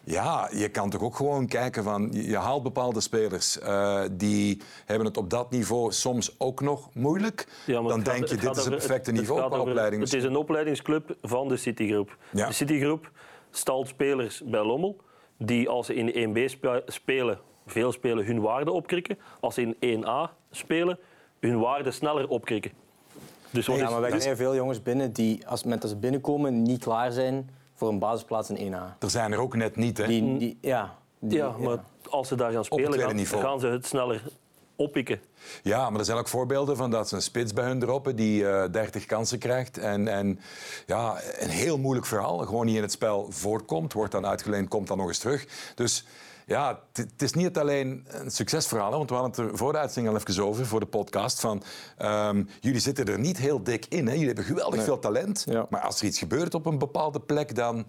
Ja, 0.04 0.48
je 0.52 0.68
kan 0.68 0.90
toch 0.90 1.02
ook 1.02 1.16
gewoon 1.16 1.46
kijken 1.46 1.82
van... 1.84 2.08
Je 2.12 2.36
haalt 2.36 2.62
bepaalde 2.62 3.00
spelers 3.00 3.58
eh, 3.58 4.02
die 4.12 4.60
hebben 4.84 5.06
het 5.06 5.16
op 5.16 5.30
dat 5.30 5.50
niveau 5.50 5.92
soms 5.92 6.34
ook 6.40 6.60
nog 6.60 6.88
moeilijk. 6.94 7.46
Ja, 7.66 7.80
maar 7.80 7.88
Dan 7.90 7.98
het 7.98 8.08
gaat- 8.08 8.16
denk 8.16 8.28
je, 8.28 8.34
het 8.34 8.44
dit 8.44 8.56
is 8.56 8.64
het 8.64 8.74
perfecte 8.74 9.10
het 9.10 9.20
niveau 9.20 9.40
gaat 9.40 9.48
qua 9.48 9.58
over- 9.58 9.70
opleiding. 9.70 10.02
Het 10.02 10.12
is 10.14 10.24
een 10.24 10.36
opleidingsclub 10.36 11.16
van 11.22 11.48
de 11.48 11.56
Citygroep. 11.56 12.16
Ja. 12.32 12.46
De 12.46 12.52
Citygroep 12.52 13.10
stalt 13.50 13.88
spelers 13.88 14.42
bij 14.44 14.64
Lommel 14.64 14.96
die 15.38 15.68
als 15.68 15.86
ze 15.86 15.94
in 15.94 16.34
1B 16.36 16.44
spe- 16.50 16.82
spelen, 16.86 17.40
veel 17.66 17.92
spelen, 17.92 18.24
hun 18.26 18.40
waarde 18.40 18.70
opkrikken. 18.72 19.18
Als 19.40 19.54
ze 19.54 19.74
in 19.78 20.04
1A 20.04 20.30
spelen, 20.50 20.98
hun 21.40 21.58
waarde 21.58 21.90
sneller 21.90 22.28
opkrikken. 22.28 22.70
Dus 23.50 23.66
wat 23.66 23.76
ja, 23.76 23.90
maar 23.90 24.00
wij 24.00 24.10
krijgen 24.10 24.36
veel 24.36 24.54
jongens 24.54 24.82
binnen 24.82 25.12
die, 25.12 25.46
als, 25.48 25.64
met 25.64 25.82
als 25.82 25.90
ze 25.90 25.96
binnenkomen, 25.96 26.62
niet 26.62 26.82
klaar 26.82 27.12
zijn 27.12 27.50
voor 27.74 27.88
een 27.88 27.98
basisplaats 27.98 28.50
in 28.50 28.72
1A. 28.72 28.98
Er 28.98 29.10
zijn 29.10 29.32
er 29.32 29.38
ook 29.38 29.56
net 29.56 29.76
niet, 29.76 29.98
hè? 29.98 30.06
Die, 30.06 30.38
die, 30.38 30.58
ja, 30.60 30.94
die- 31.18 31.38
ja, 31.38 31.50
maar 31.58 31.78
als 32.10 32.28
ze 32.28 32.34
daar 32.34 32.52
gaan 32.52 32.64
spelen, 32.64 32.98
gaan, 33.00 33.40
gaan 33.40 33.60
ze 33.60 33.66
het 33.66 33.86
sneller 33.86 34.22
oppikken. 34.76 35.20
Ja, 35.62 35.90
maar 35.90 35.98
er 35.98 36.04
zijn 36.06 36.18
ook 36.18 36.28
voorbeelden 36.28 36.76
van 36.76 36.90
dat 36.90 37.08
ze 37.08 37.14
een 37.14 37.22
spits 37.22 37.52
bij 37.52 37.64
hun 37.64 37.78
droppen 37.78 38.16
die 38.16 38.48
eh 38.48 38.70
30 38.72 39.04
kansen 39.06 39.38
krijgt. 39.38 39.78
En, 39.78 40.08
en 40.08 40.40
ja, 40.86 41.16
een 41.38 41.48
heel 41.48 41.78
moeilijk 41.78 42.06
verhaal. 42.06 42.38
Gewoon 42.38 42.66
niet 42.66 42.76
in 42.76 42.82
het 42.82 42.92
spel 42.92 43.26
voortkomt, 43.30 43.92
wordt 43.92 44.12
dan 44.12 44.26
uitgeleend, 44.26 44.68
komt 44.68 44.86
dan 44.88 44.96
nog 44.98 45.06
eens 45.08 45.18
terug. 45.18 45.46
Dus 45.74 46.06
ja, 46.48 46.80
het- 46.92 47.22
is 47.22 47.32
niet 47.32 47.58
alleen 47.58 48.04
een 48.08 48.30
succesverhaal. 48.30 48.90
Hè, 48.90 48.96
want 48.96 49.08
we 49.10 49.16
hadden 49.16 49.44
het 49.44 49.52
er 49.52 49.58
voor 49.58 49.72
de 49.72 49.78
uitzending 49.78 50.14
al 50.14 50.20
even 50.28 50.44
over, 50.44 50.66
voor 50.66 50.80
de 50.80 50.86
podcast. 50.86 51.40
Van, 51.40 51.62
ehm, 51.96 52.44
jullie 52.60 52.80
zitten 52.80 53.04
er 53.06 53.18
niet 53.18 53.38
heel 53.38 53.62
dik 53.62 53.86
in. 53.88 54.06
Hè? 54.06 54.12
Jullie 54.12 54.26
hebben 54.26 54.44
geweldig 54.44 54.82
veel 54.82 54.98
talent. 54.98 55.44
Ja. 55.48 55.66
Maar 55.70 55.80
als 55.80 56.00
er 56.00 56.06
iets 56.06 56.18
gebeurt 56.18 56.54
op 56.54 56.66
een 56.66 56.78
bepaalde 56.78 57.20
plek, 57.20 57.54
dan, 57.54 57.84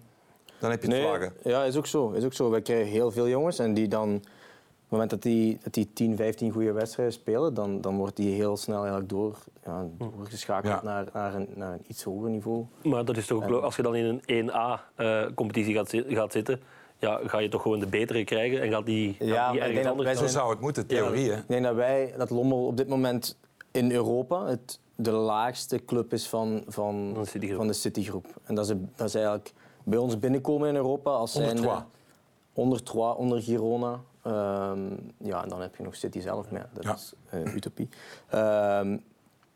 dan 0.58 0.70
heb 0.70 0.82
je 0.82 0.88
het 0.88 0.96
Nee, 0.96 1.06
vlagen. 1.08 1.32
ja, 1.44 1.64
is 1.64 1.76
ook 1.76 1.86
zo. 1.86 2.10
Is 2.10 2.24
ook 2.24 2.32
zo. 2.32 2.50
Wij 2.50 2.62
krijgen 2.62 2.86
heel 2.90 3.10
veel 3.10 3.28
jongens 3.28 3.58
en 3.58 3.74
die 3.74 3.88
dan, 3.88 4.08
op 4.14 4.22
het 4.22 4.98
moment 4.98 5.10
dat 5.10 5.22
die, 5.22 5.58
dat 5.62 5.74
die 5.74 5.90
10, 5.92 6.16
15 6.16 6.52
goede 6.52 6.72
wedstrijden 6.72 7.14
spelen, 7.14 7.54
dan, 7.54 7.80
dan 7.80 7.96
wordt 7.96 8.16
die 8.16 8.34
heel 8.34 8.56
snel 8.56 8.78
eigenlijk 8.78 9.08
door, 9.08 9.38
ja, 9.64 9.86
doorgeschakeld 9.98 10.72
Ja. 10.72 10.80
naar, 10.82 11.06
naar, 11.12 11.34
een, 11.34 11.48
naar 11.54 11.72
een 11.72 11.84
iets 11.86 12.02
hoger 12.02 12.30
niveau. 12.30 12.64
Maar 12.82 13.04
dat 13.04 13.16
is 13.16 13.26
toch 13.26 13.48
ook 13.50 13.62
als 13.62 13.76
je 13.76 13.82
dan 13.82 13.94
in 13.96 14.20
een 14.26 14.50
1A-competitie 14.50 15.74
gaat, 15.74 15.88
zi- 15.88 16.04
gaat 16.14 16.32
zitten, 16.32 16.60
ja, 17.00 17.20
ga 17.24 17.38
je 17.38 17.48
toch 17.48 17.62
gewoon 17.62 17.78
de 17.80 17.86
betere 17.86 18.24
krijgen 18.24 18.60
en 18.62 18.70
gaat 18.70 18.86
die, 18.86 19.16
Ja, 19.18 19.34
gaat 19.44 19.52
die 19.52 19.60
ergens 19.60 19.86
anders 19.86 20.04
wij 20.08 20.16
Zo 20.16 20.26
zou 20.26 20.50
het 20.50 20.60
moeten, 20.60 20.86
theorie. 20.86 21.30
Hè? 21.30 21.36
Ik 21.36 21.48
denk 21.48 21.64
dat 21.64 21.74
wij, 21.74 22.14
dat 22.16 22.30
Lommel 22.30 22.66
op 22.66 22.76
dit 22.76 22.88
moment 22.88 23.38
in 23.70 23.92
Europa 23.92 24.46
het, 24.46 24.78
de 24.96 25.10
laagste 25.10 25.84
club 25.84 26.12
is 26.12 26.28
van, 26.28 26.62
van, 26.66 27.10
Van 27.14 27.22
de 27.22 27.28
Citygroep. 27.28 27.58
van 27.58 27.66
de 27.66 27.72
Citygroep. 27.72 28.26
En 28.44 28.54
dat 28.54 28.68
is, 28.70 28.74
dat 28.96 29.06
is 29.08 29.14
eigenlijk 29.14 29.52
bij 29.84 29.98
ons 29.98 30.18
binnenkomen 30.18 30.68
in 30.68 30.74
Europa 30.74 31.10
als 31.10 31.34
Onder 31.34 31.50
zijn 31.50 31.62
Troyes. 31.62 31.82
onder 32.54 32.82
Troyes, 32.82 33.16
onder 33.16 33.42
Girona. 33.42 34.00
Ehm, 34.22 34.80
ja, 35.18 35.42
en 35.42 35.48
dan 35.48 35.60
heb 35.60 35.76
je 35.76 35.82
nog 35.82 35.94
City 35.94 36.20
zelf, 36.20 36.50
maar 36.50 36.60
ja, 36.60 36.68
dat 36.72 36.84
Ja. 36.84 36.94
is 36.94 37.12
eh, 37.30 37.54
utopie. 37.54 37.88
Ehm, 38.28 38.96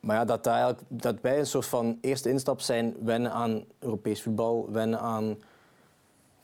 maar 0.01 0.17
ja, 0.17 0.25
dat, 0.25 0.45
dat, 0.45 0.53
eigenlijk, 0.53 0.81
dat 0.89 1.17
wij 1.21 1.39
een 1.39 1.47
soort 1.47 1.67
van 1.67 1.99
eerste 2.01 2.31
instap 2.31 2.61
zijn, 2.61 2.95
wennen 3.03 3.33
aan 3.33 3.65
Europees 3.79 4.23
voetbal, 4.23 4.69
wennen 4.73 5.01
aan... 5.01 5.37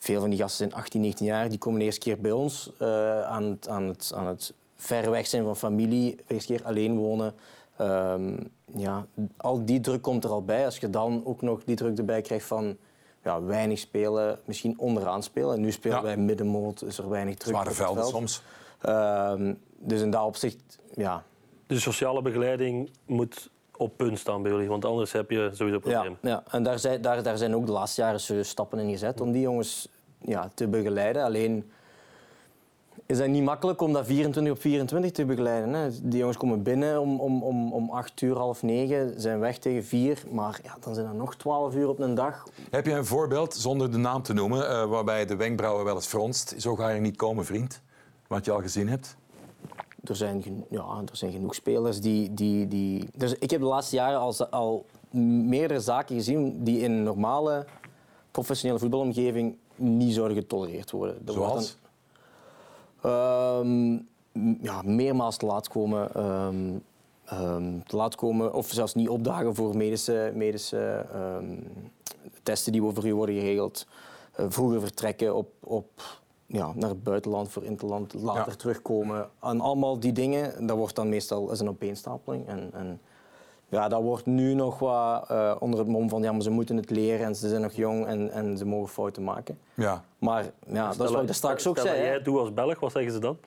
Veel 0.00 0.20
van 0.20 0.30
die 0.30 0.38
gasten 0.38 0.68
zijn 0.68 0.80
18, 0.82 1.00
19 1.00 1.26
jaar, 1.26 1.48
die 1.48 1.58
komen 1.58 1.78
de 1.78 1.84
eerste 1.84 2.00
keer 2.00 2.20
bij 2.20 2.30
ons 2.32 2.72
eh, 2.78 3.22
aan, 3.22 3.44
het, 3.44 3.68
aan, 3.68 3.82
het, 3.88 4.12
aan 4.14 4.26
het 4.26 4.54
ver 4.76 5.10
weg 5.10 5.26
zijn 5.26 5.44
van 5.44 5.56
familie, 5.56 6.16
eerst 6.26 6.46
keer 6.46 6.64
alleen 6.64 6.96
wonen. 6.96 7.34
Ehm, 7.76 8.36
ja, 8.76 9.06
al 9.36 9.64
die 9.64 9.80
druk 9.80 10.02
komt 10.02 10.24
er 10.24 10.30
al 10.30 10.44
bij. 10.44 10.64
Als 10.64 10.76
je 10.76 10.90
dan 10.90 11.22
ook 11.24 11.42
nog 11.42 11.64
die 11.64 11.76
druk 11.76 11.98
erbij 11.98 12.20
krijgt 12.22 12.46
van 12.46 12.76
ja, 13.24 13.42
weinig 13.42 13.78
spelen, 13.78 14.38
misschien 14.44 14.78
onderaan 14.78 15.22
spelen. 15.22 15.54
En 15.54 15.60
nu 15.60 15.72
spelen 15.72 15.96
Ja. 15.96 16.02
wij 16.02 16.16
middenmoot, 16.16 16.82
is 16.82 16.98
er 16.98 17.08
weinig 17.08 17.36
druk 17.36 17.54
Zware 17.54 17.70
velden 17.70 18.02
veld. 18.02 18.14
soms. 18.14 18.42
Ehm, 18.80 19.54
dus 19.78 20.00
in 20.00 20.10
dat 20.10 20.24
opzicht, 20.24 20.78
ja, 20.94 21.24
De 21.66 21.78
sociale 21.80 22.22
begeleiding 22.22 22.90
moet 23.06 23.50
op 23.80 23.96
punt 23.96 24.18
staan 24.18 24.42
bij 24.42 24.50
jullie, 24.50 24.68
want 24.68 24.84
anders 24.84 25.12
heb 25.12 25.30
je 25.30 25.50
sowieso 25.52 25.80
ja, 25.84 25.98
problemen. 25.98 26.18
ja. 26.22 26.42
en 26.50 26.62
daar 26.62 26.78
zijn, 26.78 27.02
daar, 27.02 27.22
daar 27.22 27.38
zijn 27.38 27.54
ook 27.54 27.66
de 27.66 27.72
laatste 27.72 28.00
jaren 28.00 28.20
serieus 28.20 28.48
stappen 28.48 28.78
in 28.78 28.90
gezet 28.90 29.20
om 29.20 29.32
die 29.32 29.40
jongens 29.40 29.88
ja, 30.18 30.50
te 30.54 30.68
begeleiden. 30.68 31.24
Alleen 31.24 31.70
is 33.06 33.18
dat 33.18 33.28
niet 33.28 33.44
makkelijk 33.44 33.80
om 33.80 33.92
dat 33.92 34.06
24 34.06 34.52
op 34.52 34.60
24 34.60 35.10
te 35.10 35.24
begeleiden. 35.24 35.72
Hè. 35.74 35.88
Die 36.02 36.18
jongens 36.18 36.36
komen 36.36 36.62
binnen 36.62 37.00
om, 37.00 37.20
om, 37.20 37.42
om, 37.42 37.72
om 37.72 37.90
8 37.90 38.20
uur, 38.20 38.36
half 38.36 38.62
9, 38.62 39.20
zijn 39.20 39.40
weg 39.40 39.58
tegen 39.58 39.84
4, 39.84 40.22
maar 40.30 40.60
ja, 40.62 40.76
dan 40.80 40.94
zijn 40.94 41.06
er 41.06 41.14
nog 41.14 41.36
12 41.36 41.74
uur 41.74 41.88
op 41.88 41.98
een 41.98 42.14
dag. 42.14 42.44
Heb 42.70 42.86
je 42.86 42.92
een 42.92 43.06
voorbeeld, 43.06 43.54
zonder 43.54 43.90
de 43.90 43.98
naam 43.98 44.22
te 44.22 44.32
noemen, 44.32 44.68
eh, 44.68 44.84
waarbij 44.84 45.26
de 45.26 45.36
wenkbrauwen 45.36 45.84
wel 45.84 45.94
eens 45.94 46.06
fronst? 46.06 46.54
Zo 46.58 46.76
ga 46.76 46.88
je 46.88 47.00
niet 47.00 47.16
komen, 47.16 47.44
vriend. 47.44 47.82
Wat 48.26 48.44
je 48.44 48.50
al 48.50 48.60
gezien 48.60 48.88
hebt? 48.88 49.16
Er 50.04 50.16
zijn, 50.16 50.64
ja, 50.70 51.02
er 51.10 51.16
zijn 51.16 51.32
genoeg 51.32 51.54
spelers 51.54 52.00
die... 52.00 52.34
die, 52.34 52.68
die 52.68 53.08
dus 53.14 53.34
ik 53.34 53.50
heb 53.50 53.60
de 53.60 53.66
laatste 53.66 53.96
jaren 53.96 54.18
al, 54.18 54.46
al 54.50 54.84
meerdere 55.10 55.80
zaken 55.80 56.16
gezien 56.16 56.64
die 56.64 56.80
in 56.80 56.92
een 56.92 57.02
normale 57.02 57.66
professionele 58.30 58.78
voetbalomgeving 58.78 59.56
niet 59.76 60.14
zouden 60.14 60.36
getolereerd 60.36 60.90
worden. 60.90 61.22
Er 61.26 61.32
Zoals? 61.32 61.76
Ehm, 63.02 63.92
ja, 64.62 64.82
meermaals 64.84 65.36
te 65.36 65.46
laat 65.46 65.68
komen. 65.68 66.14
ehm, 66.14 66.78
ehm, 67.24 67.78
te 67.86 67.96
laat 67.96 68.14
komen 68.14 68.54
of 68.54 68.68
zelfs 68.70 68.94
niet 68.94 69.08
opdagen 69.08 69.54
voor 69.54 69.76
medische, 69.76 70.32
medische 70.34 71.06
testen 72.42 72.72
die 72.72 72.82
voor 72.82 73.06
u 73.06 73.14
worden 73.14 73.34
geregeld. 73.34 73.86
Eh, 74.32 74.46
vroeger 74.48 74.80
vertrekken 74.80 75.34
op, 75.34 75.52
op, 75.60 76.19
ja, 76.52 76.72
naar 76.74 76.88
het 76.88 77.02
buitenland 77.02 77.48
voor 77.50 77.64
interland, 77.64 78.14
later 78.14 78.50
Ja. 78.52 78.56
terugkomen. 78.56 79.28
En 79.40 79.60
allemaal 79.60 80.00
die 80.00 80.12
dingen, 80.12 80.66
dat 80.66 80.76
wordt 80.76 80.94
dan 80.96 81.08
meestal 81.08 81.50
is 81.50 81.60
een 81.60 81.68
opeenstapeling. 81.68 82.46
En, 82.48 82.70
en 82.72 83.00
ja, 83.68 83.88
dat 83.88 84.02
wordt 84.02 84.26
nu 84.26 84.54
nog 84.54 84.78
wat 84.78 85.28
eh, 85.28 85.56
onder 85.58 85.78
het 85.78 85.88
mom 85.88 86.08
van 86.08 86.22
ja, 86.22 86.32
maar 86.32 86.42
ze 86.42 86.50
moeten 86.50 86.76
het 86.76 86.90
leren 86.90 87.26
en 87.26 87.34
ze 87.34 87.48
zijn 87.48 87.60
nog 87.62 87.72
jong 87.72 88.06
en, 88.06 88.30
en 88.30 88.58
ze 88.58 88.64
mogen 88.64 88.88
fouten 88.88 89.24
maken. 89.24 89.58
Ja. 89.74 90.04
Maar 90.18 90.50
ja, 90.72 90.92
dat 90.92 91.08
is 91.08 91.14
wat 91.14 91.22
ik 91.22 91.32
straks 91.32 91.66
ook 91.66 91.78
stel 91.78 91.92
zei. 91.92 92.02
jij 92.04 92.22
doet 92.22 92.38
als 92.38 92.54
Belg, 92.54 92.80
wat 92.80 92.92
zeggen 92.92 93.12
ze 93.12 93.18
dan? 93.18 93.38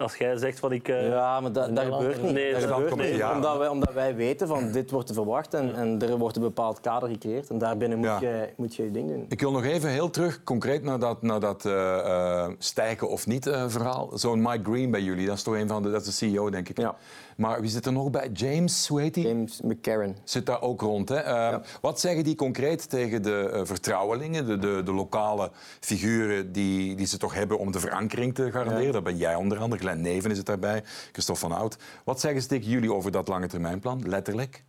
Als 0.00 0.16
jij 0.16 0.36
zegt 0.36 0.58
van 0.58 0.72
ik... 0.72 0.88
eh, 0.88 1.08
Ja, 1.08 1.40
maar 1.40 1.52
dat, 1.52 1.76
dat 1.76 1.84
gebeurt 1.84 2.22
niet. 2.22 2.32
nee, 2.32 2.52
dat 2.52 2.60
dat 2.62 2.70
gebeurt 2.72 2.96
niet. 2.96 3.16
ja. 3.16 3.34
Omdat, 3.34 3.58
wij, 3.58 3.68
omdat 3.68 3.92
wij 3.92 4.14
weten 4.16 4.46
van 4.48 4.72
dit 4.72 4.90
wordt 4.90 5.08
er 5.08 5.14
verwacht 5.14 5.54
en, 5.54 5.74
en 5.74 6.02
er 6.02 6.16
wordt 6.16 6.36
een 6.36 6.42
bepaald 6.42 6.80
kader 6.80 7.08
gecreëerd. 7.08 7.48
En 7.50 7.58
daarbinnen 7.58 7.98
moet, 7.98 8.06
Ja. 8.06 8.20
je, 8.20 8.48
moet 8.56 8.74
je 8.74 8.82
je 8.84 8.90
ding 8.90 9.08
doen. 9.08 9.24
Ik 9.28 9.40
wil 9.40 9.50
nog 9.52 9.64
even 9.64 9.90
heel 9.90 10.10
terug, 10.10 10.42
concreet 10.44 10.82
naar 10.82 10.98
dat, 10.98 11.22
naar 11.22 11.40
dat 11.40 11.64
eh, 11.64 11.98
eh, 11.98 12.50
stijgen 12.58 13.08
of 13.08 13.26
niet 13.26 13.46
eh, 13.46 13.64
verhaal. 13.68 14.10
Zo'n 14.14 14.42
Mike 14.42 14.70
Green 14.70 14.90
bij 14.90 15.00
jullie, 15.02 15.26
dat 15.26 15.36
is 15.36 15.42
toch 15.42 15.54
een 15.54 15.68
van 15.68 15.82
de, 15.82 15.90
dat 15.90 16.00
is 16.00 16.06
de 16.18 16.26
CEO, 16.26 16.50
denk 16.50 16.68
ik. 16.68 16.78
Ja. 16.80 16.94
Maar 17.40 17.60
wie 17.60 17.70
zit 17.70 17.86
er 17.86 17.92
nog 17.92 18.10
bij? 18.10 18.28
James, 18.32 18.88
hoe 18.88 19.00
heet 19.00 19.14
die? 19.14 19.26
James 19.26 19.60
McCarron. 19.60 20.16
Zit 20.24 20.46
daar 20.46 20.62
ook 20.62 20.80
rond. 20.80 21.08
Hè? 21.08 21.16
Eh, 21.16 21.56
Wat 21.80 22.00
zeggen 22.00 22.24
die 22.24 22.34
concreet 22.34 22.90
tegen 22.90 23.22
de 23.22 23.50
eh, 23.52 23.60
vertrouwelingen, 23.64 24.46
de, 24.46 24.58
de, 24.58 24.82
de 24.84 24.92
lokale 24.92 25.50
figuren 25.80 26.52
die, 26.52 26.94
die 26.96 27.06
ze 27.06 27.18
toch 27.18 27.34
hebben 27.34 27.58
om 27.58 27.72
de 27.72 27.80
verankering 27.80 28.34
te 28.34 28.50
garanderen? 28.50 28.92
Dat 28.92 29.02
ben 29.02 29.16
jij 29.16 29.34
onder 29.34 29.58
andere, 29.58 29.80
Glenn 29.80 30.00
Neven 30.00 30.30
is 30.30 30.36
het 30.36 30.46
daarbij, 30.46 30.82
Christophe 31.12 31.40
van 31.40 31.52
Oud. 31.52 31.76
Wat 32.04 32.20
zeggen 32.20 32.42
ze 32.42 32.48
tegen 32.48 32.70
jullie 32.70 32.92
over 32.92 33.10
dat 33.10 33.28
lange 33.28 33.46
termijnplan, 33.46 34.08
letterlijk? 34.08 34.64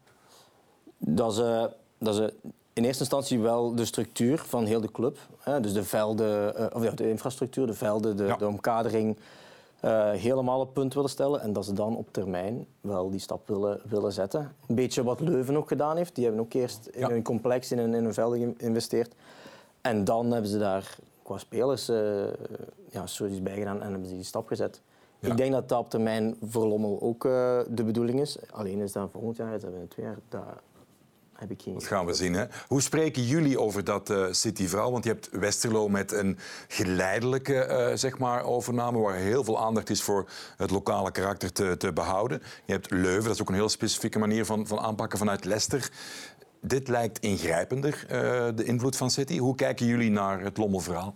Dat 0.98 1.32
is, 1.32 1.38
dat 2.00 2.32
in 2.74 2.84
eerste 2.84 3.00
instantie 3.00 3.40
wel 3.40 3.76
de 3.76 3.86
structuur 3.86 4.44
van 4.48 4.66
heel 4.66 4.82
de 4.82 4.92
club. 4.92 5.18
Hè? 5.40 5.60
Dus 5.60 5.74
de 5.74 5.84
velden, 5.84 6.56
eh, 6.58 6.66
of 6.76 6.84
ja, 6.84 6.92
de 6.92 7.10
infrastructuur, 7.10 7.68
de 7.68 7.74
velden, 7.74 8.18
de, 8.18 8.26
Ja. 8.26 8.36
de 8.36 8.48
omkadering. 8.48 9.18
Eh, 9.82 10.12
helemaal 10.12 10.60
op 10.60 10.74
punt 10.74 10.94
willen 10.94 11.10
stellen 11.10 11.42
en 11.42 11.54
dat 11.54 11.66
ze 11.66 11.74
dan 11.74 11.98
op 11.98 12.08
termijn 12.14 12.66
wel 12.82 13.10
die 13.10 13.20
stap 13.20 13.48
willen, 13.48 13.82
willen 13.90 14.12
zetten. 14.12 14.52
Een 14.68 14.76
beetje 14.76 15.04
wat 15.04 15.20
Leuven 15.20 15.58
ook 15.58 15.68
gedaan 15.68 15.98
heeft. 15.98 16.16
Die 16.16 16.24
hebben 16.26 16.44
ook 16.44 16.54
eerst 16.54 16.86
in 16.86 17.00
Ja. 17.00 17.10
een 17.12 17.24
complex, 17.24 17.72
in 17.72 17.78
een, 17.78 17.94
in 17.94 18.06
een 18.06 18.14
velden 18.14 18.56
geïnvesteerd. 18.58 19.14
En 19.82 20.04
dan 20.04 20.32
hebben 20.32 20.50
ze 20.52 20.58
daar 20.58 20.98
qua 21.24 21.38
spelers 21.38 21.90
eh 21.90 22.24
ja, 22.90 23.08
zoiets 23.08 23.42
bij 23.42 23.58
gedaan 23.58 23.82
en 23.82 23.92
hebben 23.92 24.08
ze 24.10 24.16
die 24.16 24.24
stap 24.24 24.48
gezet. 24.48 24.82
Ja. 25.20 25.30
Ik 25.30 25.38
denk 25.38 25.52
dat 25.52 25.70
dat 25.70 25.80
op 25.80 25.90
termijn 25.90 26.36
voor 26.46 26.68
Lommel 26.68 27.02
ook 27.02 27.26
eh, 27.26 27.60
de 27.70 27.84
bedoeling 27.84 28.20
is. 28.20 28.38
Alleen 28.52 28.80
is 28.80 28.92
dat 28.92 29.10
volgend 29.12 29.36
jaar, 29.38 29.52
dat 29.52 29.70
binnen 29.70 29.88
twee 29.88 30.06
jaar, 30.06 30.18
dat 30.30 30.44
heb 31.42 31.52
ik 31.52 31.62
geen 31.62 31.74
Dat 31.74 31.84
gaan 31.84 32.06
we 32.06 32.14
zien. 32.14 32.34
Hè? 32.34 32.46
Hoe 32.68 32.82
spreken 32.82 33.24
jullie 33.24 33.60
over 33.60 33.84
dat 33.84 34.10
eh 34.10 34.26
City-verhaal? 34.32 34.92
Want 34.92 35.04
je 35.04 35.10
hebt 35.10 35.30
Westerlo 35.32 35.90
met 35.90 36.12
een 36.12 36.38
geleidelijke 36.68 37.56
eh, 37.56 37.96
zeg 37.96 38.18
maar, 38.18 38.44
overname... 38.44 39.00
waar 39.00 39.16
heel 39.16 39.44
veel 39.44 39.60
aandacht 39.60 39.90
is 39.90 40.02
voor 40.02 40.30
het 40.58 40.72
lokale 40.72 41.12
karakter 41.12 41.52
te, 41.52 41.78
te 41.78 41.94
behouden. 41.94 42.42
Je 42.66 42.74
hebt 42.74 42.92
Leuven, 42.92 43.24
dat 43.24 43.34
is 43.34 43.42
ook 43.42 43.50
een 43.50 43.56
heel 43.56 43.70
specifieke 43.70 44.20
manier 44.20 44.46
van, 44.46 44.68
van 44.68 44.80
aanpakken 44.80 45.18
vanuit 45.18 45.46
Leicester. 45.46 45.92
Dit 46.62 46.88
lijkt 46.88 47.20
ingrijpender, 47.20 48.06
eh, 48.08 48.48
de 48.56 48.64
invloed 48.64 48.96
van 48.98 49.10
City. 49.10 49.38
Hoe 49.38 49.56
kijken 49.56 49.86
jullie 49.86 50.12
naar 50.12 50.42
het 50.42 50.58
Lommelverhaal? 50.58 51.16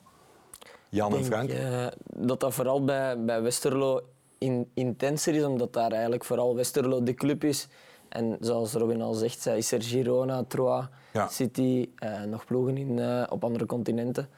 Jan 0.89 1.13
en 1.13 1.19
Ik 1.19 1.25
Frank? 1.25 1.47
denk 1.49 1.59
eh, 1.61 1.87
dat 2.05 2.39
dat 2.39 2.53
vooral 2.53 2.83
bij, 2.83 3.23
bij 3.25 3.41
Westerlo 3.41 4.01
in, 4.37 4.71
intenser 4.73 5.35
is, 5.35 5.43
omdat 5.43 5.73
daar 5.73 5.91
eigenlijk 5.91 6.23
vooral 6.25 6.55
Westerlo 6.55 7.03
de 7.03 7.13
club 7.13 7.43
is. 7.43 7.67
En 8.15 8.37
zoals 8.39 8.73
Robin 8.73 9.01
al 9.01 9.13
zegt, 9.13 9.41
zij 9.41 9.57
is 9.57 9.71
er 9.71 9.81
Girona, 9.83 10.43
Troyes, 10.47 10.85
Ja. 11.13 11.27
City, 11.27 11.89
eh, 11.95 12.21
nog 12.23 12.45
ploegen 12.45 12.77
in, 12.77 12.99
eh, 12.99 13.23
op 13.29 13.43
andere 13.43 13.65
continenten. 13.65 14.29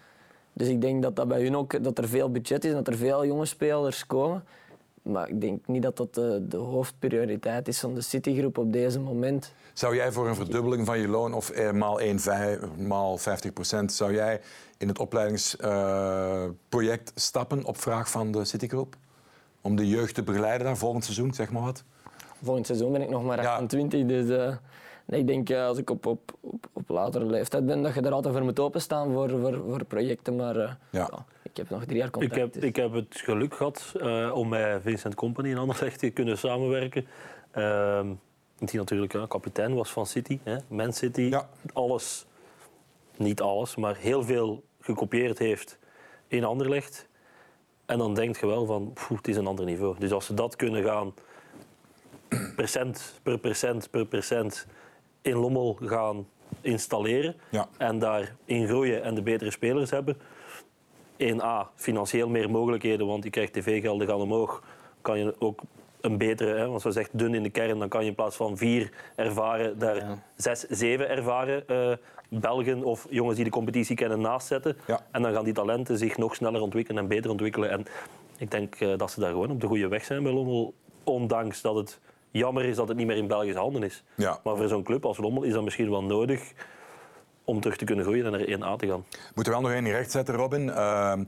Dus 0.53 0.67
ik 0.67 0.81
denk 0.81 1.01
dat 1.01 1.15
dat 1.15 1.27
bij 1.27 1.43
hun 1.43 1.55
ook 1.55 1.83
dat 1.83 1.97
er 1.97 2.07
veel 2.07 2.31
budget 2.31 2.63
is 2.65 2.69
en 2.71 2.77
dat 2.77 2.87
er 2.87 2.97
veel 2.97 3.25
jonge 3.25 3.45
spelers 3.45 4.05
komen. 4.05 4.43
Maar 5.01 5.29
ik 5.29 5.41
denk 5.41 5.67
niet 5.67 5.81
dat 5.81 5.97
dat 5.97 6.13
de, 6.15 6.45
de 6.47 6.57
hoofdprioriteit 6.57 7.67
is 7.67 7.79
van 7.79 7.93
de 7.93 8.01
Citygroep 8.01 8.57
op 8.57 8.73
deze 8.73 8.99
moment. 8.99 9.53
Zou 9.73 9.95
jij 9.95 10.11
voor 10.11 10.27
een 10.27 10.35
verdubbeling 10.35 10.85
van 10.85 10.99
je 10.99 11.07
loon 11.07 11.33
of 11.33 11.49
eh, 11.49 11.71
maal 11.71 12.01
1, 12.01 12.19
vijf- 12.19 12.59
maal 12.77 13.17
50 13.17 13.53
procent... 13.53 13.93
zou 13.93 14.13
jij 14.13 14.41
in 14.77 14.87
het 14.87 14.99
opleidingsproject 14.99 17.11
stappen 17.15 17.63
op 17.65 17.77
vraag 17.77 18.09
van 18.09 18.31
de 18.31 18.45
Citygroep? 18.45 18.95
Om 19.61 19.75
de 19.75 19.87
jeugd 19.87 20.15
te 20.15 20.23
begeleiden 20.23 20.67
daar 20.67 20.77
volgend 20.77 21.03
seizoen, 21.03 21.33
zeg 21.33 21.51
maar 21.51 21.61
wat? 21.63 21.83
Volgend 22.43 22.65
seizoen 22.65 22.91
ben 22.91 23.01
ik 23.01 23.09
nog 23.09 23.23
maar 23.23 23.41
Ja. 23.41 23.53
28, 23.55 24.05
dus 24.05 24.29
eh, 24.37 24.55
nee, 25.05 25.19
ik 25.19 25.27
denk 25.27 25.49
eh, 25.49 25.65
als 25.65 25.77
ik 25.77 25.89
op, 25.89 26.05
op, 26.05 26.33
op, 26.39 26.67
op 26.73 26.89
latere 26.89 27.25
leeftijd 27.25 27.65
ben, 27.65 27.81
dat 27.83 27.93
je 27.93 28.01
er 28.01 28.11
altijd 28.11 28.33
voor 28.35 28.43
moet 28.43 28.59
openstaan 28.59 29.13
voor, 29.13 29.29
voor, 29.29 29.61
voor 29.67 29.85
projecten. 29.85 30.35
Maar 30.35 30.55
eh, 30.55 30.71
Ja. 30.91 31.07
ja, 31.11 31.25
ik 31.41 31.57
heb 31.57 31.69
nog 31.69 31.85
drie 31.85 31.97
jaar 31.97 32.05
Ik 32.07 32.11
contract. 32.13 32.35
heb, 32.41 32.53
dus- 32.53 32.63
ik 32.63 32.75
heb 32.75 32.93
het 32.93 33.17
geluk 33.23 33.53
gehad 33.55 33.93
eh, 33.99 34.31
om 34.33 34.47
met 34.49 34.81
Vincent 34.81 35.15
Company 35.15 35.49
in 35.49 35.57
Anderlecht 35.57 35.99
te 35.99 36.09
kunnen 36.09 36.37
samenwerken. 36.37 37.05
Ehm, 37.51 38.07
die 38.57 38.79
natuurlijk 38.79 39.29
kapitein 39.29 39.73
was 39.75 39.89
van 39.91 40.05
City, 40.05 40.39
hè, 40.43 40.57
Man 40.67 40.93
City. 40.93 41.21
Ja. 41.21 41.49
Alles, 41.73 42.25
niet 43.17 43.41
alles, 43.41 43.75
maar 43.75 43.95
heel 43.95 44.23
veel 44.23 44.63
gekopieerd 44.79 45.37
heeft 45.39 45.79
in 46.27 46.43
Anderlecht. 46.43 47.07
En 47.85 47.97
dan 47.97 48.13
denk 48.13 48.37
je 48.37 48.47
wel 48.47 48.65
van, 48.65 48.93
poeh, 48.93 49.17
het 49.17 49.27
is 49.27 49.35
een 49.37 49.47
ander 49.47 49.65
niveau. 49.65 49.95
Dus 49.99 50.11
als 50.11 50.25
ze 50.25 50.33
dat 50.33 50.55
kunnen 50.55 50.83
gaan, 50.83 51.13
percent 52.57 53.19
per 53.23 53.37
percent 53.37 53.89
per 53.89 54.05
percent 54.05 54.67
in 55.21 55.35
Lommel 55.35 55.77
gaan 55.81 56.27
installeren 56.61 57.35
Ja. 57.49 57.67
en 57.77 57.99
daarin 57.99 58.67
groeien 58.67 59.03
en 59.03 59.15
de 59.15 59.21
betere 59.21 59.51
spelers 59.51 59.89
hebben, 59.89 60.17
1A, 61.17 61.71
financieel 61.75 62.29
meer 62.29 62.49
mogelijkheden, 62.49 63.07
want 63.07 63.23
je 63.23 63.29
krijgt 63.29 63.53
tv-gelden 63.53 64.07
gaan 64.07 64.21
omhoog. 64.21 64.63
Kan 65.01 65.19
je 65.19 65.35
ook 65.39 65.61
een 66.01 66.17
betere, 66.17 66.57
hè, 66.57 66.67
want 66.67 66.81
zoals 66.81 66.95
zegt 66.95 67.17
dun 67.17 67.33
in 67.33 67.43
de 67.43 67.49
kern, 67.49 67.79
dan 67.79 67.89
kan 67.89 68.01
je 68.01 68.09
in 68.09 68.15
plaats 68.15 68.35
van 68.35 68.57
vier 68.57 68.91
ervaren, 69.15 69.79
daar 69.79 70.17
zes, 70.35 70.59
zeven 70.69 71.09
ervaren 71.09 71.67
eh, 71.67 71.91
Belgen 72.29 72.83
of 72.83 73.07
jongens 73.09 73.35
die 73.35 73.45
de 73.45 73.51
competitie 73.51 73.95
kennen 73.95 74.21
naast 74.21 74.47
zetten. 74.47 74.77
Ja. 74.87 74.99
En 75.11 75.21
dan 75.21 75.33
gaan 75.33 75.43
die 75.43 75.53
talenten 75.53 75.97
zich 75.97 76.17
nog 76.17 76.35
sneller 76.35 76.61
ontwikkelen 76.61 77.01
en 77.01 77.07
beter 77.07 77.31
ontwikkelen. 77.31 77.69
En 77.69 77.85
ik 78.37 78.51
denk 78.51 78.75
eh, 78.75 78.97
dat 78.97 79.11
ze 79.11 79.19
daar 79.19 79.31
gewoon 79.31 79.51
op 79.51 79.61
de 79.61 79.67
goede 79.67 79.87
weg 79.87 80.05
zijn 80.05 80.23
bij 80.23 80.31
Lommel, 80.31 80.73
ondanks 81.03 81.61
dat 81.61 81.75
het 81.75 81.99
jammer 82.31 82.65
is 82.65 82.75
dat 82.75 82.87
het 82.87 82.97
niet 82.97 83.07
meer 83.07 83.17
in 83.17 83.27
Belgische 83.27 83.59
handen 83.59 83.83
is. 83.83 84.03
Ja. 84.15 84.39
Maar 84.43 84.57
voor 84.57 84.67
zo'n 84.67 84.83
club 84.83 85.05
als 85.05 85.17
Lommel 85.17 85.43
is 85.43 85.53
dat 85.53 85.63
misschien 85.63 85.89
wel 85.89 86.03
nodig 86.03 86.53
om 87.43 87.61
terug 87.61 87.77
te 87.77 87.85
kunnen 87.85 88.05
groeien 88.05 88.25
en 88.25 88.31
naar 88.31 88.75
1A 88.75 88.79
te 88.79 88.87
gaan. 88.87 89.05
Moeten 89.35 89.53
we 89.53 89.59
wel 89.59 89.61
nog 89.61 89.71
één 89.71 89.89
recht 89.89 90.11
zetten, 90.11 90.35
Robin. 90.35 90.69
Ehm, 90.69 91.23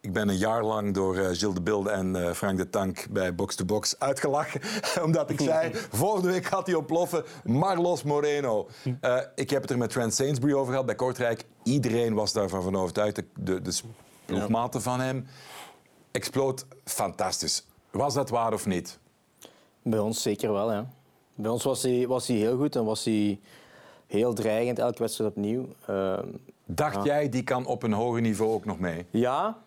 ik 0.00 0.12
ben 0.12 0.28
een 0.28 0.36
jaar 0.36 0.64
lang 0.64 0.94
door 0.94 1.16
eh, 1.16 1.22
Gilles 1.24 1.54
de 1.54 1.62
Bilde 1.62 1.90
en 1.90 2.16
eh, 2.16 2.32
Frank 2.32 2.58
de 2.58 2.70
Tank 2.70 3.06
bij 3.10 3.34
Box 3.34 3.54
to 3.54 3.64
Box 3.64 3.98
uitgelachen. 3.98 4.60
omdat 5.04 5.30
ik 5.30 5.40
zei, 5.40 5.70
volgende 5.90 6.28
week 6.28 6.44
gaat 6.44 6.66
hij 6.66 6.74
ontploffen. 6.74 7.24
Marlos 7.44 8.02
Moreno. 8.02 8.68
Eh, 9.00 9.18
ik 9.34 9.50
heb 9.50 9.62
het 9.62 9.70
er 9.70 9.78
met 9.78 9.90
Trent 9.90 10.14
Sainsbury 10.14 10.52
over 10.54 10.70
gehad 10.70 10.86
bij 10.86 10.94
Kortrijk. 10.94 11.44
Iedereen 11.62 12.14
was 12.14 12.32
daarvan 12.32 12.62
van 12.62 12.76
overtuigd. 12.76 13.16
De, 13.16 13.24
de, 13.34 13.62
de 13.62 13.80
ploegmaten 14.24 14.82
van 14.82 15.00
hem. 15.00 15.26
Exploot, 16.10 16.66
fantastisch. 16.84 17.66
Was 17.90 18.14
dat 18.14 18.30
waar 18.30 18.52
of 18.52 18.66
niet? 18.66 18.98
Bij 19.82 19.98
ons 19.98 20.22
zeker 20.22 20.52
wel, 20.52 20.72
ja. 20.72 20.86
Bij 21.34 21.50
ons 21.50 21.64
was 21.64 21.82
hij, 21.82 22.06
was 22.06 22.26
hij 22.28 22.36
heel 22.36 22.56
goed 22.56 22.76
en 22.76 22.84
was 22.84 23.04
hij 23.04 23.40
heel 24.06 24.32
dreigend, 24.34 24.78
elke 24.78 24.98
wedstrijd 24.98 25.30
opnieuw. 25.30 25.66
Ehm, 25.86 26.26
Dacht 26.64 27.04
jij, 27.04 27.28
die 27.28 27.42
kan 27.42 27.66
op 27.66 27.82
een 27.82 27.92
hoger 27.92 28.20
niveau 28.20 28.52
ook 28.52 28.64
nog 28.64 28.78
mee? 28.78 29.06
ja, 29.10 29.58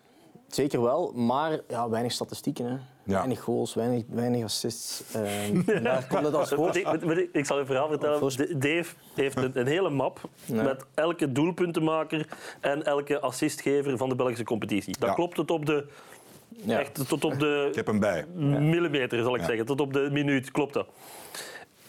zeker 0.48 0.82
wel, 0.82 1.12
maar 1.14 1.60
ja, 1.68 1.90
weinig 1.90 2.12
statistieken. 2.12 2.66
Hè. 2.66 2.78
Ja. 3.08 3.14
Weinig 3.14 3.42
goals, 3.42 3.74
weinig, 3.74 4.04
weinig 4.10 4.44
assists. 4.44 5.04
Ehm, 5.14 5.62
daar 5.84 6.08
komt 6.10 6.24
het 6.26 6.34
als 6.34 6.50
Moet 6.50 6.60
hoofd. 6.60 6.76
ik, 6.76 6.86
moet- 6.92 7.04
moet 7.04 7.18
ik- 7.18 7.30
ik 7.34 7.46
zal 7.46 7.56
je 7.56 7.62
een 7.62 7.68
verhaal 7.68 7.88
vertellen. 7.90 8.60
Dave 8.60 8.96
heeft 9.16 9.36
een, 9.38 9.60
een 9.60 9.68
hele 9.68 9.90
map 9.90 10.20
Ja. 10.46 10.64
met 10.64 10.86
elke 10.94 11.32
doelpuntenmaker 11.32 12.28
en 12.62 12.84
elke 12.84 13.20
assistgever 13.20 13.98
van 13.98 14.10
de 14.10 14.16
Belgische 14.16 14.44
competitie. 14.44 14.96
Dat 15.00 15.10
Ja. 15.10 15.16
klopt 15.16 15.38
het 15.38 15.52
op 15.52 15.66
de, 15.66 15.88
Ja. 16.64 16.80
echt 16.80 17.08
tot 17.08 17.24
op 17.24 17.40
de 17.40 17.66
Ik 17.70 17.76
heb 17.76 17.86
hem 17.86 18.00
bij. 18.00 18.26
millimeter, 18.34 19.24
zal 19.24 19.36
ik 19.36 19.42
Ja. 19.42 19.48
zeggen. 19.48 19.66
Tot 19.66 19.82
op 19.82 19.94
de 19.94 20.10
minuut, 20.12 20.52
klopt 20.52 20.74
dat. 20.74 20.88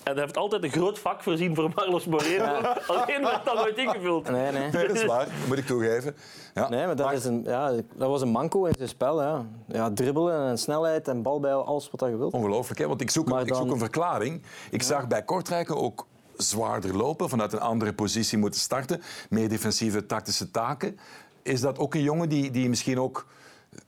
En 0.02 0.12
hij 0.12 0.22
heeft 0.22 0.36
altijd 0.36 0.62
een 0.64 0.70
groot 0.70 0.98
vak 0.98 1.22
voorzien 1.22 1.54
voor 1.54 1.70
Marlos 1.74 2.06
Moreno. 2.06 2.44
Alleen 2.86 3.22
werd 3.22 3.44
dat 3.44 3.54
nooit 3.54 3.76
ingevuld. 3.78 4.30
Nee, 4.30 4.52
nee. 4.52 4.70
Nee, 4.70 4.86
dat 4.86 4.96
is 4.96 5.04
waar, 5.04 5.28
moet 5.48 5.58
ik 5.58 5.66
toegeven. 5.66 6.16
Ja. 6.54 6.68
Nee, 6.68 6.86
maar 6.86 6.96
dat, 6.96 7.12
is 7.12 7.24
een, 7.24 7.42
ja, 7.44 7.70
dat 7.94 8.08
was 8.08 8.20
een 8.22 8.28
manco 8.28 8.64
in 8.64 8.74
zijn 8.76 8.88
spel. 8.88 9.22
Ja. 9.22 9.46
Ja, 9.68 9.90
dribbelen 9.92 10.48
en 10.48 10.58
snelheid 10.58 11.08
en 11.08 11.22
bal 11.22 11.40
bij 11.40 11.52
alles 11.52 11.90
wat 11.90 12.10
je 12.10 12.16
wilt. 12.16 12.32
Ongelooflijk, 12.32 12.78
hè? 12.80 12.86
want 12.88 13.00
ik 13.00 13.10
zoek, 13.10 13.40
ik 13.40 13.54
zoek 13.54 13.70
een 13.70 13.78
verklaring. 13.78 14.42
Ik 14.70 14.82
zag 14.82 15.06
bij 15.08 15.22
Kortrijken 15.22 15.76
ook 15.76 16.06
zwaarder 16.36 16.96
lopen, 16.96 17.28
vanuit 17.28 17.52
een 17.52 17.60
andere 17.60 17.92
positie 17.92 18.38
moeten 18.38 18.60
starten. 18.60 19.02
Meer 19.30 19.48
defensieve 19.48 20.06
tactische 20.06 20.50
taken. 20.50 20.98
Is 21.42 21.60
dat 21.60 21.78
ook 21.78 21.94
een 21.94 22.02
jongen 22.02 22.28
die, 22.28 22.50
die 22.50 22.68
misschien 22.68 23.00
ook 23.00 23.26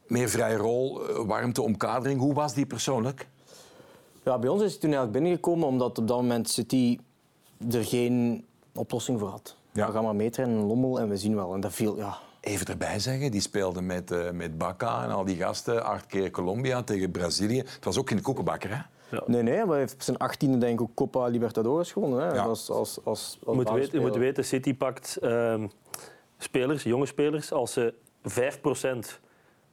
meer 0.08 0.28
vrije 0.28 0.56
rol, 0.56 1.08
eh, 1.08 1.24
warmte, 1.26 1.62
omkadering... 1.62 2.20
Hoe 2.20 2.34
was 2.34 2.54
die 2.54 2.66
persoonlijk? 2.66 3.28
Ja, 4.22 4.38
bij 4.38 4.48
ons 4.48 4.62
is 4.62 4.70
hij 4.70 4.80
toen 4.80 4.90
eigenlijk 4.90 5.18
binnengekomen 5.18 5.68
omdat 5.68 5.98
op 5.98 6.08
dat 6.08 6.16
moment 6.16 6.48
City 6.48 6.98
er 7.70 7.84
geen 7.84 8.46
oplossing 8.74 9.18
voor 9.18 9.28
had. 9.28 9.56
Ja. 9.72 9.86
We 9.86 9.92
gaan 9.92 10.04
maar 10.04 10.16
meetrainen 10.16 10.58
in 10.58 10.64
Lommel 10.66 11.00
en 11.00 11.08
we 11.08 11.16
zien 11.16 11.34
wel. 11.34 11.54
En 11.54 11.60
dat 11.60 11.72
viel, 11.72 11.96
ja, 11.96 12.18
Even 12.40 12.66
erbij 12.66 12.98
zeggen, 12.98 13.30
die 13.30 13.40
speelde 13.40 13.80
met, 13.82 14.10
eh 14.10 14.30
met 14.30 14.58
Baca 14.58 15.04
en 15.04 15.10
al 15.10 15.24
die 15.24 15.36
gasten. 15.36 15.84
Acht 15.84 16.06
keer 16.06 16.30
Colombia 16.30 16.82
tegen 16.82 17.10
Brazilië. 17.10 17.58
Het 17.58 17.84
was 17.84 17.98
ook 17.98 18.10
in 18.10 18.16
de 18.16 18.22
koekenbakker, 18.22 18.70
hè? 18.76 18.80
Nee, 19.26 19.42
nee, 19.42 19.58
maar 19.58 19.68
hij 19.68 19.78
heeft 19.78 19.94
op 19.94 20.02
zijn 20.02 20.16
achttiende 20.16 20.58
denk 20.58 20.72
ik 20.72 20.80
ook 20.80 20.94
Copa 20.94 21.26
Libertadores 21.26 21.92
gewonnen. 21.92 22.20
Hè, 22.26 22.34
Ja. 22.34 22.42
als, 22.42 22.70
als, 22.70 22.98
als, 23.04 23.04
als 23.04 23.38
Je 23.46 23.52
moet, 23.52 23.70
weten, 23.70 24.00
je 24.00 24.06
moet 24.06 24.16
weten, 24.16 24.44
City 24.44 24.74
pakt 24.74 25.16
ehm, 25.16 25.66
spelers, 26.38 26.82
jonge 26.82 27.06
spelers, 27.06 27.52
als 27.52 27.72
ze 27.72 27.94
5% 28.22 29.20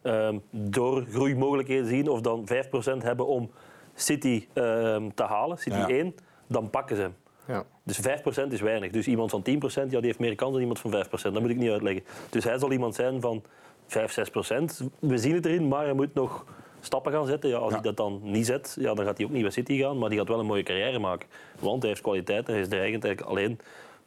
ehm, 0.05 0.37
door 0.51 1.05
groeimogelijkheden 1.09 1.85
zien 1.87 2.09
of 2.09 2.21
dan 2.21 2.45
5% 2.47 3.03
hebben 3.03 3.27
om 3.27 3.51
City 3.95 4.47
ehm, 4.53 5.09
te 5.15 5.23
halen, 5.23 5.57
City 5.57 5.77
Ja. 5.77 5.89
1, 5.89 6.15
dan 6.47 6.69
pakken 6.69 6.95
ze 6.95 7.01
hem. 7.01 7.15
Ja. 7.47 7.63
Dus 7.83 7.99
5% 7.99 8.53
is 8.53 8.61
weinig. 8.61 8.91
Dus 8.91 9.07
iemand 9.07 9.31
van 9.31 9.41
10% 9.41 9.91
ja, 9.91 9.97
die 9.97 10.05
heeft 10.05 10.19
meer 10.19 10.35
kans 10.35 10.51
dan 10.51 10.61
iemand 10.61 10.79
van 10.79 10.91
5%. 10.91 11.33
Dat 11.33 11.41
moet 11.41 11.51
ik 11.51 11.57
niet 11.57 11.71
uitleggen. 11.71 12.03
Dus 12.29 12.43
hij 12.43 12.57
zal 12.57 12.71
iemand 12.71 12.95
zijn 12.95 13.21
van 13.21 13.43
5, 13.87 14.11
6%. 14.11 14.83
We 14.99 15.17
zien 15.17 15.35
het 15.35 15.45
erin, 15.45 15.67
maar 15.67 15.83
hij 15.83 15.93
moet 15.93 16.13
nog 16.13 16.45
stappen 16.79 17.11
gaan 17.11 17.25
zetten. 17.25 17.49
Ja, 17.49 17.57
als 17.57 17.67
Ja. 17.67 17.73
hij 17.73 17.81
dat 17.83 17.97
dan 17.97 18.19
niet 18.23 18.45
zet, 18.45 18.75
ja, 18.79 18.93
dan 18.93 19.05
gaat 19.05 19.17
hij 19.17 19.25
ook 19.25 19.31
niet 19.31 19.41
bij 19.41 19.51
City 19.51 19.77
gaan. 19.77 19.97
Maar 19.97 20.09
die 20.09 20.17
gaat 20.19 20.27
wel 20.27 20.39
een 20.39 20.45
mooie 20.45 20.63
carrière 20.63 20.99
maken. 20.99 21.27
Want 21.59 21.81
hij 21.81 21.89
heeft 21.91 22.01
kwaliteit 22.03 22.47
hij 22.47 22.59
is 22.59 22.67
dreigend. 22.67 23.03
Eigenlijk 23.03 23.37
alleen, 23.37 23.59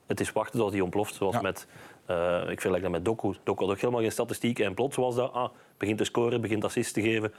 het 0.06 0.20
is 0.20 0.32
wachten 0.32 0.58
tot 0.58 0.72
hij 0.72 0.80
ontploft. 0.80 1.14
Zoals 1.14 1.34
Ja. 1.34 1.40
met, 1.40 1.66
eh, 2.08 2.40
ik 2.40 2.60
vergelijk 2.60 2.82
dat 2.82 2.90
met 2.92 3.04
Doku. 3.04 3.34
Doku 3.44 3.64
had 3.64 3.72
ook 3.74 3.80
helemaal 3.80 4.00
geen 4.02 4.12
statistieken. 4.12 4.64
En 4.64 4.74
plots 4.74 4.96
was 4.96 5.14
dat, 5.14 5.32
ah, 5.32 5.48
begint 5.76 5.98
te 5.98 6.04
scoren, 6.04 6.40
begint 6.40 6.64
assists 6.64 6.92
te 6.92 7.02
geven. 7.02 7.32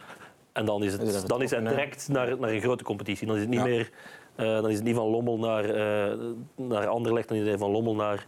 En 0.51 0.65
dan 0.65 0.83
is, 0.83 0.91
het, 0.91 1.01
dan 1.01 1.07
is 1.09 1.13
hij 1.13 1.19
vertrokken, 1.21 1.65
hè? 1.65 1.69
direct 1.69 2.07
naar, 2.07 2.39
naar 2.39 2.49
een 2.49 2.61
grote 2.61 2.83
competitie. 2.83 3.27
Dan 3.27 3.35
is 3.35 3.41
het 3.41 3.49
niet 3.49 3.59
Ja. 3.59 3.65
meer... 3.65 3.91
eh, 4.35 4.45
dan 4.45 4.69
is 4.69 4.75
het 4.75 4.83
niet 4.85 4.95
van 4.95 5.07
Lommel 5.07 5.37
naar, 5.37 5.63
eh 5.69 6.17
naar 6.55 6.87
Anderlecht, 6.87 7.27
dan 7.27 7.37
is 7.37 7.47
het 7.47 7.59
van 7.59 7.71
Lommel 7.71 7.95
naar 7.95 8.25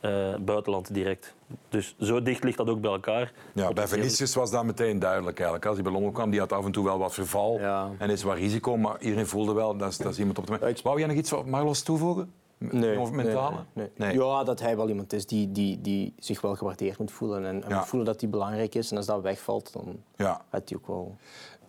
eh, 0.00 0.34
buitenland 0.40 0.94
direct. 0.94 1.34
Dus 1.68 1.94
zo 2.00 2.22
dicht 2.22 2.44
ligt 2.44 2.56
dat 2.56 2.68
ook 2.68 2.80
bij 2.80 2.90
elkaar. 2.90 3.32
Ja, 3.54 3.72
bij 3.72 3.88
Venetius 3.88 4.34
was 4.34 4.50
dat 4.50 4.64
meteen 4.64 4.98
duidelijk 4.98 5.36
eigenlijk. 5.36 5.66
Als 5.66 5.74
hij 5.74 5.84
bij 5.84 5.92
Lommel 5.92 6.10
kwam, 6.10 6.30
die 6.30 6.40
had 6.40 6.52
af 6.52 6.64
en 6.64 6.72
toe 6.72 6.84
wel 6.84 6.98
wat 6.98 7.14
verval 7.14 7.58
Ja. 7.60 7.90
en 7.98 8.10
is 8.10 8.22
wat 8.22 8.36
risico, 8.36 8.76
maar 8.76 9.00
iedereen 9.00 9.26
voelde 9.26 9.52
wel 9.52 9.76
dat 9.76 9.90
is, 9.90 9.96
dat 9.98 10.12
is 10.12 10.18
iemand 10.18 10.38
op 10.38 10.46
de 10.46 10.74
Wou 10.82 10.98
jij 10.98 11.06
nog 11.08 11.16
iets 11.16 11.30
van 11.30 11.50
Marlos 11.50 11.82
toevoegen? 11.82 12.32
Nee, 12.70 13.10
mentale? 13.10 13.54
nee, 13.72 13.90
nee, 13.96 14.08
nee. 14.08 14.18
Ja, 14.26 14.44
dat 14.44 14.60
hij 14.60 14.76
wel 14.76 14.88
iemand 14.88 15.12
is 15.12 15.26
die, 15.26 15.52
die, 15.52 15.80
die 15.80 16.14
zich 16.18 16.40
wel 16.40 16.54
gewaardeerd 16.54 16.98
moet 16.98 17.12
voelen. 17.12 17.44
En, 17.46 17.62
en 17.64 17.68
Ja. 17.68 17.76
moet 17.76 17.86
voelen 17.86 18.06
dat 18.12 18.20
hij 18.20 18.30
belangrijk 18.30 18.74
is. 18.74 18.90
En 18.90 18.96
als 18.96 19.06
dat 19.06 19.22
wegvalt, 19.22 19.72
dan 19.72 20.02
Ja. 20.16 20.40
gaat 20.50 20.68
hij 20.68 20.78
ook 20.78 20.86
wel... 20.86 21.16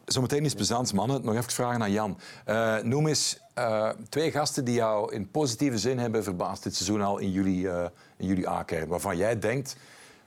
Zometeen 0.06 0.46
iets 0.46 0.54
plezants, 0.54 0.92
mannen. 0.94 1.26
Nog 1.26 1.36
even 1.36 1.52
vragen 1.52 1.82
aan 1.82 1.92
Jan. 1.92 2.18
Eh, 2.46 2.78
noem 2.78 3.08
eens 3.08 3.40
eh, 3.54 3.90
twee 4.10 4.32
gasten 4.32 4.66
die 4.66 4.76
jou 4.76 5.14
in 5.14 5.32
positieve 5.32 5.78
zin 5.78 6.00
hebben 6.00 6.24
verbaasd 6.24 6.64
dit 6.64 6.76
seizoen 6.76 7.02
al 7.02 7.18
in 7.18 7.32
jullie, 7.32 7.70
eh 7.70 7.86
in 8.18 8.28
jullie 8.28 8.50
A-kern. 8.50 8.88
Waarvan 8.88 9.18
jij 9.18 9.40
denkt, 9.40 9.76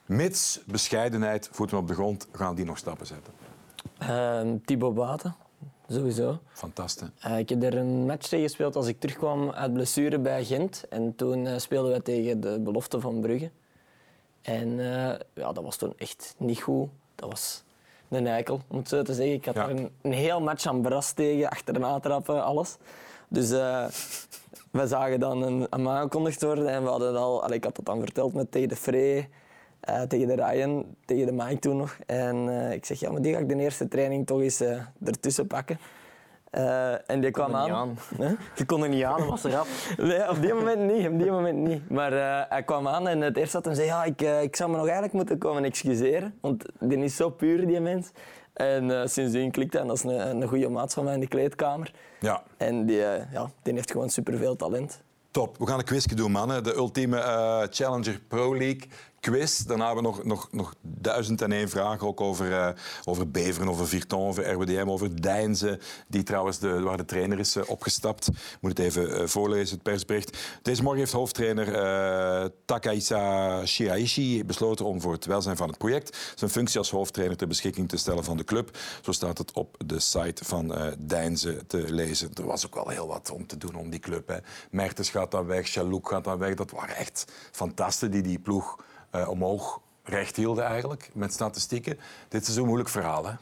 mits 0.05 0.59
bescheidenheid, 0.65 1.49
voeten 1.51 1.77
op 1.77 1.87
de 1.87 1.93
grond, 1.93 2.27
gaan 2.31 2.55
die 2.55 2.65
nog 2.65 2.77
stappen 2.77 3.05
zetten. 3.05 3.33
Ehm 3.97 4.57
Thibaut 4.65 4.93
Baten, 4.95 5.35
sowieso. 5.89 6.39
Fantastisch. 6.53 7.07
Eh, 7.19 7.37
ik 7.37 7.49
heb 7.49 7.63
er 7.63 7.77
een 7.77 8.05
match 8.05 8.27
tegen 8.27 8.45
gespeeld 8.45 8.75
als 8.75 8.87
ik 8.87 8.99
terugkwam 8.99 9.51
uit 9.51 9.73
blessure 9.73 10.19
bij 10.19 10.45
Gent. 10.45 10.83
En 10.89 11.15
toen 11.15 11.47
eh, 11.47 11.57
speelden 11.57 11.91
we 11.93 12.01
tegen 12.01 12.39
de 12.41 12.59
belofte 12.59 12.99
van 12.99 13.19
Brugge. 13.21 13.49
En 14.41 14.79
eh, 14.79 15.19
ja, 15.33 15.51
dat 15.51 15.63
was 15.63 15.75
toen 15.77 15.93
echt 15.97 16.35
niet 16.37 16.61
goed. 16.61 16.89
Dat 17.15 17.29
was 17.29 17.63
een 18.09 18.27
eikel, 18.27 18.61
om 18.67 18.77
het 18.77 18.87
zo 18.89 19.01
te 19.01 19.13
zeggen. 19.13 19.33
Ik 19.35 19.45
had 19.45 19.55
Ja. 19.55 19.63
er 19.63 19.69
een, 19.69 19.89
een 20.01 20.11
heel 20.11 20.41
match 20.41 20.65
aan 20.65 20.81
Bras 20.81 21.11
tegen, 21.11 21.49
achterna 21.49 21.99
trappen, 21.99 22.43
alles. 22.43 22.77
Dus 23.27 23.49
we 24.71 24.87
zagen 24.87 25.19
dan 25.19 25.41
een, 25.41 25.67
een 25.69 25.87
aangekondigd 25.89 26.41
worden 26.41 26.67
en 26.69 26.83
we 26.83 26.89
hadden 26.89 27.15
al, 27.15 27.51
ik 27.51 27.63
had 27.63 27.75
dat 27.75 27.85
dan 27.85 27.99
verteld 27.99 28.33
met 28.33 28.51
tegen 28.51 28.69
de 28.69 28.75
Frey, 28.75 29.29
eh, 29.79 30.01
tegen 30.01 30.27
de 30.27 30.35
Ryan, 30.35 30.85
tegen 31.05 31.25
de 31.25 31.31
Mike 31.31 31.59
toen 31.59 31.77
nog. 31.77 31.97
En 32.05 32.49
eh, 32.49 32.71
ik 32.73 32.85
zeg, 32.85 32.99
ja, 32.99 33.11
maar 33.11 33.21
die 33.21 33.33
ga 33.33 33.39
ik 33.39 33.49
de 33.49 33.55
eerste 33.55 33.87
training 33.87 34.25
toch 34.27 34.41
eens 34.41 34.59
eh, 34.61 34.81
ertussen 35.05 35.47
pakken. 35.47 35.79
Eh, 36.49 37.09
en 37.09 37.21
die 37.21 37.31
kwam 37.31 37.51
kon 37.51 37.55
er 37.59 37.63
niet 37.63 37.71
aan. 37.73 37.77
aan. 38.19 38.27
Hè? 38.27 38.33
Je 38.55 38.65
kon 38.65 38.83
er 38.83 38.89
niet 38.89 39.03
aan, 39.03 39.25
was 39.27 39.43
eraf. 39.43 39.89
Nee, 39.97 40.29
op 40.29 40.41
die 40.41 40.53
moment 40.53 40.79
niet. 40.93 41.07
Op 41.07 41.19
die 41.19 41.31
moment 41.31 41.57
niet. 41.57 41.89
Maar 41.89 42.13
eh, 42.13 42.49
hij 42.49 42.63
kwam 42.63 42.87
aan 42.87 43.07
en 43.07 43.21
het 43.21 43.37
eerste 43.37 43.55
dat 43.55 43.65
hij 43.65 43.75
zei, 43.75 43.87
ja, 43.87 44.03
ik, 44.03 44.21
ik 44.21 44.55
zou 44.55 44.69
me 44.69 44.75
nog 44.75 44.85
eigenlijk 44.85 45.13
moeten 45.15 45.37
komen 45.37 45.63
excuseren. 45.63 46.33
Want 46.41 46.65
die 46.79 46.97
is 47.03 47.15
zo 47.15 47.29
puur, 47.29 47.67
die 47.67 47.79
mens. 47.79 48.09
En 48.53 49.01
eh, 49.01 49.07
sindsdien 49.07 49.51
klikt 49.51 49.73
hij 49.73 49.81
en 49.81 49.87
dat 49.87 49.95
is 49.97 50.03
een, 50.03 50.41
een 50.41 50.47
goede 50.47 50.69
maat 50.69 50.93
van 50.93 51.03
mij 51.03 51.13
in 51.13 51.19
de 51.19 51.27
kleedkamer. 51.27 51.91
Ja, 52.19 52.43
En 52.57 52.85
die, 52.85 52.97
ja, 53.31 53.51
die 53.61 53.73
heeft 53.73 53.91
gewoon 53.91 54.09
superveel 54.09 54.55
talent. 54.55 55.01
top. 55.31 55.57
We 55.57 55.67
gaan 55.67 55.79
een 55.79 55.85
quizje 55.85 56.15
doen, 56.15 56.31
mannen. 56.31 56.63
De 56.63 56.75
ultieme 56.75 57.17
eh, 57.17 57.61
Challenger 57.69 58.19
Pro 58.27 58.57
League 58.57 58.81
quiz. 59.19 59.59
Daarna 59.59 59.85
hebben 59.85 60.03
we 60.03 60.09
nog, 60.09 60.23
nog, 60.23 60.47
nog 60.51 60.73
duizend 60.81 61.41
en 61.41 61.51
één 61.51 61.69
vragen. 61.69 62.07
Ook 62.07 62.21
over, 62.21 62.53
eh, 62.53 62.69
over 63.03 63.31
Beveren, 63.31 63.69
over 63.69 63.87
Virton, 63.87 64.27
over 64.27 64.51
RWDM, 64.51 64.89
over 64.89 65.21
Deinze. 65.21 65.79
Die 66.07 66.23
trouwens 66.23 66.59
de, 66.59 66.79
waar 66.81 66.97
de 66.97 67.05
trainer 67.05 67.39
is 67.39 67.55
eh, 67.55 67.63
opgestapt. 67.67 68.27
Ik 68.27 68.57
moet 68.61 68.77
het 68.77 68.79
even 68.79 69.19
eh, 69.19 69.27
voorlezen, 69.27 69.73
het 69.73 69.83
persbericht. 69.83 70.37
Deze 70.61 70.81
morgen 70.81 70.99
heeft 70.99 71.11
hoofdtrainer 71.11 71.57
Takaisa 72.65 73.65
Shiraishi 73.65 74.45
besloten 74.45 74.85
om 74.85 75.01
voor 75.01 75.11
het 75.11 75.25
welzijn 75.25 75.57
van 75.57 75.67
het 75.67 75.77
project 75.77 76.33
zijn 76.35 76.51
functie 76.51 76.77
als 76.77 76.89
hoofdtrainer 76.89 77.37
ter 77.37 77.47
beschikking 77.47 77.89
te 77.89 77.97
stellen 77.97 78.23
van 78.23 78.37
de 78.37 78.43
club. 78.43 78.77
Zo 79.01 79.11
staat 79.11 79.37
het 79.37 79.51
op 79.51 79.75
de 79.85 79.99
site 79.99 80.45
van 80.45 80.73
Deinze 80.99 81.65
te 81.67 81.93
lezen. 81.93 82.29
Er 82.33 82.45
was 82.45 82.65
ook 82.65 82.75
wel 82.75 82.89
heel 82.89 83.07
wat 83.07 83.31
om 83.31 83.47
te 83.47 83.57
doen 83.57 83.75
om 83.75 83.89
die 83.89 83.99
club. 83.99 84.27
Hè. 84.27 84.37
Mertens 84.71 85.09
gaat 85.09 85.31
dan 85.31 85.45
weg, 85.45 85.67
Chalouk 85.67 86.09
gaat 86.09 86.23
dan 86.23 86.37
weg. 86.37 86.53
Dat 86.53 86.71
waren 86.71 86.95
echt 86.95 87.25
fantasten 87.51 88.11
die 88.11 88.21
die 88.21 88.39
ploeg 88.39 88.77
eh, 89.09 89.29
omhoog 89.29 89.79
recht 90.03 90.35
hielden 90.35 90.63
eigenlijk, 90.63 91.09
met 91.13 91.33
statistieken. 91.33 91.99
Dit 92.27 92.47
is 92.47 92.55
een 92.55 92.65
moeilijk 92.65 92.89
verhaal. 92.89 93.25
Hè. 93.25 93.33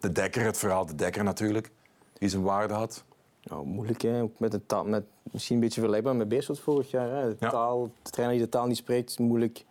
De 0.00 0.12
Dekker, 0.12 0.44
het 0.44 0.58
verhaal 0.58 0.86
De 0.86 0.94
Dekker 0.94 1.24
natuurlijk, 1.24 1.70
die 2.18 2.28
zijn 2.28 2.42
waarde 2.42 2.74
had. 2.74 3.04
Nou, 3.44 3.66
moeilijk, 3.66 4.02
hè. 4.02 4.22
Ook 4.22 4.38
met 4.38 4.50
de 4.50 4.66
taal, 4.66 4.84
met, 4.84 5.04
misschien 5.22 5.54
een 5.54 5.60
beetje 5.62 5.80
vergelijkbaar 5.80 6.16
met 6.16 6.28
Beerschot 6.28 6.60
vorig 6.60 6.90
jaar. 6.90 7.10
Hè. 7.10 7.28
De, 7.28 7.36
Ja. 7.40 7.50
taal, 7.50 7.90
de 8.02 8.10
trainer 8.10 8.36
die 8.36 8.44
de 8.44 8.50
taal 8.50 8.66
niet 8.66 8.76
spreekt, 8.76 9.18
moeilijk 9.18 9.64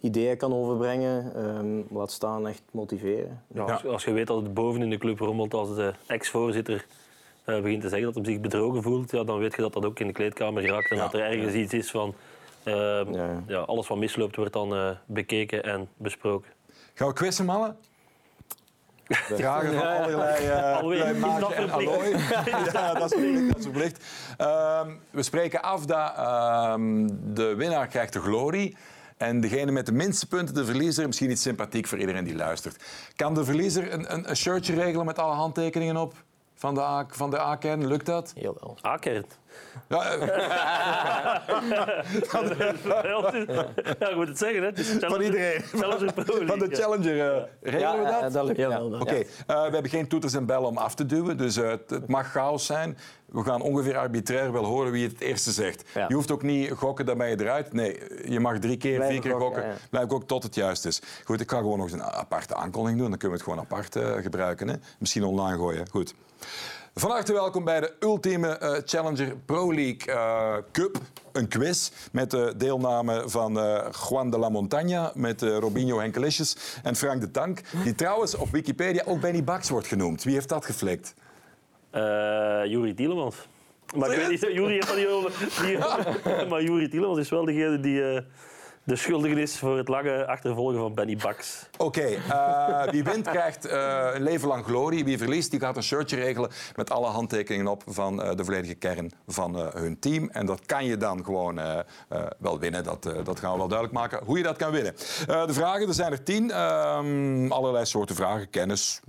ideeën 0.00 0.36
kan 0.36 0.54
overbrengen. 0.54 1.32
ehm, 1.34 1.94
laat 1.98 2.10
staan 2.12 2.48
echt 2.48 2.62
motiveren. 2.70 3.42
Ja, 3.54 3.62
als, 3.62 3.84
als 3.86 4.04
je 4.04 4.12
weet 4.12 4.26
dat 4.26 4.42
het 4.42 4.54
boven 4.54 4.82
in 4.82 4.90
de 4.90 4.98
club 4.98 5.18
rommelt 5.18 5.54
als 5.54 5.74
de 5.74 5.94
ex-voorzitter 6.06 6.86
eh, 7.44 7.60
begint 7.60 7.82
te 7.82 7.88
zeggen 7.88 8.06
dat 8.12 8.24
hij 8.24 8.32
zich 8.32 8.40
bedrogen 8.42 8.82
voelt, 8.82 9.10
ja, 9.10 9.24
dan 9.24 9.38
weet 9.38 9.54
je 9.54 9.62
dat 9.62 9.72
dat 9.72 9.84
ook 9.84 9.98
in 10.00 10.06
de 10.06 10.12
kleedkamer 10.12 10.66
raakt 10.66 10.90
en 10.90 10.96
Ja, 10.96 11.02
dat 11.02 11.14
er 11.14 11.20
ergens 11.20 11.54
iets 11.54 11.72
is 11.72 11.90
van... 11.90 12.14
ehm, 12.66 13.12
Ja, 13.12 13.24
ja. 13.24 13.42
ja, 13.46 13.58
alles 13.58 13.86
wat 13.86 13.98
misloopt 13.98 14.36
wordt 14.36 14.52
dan 14.52 14.74
eh, 14.74 14.90
bekeken 15.06 15.62
en 15.62 15.88
besproken. 15.96 16.50
Gaan 16.94 17.08
we 17.08 17.14
quizzen, 17.14 17.44
mannen? 17.44 17.76
Vragen 19.40 19.74
van 19.74 19.86
allerlei, 19.86 20.46
eh, 20.46 21.40
dat 21.40 21.52
en 21.52 21.70
allooi. 21.70 22.16
ja, 22.72 22.94
dat 22.94 23.12
is 23.12 23.18
verplicht. 23.18 23.48
Dat 23.48 23.58
is 23.58 23.64
verplicht. 23.64 24.04
Ehm, 24.36 24.90
we 25.10 25.22
spreken 25.22 25.62
af 25.62 25.86
dat 25.86 26.12
ehm, 26.16 27.08
de 27.34 27.54
winnaar 27.54 27.86
krijgt 27.86 28.12
de 28.12 28.20
glorie. 28.20 28.76
En 29.16 29.40
degene 29.40 29.70
met 29.70 29.86
de 29.86 29.92
minste 29.92 30.26
punten, 30.26 30.54
de 30.54 30.64
verliezer, 30.64 31.06
misschien 31.06 31.30
iets 31.30 31.42
sympathiek 31.42 31.86
voor 31.86 31.98
iedereen 31.98 32.24
die 32.24 32.36
luistert. 32.36 32.84
Kan 33.16 33.34
de 33.34 33.44
verliezer 33.44 33.92
een, 33.92 34.12
een, 34.12 34.28
een 34.28 34.36
shirtje 34.36 34.74
regelen 34.74 35.06
met 35.06 35.18
alle 35.18 35.34
handtekeningen 35.34 35.96
op? 35.96 36.14
Van 36.58 36.74
de, 36.74 36.80
A- 36.80 37.06
van 37.08 37.30
de 37.30 37.40
A-kern? 37.40 37.86
Lukt 37.86 38.06
dat? 38.06 38.32
Jawel. 38.34 38.78
Akert. 38.80 39.38
Ja, 39.88 40.04
eh, 40.10 40.26
Ja, 42.26 43.66
ja, 43.98 44.08
je 44.08 44.12
moet 44.14 44.28
het 44.28 44.38
zeggen, 44.38 44.60
hè. 44.60 44.66
Het 44.66 44.78
is 44.78 44.88
van 45.00 45.20
iedereen. 45.20 45.60
Van 45.62 46.58
de 46.58 46.66
ja. 46.70 46.76
Challenger. 46.76 47.34
eh, 47.36 47.42
regelen 47.62 47.98
we 48.02 48.08
Ja, 48.08 48.20
dat? 48.20 48.22
eh, 48.22 48.32
dat 48.32 48.44
lukt. 48.46 48.58
Ja. 48.58 48.82
Oké, 48.82 49.14
eh, 49.14 49.24
we 49.46 49.52
hebben 49.72 49.88
geen 49.90 50.08
toeters 50.08 50.34
en 50.34 50.46
bellen 50.46 50.68
om 50.68 50.76
af 50.76 50.94
te 50.94 51.06
duwen, 51.06 51.36
dus 51.36 51.56
eh, 51.56 51.68
het, 51.68 51.90
het 51.90 52.08
mag 52.08 52.30
chaos 52.30 52.66
zijn. 52.66 52.98
We 53.26 53.42
gaan 53.42 53.60
ongeveer 53.62 53.96
arbitrair 53.96 54.52
wel 54.52 54.64
horen 54.64 54.92
wie 54.92 55.02
het 55.02 55.12
het 55.12 55.20
eerste 55.20 55.50
zegt. 55.50 55.84
Ja. 55.94 56.04
Je 56.08 56.14
hoeft 56.14 56.30
ook 56.30 56.42
niet 56.42 56.70
gokken, 56.70 57.06
dan 57.06 57.18
ben 57.18 57.28
je 57.28 57.40
eruit. 57.40 57.72
Nee, 57.72 58.00
je 58.24 58.40
mag 58.40 58.58
drie 58.58 58.76
keer, 58.76 58.94
Blijven 58.96 59.22
vier 59.22 59.30
keer 59.30 59.40
gokken, 59.40 59.62
gokken. 59.62 59.80
ja. 59.82 59.88
Blijf 59.90 60.10
ook 60.10 60.24
tot 60.24 60.42
het 60.42 60.54
juist 60.54 60.84
is. 60.84 61.02
Goed, 61.24 61.40
ik 61.40 61.50
ga 61.50 61.56
gewoon 61.58 61.76
nog 61.78 61.86
eens 61.86 61.94
een 62.00 62.02
aparte 62.02 62.54
aankondiging 62.54 63.00
doen. 63.00 63.10
Dan 63.10 63.18
kunnen 63.18 63.38
we 63.38 63.44
het 63.44 63.52
gewoon 63.54 63.70
apart 63.70 63.96
eh, 63.96 64.22
gebruiken. 64.22 64.68
Hè? 64.68 64.74
Misschien 64.98 65.24
online 65.24 65.56
gooien. 65.56 65.88
Goed. 65.90 66.14
Van 66.94 67.10
harte 67.10 67.32
welkom 67.32 67.64
bij 67.64 67.80
de 67.80 67.92
ultieme 68.00 68.48
eh, 68.48 68.76
Challenger 68.84 69.36
Pro 69.36 69.74
League 69.74 70.14
eh, 70.14 70.56
Cup. 70.72 70.98
Een 71.32 71.48
quiz 71.48 71.90
met 72.12 72.30
de 72.30 72.54
deelname 72.56 73.22
van 73.26 73.58
eh, 73.58 73.86
Juan 74.08 74.30
de 74.30 74.38
la 74.38 74.50
Montaña, 74.50 75.12
met 75.14 75.42
eh, 75.42 75.56
Robinho 75.58 75.98
Henkelisjes 75.98 76.56
en 76.82 76.96
Frank 76.96 77.20
de 77.20 77.30
Tank. 77.30 77.60
Die 77.84 77.94
trouwens 77.94 78.34
op 78.34 78.50
Wikipedia 78.50 79.02
ook 79.06 79.20
Benny 79.20 79.44
Bax 79.44 79.68
wordt 79.68 79.86
genoemd. 79.86 80.24
Wie 80.24 80.34
heeft 80.34 80.48
dat 80.48 80.64
geflikt? 80.64 81.14
Eh 81.90 82.64
Juri 82.64 82.94
Tielemans. 82.94 83.36
Maar 83.96 84.10
ik 84.10 84.16
weet 84.16 84.28
niet, 84.28 84.40
Juri 84.40 84.72
heeft 84.72 84.88
dat 84.88 84.96
niet 84.96 85.06
over. 85.06 85.32
maar 86.50 86.62
Juri 86.62 86.88
Tielemans 86.88 87.18
is 87.18 87.28
wel 87.28 87.44
degene 87.44 87.80
die 87.80 88.10
eh, 88.10 88.22
de 88.86 88.96
schuldige 88.96 89.40
is 89.40 89.58
voor 89.58 89.76
het 89.76 89.88
lange 89.88 90.26
achtervolgen 90.26 90.78
van 90.78 90.94
Benny 90.94 91.16
Bax. 91.16 91.68
Oké, 91.76 92.00
eh, 92.00 92.90
wie 92.90 93.04
wint 93.04 93.28
krijgt 93.28 93.64
eh, 93.64 94.10
een 94.12 94.22
leven 94.22 94.48
lang 94.48 94.64
glorie. 94.64 95.04
Wie 95.04 95.18
verliest, 95.18 95.50
die 95.50 95.60
gaat 95.60 95.76
een 95.76 95.82
shirtje 95.82 96.16
regelen 96.16 96.50
met 96.76 96.90
alle 96.90 97.06
handtekeningen 97.06 97.70
op 97.70 97.82
van 97.86 98.22
eh, 98.22 98.34
de 98.34 98.44
volledige 98.44 98.74
kern 98.74 99.12
van 99.26 99.56
hun 99.56 99.98
team. 99.98 100.30
En 100.30 100.46
dat 100.46 100.66
kan 100.66 100.84
je 100.84 100.96
dan 100.96 101.24
gewoon 101.24 101.60
wel 102.38 102.58
winnen. 102.58 102.84
Dat, 102.84 103.02
dat 103.02 103.40
gaan 103.40 103.52
we 103.52 103.58
wel 103.58 103.68
duidelijk 103.68 103.98
maken, 103.98 104.20
hoe 104.24 104.36
je 104.36 104.42
dat 104.42 104.56
kan 104.56 104.70
winnen. 104.70 104.94
De 105.26 105.52
vragen, 105.52 105.88
er 105.88 105.94
zijn 105.94 106.12
er 106.12 106.22
tien. 106.22 106.50
Ehm, 106.50 107.52
allerlei 107.52 107.86
soorten 107.86 108.16
vragen, 108.16 108.50
kennis. 108.50 109.00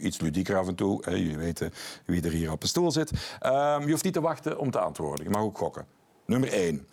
Iets 0.00 0.20
ludieker 0.20 0.56
af 0.56 0.66
en 0.68 0.74
toe. 0.74 1.02
jullie 1.04 1.38
weten 1.38 1.72
wie 2.04 2.22
er 2.22 2.30
hier 2.30 2.52
op 2.52 2.60
de 2.60 2.66
stoel 2.66 2.90
zit. 2.90 3.12
Ehm, 3.40 3.82
je 3.84 3.90
hoeft 3.90 4.04
niet 4.04 4.12
te 4.12 4.20
wachten 4.20 4.58
om 4.58 4.70
te 4.70 4.78
antwoorden. 4.78 5.24
Je 5.24 5.30
mag 5.30 5.42
ook 5.42 5.58
gokken. 5.58 5.97
Nummer 6.28 6.52
1. 6.52 6.86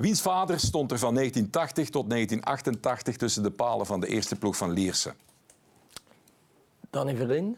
wiens 0.00 0.22
vader 0.22 0.60
stond 0.60 0.90
er 0.92 0.98
van 0.98 1.14
1980 1.14 1.90
tot 1.90 2.10
1988 2.10 3.16
tussen 3.16 3.42
de 3.42 3.50
palen 3.50 3.86
van 3.86 4.00
de 4.00 4.06
eerste 4.06 4.36
ploeg 4.36 4.56
van 4.56 4.70
Lierse? 4.70 5.12
Danny 6.90 7.16
Verlinde. 7.16 7.56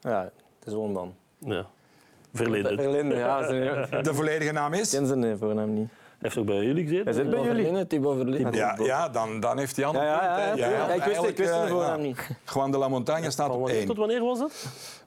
Ja, 0.00 0.30
de 0.58 0.70
zoon 0.70 0.94
dan. 0.94 1.14
Ja. 1.38 1.66
Verleden. 2.34 2.74
Hij 2.74 2.84
Verlinde, 2.84 3.14
ja. 3.14 3.40
De 4.02 4.14
volledige 4.14 4.52
naam 4.52 4.72
is? 4.72 4.90
ken 4.90 5.06
zijn 5.06 5.38
voornaam 5.38 5.72
niet. 5.72 5.88
heeft 6.18 6.36
ook 6.36 6.46
bij 6.46 6.64
jullie 6.64 6.82
gezeten. 6.82 7.04
Hij 7.04 7.14
zit 7.14 7.30
bij 7.30 7.40
jullie. 7.40 7.54
Verlinde, 7.54 7.86
Thibaut 7.86 8.16
Verlinde. 8.16 8.56
Ja, 8.56 8.76
ja 8.78 9.08
dan, 9.08 9.40
dan 9.40 9.58
heeft 9.58 9.76
hij 9.76 9.84
Ja, 9.84 9.90
andere 9.90 10.04
ja, 10.04 10.54
ja. 10.54 10.70
ja, 10.70 10.92
ik 10.92 11.02
wist, 11.02 11.22
ik 11.22 11.36
wist 11.36 11.50
eh, 11.50 11.66
voornaam 11.66 12.00
ja. 12.00 12.06
niet. 12.06 12.28
Juan 12.54 12.70
de 12.70 12.78
la 12.78 12.88
Montaña 12.88 13.26
staat 13.26 13.50
op 13.50 13.60
wanneer 13.60 13.78
1. 13.78 13.86
tot 13.86 13.96
wanneer 13.96 14.24
was 14.24 14.38
dat? 14.38 14.52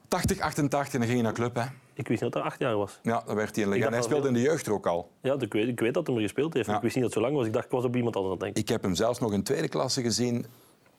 80, 0.08 0.40
88 0.40 0.92
en 0.94 0.98
dan 1.00 1.08
ging 1.08 1.20
hij 1.22 1.30
naar 1.32 1.38
club. 1.38 1.54
Hè. 1.54 1.62
Ik 1.94 2.08
wist 2.08 2.22
niet 2.22 2.32
dat 2.32 2.42
hij 2.42 2.50
acht 2.50 2.60
jaar 2.60 2.76
was. 2.76 2.98
Ja, 3.02 3.22
dan 3.26 3.36
werd 3.36 3.54
hij 3.54 3.64
een 3.64 3.70
legende. 3.70 3.92
Hij 3.94 4.02
speelde 4.04 4.28
in 4.28 4.34
de 4.34 4.40
jeugd 4.40 4.66
er 4.66 4.72
ook 4.72 4.86
al. 4.86 5.10
Ja, 5.20 5.36
ik 5.38 5.52
weet, 5.52 5.68
ik 5.68 5.80
weet 5.80 5.94
dat 5.94 6.06
hij 6.06 6.16
er 6.16 6.22
gespeeld 6.22 6.54
heeft. 6.54 6.66
Ja. 6.66 6.76
Ik 6.76 6.82
wist 6.82 6.94
niet 6.94 7.04
dat 7.04 7.14
het 7.14 7.22
zo 7.22 7.28
lang 7.28 7.38
was. 7.38 7.46
Ik 7.46 7.52
dacht, 7.52 7.64
ik 7.64 7.70
was 7.70 7.84
op 7.84 7.96
iemand 7.96 8.16
anders 8.16 8.34
aan 8.34 8.44
het 8.44 8.54
denken. 8.54 8.62
Ik 8.62 8.68
heb 8.68 8.82
hem 8.82 8.94
zelfs 8.94 9.18
nog 9.18 9.32
in 9.32 9.42
tweede 9.42 9.68
klasse 9.68 10.02
gezien. 10.02 10.46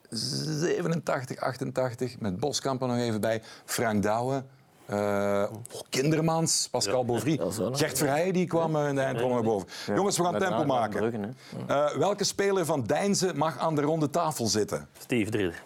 87, 0.10 1.40
88, 1.40 2.20
met 2.20 2.40
Boskamp 2.40 2.82
er 2.82 2.88
nog 2.88 2.98
even 2.98 3.22
bij. 3.22 3.42
Frank 3.66 4.04
Douwe. 4.04 4.44
eh, 4.86 5.44
oh, 5.52 5.82
Kindermans, 5.90 6.68
Pascal 6.72 7.00
Ja. 7.00 7.06
Bovry. 7.06 7.40
Gert 7.72 7.98
Verheijen 7.98 8.34
die 8.34 8.46
kwam 8.48 8.76
eh, 8.76 8.88
in 8.88 8.96
de 8.96 9.02
eindronde 9.02 9.34
naar 9.34 9.44
boven. 9.44 9.68
Jongens, 9.96 10.18
we 10.18 10.24
gaan 10.24 10.32
Met 10.32 10.42
tempo 10.42 10.66
maken. 10.66 11.00
Bruggen. 11.00 11.38
Eh, 11.68 11.90
welke 11.98 12.24
speler 12.24 12.66
van 12.66 12.84
Deinzen 12.84 13.38
mag 13.38 13.58
aan 13.58 13.76
de 13.76 13.82
ronde 13.82 14.10
tafel 14.10 14.46
zitten? 14.48 14.88
Steve 15.00 15.30
Dridder. 15.32 15.64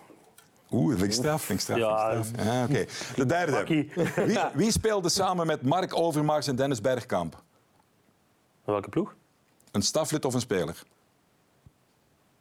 Oeh, 0.72 0.91
vind 0.93 1.03
ik 1.05 1.11
straf. 1.13 1.43
Vind 1.43 1.59
ik 1.59 1.63
straf, 1.63 1.78
Ja. 1.80 2.24
straf. 2.24 2.45
Ja, 2.45 2.63
oké. 2.63 2.86
De 3.15 3.26
derde. 3.26 3.63
Wie, 3.65 3.91
wie 4.63 4.72
speelde 4.72 5.09
samen 5.09 5.47
met 5.47 5.61
Mark 5.61 5.95
Overmars 5.97 6.47
en 6.47 6.55
Dennis 6.55 6.82
Bergkamp? 6.82 7.41
Welke 8.63 8.89
ploeg? 8.89 9.13
Een 9.72 9.82
staflid 9.82 10.26
of 10.26 10.34
een 10.34 10.39
speler? 10.39 10.84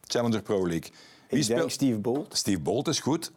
Challenger 0.07 0.43
Pro 0.43 0.67
League. 0.67 0.91
Wie 1.29 1.41
Ik 1.41 1.47
denk 1.47 1.59
speelt? 1.59 1.73
Steve 1.73 1.99
Bolt. 1.99 2.37
Steve 2.37 2.61
Bolt 2.61 2.89
is 2.89 3.01
goed. 3.01 3.33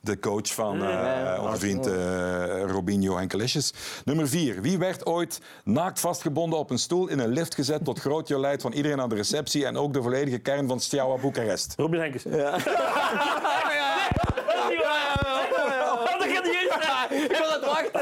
De 0.00 0.18
coach 0.18 0.54
van 0.54 0.84
eh, 0.84 1.42
onze 1.44 1.58
vriend 1.58 1.86
eh, 1.86 2.62
Robinho 2.70 3.16
Henkelisjes. 3.16 3.72
Nummer 4.04 4.28
vier. 4.28 4.60
Wie 4.62 4.78
werd 4.78 5.06
ooit 5.06 5.40
naakt 5.64 6.00
vastgebonden 6.00 6.58
op 6.58 6.70
een 6.70 6.78
stoel 6.78 7.08
in 7.08 7.18
een 7.18 7.28
lift 7.28 7.54
gezet 7.54 7.84
tot 7.84 8.00
groot 8.00 8.28
jolijt 8.28 8.62
van 8.62 8.72
iedereen 8.72 9.00
aan 9.00 9.08
de 9.08 9.14
receptie 9.14 9.66
en 9.66 9.76
ook 9.76 9.92
de 9.92 10.02
volledige 10.02 10.38
kern 10.38 10.68
van 10.68 10.80
Steaua 10.80 11.16
Boekarest? 11.20 11.74
Robin 11.76 12.00
Henkes. 12.00 12.22
Ja. 12.22 12.58
Oh, 15.98 16.18
dat 16.18 16.28
gaat 16.28 16.44
niet 16.44 16.54
eens 16.54 16.84
zijn. 16.84 17.22
Ik 17.24 17.36
wil 17.36 17.50
het 17.50 17.64
wachten. 17.64 18.00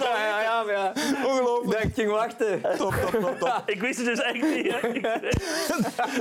Ja, 0.00 0.26
ja, 0.26 0.40
ja, 0.42 0.62
maar 0.62 0.72
ja. 0.74 0.92
Ongelooflijk. 1.26 1.82
Ik 1.84 1.94
ging 1.94 2.10
wachten. 2.10 2.60
Top, 2.62 2.94
top, 2.94 3.20
top, 3.20 3.38
top. 3.38 3.62
Ik 3.74 3.80
wist 3.80 3.96
het 3.98 4.06
dus 4.06 4.20
echt 4.20 4.42
niet. 4.42 4.72
hè. 4.72 4.88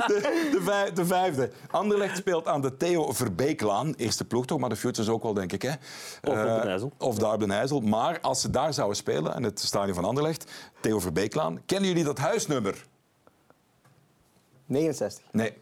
De, 0.07 0.49
de, 0.51 0.59
vij- 0.61 0.93
de 0.93 1.05
vijfde. 1.05 1.51
Anderlecht 1.71 2.17
speelt 2.17 2.47
aan 2.47 2.61
de 2.61 2.77
Theo 2.77 3.11
Verbeeklaan. 3.11 3.93
Eerste 3.97 4.25
ploeg 4.25 4.45
toch, 4.45 4.59
maar 4.59 4.69
de 4.69 4.75
Futures 4.75 5.09
ook 5.09 5.23
wel, 5.23 5.33
denk 5.33 5.51
ik. 5.53 5.61
Hè? 5.61 5.69
Of 5.71 5.77
op 6.21 6.35
Eh, 6.35 6.43
Den 6.43 6.67
IJssel. 6.67 6.91
Of 6.97 7.15
daar 7.15 7.33
op 7.33 7.39
Den 7.39 7.51
IJssel. 7.51 7.79
Maar 7.79 8.19
als 8.21 8.41
ze 8.41 8.49
daar 8.49 8.73
zouden 8.73 8.97
spelen, 8.97 9.35
in 9.35 9.43
het 9.43 9.59
stadion 9.59 9.95
van 9.95 10.05
Anderlecht, 10.05 10.51
Theo 10.79 10.99
Verbeeklaan, 10.99 11.61
kennen 11.65 11.87
jullie 11.89 12.03
dat 12.03 12.17
huisnummer? 12.17 12.85
69. 14.65 15.23
Nee, 15.31 15.53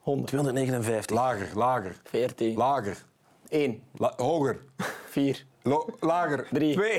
100. 0.00 0.26
259. 0.28 1.16
lager, 1.16 1.48
lager, 1.54 1.96
14. 2.04 2.56
lager, 2.56 2.96
1. 3.52 3.82
la- 3.96 4.12
hoger, 4.16 4.58
4. 5.08 5.46
lo- 5.62 5.88
lager. 6.00 6.46
3. 6.50 6.74
2. 6.74 6.98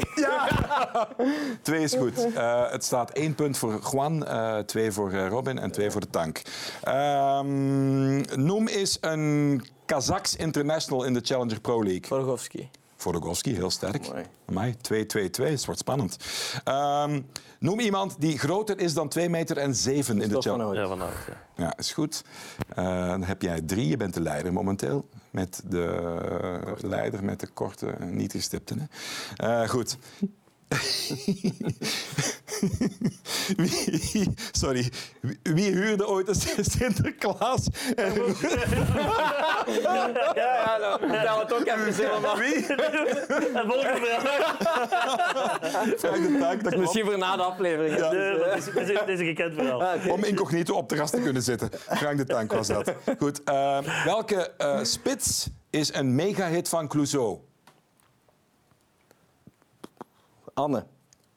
Twee 1.62 1.84
is 1.84 1.94
goed. 1.94 2.34
Eh, 2.34 2.72
het 2.72 2.84
staat 2.84 3.12
één 3.12 3.36
punt 3.36 3.58
voor 3.58 3.80
Juan, 3.92 4.26
eh, 4.26 4.58
twee 4.58 4.92
voor 4.92 5.12
eh, 5.12 5.28
Robin 5.28 5.60
en 5.60 5.72
twee 5.72 5.92
voor 5.92 6.02
de 6.02 6.10
tank. 6.10 6.42
Ehm, 6.84 8.22
noem 8.46 8.68
eens 8.68 8.98
een 9.02 9.64
Kazaks 9.86 10.36
international 10.36 11.04
in 11.04 11.14
de 11.14 11.20
Challenger 11.24 11.62
Pro 11.62 11.84
League. 11.84 12.02
Borgovski. 13.04 13.54
Vodogowski, 13.54 13.56
heel 13.56 13.70
sterk. 13.70 14.08
Mooi. 14.10 14.26
Amai, 14.46 14.76
2-2-2, 14.76 15.52
het 15.52 15.66
wordt 15.66 15.80
spannend. 15.80 16.18
Ehm, 16.64 17.22
noem 17.60 17.80
iemand 17.80 18.16
die 18.20 18.40
groter 18.40 18.80
is 18.80 18.94
dan 18.94 19.10
2 19.10 19.30
meter 19.30 19.58
en 19.58 19.76
7 19.76 20.22
in 20.22 20.30
de. 20.30 20.50
Hout. 20.50 20.76
Ja, 20.76 20.88
van 20.88 21.00
Hout, 21.00 21.14
ja. 21.28 21.64
Ja, 21.64 21.78
is 21.78 21.94
goed. 21.94 22.24
Eh, 22.76 23.08
dan 23.08 23.24
heb 23.24 23.42
jij 23.42 23.62
drie, 23.62 23.88
je 23.88 23.98
bent 23.98 24.14
de 24.14 24.22
leider 24.22 24.54
momenteel. 24.54 25.10
Met 25.32 25.62
de 25.66 26.76
leider 26.82 27.24
met 27.24 27.40
de 27.40 27.48
korte, 27.48 27.96
niet 28.00 28.32
gestipte. 28.32 28.76
Hè? 28.76 29.62
Eh, 29.62 29.70
goed. 29.70 29.98
Wie, 33.58 34.34
sorry. 34.52 34.92
Wie, 35.44 35.72
huurde 35.72 36.08
ooit 36.08 36.28
een 36.28 36.66
Sinterklaas? 36.78 37.68
En 37.96 38.14
Ja, 39.82 40.10
ja, 40.36 40.78
nou, 40.80 41.00
vertel 41.10 41.40
het 41.40 41.54
ook 41.54 41.66
even 41.68 41.94
helemaal. 41.94 42.38
wie? 42.38 42.66
En 42.66 43.68
volgende 43.68 44.18
vraag. 44.20 44.58
Frank 45.98 46.28
de 46.28 46.38
Taak, 46.40 46.64
dat. 46.64 46.76
Misschien 46.76 47.06
voor 47.06 47.18
na 47.18 47.36
de 47.36 47.42
aflevering. 47.44 47.98
Ja. 47.98 48.10
Dit 48.10 48.56
is, 48.58 48.86
dit 48.86 49.08
een 49.08 49.18
gekend 49.18 49.54
verhaal. 49.54 49.98
Om 50.10 50.24
incognito 50.24 50.74
op 50.76 50.90
de 50.90 50.96
ras 50.96 51.10
te 51.12 51.22
kunnen 51.22 51.42
zitten. 51.44 51.70
Frank 51.90 52.18
de 52.18 52.26
Tank 52.26 52.52
was 52.52 52.68
dat. 52.68 52.94
Goed. 53.20 53.44
eh, 53.44 53.78
welke 54.06 54.52
eh, 54.58 54.80
spits 54.84 55.50
is 55.70 55.94
een 55.94 56.16
megahit 56.16 56.70
van 56.70 56.88
Clouseau? 56.88 57.40
Anne. 60.54 60.86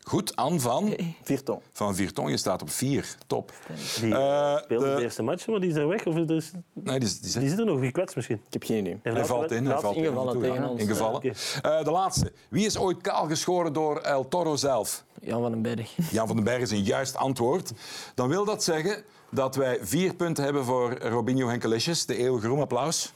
Goed, 0.02 0.36
Anne 0.36 0.60
van, 0.60 0.94
Vierton. 1.22 1.60
van 1.72 1.94
Virton. 1.94 2.30
Je 2.30 2.36
staat 2.36 2.62
op 2.62 2.70
vier. 2.70 3.16
Top. 3.26 3.52
Die 4.00 4.14
Eh, 4.14 4.56
speelde 4.58 4.88
de- 4.88 4.94
de 4.96 5.02
eerste 5.02 5.22
match, 5.22 5.46
maar 5.46 5.60
die 5.60 5.70
is 5.70 5.76
er 5.76 5.88
weg. 5.88 6.06
Of 6.06 6.14
er 6.14 6.30
is, 6.30 6.50
Nee, 6.72 6.98
die, 6.98 7.08
is- 7.08 7.20
die, 7.20 7.30
zit- 7.30 7.40
die 7.40 7.50
zit 7.50 7.58
er 7.58 7.64
nog, 7.64 7.80
gekwetst 7.80 8.16
misschien. 8.16 8.36
Ik 8.46 8.52
heb 8.52 8.62
geen 8.64 8.78
idee. 8.78 8.98
hij 9.02 9.24
valt 9.24 9.50
in. 9.50 9.66
Hij 9.66 9.78
valt 9.78 9.96
in 9.96 10.02
ingevallen 10.02 10.32
toe, 10.32 10.42
tegen 10.42 10.68
ons. 10.68 10.80
Ingevallen. 10.80 11.22
Eh, 11.22 11.84
de 11.84 11.90
laatste. 11.90 12.32
Wie 12.48 12.66
is 12.66 12.78
ooit 12.78 13.00
kaal 13.00 13.26
geschoren 13.28 13.72
door 13.72 13.96
El 13.98 14.28
Toro 14.28 14.56
zelf? 14.56 15.04
Jan 15.20 15.40
van 15.42 15.50
den 15.50 15.62
Berg. 15.62 15.96
Jan 16.10 16.26
van 16.26 16.36
den 16.36 16.44
Berg 16.44 16.60
is 16.62 16.70
een 16.70 16.82
juist 16.82 17.16
antwoord. 17.16 17.72
Dan 18.14 18.28
wil 18.28 18.44
dat 18.44 18.64
zeggen 18.64 19.04
dat 19.30 19.54
wij 19.56 19.78
vier 19.82 20.14
punten 20.14 20.44
hebben 20.44 20.64
voor 20.64 20.98
Robinho 20.98 21.48
Henkelisjes. 21.48 22.06
De 22.06 22.16
eeuwige 22.16 22.46
roem. 22.46 22.60
Applaus. 22.60 23.12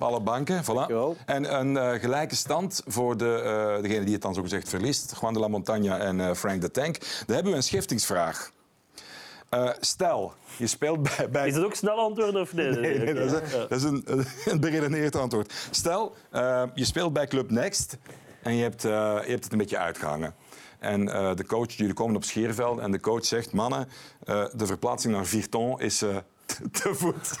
Alle 0.00 0.20
banken, 0.20 0.64
voilà. 0.64 0.86
En 1.26 1.54
een 1.58 1.76
eh, 1.76 2.00
gelijke 2.00 2.34
stand 2.34 2.82
voor 2.86 3.16
de, 3.16 3.34
eh, 3.34 3.82
degene 3.82 4.04
die 4.04 4.12
het 4.12 4.22
dan 4.22 4.34
zogezegd 4.34 4.68
verliest. 4.68 5.14
Juan 5.20 5.34
de 5.34 5.40
la 5.40 5.48
Montaña 5.48 6.00
en 6.00 6.20
eh, 6.20 6.34
Frank 6.34 6.60
de 6.60 6.70
Tank. 6.70 6.98
Dan 7.26 7.34
hebben 7.34 7.52
we 7.52 7.58
een 7.58 7.64
schiftingsvraag. 7.64 8.50
Eh, 9.48 9.70
stel, 9.80 10.32
je 10.56 10.66
speelt 10.66 11.02
bij... 11.16 11.30
bij 11.30 11.48
Is 11.48 11.54
het 11.54 11.64
ook 11.64 11.74
snel 11.74 11.96
antwoorden 11.96 12.40
of 12.40 12.52
nee? 12.52 12.70
Nee, 12.80 12.98
nee, 12.98 13.14
dat 13.14 13.42
is, 13.42 13.50
dat 13.52 13.70
is 13.70 13.82
een, 13.82 14.04
een 14.52 14.60
beredeneerd 14.60 15.16
antwoord. 15.16 15.52
Stel, 15.70 16.14
je 16.74 16.84
speelt 16.84 17.12
bij 17.12 17.26
Club 17.26 17.50
Next 17.50 17.98
en 18.42 18.54
je 18.54 18.62
hebt, 18.62 18.84
eh, 18.84 18.90
je 19.24 19.30
hebt 19.30 19.44
het 19.44 19.52
een 19.52 19.58
beetje 19.58 19.78
uitgehangen. 19.78 20.34
En 20.80 21.08
eh, 21.08 21.34
de 21.34 21.46
coach, 21.46 21.72
jullie 21.72 21.94
komen 21.94 22.16
op 22.16 22.24
Scheerveld 22.24 22.78
en 22.78 22.90
de 22.90 23.00
coach 23.00 23.24
zegt... 23.24 23.52
Mannen, 23.52 23.88
eh, 24.24 24.44
de 24.54 24.66
verplaatsing 24.66 25.14
naar 25.14 25.26
Virton 25.26 25.80
is 25.80 26.02
eh, 26.02 26.16
te, 26.72 26.94
voet. 26.94 27.40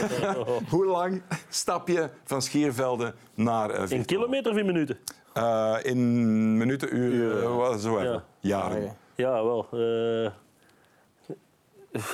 Hoe 0.70 0.84
lang 0.86 1.22
stap 1.48 1.88
je 1.88 2.08
van 2.24 2.42
Schiervelden 2.42 3.14
naar 3.34 3.70
eh 3.70 3.90
In 3.90 4.04
kilometer 4.04 4.52
of 4.52 4.58
in 4.58 4.66
minuten? 4.66 4.98
Eh, 5.32 5.76
in 5.82 6.56
minuten, 6.56 6.96
uren, 6.96 7.42
eh, 7.42 7.56
wat- 7.56 7.80
zo 7.80 7.98
even. 7.98 8.12
Ja. 8.12 8.24
Jaren. 8.40 8.82
Ja. 8.82 8.94
Ja, 9.14 9.44
wel. 9.44 9.66
eh, 9.72 10.30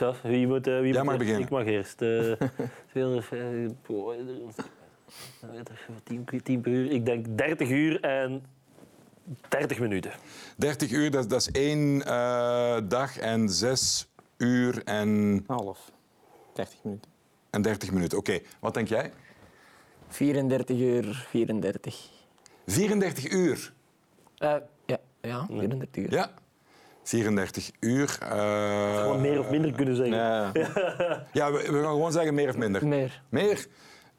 ja, 0.01 0.15
wie 0.23 0.47
moet, 0.47 0.67
wie 0.67 0.75
Jij 0.75 0.93
moet 0.93 1.05
mag 1.05 1.17
beginnen. 1.17 1.43
Ik 1.43 1.51
mag 1.51 1.65
eerst. 1.65 1.97
200, 2.91 3.83
boah, 3.87 4.17
weet 4.17 5.69
ik, 5.69 6.25
10, 6.25 6.43
10 6.43 6.61
per 6.61 6.73
uur. 6.73 6.91
Ik 6.91 7.07
denk 7.07 7.27
30 7.39 7.69
uur 7.71 8.01
en 8.01 8.45
30 9.49 9.79
minuten. 9.79 10.11
30 10.57 10.91
uur, 10.91 11.11
dat, 11.11 11.31
dat 11.31 11.41
is 11.41 11.51
één 11.51 12.03
eh, 12.05 12.77
dag 12.85 13.19
en 13.19 13.49
zes 13.49 14.09
uur 14.37 14.83
en, 14.85 15.45
Half. 15.47 15.91
30 16.57 16.79
minuten. 16.85 17.11
en 17.51 17.63
30 17.63 17.93
minuten. 17.93 18.19
Oké, 18.19 18.39
wat 18.61 18.75
denk 18.75 18.89
jij? 18.89 19.13
34 20.09 20.79
uur 20.79 21.27
34. 21.31 22.11
34 22.67 23.31
uur. 23.31 23.73
Eh, 24.39 24.55
ja, 24.87 24.99
ja, 25.21 25.47
34 25.47 26.05
uur. 26.05 26.11
Ja. 26.13 26.31
34 27.03 27.71
uur. 27.81 28.19
eh, 28.23 29.01
Gewoon 29.01 29.21
meer 29.21 29.39
of 29.41 29.51
minder 29.51 29.73
kunnen 29.73 29.97
zeggen. 29.97 30.17
Ja. 30.17 30.53
ja, 31.33 31.53
we, 31.53 31.59
we 31.59 31.81
gaan 31.83 31.85
gewoon 31.93 32.13
zeggen 32.13 32.35
meer 32.35 32.49
of 32.49 32.57
minder. 32.57 32.87
Meer. 32.87 33.23
Meer? 33.29 33.67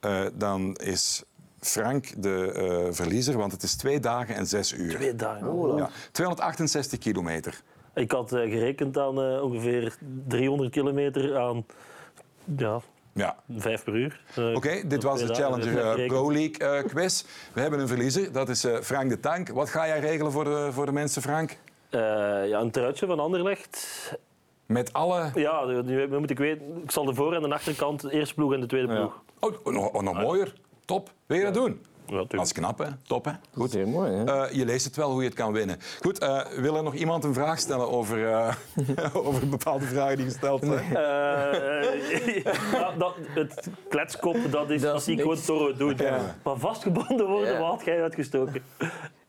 Eh, 0.00 0.24
dan 0.34 0.74
is 0.76 1.22
Frank 1.60 2.22
de 2.22 2.52
eh, 2.52 2.92
verliezer, 2.94 3.36
want 3.36 3.52
het 3.52 3.62
is 3.62 3.74
twee 3.76 4.00
dagen 4.00 4.34
en 4.34 4.46
zes 4.46 4.72
uur. 4.72 4.94
Twee 4.94 5.14
dagen. 5.14 5.76
Ja, 5.76 5.90
268 6.12 6.98
kilometer. 6.98 7.60
Ik 7.94 8.10
had 8.12 8.32
eh, 8.32 8.40
gerekend 8.50 8.98
aan 8.98 9.22
eh, 9.22 9.42
ongeveer 9.42 9.96
300 10.28 10.70
kilometer 10.70 11.38
aan 11.38 11.66
ja, 12.56 12.80
Ja. 13.14 13.36
5 13.56 13.84
per 13.84 13.94
uur. 13.94 14.20
Eh, 14.34 14.54
Oké, 14.54 14.86
dit 14.86 15.02
was 15.02 15.20
de 15.26 15.34
Challenger 15.34 16.00
eh. 16.00 16.06
Pro 16.06 16.32
League 16.32 16.58
eh, 16.58 16.84
quiz. 16.84 17.24
We 17.52 17.60
hebben 17.60 17.80
een 17.80 17.88
verliezer, 17.88 18.32
dat 18.32 18.48
is 18.48 18.66
Frank 18.82 19.10
de 19.10 19.20
Tank. 19.20 19.48
Wat 19.48 19.68
ga 19.70 19.86
jij 19.86 20.00
regelen 20.00 20.32
voor 20.32 20.44
de, 20.44 20.68
voor 20.72 20.86
de 20.86 20.92
mensen, 20.92 21.22
Frank? 21.22 21.58
Ja, 21.90 22.60
een 22.60 22.70
truitje 22.70 23.06
van 23.06 23.20
Anderlecht. 23.20 24.12
Met 24.66 24.92
alle... 24.92 25.30
Ja, 25.34 25.64
nu 25.64 26.18
moet 26.18 26.30
ik 26.30 26.38
weten. 26.38 26.82
Ik 26.82 26.90
zal 26.90 27.04
de 27.04 27.14
voor- 27.14 27.34
en 27.34 27.42
de 27.42 27.54
achterkant, 27.54 28.00
de 28.00 28.12
eerste 28.12 28.34
ploeg 28.34 28.52
en 28.52 28.60
de 28.60 28.66
tweede 28.66 28.88
ploeg. 28.94 29.22
Oh, 29.40 29.64
nog, 29.74 29.88
oh, 29.92 30.02
nog 30.02 30.20
mooier. 30.20 30.52
Top. 30.84 31.10
Wil 31.26 31.36
je 31.38 31.44
dat 31.44 31.54
doen? 31.54 31.82
Dat 32.08 32.34
is 32.46 32.52
knap, 32.52 32.78
hè? 32.78 32.86
Top, 33.06 33.24
hè? 33.24 33.32
Goed. 33.54 33.70
Zeer 33.70 33.88
mooi, 33.88 34.12
hè? 34.12 34.24
Eh, 34.46 34.52
je 34.52 34.64
leest 34.64 34.84
het 34.84 34.96
wel 34.96 35.10
hoe 35.10 35.20
je 35.22 35.26
het 35.28 35.36
kan 35.36 35.52
winnen. 35.52 35.78
Goed, 36.00 36.18
eh, 36.18 36.46
wil 36.46 36.76
er 36.76 36.82
nog 36.82 36.94
iemand 36.94 37.24
een 37.24 37.34
vraag 37.34 37.58
stellen 37.58 37.90
over, 37.90 38.32
eh, 38.32 38.54
over 39.26 39.48
bepaalde 39.48 39.84
vragen 39.84 40.16
die 40.16 40.26
gesteld 40.26 40.64
zijn? 40.64 40.96
Eh, 40.96 42.98
dat, 42.98 43.14
het 43.34 43.68
kletskoppen, 43.88 44.50
dat, 44.50 44.70
is, 44.70 44.80
Dat 44.80 44.90
dat 44.90 44.98
is 45.00 45.04
zie 45.04 45.14
ik 45.14 45.20
gewoon. 45.20 45.40
Toro 45.40 45.74
doen. 45.74 45.94
Ja. 45.96 46.34
Maar 46.44 46.56
vastgebonden 46.58 47.26
worden, 47.28 47.52
Ja. 47.52 47.58
wat 47.60 47.70
had 47.70 47.84
jij 47.84 48.02
uitgestoken? 48.02 48.62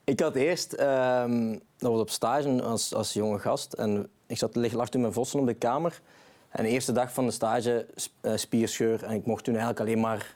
Ik 0.04 0.20
had 0.20 0.36
eerst, 0.36 0.74
ehm, 0.74 1.52
dat 1.78 1.92
was 1.92 2.00
op 2.00 2.10
stage 2.10 2.62
als, 2.64 2.94
als 2.96 3.14
jonge 3.14 3.40
gast. 3.40 3.74
En 3.74 4.10
ik 4.28 4.38
zat, 4.38 4.56
lag 4.56 4.90
toen 4.90 5.02
met 5.02 5.14
Vossen 5.14 5.40
op 5.40 5.46
de 5.46 5.54
kamer. 5.54 6.02
En 6.50 6.64
de 6.64 6.70
eerste 6.70 6.92
dag 6.92 7.14
van 7.14 7.26
de 7.26 7.32
stage, 7.32 7.86
sp- 7.96 8.12
eh, 8.22 8.32
spierscheur. 8.36 9.04
En 9.04 9.16
ik 9.16 9.26
mocht 9.26 9.44
toen 9.44 9.54
eigenlijk 9.56 9.84
alleen 9.86 10.00
maar 10.00 10.36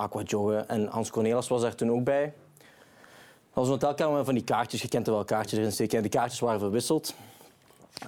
aqua 0.00 0.22
joggen. 0.22 0.68
En 0.68 0.86
Hans 0.86 1.10
Cornelis 1.10 1.48
was 1.48 1.62
daar 1.62 1.74
toen 1.74 1.90
ook 1.90 2.04
bij. 2.04 2.24
Dat 2.24 2.64
was 3.52 3.64
een 3.64 3.72
hotelkamer 3.72 4.24
van 4.24 4.34
die 4.34 4.44
kaartjes. 4.44 4.82
Je 4.82 4.88
kent 4.88 5.06
er 5.06 5.12
wel 5.12 5.24
kaartjes 5.24 5.58
erin 5.58 5.72
steken. 5.72 5.96
En 5.96 6.02
die 6.02 6.10
kaartjes 6.10 6.40
waren 6.40 6.60
verwisseld. 6.60 7.14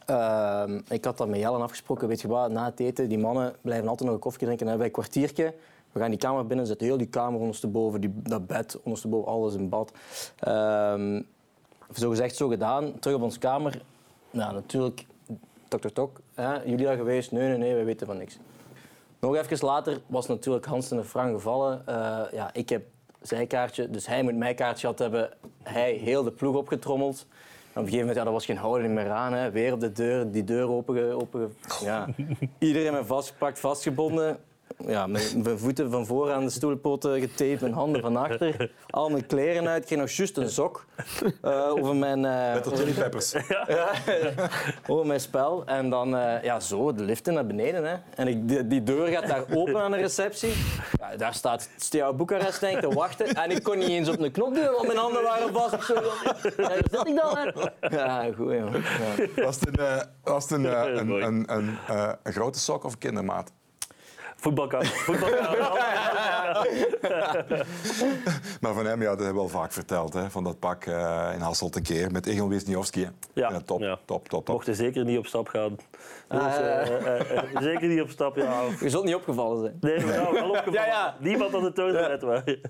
Ehm, 0.07 0.81
ik 0.89 1.05
had 1.05 1.19
dat 1.19 1.29
met 1.29 1.39
Jellen 1.39 1.63
afgesproken. 1.63 2.09
Weet 2.09 2.21
je 2.21 2.29
wat, 2.29 2.51
na 2.51 2.65
het 2.65 2.81
eten, 2.81 3.09
die 3.09 3.19
mannen 3.19 3.55
blijven 3.61 3.89
altijd 3.89 4.09
nog 4.09 4.17
een 4.17 4.25
koffie 4.25 4.47
drinken. 4.47 4.69
En 4.69 4.81
een 4.81 4.91
kwartiertje. 4.91 5.55
We 5.93 6.01
gaan 6.01 6.11
die 6.11 6.19
kamer 6.19 6.47
binnen, 6.47 6.67
zetten 6.67 6.87
heel 6.87 6.97
die 6.97 7.07
kamer 7.07 7.41
ondersteboven, 7.41 8.01
die, 8.01 8.13
dat 8.15 8.47
bed 8.47 8.79
ondersteboven, 8.83 9.33
alles 9.33 9.55
in 9.55 9.69
bad. 9.69 9.93
Ehm, 10.39 11.23
zo 11.95 12.11
gezegd, 12.11 12.37
zo 12.37 12.49
gedaan. 12.49 12.99
Terug 12.99 13.17
op 13.17 13.23
onze 13.23 13.39
kamer. 13.39 13.83
Nou, 14.31 14.53
natuurlijk, 14.55 15.07
tok, 15.69 15.91
tok. 15.91 16.21
Hè? 16.35 16.63
Jullie 16.63 16.87
daar 16.87 16.97
geweest? 16.97 17.33
Nee, 17.33 17.49
nee, 17.49 17.59
nee, 17.59 17.75
wij 17.75 17.85
weten 17.85 18.07
van 18.07 18.17
niks. 18.17 18.39
Nog 19.27 19.37
even 19.37 19.67
later 19.67 20.01
was 20.07 20.27
natuurlijk 20.27 20.67
Hans 20.67 20.91
en 20.91 21.05
Frank 21.05 21.35
gevallen. 21.35 21.87
Eh, 21.87 22.23
ja, 22.33 22.51
ik 22.53 22.69
heb 22.69 22.83
zijn 23.21 23.47
kaartje, 23.47 23.91
dus 23.91 24.07
hij 24.07 24.23
moet 24.23 24.37
mijn 24.37 24.55
kaartje 24.55 24.81
gehad 24.81 24.99
hebben. 24.99 25.31
Hij 25.63 25.93
heel 25.93 26.23
de 26.23 26.31
ploeg 26.31 26.57
opgetrommeld. 26.57 27.27
En 27.29 27.29
op 27.63 27.77
een 27.77 27.83
gegeven 27.83 27.99
moment, 27.99 28.17
ja, 28.17 28.25
er 28.25 28.33
was 28.33 28.45
geen 28.45 28.57
houding 28.57 28.95
meer 28.95 29.11
aan. 29.11 29.33
Hè. 29.33 29.51
Weer 29.51 29.73
op 29.73 29.81
de 29.81 29.93
deur, 29.93 30.31
die 30.31 30.45
deur 30.45 30.69
open, 30.69 31.13
open 31.21 31.55
ja. 31.81 32.09
Iedereen 32.59 32.93
me 32.93 33.05
vastgepakt, 33.05 33.61
vastgebonden. 33.61 34.39
Ja, 34.87 35.07
mijn, 35.07 35.43
mijn 35.43 35.59
voeten 35.59 35.91
van 35.91 36.07
voor 36.07 36.33
aan 36.33 36.45
de 36.45 36.51
stoelpoten 36.51 37.21
getaped, 37.21 37.61
mijn 37.61 37.73
handen 37.73 38.01
van 38.01 38.17
achter. 38.17 38.73
Al 38.91 39.09
mijn 39.11 39.27
kleren 39.27 39.69
uit. 39.69 39.81
Ik 39.81 39.87
kreeg 39.87 39.99
nog 39.99 40.11
juist 40.11 40.37
een 40.37 40.51
sok 40.51 40.85
eh, 41.43 41.69
over 41.69 41.97
mijn... 41.97 42.25
eh, 42.25 42.53
Met 42.55 42.65
de 42.65 42.77
chili 42.77 42.93
peppers. 42.93 43.35
over 44.87 45.07
mijn 45.07 45.21
spel. 45.21 45.65
En 45.67 45.91
dan 45.91 46.17
eh, 46.17 46.43
ja, 46.43 46.61
zo 46.61 46.93
de 46.93 47.03
lift 47.03 47.29
in 47.29 47.35
naar 47.35 47.47
beneden. 47.47 47.85
Hè. 47.85 47.97
En 48.15 48.29
ik, 48.29 48.49
die, 48.49 48.67
die 48.67 48.83
deur 48.83 49.07
gaat 49.07 49.27
daar 49.27 49.45
open 49.55 49.81
aan 49.83 49.91
de 49.91 49.97
receptie. 49.97 50.53
Ja, 51.01 51.17
daar 51.17 51.35
staat 51.35 51.69
Steaua 51.77 52.13
Boekarest 52.13 52.61
denk 52.61 52.75
ik, 52.75 52.81
te 52.91 52.95
wachten. 52.97 53.27
En 53.35 53.51
ik 53.51 53.63
kon 53.63 53.79
niet 53.79 53.89
eens 53.89 54.09
op 54.09 54.19
de 54.19 54.31
knop 54.31 54.55
duwen, 54.55 54.73
want 54.73 54.87
mijn 54.87 54.99
handen 54.99 55.23
waren 55.23 55.53
vast. 55.53 55.85
Zo, 55.85 55.95
ja, 55.95 56.33
daar 56.57 56.83
zit 56.91 57.07
ik 57.07 57.17
dan. 57.23 57.37
Hè. 57.39 57.97
Ja, 57.97 58.25
goed 58.37 58.53
joh. 58.53 58.75
Ja. 59.37 59.45
Was 59.45 59.61
het 59.61 59.69
een, 59.69 59.85
eh, 59.87 60.01
was 60.23 60.43
het 60.43 60.53
een, 60.53 60.67
eh, 60.67 60.95
een, 60.95 61.11
een, 61.27 61.53
een, 61.57 61.79
eh, 61.89 62.13
een 62.23 62.33
grote 62.33 62.59
sok 62.59 62.85
of 62.85 62.93
een 62.93 62.99
kindermaat? 62.99 63.53
Voetbalkamer. 64.43 64.93
Maar 68.61 68.75
van 68.75 68.87
hem, 68.87 69.03
ja, 69.03 69.09
dat 69.09 69.19
hebben 69.19 69.35
we 69.35 69.41
al 69.41 69.49
vaak 69.49 69.73
verteld. 69.73 70.13
Hè, 70.13 70.31
van 70.31 70.45
dat 70.45 70.59
pak 70.59 70.85
eh, 70.85 71.29
in 71.35 71.41
Hasselt 71.41 71.77
een 71.77 71.83
keer 71.83 72.11
met 72.11 72.27
Egil 72.27 72.49
Wisniewski. 72.49 73.09
Ja, 73.33 73.61
top, 73.65 73.81
ja. 73.81 73.99
top, 74.05 74.29
top, 74.29 74.29
top. 74.29 74.49
Mochten 74.49 74.75
zeker 74.75 75.05
niet 75.05 75.19
op 75.19 75.27
stap 75.27 75.49
gaan. 75.49 75.77
Dus, 76.29 76.55
zeker 77.63 77.89
niet 77.89 78.01
op 78.01 78.09
stap, 78.11 78.37
ja. 78.37 78.63
Je 78.81 78.91
zult 78.91 79.05
niet 79.05 79.15
opgevallen 79.15 79.61
zijn. 79.61 79.77
Nee, 79.81 79.99
nou, 80.07 80.33
wel 80.33 80.49
opgevallen. 80.51 80.73
Ja, 80.81 80.87
ja. 80.87 81.17
Niemand 81.19 81.55
aan 81.55 81.63
de 81.63 81.73
toon 81.73 81.93
net 81.93 82.23
waren. 82.23 82.61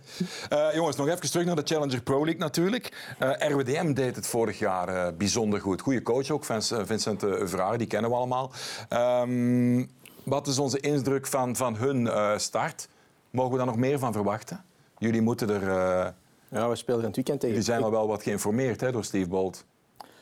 Eh, 0.48 0.74
jongens, 0.74 0.96
nog 0.96 1.06
even 1.08 1.30
terug 1.30 1.46
naar 1.46 1.56
de 1.56 1.62
Challenger 1.64 2.02
Pro 2.02 2.24
League 2.24 2.40
natuurlijk. 2.40 3.14
Eh, 3.18 3.30
RWDM 3.50 3.92
deed 3.92 4.16
het 4.16 4.26
vorig 4.26 4.58
jaar 4.58 4.88
eh, 4.88 5.12
bijzonder 5.16 5.60
goed. 5.60 5.80
Goeie 5.80 6.02
coach 6.02 6.30
ook, 6.30 6.44
Vince- 6.44 6.86
Vincent 6.86 7.22
uh, 7.24 7.34
Vraar, 7.44 7.78
die 7.78 7.86
kennen 7.86 8.10
we 8.10 8.16
allemaal. 8.16 8.50
Ehm, 8.88 9.84
wat 10.24 10.46
is 10.46 10.58
onze 10.58 10.80
indruk 10.80 11.26
van, 11.26 11.56
van 11.56 11.76
hun 11.76 12.06
eh, 12.08 12.36
start? 12.38 12.88
Mogen 13.30 13.50
we 13.52 13.56
daar 13.56 13.66
nog 13.66 13.76
meer 13.76 13.98
van 13.98 14.12
verwachten? 14.12 14.64
Jullie 14.98 15.20
moeten 15.22 15.48
er... 15.50 15.62
eh, 15.62 16.10
Ja, 16.48 16.68
we 16.68 16.76
spelen 16.76 17.04
het 17.04 17.14
weekend 17.14 17.40
tegen. 17.40 17.48
jullie 17.56 17.70
zijn 17.72 17.82
al 17.82 17.90
wel 17.90 18.06
wat 18.08 18.22
geïnformeerd 18.22 18.80
hè, 18.80 18.92
door 18.92 19.04
Steve 19.04 19.28
Bolt. 19.28 19.64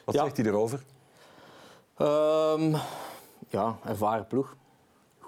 Wat 0.04 0.14
Ja. 0.14 0.22
zegt 0.24 0.36
hij 0.36 0.46
erover? 0.46 0.82
Ehm, 1.96 2.74
ja, 3.48 3.76
ervaren 3.84 4.26
ploeg. 4.26 4.56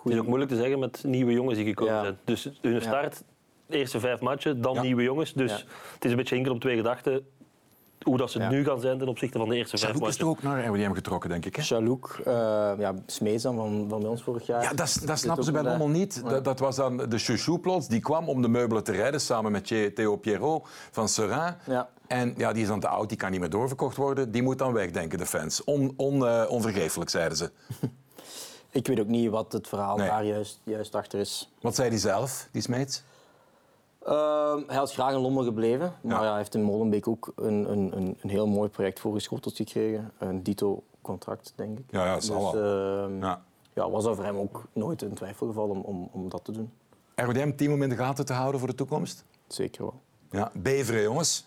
Het 0.03 0.13
is 0.13 0.19
ook 0.19 0.27
moeilijk 0.27 0.51
te 0.51 0.57
zeggen 0.57 0.79
met 0.79 1.05
nieuwe 1.07 1.33
jongens 1.33 1.57
die 1.57 1.67
gekomen 1.67 1.95
Ja. 1.95 2.03
zijn. 2.03 2.19
Dus 2.25 2.51
hun 2.61 2.83
start, 2.83 3.23
eerste 3.69 4.01
vijf 4.01 4.21
matchen, 4.21 4.61
dan 4.61 4.75
Ja. 4.75 4.83
nieuwe 4.83 5.03
jongens. 5.03 5.33
Dus 5.33 5.51
Ja. 5.51 5.57
het 5.95 6.05
is 6.05 6.11
een 6.11 6.17
beetje 6.17 6.37
enkel 6.37 6.53
op 6.53 6.61
twee 6.61 6.77
gedachten 6.77 7.27
hoe 8.05 8.17
dat 8.17 8.31
ze 8.31 8.39
Ja. 8.39 8.49
nu 8.51 8.65
gaan 8.65 8.81
zijn 8.81 8.99
ten 8.99 9.09
opzichte 9.09 9.39
van 9.39 9.49
de 9.49 9.57
eerste 9.57 9.77
vijf 9.79 9.91
Chalouk 9.93 10.09
is 10.09 10.19
matchen. 10.19 10.37
toch 10.43 10.51
ook 10.51 10.55
naar 10.57 10.67
RWDM 10.67 10.93
getrokken, 10.93 11.31
denk 11.31 11.45
ik. 11.47 11.57
Hè? 11.57 11.63
Chalouk, 11.63 12.21
eh 12.25 12.33
ja, 12.79 12.95
Smees 13.07 13.43
dan 13.43 13.57
van, 13.57 13.87
van 13.89 14.01
bij 14.01 14.09
ons 14.09 14.23
vorig 14.23 14.47
jaar. 14.47 14.63
Ja, 14.63 14.73
dat, 14.73 15.01
dat 15.05 15.19
snappen 15.19 15.45
ze 15.45 15.53
bij 15.53 15.63
allemaal 15.63 15.89
niet. 15.89 16.23
Dat, 16.29 16.45
dat 16.45 16.59
was 16.59 16.77
dan 16.77 16.97
de 16.97 17.19
chouchou 17.19 17.59
plots. 17.59 17.89
Die 17.89 18.01
kwam 18.01 18.29
om 18.29 18.43
de 18.43 18.49
meubelen 18.49 18.85
te 18.85 18.93
rijden 18.93 19.21
samen 19.21 19.53
met 19.53 19.67
Theo 19.95 20.17
Pierrot 20.17 20.69
van 20.91 21.09
Seraing. 21.09 21.57
Ja. 21.67 21.89
En 22.07 22.35
ja, 22.37 22.53
die 22.53 22.63
is 22.63 22.69
dan 22.69 22.81
te 22.81 22.89
oud, 22.89 23.09
die 23.09 23.19
kan 23.19 23.31
niet 23.31 23.41
meer 23.41 23.51
doorverkocht 23.51 23.97
worden. 23.97 24.31
Die 24.31 24.43
moet 24.43 24.59
dan 24.59 24.73
weg, 24.73 24.91
denken 24.91 25.19
de 25.19 25.27
fans. 25.27 25.65
On, 25.65 25.93
on, 25.97 26.27
eh, 26.27 26.45
onvergeeflijk, 26.49 27.11
zeiden 27.11 27.39
ze. 27.39 27.51
Ik 28.71 28.87
weet 28.87 29.01
ook 29.01 29.07
niet 29.07 29.31
wat 29.31 29.53
het 29.53 29.69
verhaal 29.69 29.97
Nee. 29.97 30.09
daar 30.09 30.25
juist, 30.25 30.61
juist 30.65 30.95
achter 30.95 31.19
is. 31.21 31.53
Wat 31.61 31.75
zei 31.75 31.89
hij 31.89 31.99
zelf, 31.99 32.49
die 32.53 32.63
Smeets? 32.63 33.03
Ehm, 34.07 34.61
hij 34.67 34.77
had 34.77 34.93
graag 34.93 35.13
in 35.13 35.19
Lommel 35.21 35.45
gebleven, 35.45 35.95
maar 36.03 36.17
Ja. 36.17 36.23
ja, 36.23 36.29
hij 36.29 36.37
heeft 36.39 36.55
in 36.55 36.63
Molenbeek 36.63 37.09
ook 37.09 37.33
een, 37.37 37.71
een, 37.73 37.97
een, 37.97 38.19
een 38.21 38.31
heel 38.31 38.47
mooi 38.47 38.69
project 38.69 39.01
voorgeschoteld 39.01 39.57
gekregen. 39.57 40.13
Een 40.19 40.43
dito-contract, 40.43 41.53
denk 41.57 41.79
ik. 41.79 41.85
Ja, 41.91 42.05
ja, 42.07 42.13
dat 42.15 42.25
zal 42.25 42.53
wel. 42.53 42.63
ehm, 43.05 43.19
Ja. 43.21 43.43
ja, 43.75 43.91
was 43.91 44.05
er 44.05 44.15
voor 44.15 44.25
hem 44.25 44.37
ook 44.37 44.65
nooit 44.73 45.03
in 45.03 45.15
twijfel 45.15 45.47
gevallen 45.47 45.77
om, 45.77 45.83
om, 45.83 46.09
om 46.13 46.29
dat 46.29 46.45
te 46.45 46.53
doen. 46.53 46.73
RWDM, 47.17 47.53
team 47.57 47.73
om 47.73 47.83
in 47.83 47.89
de 47.89 47.97
gaten 47.97 48.25
te 48.27 48.33
houden 48.33 48.61
voor 48.61 48.69
de 48.69 48.75
toekomst? 48.75 49.25
Zeker 49.47 49.83
wel. 49.83 50.01
Ja, 50.31 50.51
Beveren, 50.55 51.03
jongens. 51.03 51.45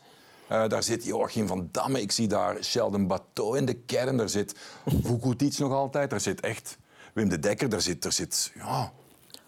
Eh, 0.48 0.68
daar 0.68 0.84
zit 0.84 1.04
Joachim 1.06 1.48
van 1.48 1.70
Damme. 1.72 2.02
Ik 2.02 2.12
zie 2.12 2.28
daar 2.28 2.64
Sheldon 2.64 3.08
Bateau 3.08 3.58
in 3.58 3.66
de 3.66 3.74
kern. 3.74 4.18
Daar 4.18 4.30
zit 4.30 4.56
Vukutic 4.86 5.58
nog 5.58 5.72
altijd. 5.72 6.10
Daar 6.10 6.20
zit 6.20 6.40
echt 6.40 6.78
Wim 7.14 7.30
de 7.30 7.40
Dekker, 7.40 7.70
daar 7.70 7.82
zit, 7.82 8.02
daar 8.04 8.12
zit 8.12 8.52
ja, 8.56 8.92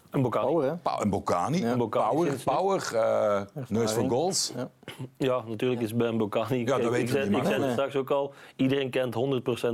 Een 0.09 0.21
Bocani. 0.21 0.45
Power, 0.45 0.69
hè? 0.69 0.75
Pa- 0.75 1.01
een 1.01 1.09
Bocani, 1.09 1.63
Een 1.65 1.77
Bocani 1.77 2.15
power, 2.15 2.35
power 2.45 2.95
eh, 2.95 3.41
neus 3.67 3.91
voor 3.91 4.09
goals. 4.09 4.53
Ja. 4.55 4.69
Ja, 5.17 5.43
natuurlijk 5.47 5.81
is 5.81 5.95
bij 5.95 6.07
een 6.07 6.17
Bocani. 6.17 6.63
dat 6.63 6.77
Kijk, 6.79 6.89
weten 6.89 7.01
ik 7.05 7.09
zei, 7.09 7.35
ik 7.37 7.45
zei 7.45 7.61
het 7.63 7.71
straks 7.71 7.95
ook 7.95 8.09
al. 8.11 8.33
Iedereen 8.55 8.89
kent 8.89 9.15
100% 9.15 9.19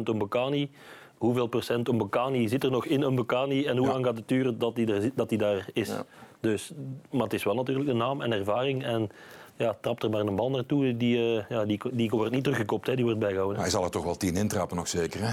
een 0.03 0.17
Bocani. 0.17 0.71
Hoeveel 1.17 1.47
procent 1.47 1.87
een 1.87 1.97
Bocani 1.97 2.47
zit 2.47 2.63
er 2.63 2.71
nog 2.71 2.85
in 2.85 3.01
een 3.01 3.15
Bocani 3.15 3.65
en 3.65 3.77
hoe 3.77 3.85
Ja. 3.87 3.91
lang 3.93 4.05
gaat 4.05 4.17
het 4.17 4.27
duren 4.27 4.59
dat 4.59 4.75
hij, 4.75 4.85
er, 4.85 5.01
zit- 5.01 5.17
dat 5.17 5.29
hij 5.29 5.37
daar 5.39 5.67
is? 5.73 5.87
Ja. 5.87 6.03
Dus, 6.39 6.71
maar 7.11 7.23
het 7.23 7.33
is 7.33 7.43
wel 7.43 7.55
natuurlijk 7.55 7.89
een 7.89 7.97
naam 7.97 8.21
en 8.21 8.31
ervaring. 8.31 8.83
En 8.83 9.09
ja, 9.55 9.75
trapt 9.81 10.03
er 10.03 10.09
maar 10.09 10.19
een 10.19 10.35
bal 10.35 10.49
naartoe, 10.49 10.97
die, 10.97 11.17
eh, 11.37 11.43
ja, 11.49 11.65
die, 11.65 11.79
die 11.91 12.09
wordt 12.09 12.31
niet 12.31 12.43
teruggekopt, 12.43 12.87
hè, 12.87 12.95
die 12.95 13.03
wordt 13.03 13.19
bijgehouden. 13.19 13.59
Hij 13.61 13.69
zal 13.69 13.83
er 13.83 13.91
toch 13.91 14.03
wel 14.03 14.15
tien 14.17 14.35
intrappen 14.35 14.77
nog 14.77 14.87
zeker, 14.87 15.19
hè? 15.23 15.29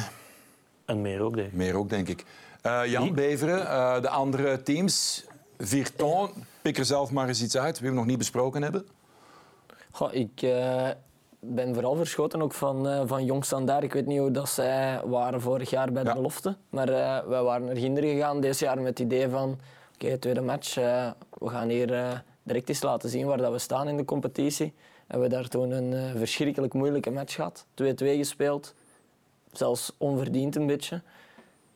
En 0.84 1.00
meer 1.00 1.20
ook, 1.20 1.34
denk 1.34 1.46
ik. 1.48 1.54
Meer 1.54 1.74
ook, 1.76 1.88
denk 1.88 2.08
ik. 2.08 2.24
Eh, 2.62 2.80
Jan 2.86 3.14
Beveren, 3.14 3.66
eh, 3.66 4.00
de 4.00 4.08
andere 4.08 4.62
teams. 4.62 5.24
Virton, 5.58 6.30
pik 6.62 6.78
er 6.78 6.84
zelf 6.84 7.10
maar 7.10 7.28
eens 7.28 7.42
iets 7.42 7.56
uit, 7.56 7.80
wie 7.80 7.90
we 7.90 7.96
nog 7.96 8.06
niet 8.06 8.18
besproken 8.18 8.62
hebben. 8.62 8.86
Goh, 9.90 10.14
ik 10.14 10.42
eh, 10.42 10.88
ben 11.40 11.74
vooral 11.74 11.96
verschoten 11.96 12.42
ook 12.42 12.52
van, 12.52 13.08
van 13.08 13.24
Jong 13.24 13.44
Standaard. 13.44 13.82
Ik 13.84 13.92
weet 13.92 14.06
niet 14.06 14.18
hoe 14.18 14.30
dat 14.30 14.48
zij 14.48 15.00
waren 15.04 15.40
vorig 15.40 15.70
jaar 15.70 15.92
bij 15.92 16.02
de 16.02 16.08
Ja. 16.08 16.14
belofte. 16.14 16.56
Maar 16.70 16.86
wij 17.28 17.42
waren 17.42 17.64
naar 17.64 17.76
Ginder 17.76 18.02
gegaan 18.02 18.40
dit 18.40 18.58
jaar 18.58 18.76
met 18.76 18.86
het 18.86 18.98
idee 18.98 19.28
van... 19.28 19.58
Oké, 19.94 20.18
tweede 20.18 20.40
match. 20.40 20.74
we 20.74 21.48
gaan 21.48 21.68
hier 21.68 22.22
direct 22.42 22.68
eens 22.68 22.82
laten 22.82 23.10
zien 23.10 23.26
waar 23.26 23.36
dat 23.38 23.52
we 23.52 23.58
staan 23.58 23.88
in 23.88 23.96
de 23.96 24.04
competitie. 24.04 24.66
En 24.66 24.72
we 25.06 25.12
hebben 25.20 25.30
daar 25.30 25.48
toen 25.48 25.70
een 25.70 26.16
verschrikkelijk 26.18 26.72
moeilijke 26.72 27.10
match 27.10 27.34
gehad. 27.34 27.66
2-2 27.74 27.84
gespeeld. 27.96 28.74
Zelfs 29.52 29.92
onverdiend 29.98 30.56
een 30.56 30.66
beetje. 30.66 31.02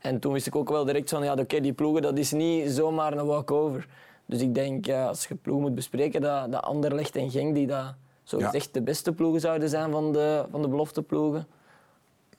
En 0.05 0.19
toen 0.19 0.33
wist 0.33 0.47
ik 0.47 0.57
ook 0.57 0.69
wel 0.69 0.85
direct 0.85 1.11
van, 1.11 1.25
ja, 1.25 1.35
oké, 1.35 1.61
die 1.61 1.73
ploegen, 1.73 2.03
dat 2.03 2.19
is 2.19 2.33
niet 2.33 2.71
zomaar 2.71 3.13
een 3.13 3.27
walkover. 3.27 3.87
Dus 4.27 4.41
ik 4.41 4.55
denk, 4.55 4.87
ja, 4.87 5.07
als 5.07 5.27
je 5.27 5.35
ploegen 5.35 5.65
moet 5.65 5.75
bespreken, 5.75 6.21
dat, 6.21 6.53
dat 6.53 6.63
Anderlecht 6.63 7.17
en 7.17 7.31
Genk, 7.31 7.55
die 7.55 7.67
dat 7.67 7.95
zo 8.23 8.39
Ja. 8.39 8.45
gezegd 8.45 8.75
de 8.75 8.83
beste 8.83 9.13
ploegen 9.13 9.41
zouden 9.41 9.69
zijn 9.69 9.91
van 9.91 10.13
de, 10.13 10.45
van 10.51 10.63
de 10.63 10.69
belofteploegen, 10.69 11.47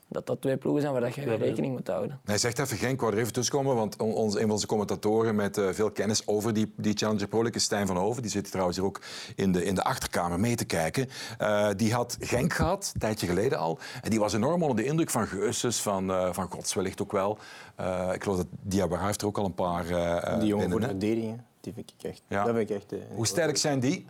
dat 0.07 0.25
dat 0.27 0.41
twee 0.41 0.57
ploegen 0.57 0.81
zijn 0.81 0.93
waar 0.93 1.01
dat 1.01 1.15
je 1.15 1.21
Ja, 1.21 1.35
rekening 1.35 1.73
moet 1.73 1.87
houden. 1.87 2.19
Hij 2.25 2.37
zegt 2.37 2.59
even 2.59 2.77
Genk, 2.77 2.93
ik 2.93 2.99
wou 3.01 3.13
er 3.13 3.19
even 3.19 3.33
tussenkomen, 3.33 3.75
want 3.75 3.97
on- 4.01 4.13
ons, 4.13 4.35
een 4.35 4.41
van 4.41 4.51
onze 4.51 4.67
commentatoren 4.67 5.35
met 5.35 5.57
eh, 5.57 5.69
veel 5.69 5.91
kennis 5.91 6.27
over 6.27 6.53
die, 6.53 6.73
die 6.77 6.93
Challenger 6.97 7.27
Pro 7.27 7.37
League 7.39 7.57
is 7.57 7.63
Stijn 7.63 7.87
van 7.87 7.97
Hoven. 7.97 8.21
Die 8.21 8.31
zit 8.31 8.51
trouwens 8.51 8.77
hier 8.77 8.85
ook 8.85 9.01
in 9.35 9.51
de, 9.51 9.63
in 9.65 9.75
de 9.75 9.83
achterkamer 9.83 10.39
mee 10.39 10.55
te 10.55 10.65
kijken. 10.65 11.07
Eh, 11.37 11.69
die 11.75 11.93
had 11.93 12.17
Genk 12.19 12.53
gehad, 12.53 12.91
een 12.93 12.99
tijdje 12.99 13.27
geleden 13.27 13.57
al. 13.57 13.79
En 14.01 14.09
die 14.09 14.19
was 14.19 14.33
enorm 14.33 14.61
onder 14.61 14.77
de 14.77 14.85
indruk 14.85 15.09
van 15.09 15.27
Geuses, 15.27 15.81
van, 15.81 16.11
eh, 16.11 16.33
van 16.33 16.51
Gods 16.51 16.73
wellicht 16.73 17.01
ook 17.01 17.11
wel. 17.11 17.37
Eh, 17.75 18.09
ik 18.13 18.23
geloof 18.23 18.37
dat 18.37 18.47
Diawara 18.61 19.05
heeft 19.05 19.21
er 19.21 19.27
ook 19.27 19.37
al 19.37 19.45
een 19.45 19.53
paar 19.53 19.89
eh 19.89 20.39
Die 20.39 20.47
jongen 20.47 20.69
binnen, 20.69 20.69
voor 20.69 20.79
de 20.79 20.85
verdediging, 20.87 21.41
die 21.61 21.73
vind 21.73 21.93
ik 21.97 22.03
echt... 22.03 22.21
Ja. 22.27 22.43
Dat 22.43 22.55
vind 22.55 22.69
ik 22.69 22.75
echt 22.75 22.93
Hoe 23.15 23.27
sterk 23.27 23.57
zijn 23.57 23.79
die? 23.79 24.05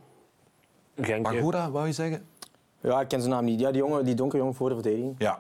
Genk, 0.96 1.24
Bangura, 1.24 1.72
wou 1.72 1.88
je 1.88 1.94
zeggen? 1.94 2.26
Ja, 2.82 3.02
ik 3.02 3.08
ken 3.08 3.20
zijn 3.22 3.34
naam 3.34 3.46
niet. 3.46 3.60
Ja, 3.60 3.72
die, 3.72 3.82
jongen, 3.82 4.06
die 4.06 4.16
donkere 4.16 4.42
jongen 4.42 4.56
voor 4.56 4.70
de 4.70 4.76
verdediging. 4.76 5.16
Ja, 5.18 5.40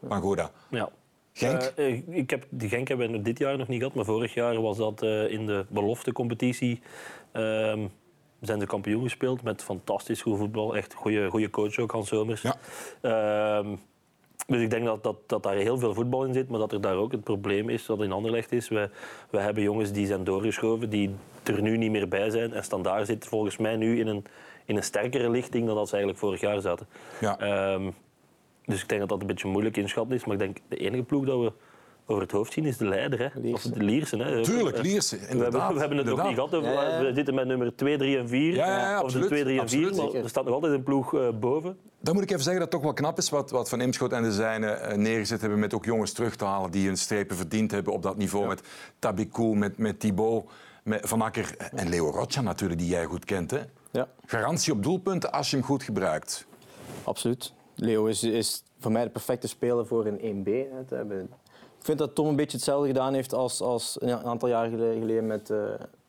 Bangura. 0.00 0.50
Ja. 0.70 0.88
Genk? 1.32 1.60
Eh, 1.60 2.08
ik 2.08 2.30
heb, 2.30 2.46
die 2.48 2.68
Genk 2.68 2.88
hebben 2.88 3.12
we 3.12 3.22
dit 3.22 3.38
jaar 3.38 3.58
nog 3.58 3.68
niet 3.68 3.78
gehad, 3.78 3.94
maar 3.94 4.04
vorig 4.04 4.34
jaar 4.34 4.60
was 4.60 4.76
dat 4.76 5.02
eh, 5.02 5.30
in 5.30 5.46
de 5.46 5.66
beloftecompetitie. 5.68 6.80
Ehm 7.32 7.86
zijn 8.40 8.60
ze 8.60 8.66
kampioen 8.66 9.02
gespeeld 9.02 9.42
met 9.42 9.62
fantastisch 9.62 10.22
goed 10.22 10.38
voetbal. 10.38 10.76
Echt 10.76 10.94
goede, 10.94 11.28
goede 11.28 11.50
coach 11.50 11.78
ook, 11.78 11.90
Hans 11.90 12.08
Somers. 12.08 12.42
Ja. 12.42 12.56
Ehm, 13.00 13.68
dus 14.46 14.60
ik 14.60 14.70
denk 14.70 14.84
dat, 14.84 15.02
dat, 15.02 15.16
dat 15.26 15.42
daar 15.42 15.54
heel 15.54 15.78
veel 15.78 15.94
voetbal 15.94 16.24
in 16.24 16.32
zit, 16.32 16.48
maar 16.48 16.58
dat 16.58 16.72
er 16.72 16.80
daar 16.80 16.94
ook 16.94 17.12
het 17.12 17.24
probleem 17.24 17.68
is 17.68 17.86
dat 17.86 18.02
in 18.02 18.12
Anderlecht 18.12 18.52
is. 18.52 18.68
We, 18.68 18.90
we 19.30 19.38
hebben 19.38 19.62
jongens 19.62 19.92
die 19.92 20.06
zijn 20.06 20.24
doorgeschoven, 20.24 20.90
die 20.90 21.14
er 21.42 21.62
nu 21.62 21.76
niet 21.76 21.90
meer 21.90 22.08
bij 22.08 22.30
zijn. 22.30 22.52
En 22.52 22.64
Standaard 22.64 23.06
zit 23.06 23.26
volgens 23.26 23.56
mij 23.56 23.76
nu 23.76 23.98
in 23.98 24.06
een, 24.06 24.24
in 24.64 24.76
een 24.76 24.82
sterkere 24.82 25.30
lichting 25.30 25.66
dan 25.66 25.76
dat 25.76 25.88
ze 25.88 25.94
eigenlijk 25.94 26.24
vorig 26.24 26.40
jaar 26.40 26.60
zaten. 26.60 26.86
Ja. 27.20 27.38
Dus 28.64 28.82
ik 28.82 28.88
denk 28.88 29.00
dat 29.00 29.08
dat 29.08 29.20
een 29.20 29.26
beetje 29.26 29.48
moeilijk 29.48 29.76
inschatten 29.76 30.16
is. 30.16 30.24
Maar 30.24 30.34
ik 30.34 30.40
denk 30.40 30.58
de 30.68 30.76
enige 30.76 31.02
ploeg 31.02 31.24
dat 31.26 31.38
we 31.40 31.52
over 32.06 32.22
het 32.22 32.32
hoofd 32.32 32.52
zien 32.52 32.64
is 32.64 32.76
de 32.76 32.88
leider. 32.88 33.18
Hè? 33.18 33.52
Of 33.52 33.62
de 33.62 33.82
Lierse. 33.82 34.16
Hè? 34.16 34.42
Tuurlijk, 34.42 34.82
Lierse, 34.82 35.14
We 35.16 35.20
hebben, 35.20 35.36
inderdaad. 35.46 35.72
we 35.72 35.78
hebben 35.78 35.98
het 35.98 36.06
nog 36.06 36.24
niet 36.26 36.34
gehad. 36.34 36.54
Over, 36.54 36.70
Ja. 36.70 37.02
We 37.02 37.14
zitten 37.14 37.34
met 37.34 37.46
nummer 37.46 37.76
2, 37.76 37.98
3 37.98 38.18
en 38.18 38.28
4. 38.28 38.54
Ja, 38.54 38.66
ja, 38.66 38.90
ja, 38.90 38.96
of 38.98 39.02
absoluut, 39.02 39.28
de 39.28 39.34
2, 39.34 39.42
3 39.44 39.60
en 39.60 39.68
4. 39.68 39.86
absoluut. 39.88 40.12
Maar 40.12 40.22
er 40.22 40.28
staat 40.28 40.44
nog 40.44 40.54
altijd 40.54 40.72
een 40.72 40.82
ploeg 40.82 41.14
eh, 41.14 41.28
boven. 41.40 41.78
Dan 42.00 42.14
moet 42.14 42.22
ik 42.22 42.30
even 42.30 42.42
zeggen 42.42 42.62
dat 42.62 42.72
het 42.72 42.80
toch 42.80 42.82
wel 42.82 42.92
knap 42.92 43.18
is 43.18 43.30
wat, 43.30 43.50
wat 43.50 43.68
Van 43.68 43.80
Imschot 43.80 44.12
en 44.12 44.22
de 44.22 44.32
zijnen 44.32 44.82
eh, 44.82 44.96
neergezet 44.96 45.40
hebben 45.40 45.58
met 45.58 45.74
ook 45.74 45.84
jongens 45.84 46.12
terug 46.12 46.36
te 46.36 46.44
halen 46.44 46.70
die 46.70 46.86
hun 46.86 46.96
strepen 46.96 47.36
verdiend 47.36 47.70
hebben 47.70 47.92
op 47.92 48.02
dat 48.02 48.16
niveau. 48.16 48.46
Met 48.46 48.62
Tabikou, 48.98 49.56
met, 49.56 49.78
met 49.78 50.00
Thibaut, 50.00 50.44
met 50.84 51.00
Van 51.08 51.20
Akker 51.22 51.54
en 51.74 51.88
Leo 51.88 52.10
Rocha 52.10 52.40
natuurlijk, 52.40 52.80
die 52.80 52.88
jij 52.88 53.04
goed 53.04 53.24
kent. 53.24 53.50
Hè? 53.50 53.60
Ja, 53.90 54.08
Garantie 54.26 54.72
op 54.72 54.82
doelpunten 54.82 55.32
als 55.32 55.50
je 55.50 55.56
hem 55.56 55.64
goed 55.64 55.82
gebruikt. 55.82 56.46
absoluut. 57.04 57.52
Leo 57.80 58.06
is, 58.06 58.22
is 58.22 58.62
voor 58.78 58.92
mij 58.92 59.04
de 59.04 59.10
perfecte 59.10 59.48
speler 59.48 59.86
voor 59.86 60.06
een 60.06 60.18
1B 60.44 60.48
hè, 60.72 60.84
te 60.84 60.94
hebben. 60.94 61.20
Ik 61.78 61.86
vind 61.86 61.98
dat 61.98 62.14
Tom 62.14 62.26
een 62.26 62.36
beetje 62.36 62.56
hetzelfde 62.56 62.86
gedaan 62.86 63.14
heeft 63.14 63.32
als, 63.34 63.60
als 63.60 63.96
een 64.00 64.24
aantal 64.24 64.48
jaar 64.48 64.68
gele- 64.68 64.96
geleden 64.98 65.26
met, 65.26 65.50
eh, 65.50 65.58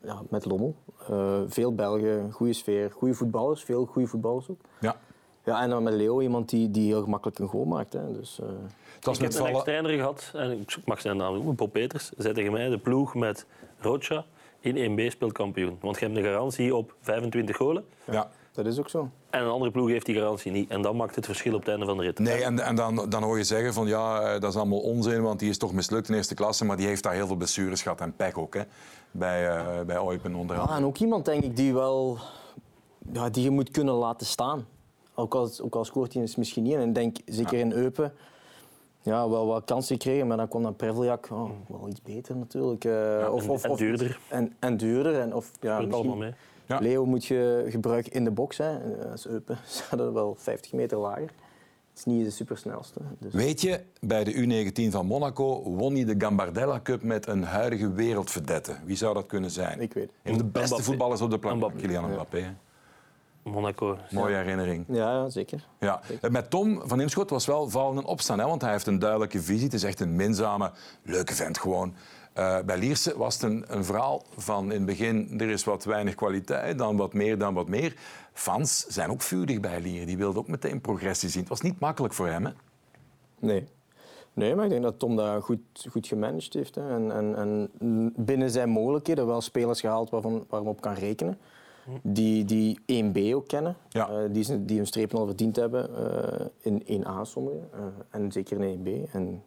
ja, 0.03 0.21
met 0.29 0.45
Lommel. 0.45 0.75
Eh, 1.09 1.39
veel 1.47 1.75
Belgen, 1.75 2.31
goede 2.31 2.53
sfeer, 2.53 2.91
goede 2.91 3.13
voetballers, 3.13 3.63
veel 3.63 3.85
goede 3.85 4.07
voetballers 4.07 4.49
ook. 4.49 4.61
Ja. 4.79 4.97
Ja, 5.45 5.61
en 5.61 5.69
dan 5.69 5.83
met 5.83 5.93
Leo 5.93 6.21
iemand 6.21 6.49
die, 6.49 6.71
die 6.71 6.87
heel 6.87 7.01
gemakkelijk 7.03 7.39
een 7.39 7.47
goal 7.47 7.65
maakt. 7.65 7.93
Hè. 7.93 8.11
Dus, 8.11 8.39
eh, 8.39 8.47
Het 8.95 9.05
was 9.05 9.15
Ik 9.15 9.21
heb 9.21 9.31
met 9.31 9.39
een 9.39 9.45
vallen... 9.45 9.53
ex-trainer 9.53 9.91
gehad, 9.91 10.31
en 10.33 10.51
ik 10.51 10.77
mag 10.85 11.01
zijn 11.01 11.17
naam 11.17 11.33
noemen, 11.33 11.55
Bob 11.55 11.71
Peters. 11.71 12.11
Zei 12.17 12.33
tegen 12.33 12.51
mij, 12.51 12.69
de 12.69 12.77
ploeg 12.77 13.15
met 13.15 13.45
Rocha 13.79 14.25
in 14.59 14.75
1B 14.77 15.11
speelt 15.11 15.31
kampioen. 15.31 15.77
Want 15.81 15.99
je 15.99 16.05
hebt 16.05 16.17
een 16.17 16.23
garantie 16.23 16.75
op 16.75 16.95
25 17.01 17.55
golen. 17.55 17.85
Ja. 18.11 18.31
dat 18.51 18.65
is 18.65 18.79
ook 18.79 18.89
zo. 18.89 19.09
En 19.31 19.41
een 19.43 19.49
andere 19.49 19.71
ploeg 19.71 19.89
heeft 19.89 20.05
die 20.05 20.15
garantie 20.15 20.51
niet. 20.51 20.69
En 20.69 20.81
dat 20.81 20.93
maakt 20.93 21.15
het 21.15 21.25
verschil 21.25 21.53
op 21.53 21.59
het 21.59 21.69
einde 21.69 21.85
van 21.85 21.97
de 21.97 22.03
rit. 22.03 22.19
Nee, 22.19 22.43
en, 22.43 22.59
en 22.59 22.75
dan, 22.75 23.05
dan 23.09 23.23
hoor 23.23 23.37
je 23.37 23.43
zeggen 23.43 23.73
van 23.73 23.87
ja, 23.87 24.21
eh, 24.21 24.39
dat 24.39 24.49
is 24.51 24.55
allemaal 24.57 24.79
onzin, 24.79 25.21
want 25.21 25.39
die 25.39 25.49
is 25.49 25.57
toch 25.57 25.73
mislukt 25.73 26.09
in 26.09 26.15
eerste 26.15 26.33
klasse, 26.33 26.65
maar 26.65 26.77
die 26.77 26.87
heeft 26.87 27.03
daar 27.03 27.13
heel 27.13 27.27
veel 27.27 27.35
blessures 27.35 27.81
gehad 27.81 28.01
en 28.01 28.15
pech 28.15 28.35
ook, 28.35 28.53
hè, 28.53 28.61
bij, 29.11 29.47
eh 29.49 29.65
bij 29.85 29.95
Eupen 29.95 30.35
onder 30.35 30.55
andere. 30.55 30.71
Ah, 30.71 30.77
en 30.77 30.85
ook 30.85 30.97
iemand, 30.97 31.25
denk 31.25 31.43
ik, 31.43 31.55
die, 31.55 31.73
wel, 31.73 32.17
ja, 33.13 33.29
die 33.29 33.43
je 33.43 33.49
moet 33.49 33.71
kunnen 33.71 33.93
laten 33.93 34.27
staan. 34.27 34.65
Ook 35.15 35.35
al, 35.35 35.49
ook 35.61 35.75
al 35.75 35.85
scoort 35.85 36.13
hij 36.13 36.27
misschien 36.37 36.63
niet. 36.63 36.73
En 36.75 36.87
ik 36.87 36.95
denk, 36.95 37.17
zeker 37.25 37.59
in 37.59 37.71
Eupen, 37.71 38.13
ja, 39.01 39.29
wel 39.29 39.45
wat 39.47 39.63
kansen 39.65 39.95
gekregen. 39.95 40.27
Maar 40.27 40.37
dan 40.37 40.47
kwam 40.47 40.63
dan 40.63 40.75
Preveljak, 40.75 41.27
oh, 41.31 41.49
wel 41.67 41.87
iets 41.89 42.01
beter 42.01 42.35
natuurlijk. 42.35 42.85
eh, 42.85 43.23
en- 43.23 43.31
en 43.61 43.75
duurder. 43.75 44.19
En, 44.29 44.53
en 44.59 44.77
duurder. 44.77 45.19
En, 45.19 45.35
of, 45.35 45.45
ja, 45.59 45.73
Speelt 45.75 45.77
misschien- 45.77 45.93
allemaal 46.09 46.15
mee. 46.17 46.33
Ja. 46.71 46.79
Leo 46.79 47.05
moet 47.05 47.25
je 47.25 47.65
gebruiken 47.67 48.11
in 48.11 48.23
de 48.23 48.31
box. 48.31 48.57
Hè. 48.57 48.77
Eh, 48.77 49.11
staat 49.65 49.99
er 49.99 50.13
wel 50.13 50.35
50 50.37 50.73
meter 50.73 50.97
lager. 50.97 51.29
Het 51.89 51.99
is 51.99 52.05
niet 52.05 52.25
de 52.25 52.31
supersnelste. 52.31 52.99
Dus. 53.19 53.33
Weet 53.33 53.61
je, 53.61 53.81
bij 53.99 54.23
de 54.23 54.33
U19 54.33 54.91
van 54.91 55.05
Monaco 55.05 55.63
won 55.63 55.93
hij 55.93 56.05
de 56.05 56.15
Gambardella 56.17 56.79
Cup 56.83 57.03
met 57.03 57.27
een 57.27 57.43
huidige 57.43 57.91
wereldverdette. 57.93 58.75
Wie 58.85 58.95
zou 58.95 59.13
dat 59.13 59.25
kunnen 59.25 59.51
zijn? 59.51 59.81
Ik 59.81 59.93
weet 59.93 60.03
het. 60.03 60.13
Een 60.23 60.35
van 60.35 60.45
de 60.45 60.51
beste 60.51 60.67
Mbappé. 60.67 60.83
voetballers 60.83 61.21
op 61.21 61.29
de. 61.29 61.37
Mbappé. 61.55 61.77
Kylian 61.77 62.11
Mbappé. 62.11 62.55
Monaco. 63.43 63.97
Mooie 64.09 64.35
herinnering. 64.35 64.85
Ja, 64.87 65.11
ja, 65.11 65.29
zeker. 65.29 65.67
Ja. 65.79 66.01
Met 66.29 66.49
Tom 66.49 66.81
van 66.85 67.01
Imschot 67.01 67.29
was 67.29 67.45
wel 67.45 67.69
vallen 67.69 67.97
en 67.97 68.05
opstaan, 68.05 68.39
hè, 68.39 68.45
want 68.45 68.61
hij 68.61 68.71
heeft 68.71 68.87
een 68.87 68.99
duidelijke 68.99 69.41
visie. 69.41 69.63
Het 69.63 69.73
is 69.73 69.83
echt 69.83 69.99
een 69.99 70.15
minzame, 70.15 70.71
leuke 71.03 71.33
vent 71.33 71.57
gewoon. 71.57 71.93
Eh, 72.33 72.59
bij 72.65 72.77
Lierse 72.77 73.17
was 73.17 73.33
het 73.33 73.43
een, 73.43 73.63
een 73.67 73.85
verhaal 73.85 74.23
van 74.37 74.63
in 74.63 74.77
het 74.77 74.85
begin, 74.85 75.39
er 75.39 75.49
is 75.49 75.63
wat 75.63 75.83
weinig 75.83 76.15
kwaliteit, 76.15 76.77
dan 76.77 76.97
wat 76.97 77.13
meer, 77.13 77.37
dan 77.37 77.53
wat 77.53 77.67
meer. 77.67 77.95
Fans 78.33 78.85
zijn 78.87 79.09
ook 79.09 79.21
vurig 79.21 79.59
bij 79.59 79.81
Lier, 79.81 80.05
die 80.05 80.17
wilden 80.17 80.41
ook 80.41 80.47
meteen 80.47 80.81
progressie 80.81 81.29
zien. 81.29 81.39
Het 81.39 81.49
was 81.49 81.61
niet 81.61 81.79
makkelijk 81.79 82.13
voor 82.13 82.27
hem, 82.27 82.45
hè? 82.45 82.51
Nee. 83.39 83.67
Nee, 84.33 84.55
maar 84.55 84.63
ik 84.63 84.69
denk 84.71 84.83
dat 84.83 84.99
Tom 84.99 85.15
dat 85.15 85.43
goed, 85.43 85.59
goed 85.89 86.07
gemanaged 86.07 86.53
heeft. 86.53 86.75
Hè. 86.75 86.89
En, 86.89 87.11
en, 87.11 87.35
en 87.35 87.69
binnen 88.15 88.51
zijn 88.51 88.69
mogelijkheden 88.69 89.25
wel 89.27 89.41
spelers 89.41 89.79
gehaald 89.79 90.09
waarvan, 90.09 90.45
waar 90.49 90.61
op 90.61 90.81
kan 90.81 90.93
rekenen. 90.93 91.37
Die, 92.01 92.45
die 92.45 92.79
1B 93.03 93.33
ook 93.33 93.47
kennen. 93.47 93.75
Ja. 93.89 94.09
Eh, 94.09 94.15
die, 94.31 94.65
die 94.65 94.77
hun 94.77 94.87
strepen 94.87 95.19
al 95.19 95.25
verdiend 95.25 95.55
hebben. 95.55 95.95
eh, 95.95 96.45
in 96.59 97.03
1A 97.03 97.21
sommigen. 97.21 97.69
en 98.09 98.31
zeker 98.31 98.61
in 98.61 98.79
1B. 98.79 99.11
En, 99.13 99.43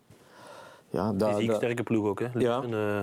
ja, 0.95 1.13
dat, 1.13 1.35
Fysiek 1.35 1.49
dat, 1.49 1.57
sterke 1.57 1.83
ploeg 1.83 2.07
ook. 2.07 2.21
Hè. 2.21 2.27
Ja. 2.35 2.63
En, 2.63 2.75
eh, 2.75 3.01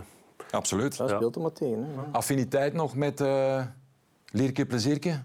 Absoluut. 0.52 0.98
dat 0.98 1.10
Ja. 1.10 1.16
speelt 1.16 1.36
er 1.36 1.42
maar 1.42 1.52
tegen. 1.52 1.84
Hè. 1.84 2.02
Affiniteit 2.12 2.74
nog 2.74 2.96
met 2.96 3.22
eh 3.22 3.66
Lierke 4.32 4.66
Plezierke? 4.66 5.20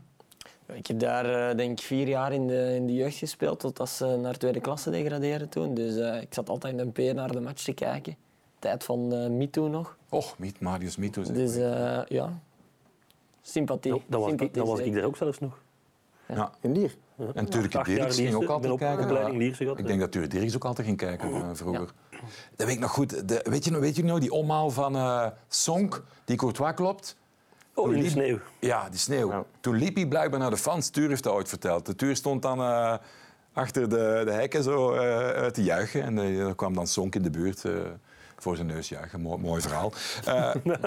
Ik 0.73 0.87
heb 0.87 0.99
daar 0.99 1.51
eh, 1.51 1.57
denk 1.57 1.79
ik 1.79 1.85
vier 1.85 2.09
jaar 2.09 2.33
in 2.33 2.47
de, 2.47 2.75
in 2.75 2.87
de 2.87 2.95
jeugd 2.95 3.17
gespeeld, 3.17 3.61
totdat 3.61 3.89
ze 3.89 4.07
naar 4.07 4.39
tweede 4.39 4.61
klasse 4.61 4.91
degraderen 4.91 5.49
toen. 5.49 5.75
Dus 5.75 5.97
eh, 5.97 6.21
ik 6.21 6.35
zat 6.35 6.49
altijd 6.49 6.79
in 6.79 6.93
de 6.93 7.13
P 7.13 7.15
naar 7.15 7.33
de 7.33 7.41
match 7.41 7.63
te 7.63 7.73
kijken. 7.73 8.17
Tijd 8.59 8.85
van 8.85 9.13
eh 9.13 9.31
MeToo 9.31 9.69
nog. 9.69 9.97
Och, 10.09 10.39
Miet, 10.39 10.61
Marius 10.61 10.97
Mito. 10.97 11.23
Dus 11.23 11.57
eh, 11.57 12.03
ja, 12.09 12.41
sympathie. 13.43 13.91
dan, 13.91 14.03
dan 14.07 14.21
was, 14.21 14.33
ik, 14.33 14.39
Sympathie 14.39 14.63
dan 14.63 14.71
was 14.77 14.81
ik 14.81 14.95
daar 14.95 15.05
ook 15.05 15.17
zelfs 15.17 15.39
nog. 15.39 15.59
Ja. 16.29 16.53
In 16.61 16.73
Lier. 16.73 16.95
En 17.35 17.49
Turke 17.49 17.79
Acht 17.79 17.89
jaar 17.89 17.97
Dirks 17.97 18.17
ging 18.17 18.35
ook 18.35 18.49
altijd 18.49 18.73
op 18.73 18.79
kijken. 18.79 19.41
Ik 19.41 19.59
ja. 19.59 19.83
denk 19.83 20.01
dat 20.01 20.13
Turke 20.13 20.29
Dirks 20.29 20.55
ook 20.55 20.65
altijd 20.65 20.87
ging 20.87 20.99
kijken 20.99 21.57
vroeger. 21.57 21.93
Dat 22.57 22.67
weet 22.67 22.75
ik 22.77 22.81
nog 22.81 22.91
goed. 22.91 23.29
De, 23.29 23.41
weet, 23.51 23.65
je, 23.65 23.71
nog- 23.71 23.81
weet 23.81 23.97
je 23.97 24.05
nog 24.05 24.19
die 24.19 24.33
omhaal 24.33 24.71
van 24.71 24.97
eh 24.97 25.27
Sonk, 25.49 26.03
die 26.25 26.37
Courtois 26.37 26.75
klopt? 26.75 27.17
Oh, 27.75 27.93
in 27.95 28.03
de 28.03 28.09
sneeuw. 28.11 28.39
Ja, 28.61 28.89
die 28.89 28.99
sneeuw. 28.99 29.31
Ja. 29.31 29.45
Toen 29.61 29.75
liep 29.77 29.95
hij 29.95 30.07
blijkbaar 30.07 30.41
naar 30.41 30.51
de 30.51 30.57
fans. 30.57 30.89
Tuur 30.89 31.09
heeft 31.09 31.23
dat 31.23 31.33
ooit 31.33 31.49
verteld. 31.49 31.87
De 31.87 31.95
Tuur 31.95 32.17
stond 32.17 32.43
dan 32.43 32.61
eh, 32.61 32.95
achter 33.53 33.89
de, 33.89 34.23
de 34.25 34.33
hekken 34.33 34.63
zo 34.63 34.93
eh, 34.93 35.01
uit 35.29 35.55
te 35.55 35.63
juichen. 35.63 36.03
En 36.03 36.19
er 36.19 36.55
kwam 36.55 36.75
dan 36.75 36.87
Sonk 36.87 37.15
in 37.15 37.23
de 37.23 37.31
buurt 37.31 37.65
eh, 37.65 37.73
voor 38.37 38.57
zijn 38.57 38.69
neus 38.69 38.89
juichen. 38.89 39.21
Mooi, 39.21 39.41
mooi 39.41 39.61
verhaal. 39.61 39.93
Eh, 40.25 40.55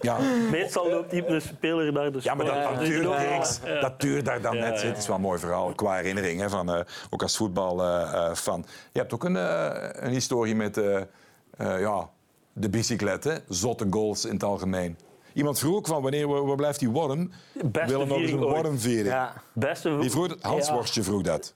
ja. 0.00 0.18
Meestal 0.50 0.90
loopt 0.90 1.10
die 1.10 1.24
de 1.24 1.40
speler 1.40 1.92
naar 1.92 2.12
de 2.12 2.18
Ja, 2.22 2.34
maar 2.34 2.46
dat, 2.46 2.62
dat, 2.62 2.84
Dirks, 2.84 3.60
Ja. 3.64 3.80
dat 3.80 3.98
Tuur 3.98 4.24
daar 4.24 4.40
dan 4.40 4.56
Ja, 4.56 4.60
net 4.60 4.72
ja, 4.72 4.78
zit, 4.78 4.96
is 4.96 5.06
wel 5.06 5.16
een 5.16 5.22
mooi 5.22 5.38
verhaal. 5.38 5.72
Qua 5.74 5.94
herinnering, 5.94 6.40
hè, 6.40 6.48
van, 6.50 6.74
eh, 6.74 6.80
ook 7.10 7.22
als 7.22 7.36
voetbalfan. 7.36 8.64
Je 8.92 8.98
hebt 8.98 9.14
ook 9.14 9.24
een, 9.24 9.36
eh, 9.36 9.88
een 9.92 10.12
historie 10.12 10.54
met 10.54 10.76
eh, 10.76 10.96
eh, 10.96 11.80
ja, 11.80 12.08
de 12.52 12.68
bicyclet, 12.70 13.24
hè? 13.24 13.34
zotte 13.48 13.86
goals 13.90 14.24
in 14.24 14.32
het 14.32 14.42
algemeen. 14.44 14.96
Iemand 15.32 15.58
vroeg 15.58 15.76
ook 15.76 15.86
van 15.86 16.02
wanneer 16.02 16.46
waar 16.46 16.56
blijft 16.56 16.78
die 16.78 16.90
worm? 16.90 17.30
We 17.52 17.68
Beste 17.68 17.90
willen 17.92 18.08
nog 18.08 18.18
eens 18.18 18.30
een 18.30 18.38
wormviering. 18.38 19.06
Ja. 19.06 19.32
Beste 19.52 19.98
Die 19.98 20.10
vroeg, 20.10 20.34
Hans 20.40 20.66
Ja. 20.66 20.74
Worstje 20.74 21.02
vroeg 21.02 21.22
dat. 21.22 21.54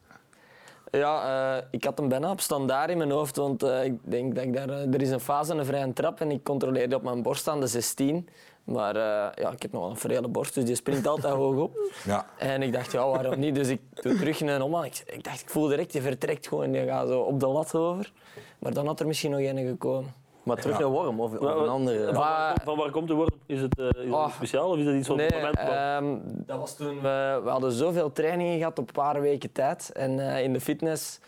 Ja, 0.90 1.56
eh, 1.58 1.64
ik 1.70 1.84
had 1.84 1.98
hem 1.98 2.08
bijna 2.08 2.30
op 2.30 2.40
standaard 2.40 2.90
in 2.90 2.96
mijn 2.98 3.10
hoofd, 3.10 3.36
want 3.36 3.62
eh, 3.62 3.84
ik 3.84 3.94
denk 4.02 4.34
dat 4.34 4.44
ik 4.44 4.54
daar... 4.54 4.68
eh, 4.68 4.94
er 4.94 5.02
is 5.02 5.10
een 5.10 5.20
fase, 5.20 5.54
een 5.54 5.64
vrije 5.64 5.92
trap 5.92 6.20
en 6.20 6.30
ik 6.30 6.42
controleerde 6.44 6.96
op 6.96 7.02
mijn 7.02 7.22
borst 7.22 7.48
aan 7.48 7.60
de 7.60 7.66
16. 7.66 8.28
Maar 8.64 8.96
ja, 9.40 9.50
ik 9.52 9.62
heb 9.62 9.72
nog 9.72 9.80
wel 9.82 9.90
een 9.90 9.96
vrede 9.96 10.28
borst, 10.28 10.54
dus 10.54 10.64
die 10.64 10.74
springt 10.74 11.06
altijd 11.06 11.34
hoog 11.34 11.56
op. 11.56 11.78
Ja. 12.04 12.26
En 12.38 12.62
ik 12.62 12.72
dacht, 12.72 12.92
ja, 12.92 13.08
waarom 13.08 13.38
niet? 13.38 13.54
Dus 13.54 13.68
ik 13.68 13.80
doe 14.02 14.16
terug 14.16 14.40
een 14.40 14.62
omhaal. 14.62 14.84
Ik, 14.84 15.02
ik 15.06 15.24
dacht, 15.24 15.40
ik 15.40 15.50
voel 15.50 15.66
direct, 15.66 15.92
je 15.92 16.00
vertrekt 16.00 16.48
gewoon, 16.48 16.72
je 16.72 16.86
gaat 16.86 17.08
zo 17.08 17.20
op 17.20 17.40
de 17.40 17.46
lat 17.46 17.74
over. 17.74 18.12
Maar 18.58 18.72
dan 18.72 18.86
had 18.86 19.00
er 19.00 19.06
misschien 19.06 19.30
nog 19.30 19.40
een 19.40 19.66
gekomen. 19.66 20.14
Maar 20.48 20.56
terug 20.56 20.78
naar 20.78 20.88
Worm 20.88 21.20
of, 21.20 21.32
of 21.32 21.40
Maar- 21.40 21.56
een 21.56 21.68
andere. 21.68 22.14
Van, 22.14 22.24
van 22.64 22.76
waar 22.76 22.90
komt 22.90 23.08
de 23.08 23.14
worm? 23.14 23.30
Is 23.46 23.60
het, 23.60 23.78
eh, 23.78 23.84
is 23.86 23.92
het 24.04 24.12
Oh. 24.12 24.32
speciaal 24.34 24.70
of 24.70 24.76
is 24.76 24.84
dat 24.84 24.94
iets 24.94 25.06
van 25.06 25.16
Nee, 25.16 25.26
het 25.26 25.34
moment? 25.34 25.58
ehm, 25.58 26.16
dat 26.46 26.58
was 26.58 26.76
toen 26.76 27.00
we, 27.00 27.40
we 27.44 27.50
hadden 27.50 27.72
zoveel 27.72 28.12
trainingen 28.12 28.58
gehad 28.58 28.78
op 28.78 28.86
een 28.86 28.92
paar 28.94 29.20
weken 29.20 29.52
tijd. 29.52 29.90
En 29.94 30.30
eh, 30.34 30.42
in 30.42 30.52
de 30.52 30.60
fitness 30.60 31.20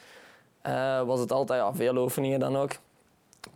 eh, 0.62 1.02
was 1.02 1.20
het 1.20 1.32
altijd 1.32 1.60
ja, 1.60 1.74
veel 1.74 1.96
oefeningen 1.96 2.40
dan 2.40 2.56
ook. 2.56 2.70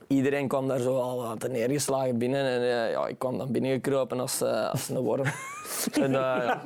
Iedereen 0.08 0.48
kwam 0.48 0.68
daar 0.68 0.78
zo 0.80 0.98
al 1.00 1.16
wat 1.22 1.48
neergeslagen 1.48 2.18
binnen. 2.18 2.44
En 2.44 2.60
eh, 2.60 2.90
ja, 2.90 3.06
ik 3.06 3.18
kwam 3.18 3.38
dan 3.38 3.52
binnengekropen 3.52 4.20
als, 4.20 4.40
eh, 4.40 4.70
als 4.70 4.88
een 4.88 4.98
worm. 4.98 5.24
en, 6.02 6.14
eh, 6.14 6.56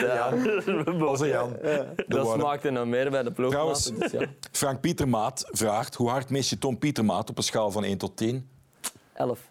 ja. 0.00 0.32
Onze 1.08 1.26
Jan. 1.26 1.50
De 1.62 2.04
dat 2.08 2.24
worm. 2.26 2.40
smaakte 2.40 2.70
nog 2.70 2.86
meer 2.86 3.10
bij 3.10 3.22
de 3.22 3.32
ploeg. 3.32 3.50
Trouwens, 3.50 3.92
Dus, 3.92 4.10
ja, 4.10 4.26
Frank 4.52 4.80
Pietermaat 4.80 5.44
vraagt, 5.50 5.94
hoe 5.94 6.08
hard 6.08 6.30
mis 6.30 6.50
je 6.50 6.58
Tom 6.58 6.78
Pietermaat 6.78 7.30
op 7.30 7.36
een 7.36 7.42
schaal 7.42 7.70
van 7.70 7.84
1 7.84 7.98
tot 7.98 8.16
10? 8.16 8.48
elf. 9.12 9.48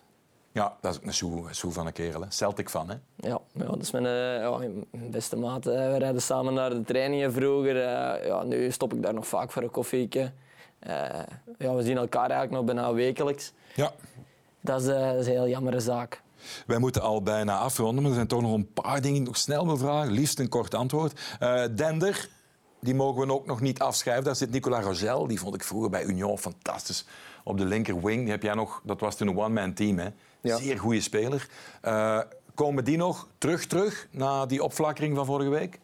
Ja, 0.51 0.77
dat 0.81 0.91
is 0.93 0.99
ook 0.99 1.05
een 1.05 1.13
soe, 1.13 1.43
soe 1.51 1.71
van 1.71 1.85
een 1.85 1.93
kerel. 1.93 2.21
Hè. 2.21 2.27
Celtic 2.31 2.69
van, 2.69 2.89
hè? 2.89 2.95
Ja, 3.15 3.39
ja, 3.53 3.65
dat 3.65 3.81
is 3.81 3.91
mijn, 3.91 4.05
eh, 4.05 4.39
ja, 4.41 4.57
mijn 4.57 5.11
beste 5.11 5.35
maat. 5.37 5.65
We 5.65 5.97
rijden 5.97 6.21
samen 6.21 6.53
naar 6.53 6.69
de 6.69 6.83
trainingen 6.83 7.33
vroeger. 7.33 7.75
eh, 7.83 8.25
ja, 8.27 8.43
nu 8.43 8.71
stop 8.71 8.93
ik 8.93 9.01
daar 9.03 9.13
nog 9.13 9.27
vaak 9.27 9.51
voor 9.51 9.61
een 9.63 9.71
koffietje. 9.71 10.31
Eh, 10.79 11.19
ja, 11.57 11.73
we 11.73 11.83
zien 11.83 11.97
elkaar 11.97 12.29
eigenlijk 12.29 12.51
nog 12.51 12.63
bijna 12.63 12.93
wekelijks. 12.93 13.53
Ja. 13.75 13.91
Dat 14.61 14.81
is, 14.81 14.87
eh, 14.87 15.11
dat 15.11 15.19
is 15.19 15.25
een 15.25 15.31
heel 15.31 15.47
jammere 15.47 15.79
zaak. 15.79 16.21
Wij 16.65 16.77
moeten 16.77 17.01
al 17.01 17.23
bijna 17.23 17.57
afronden, 17.57 18.01
maar 18.01 18.11
er 18.11 18.15
zijn 18.15 18.27
toch 18.27 18.41
nog 18.41 18.53
een 18.53 18.73
paar 18.73 19.01
dingen 19.01 19.11
die 19.11 19.21
ik 19.21 19.27
nog 19.27 19.37
snel 19.37 19.65
wil 19.65 19.77
vragen. 19.77 20.11
Liefst 20.11 20.39
een 20.39 20.49
kort 20.49 20.73
antwoord. 20.73 21.19
Eh, 21.39 21.63
Dender, 21.75 22.29
die 22.79 22.95
mogen 22.95 23.27
we 23.27 23.33
ook 23.33 23.45
nog 23.45 23.61
niet 23.61 23.79
afschrijven. 23.79 24.23
Daar 24.23 24.35
zit 24.35 24.51
Nicolas 24.51 24.83
Rogel, 24.83 25.27
die 25.27 25.39
vond 25.39 25.55
ik 25.55 25.63
vroeger 25.63 25.89
bij 25.89 26.03
Union 26.03 26.37
fantastisch. 26.37 27.05
Op 27.43 27.57
de 27.57 27.65
linker 27.65 28.01
wing, 28.01 28.21
die 28.21 28.31
heb 28.31 28.43
jij 28.43 28.53
nog, 28.53 28.81
dat 28.83 28.99
was 28.99 29.15
toen 29.15 29.27
een 29.27 29.37
one-man 29.37 29.73
team, 29.73 29.97
hè? 29.97 30.07
Ja. 30.41 30.57
Zeer 30.57 30.79
goede 30.79 31.01
speler. 31.01 31.47
Eh, 31.81 32.19
komen 32.53 32.83
die 32.83 32.97
nog 32.97 33.27
terug, 33.37 33.65
terug, 33.65 34.07
na 34.11 34.45
die 34.45 34.63
opflakkering 34.63 35.15
van 35.15 35.25
vorige 35.25 35.49
week? 35.49 35.79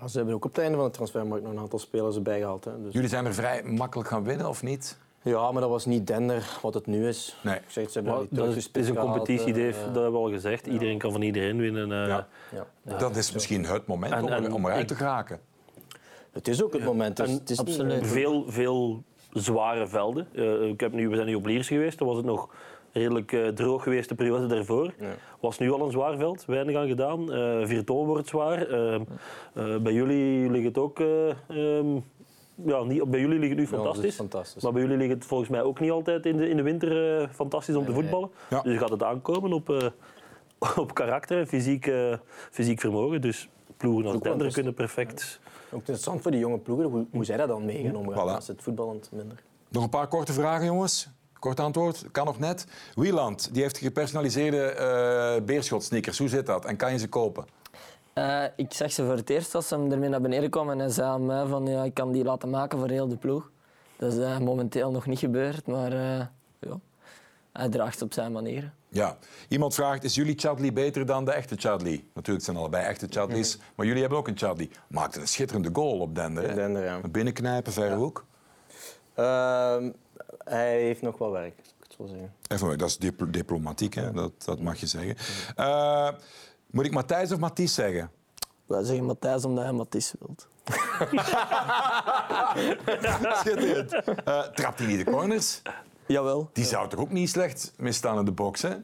Ja, 0.00 0.08
ze 0.08 0.16
hebben 0.16 0.34
ook 0.34 0.44
op 0.44 0.50
het 0.54 0.60
einde 0.62 0.76
van 0.76 0.86
de 0.86 0.92
transfermarkt 0.92 1.44
nog 1.44 1.52
een 1.52 1.58
aantal 1.58 1.78
spelers 1.78 2.16
erbij 2.16 2.38
gehaald. 2.38 2.64
Hè. 2.64 2.82
Dus, 2.82 2.92
Jullie 2.92 3.08
zijn 3.08 3.26
er 3.26 3.34
vrij 3.34 3.62
makkelijk 3.62 4.08
gaan 4.08 4.24
winnen, 4.24 4.48
of 4.48 4.62
niet? 4.62 4.98
ja, 5.22 5.52
maar 5.52 5.60
dat 5.60 5.70
was 5.70 5.86
niet 5.86 6.06
Dender 6.06 6.58
wat 6.62 6.74
het 6.74 6.86
nu 6.86 7.08
is. 7.08 7.36
Nee. 7.42 7.56
Ik 7.56 7.62
zeg, 7.68 7.90
ze 7.90 7.98
hebben 8.00 8.26
dat 8.30 8.56
is, 8.56 8.64
het 8.64 8.76
is 8.76 8.88
een 8.88 8.96
competitie, 8.96 9.54
gehaald, 9.54 9.72
Dave. 9.74 9.78
eh, 9.78 9.84
Dat 9.94 10.02
hebben 10.02 10.12
we 10.20 10.26
al 10.26 10.30
gezegd. 10.30 10.66
Iedereen 10.66 10.98
kan 10.98 11.12
van 11.12 11.22
iedereen 11.22 11.58
winnen. 11.58 11.92
eh. 12.02 12.06
Ja. 12.08 12.26
ja. 12.82 12.96
dat 12.98 13.16
is 13.16 13.32
misschien 13.32 13.64
het 13.64 13.86
moment 13.86 14.12
En- 14.12 14.22
om, 14.22 14.28
er- 14.28 14.44
en 14.44 14.52
om 14.52 14.64
eruit 14.64 14.80
ik- 14.80 14.86
te 14.88 14.94
geraken. 14.94 15.40
Het 16.32 16.48
is 16.48 16.62
ook 16.62 16.72
het 16.72 16.84
moment. 16.84 17.16
Dus 17.16 17.28
En 17.28 17.34
het 17.34 17.50
is 17.50 17.58
absoluut. 17.58 18.06
Veel, 18.06 18.44
veel 18.48 19.02
zware 19.32 19.86
velden. 19.86 20.28
Eh, 20.34 20.62
ik 20.62 20.80
heb 20.80 20.92
nu, 20.92 21.08
we 21.08 21.14
zijn 21.14 21.26
nu 21.26 21.34
op 21.34 21.46
Liers 21.46 21.68
geweest. 21.68 21.98
Dan 21.98 22.06
was 22.06 22.16
het 22.16 22.26
nog 22.26 22.48
redelijk 22.92 23.32
eh, 23.32 23.46
droog 23.48 23.82
geweest 23.82 24.08
de 24.08 24.14
periode 24.14 24.46
daarvoor. 24.46 24.92
Was 25.40 25.58
nu 25.58 25.72
al 25.72 25.80
een 25.84 25.90
zwaar 25.90 26.16
veld. 26.16 26.44
Weinig 26.44 26.76
aan 26.76 26.88
gedaan. 26.88 27.32
Eh 27.32 27.66
Virton 27.66 28.06
wordt 28.06 28.28
zwaar. 28.28 28.66
Eh, 28.68 28.94
eh, 28.94 29.00
bij 29.80 29.92
jullie 29.92 30.50
ligt 30.50 30.64
het 30.64 30.78
ook... 30.78 31.00
eh, 31.00 31.28
ehm, 31.78 31.86
ja, 32.64 32.82
niet, 32.82 33.10
bij 33.10 33.20
jullie 33.20 33.38
ligt 33.38 33.50
het 33.50 33.58
nu 33.58 33.66
fantastisch. 33.66 34.14
fantastisch. 34.16 34.62
Maar 34.62 34.72
bij 34.72 34.82
jullie 34.82 34.96
ligt 34.96 35.12
het 35.12 35.24
volgens 35.24 35.48
mij 35.50 35.62
ook 35.62 35.80
niet 35.80 35.90
altijd 35.90 36.26
in 36.26 36.36
de, 36.36 36.48
in 36.48 36.56
de 36.56 36.62
winter 36.62 37.20
eh, 37.20 37.28
fantastisch 37.28 37.74
om 37.76 37.84
te 37.84 37.90
Nee, 37.90 38.00
voetballen. 38.00 38.30
Ja. 38.50 38.62
Dus 38.62 38.78
gaat 38.78 38.90
het 38.90 39.02
aankomen 39.02 39.52
op, 39.52 39.70
eh, 39.70 39.88
op 40.84 40.94
karakter 40.94 41.38
en 41.38 41.46
fysiek, 41.46 41.90
fysiek 42.50 42.80
vermogen. 42.80 43.20
Dus 43.20 43.48
ploegen 43.76 44.06
als 44.10 44.20
Dender 44.20 44.52
kunnen 44.52 44.74
perfect... 44.74 45.40
Ook 45.70 45.78
interessant 45.78 46.22
voor 46.22 46.30
die 46.30 46.40
jonge 46.40 46.58
ploegen, 46.58 46.86
hoe, 46.86 47.06
hoe 47.10 47.24
zij 47.24 47.36
dat 47.36 47.48
dan 47.48 47.64
mee 47.64 47.82
gaan 47.84 47.96
omgaan 47.96 48.28
Voilà. 48.28 48.34
als 48.34 48.48
het 48.48 48.62
voetballend 48.62 49.08
minder. 49.12 49.42
Nog 49.68 49.82
een 49.82 49.88
paar 49.88 50.08
korte 50.08 50.32
vragen, 50.32 50.66
jongens. 50.66 51.10
Kort 51.38 51.60
antwoord, 51.60 52.04
kan 52.12 52.24
nog 52.26 52.38
net. 52.38 52.66
Wieland, 52.94 53.48
die 53.52 53.62
heeft 53.62 53.78
gepersonaliseerde 53.78 54.62
eh 54.62 55.44
beerschot-sneakers. 55.44 56.18
Hoe 56.18 56.28
zit 56.28 56.46
dat? 56.46 56.64
En 56.64 56.76
kan 56.76 56.92
je 56.92 56.98
ze 56.98 57.08
kopen? 57.08 57.44
Eh, 58.18 58.44
ik 58.56 58.72
zag 58.72 58.92
ze 58.92 59.04
voor 59.04 59.16
het 59.16 59.30
eerst 59.30 59.54
als 59.54 59.68
ze 59.68 59.74
ermee 59.90 60.08
naar 60.08 60.20
beneden 60.20 60.50
kwam 60.50 60.70
en 60.70 60.78
hij 60.78 60.88
zei 60.88 61.08
aan 61.08 61.26
mij 61.26 61.46
van 61.46 61.66
ja, 61.66 61.84
ik 61.84 61.94
kan 61.94 62.12
die 62.12 62.24
laten 62.24 62.50
maken 62.50 62.78
voor 62.78 62.88
heel 62.88 63.08
de 63.08 63.16
ploeg. 63.16 63.50
Dat 63.96 64.12
is 64.12 64.18
eh, 64.18 64.38
momenteel 64.38 64.90
nog 64.90 65.06
niet 65.06 65.18
gebeurd, 65.18 65.66
maar 65.66 65.92
eh, 65.92 66.26
ja, 66.58 66.80
hij 67.52 67.68
draagt 67.68 68.02
op 68.02 68.12
zijn 68.12 68.32
manier. 68.32 68.72
Ja. 68.88 69.16
Iemand 69.48 69.74
vraagt, 69.74 70.04
is 70.04 70.14
jullie 70.14 70.38
Chadli 70.38 70.72
beter 70.72 71.06
dan 71.06 71.24
de 71.24 71.32
echte 71.32 71.56
Chadli? 71.56 72.10
Natuurlijk 72.14 72.44
zijn 72.44 72.56
allebei 72.56 72.84
echte 72.84 73.06
Chadli's, 73.10 73.58
maar 73.74 73.86
jullie 73.86 74.00
hebben 74.00 74.18
ook 74.18 74.28
een 74.28 74.38
Chadli. 74.38 74.70
Maakte 74.88 75.20
een 75.20 75.28
schitterende 75.28 75.70
goal 75.72 75.98
op 75.98 76.14
Dender. 76.14 76.54
Dender, 76.54 76.84
ja. 76.84 77.00
Binnenknijpen, 77.10 77.72
verre 77.72 77.96
hoek. 77.96 78.24
Hij 80.48 80.80
heeft 80.80 81.02
nog 81.02 81.18
wel 81.18 81.30
werk, 81.30 81.54
zou 81.62 81.74
ik 81.78 81.82
het 81.82 81.92
zo 81.98 82.06
zeggen. 82.06 82.32
Even, 82.48 82.78
dat 82.78 82.88
is 82.88 82.98
dipl- 82.98 83.30
diplomatiek, 83.30 83.94
hè? 83.94 84.12
Dat, 84.12 84.32
dat 84.44 84.60
mag 84.60 84.80
je 84.80 84.86
zeggen. 84.86 85.16
Eh, 85.56 86.08
moet 86.70 86.84
ik 86.84 86.92
Matthijs 86.92 87.32
of 87.32 87.38
Mathies 87.38 87.74
zeggen? 87.74 88.10
Wij 88.66 88.82
zeggen 88.82 89.04
Matthijs 89.04 89.44
omdat 89.44 89.64
hij 89.64 89.72
Matthijs 89.72 90.14
wilt. 90.18 90.48
Schitterend. 93.40 93.92
Eh, 94.24 94.40
trapt 94.42 94.78
hij 94.78 94.88
niet 94.88 95.04
de 95.04 95.10
corners? 95.10 95.62
Jawel. 96.06 96.50
Die 96.52 96.64
zou 96.64 96.88
toch 96.88 97.00
ook 97.00 97.10
niet 97.10 97.28
slecht 97.30 97.72
misstaan 97.76 98.18
in 98.18 98.24
de 98.24 98.32
box, 98.32 98.62
hè? 98.62 98.74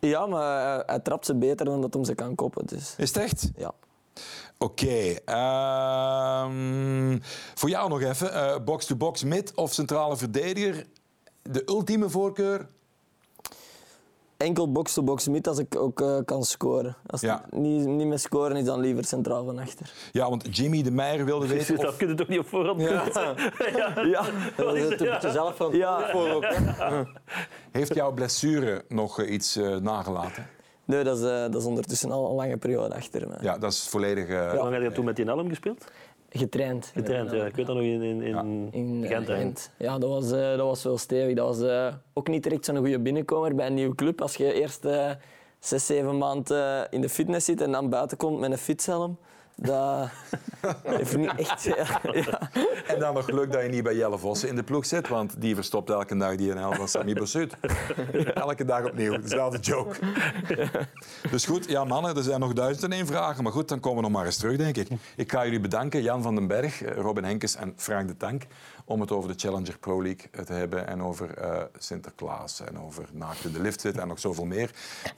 Ja, 0.00 0.26
maar 0.26 0.72
hij, 0.74 0.82
hij 0.86 0.98
trapt 1.00 1.26
ze 1.26 1.34
beter 1.34 1.66
dan 1.66 1.80
dat 1.80 1.94
hem 1.94 2.04
ze 2.04 2.14
kan 2.14 2.34
koppen. 2.34 2.66
Dus 2.66 2.94
Is 2.96 3.08
het 3.14 3.16
echt? 3.16 3.50
ja. 3.56 3.72
Oké. 4.58 5.14
ehm, 5.24 7.18
voor 7.54 7.68
jou 7.68 7.88
nog 7.88 8.00
even. 8.02 8.32
eh, 8.32 8.56
Box-to-box 8.64 9.24
mid 9.24 9.54
of 9.54 9.72
centrale 9.72 10.16
verdediger? 10.16 10.84
De 11.50 11.62
ultieme 11.66 12.08
voorkeur? 12.08 12.66
Enkel 14.36 14.72
box-to-box 14.72 15.28
mid 15.28 15.46
als 15.48 15.58
ik 15.58 15.76
ook 15.76 16.00
eh, 16.00 16.16
kan 16.24 16.44
scoren. 16.44 16.96
Als 17.06 17.20
Ja. 17.20 17.42
het 17.50 17.60
niet, 17.60 17.86
niet 17.86 18.06
meer 18.06 18.18
scoren 18.18 18.56
is, 18.56 18.64
dan 18.64 18.80
liever 18.80 19.04
centraal 19.04 19.44
van 19.44 19.58
achter. 19.58 19.92
Ja, 20.12 20.28
want 20.28 20.56
Jimmy 20.56 20.82
de 20.82 20.90
Meijer 20.90 21.24
wilde 21.24 21.46
weten 21.54 21.76
dat 21.76 21.86
of... 21.88 21.96
kun 21.96 22.08
je 22.08 22.14
toch 22.14 22.28
niet 22.28 22.38
op 22.38 22.46
voorhand 22.48 22.80
Ja. 22.80 23.04
ja. 24.14 24.24
Dat 24.56 24.74
is 24.76 24.88
het 25.00 25.32
zelf 25.32 25.56
van 25.56 25.72
Ja. 25.76 26.10
voor 26.10 26.28
ook. 26.30 26.44
hè. 26.44 27.02
Heeft 27.78 27.94
jouw 27.94 28.12
blessure 28.12 28.84
nog 28.88 29.20
eh, 29.20 29.30
iets 29.32 29.56
eh, 29.56 29.76
nagelaten? 29.76 30.46
Nee, 30.84 31.04
dat 31.04 31.16
is, 31.18 31.24
eh, 31.24 31.30
dat 31.30 31.54
is 31.54 31.64
ondertussen 31.64 32.10
al 32.10 32.28
een 32.28 32.34
lange 32.34 32.56
periode 32.56 32.94
achter 32.94 33.28
me. 33.28 33.34
Ja, 33.40 33.58
dat 33.58 33.72
is 33.72 33.88
volledig... 33.88 34.28
eh, 34.28 34.50
Hoe 34.50 34.58
lang 34.58 34.72
heb 34.72 34.82
je 34.82 34.92
toen 34.92 35.04
met 35.04 35.16
die 35.16 35.26
Elm 35.26 35.48
gespeeld? 35.48 35.84
Getraind. 36.36 36.90
Getraind, 36.94 37.30
ja. 37.30 37.44
Ik 37.44 37.56
weet 37.56 37.66
dat 37.66 37.74
nog 37.74 37.84
in, 37.84 38.02
in, 38.02 38.22
in, 38.22 38.68
In 38.72 39.04
eh, 39.04 39.24
Gent. 39.24 39.70
Ja, 39.78 39.98
dat 39.98 40.08
was, 40.08 40.32
eh, 40.32 40.48
dat 40.48 40.66
was 40.66 40.82
wel 40.82 40.98
stevig. 40.98 41.36
Dat 41.36 41.46
was 41.46 41.68
eh, 41.68 41.94
ook 42.12 42.28
niet 42.28 42.42
direct 42.42 42.64
zo'n 42.64 42.76
goede 42.76 43.00
binnenkomer 43.00 43.54
bij 43.54 43.66
een 43.66 43.74
nieuwe 43.74 43.94
club. 43.94 44.20
Als 44.20 44.36
je 44.36 44.52
eerst 44.52 44.86
zes, 45.58 45.86
zeven 45.86 46.18
maanden 46.18 46.86
in 46.90 47.00
de 47.00 47.08
fitness 47.08 47.46
zit 47.46 47.60
en 47.60 47.72
dan 47.72 47.90
buiten 47.90 48.16
komt 48.16 48.38
met 48.38 48.50
een 48.50 48.58
fietshelm, 48.58 49.18
Dat 49.56 50.08
heeft 50.82 51.16
niet 51.16 51.34
echt... 51.36 51.62
Ja, 51.62 52.00
ja. 52.12 52.50
En 52.86 52.98
dan 52.98 53.14
nog 53.14 53.24
geluk 53.24 53.52
dat 53.52 53.62
je 53.62 53.68
niet 53.68 53.82
bij 53.82 53.94
Jelle 53.94 54.18
Vossen 54.18 54.48
in 54.48 54.56
de 54.56 54.62
ploeg 54.62 54.86
zit, 54.86 55.08
want 55.08 55.40
die 55.40 55.54
verstopt 55.54 55.90
elke 55.90 56.16
dag 56.16 56.36
die 56.36 56.52
NL 56.54 56.72
van 56.72 56.88
Sami 56.88 57.14
Bossut. 57.14 57.56
Elke 58.34 58.64
dag 58.64 58.84
opnieuw, 58.84 59.20
dezelfde 59.20 59.58
joke. 59.58 59.96
Dus 61.30 61.44
goed, 61.46 61.68
ja 61.68 61.84
mannen, 61.84 62.16
er 62.16 62.22
zijn 62.22 62.40
nog 62.40 62.52
duizend 62.52 62.84
en 62.84 62.92
één 62.92 63.06
vragen. 63.06 63.42
Maar 63.42 63.52
goed, 63.52 63.68
dan 63.68 63.80
komen 63.80 63.96
we 63.96 64.08
nog 64.08 64.16
maar 64.16 64.26
eens 64.26 64.36
terug, 64.36 64.56
denk 64.56 64.76
ik. 64.76 64.88
Ik 65.16 65.32
ga 65.32 65.44
jullie 65.44 65.60
bedanken, 65.60 66.02
Jan 66.02 66.22
van 66.22 66.34
den 66.34 66.46
Berg, 66.46 66.82
eh, 66.82 66.96
Robin 66.96 67.24
Henkes 67.24 67.56
en 67.56 67.72
Frank 67.76 68.08
de 68.08 68.16
Tank, 68.16 68.42
om 68.84 69.00
het 69.00 69.12
over 69.12 69.28
de 69.28 69.38
Challenger 69.38 69.78
Pro 69.78 70.02
League 70.02 70.28
eh, 70.30 70.44
te 70.44 70.52
hebben 70.52 70.86
en 70.86 71.02
over 71.02 71.34
eh, 71.34 71.62
Sinterklaas 71.78 72.60
en 72.60 72.80
over 72.80 73.04
Naakt 73.12 73.44
in 73.44 73.52
de 73.52 73.60
lift 73.60 73.80
zitten 73.80 74.02
en 74.02 74.08
nog 74.08 74.18
zoveel 74.18 74.44
meer. 74.44 74.70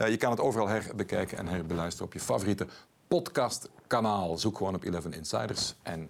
Je 0.09 0.16
kan 0.16 0.30
het 0.30 0.41
overal 0.41 0.68
herbekijken 0.68 1.39
en 1.39 1.47
herbeluisteren 1.47 2.07
op 2.07 2.12
je 2.12 2.20
favoriete 2.20 2.66
podcastkanaal. 3.09 4.38
Zoek 4.38 4.56
gewoon 4.56 4.74
op 4.74 4.84
11 4.84 5.04
Insiders 5.04 5.74
en 5.82 6.09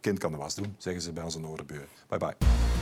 kind 0.00 0.18
kan 0.18 0.32
de 0.32 0.38
was 0.38 0.54
doen, 0.54 0.74
zeggen 0.78 1.02
ze 1.02 1.12
bij 1.12 1.24
onze 1.24 1.40
Noorderburen. 1.40 1.88
Bye 2.08 2.18
bye. 2.18 2.79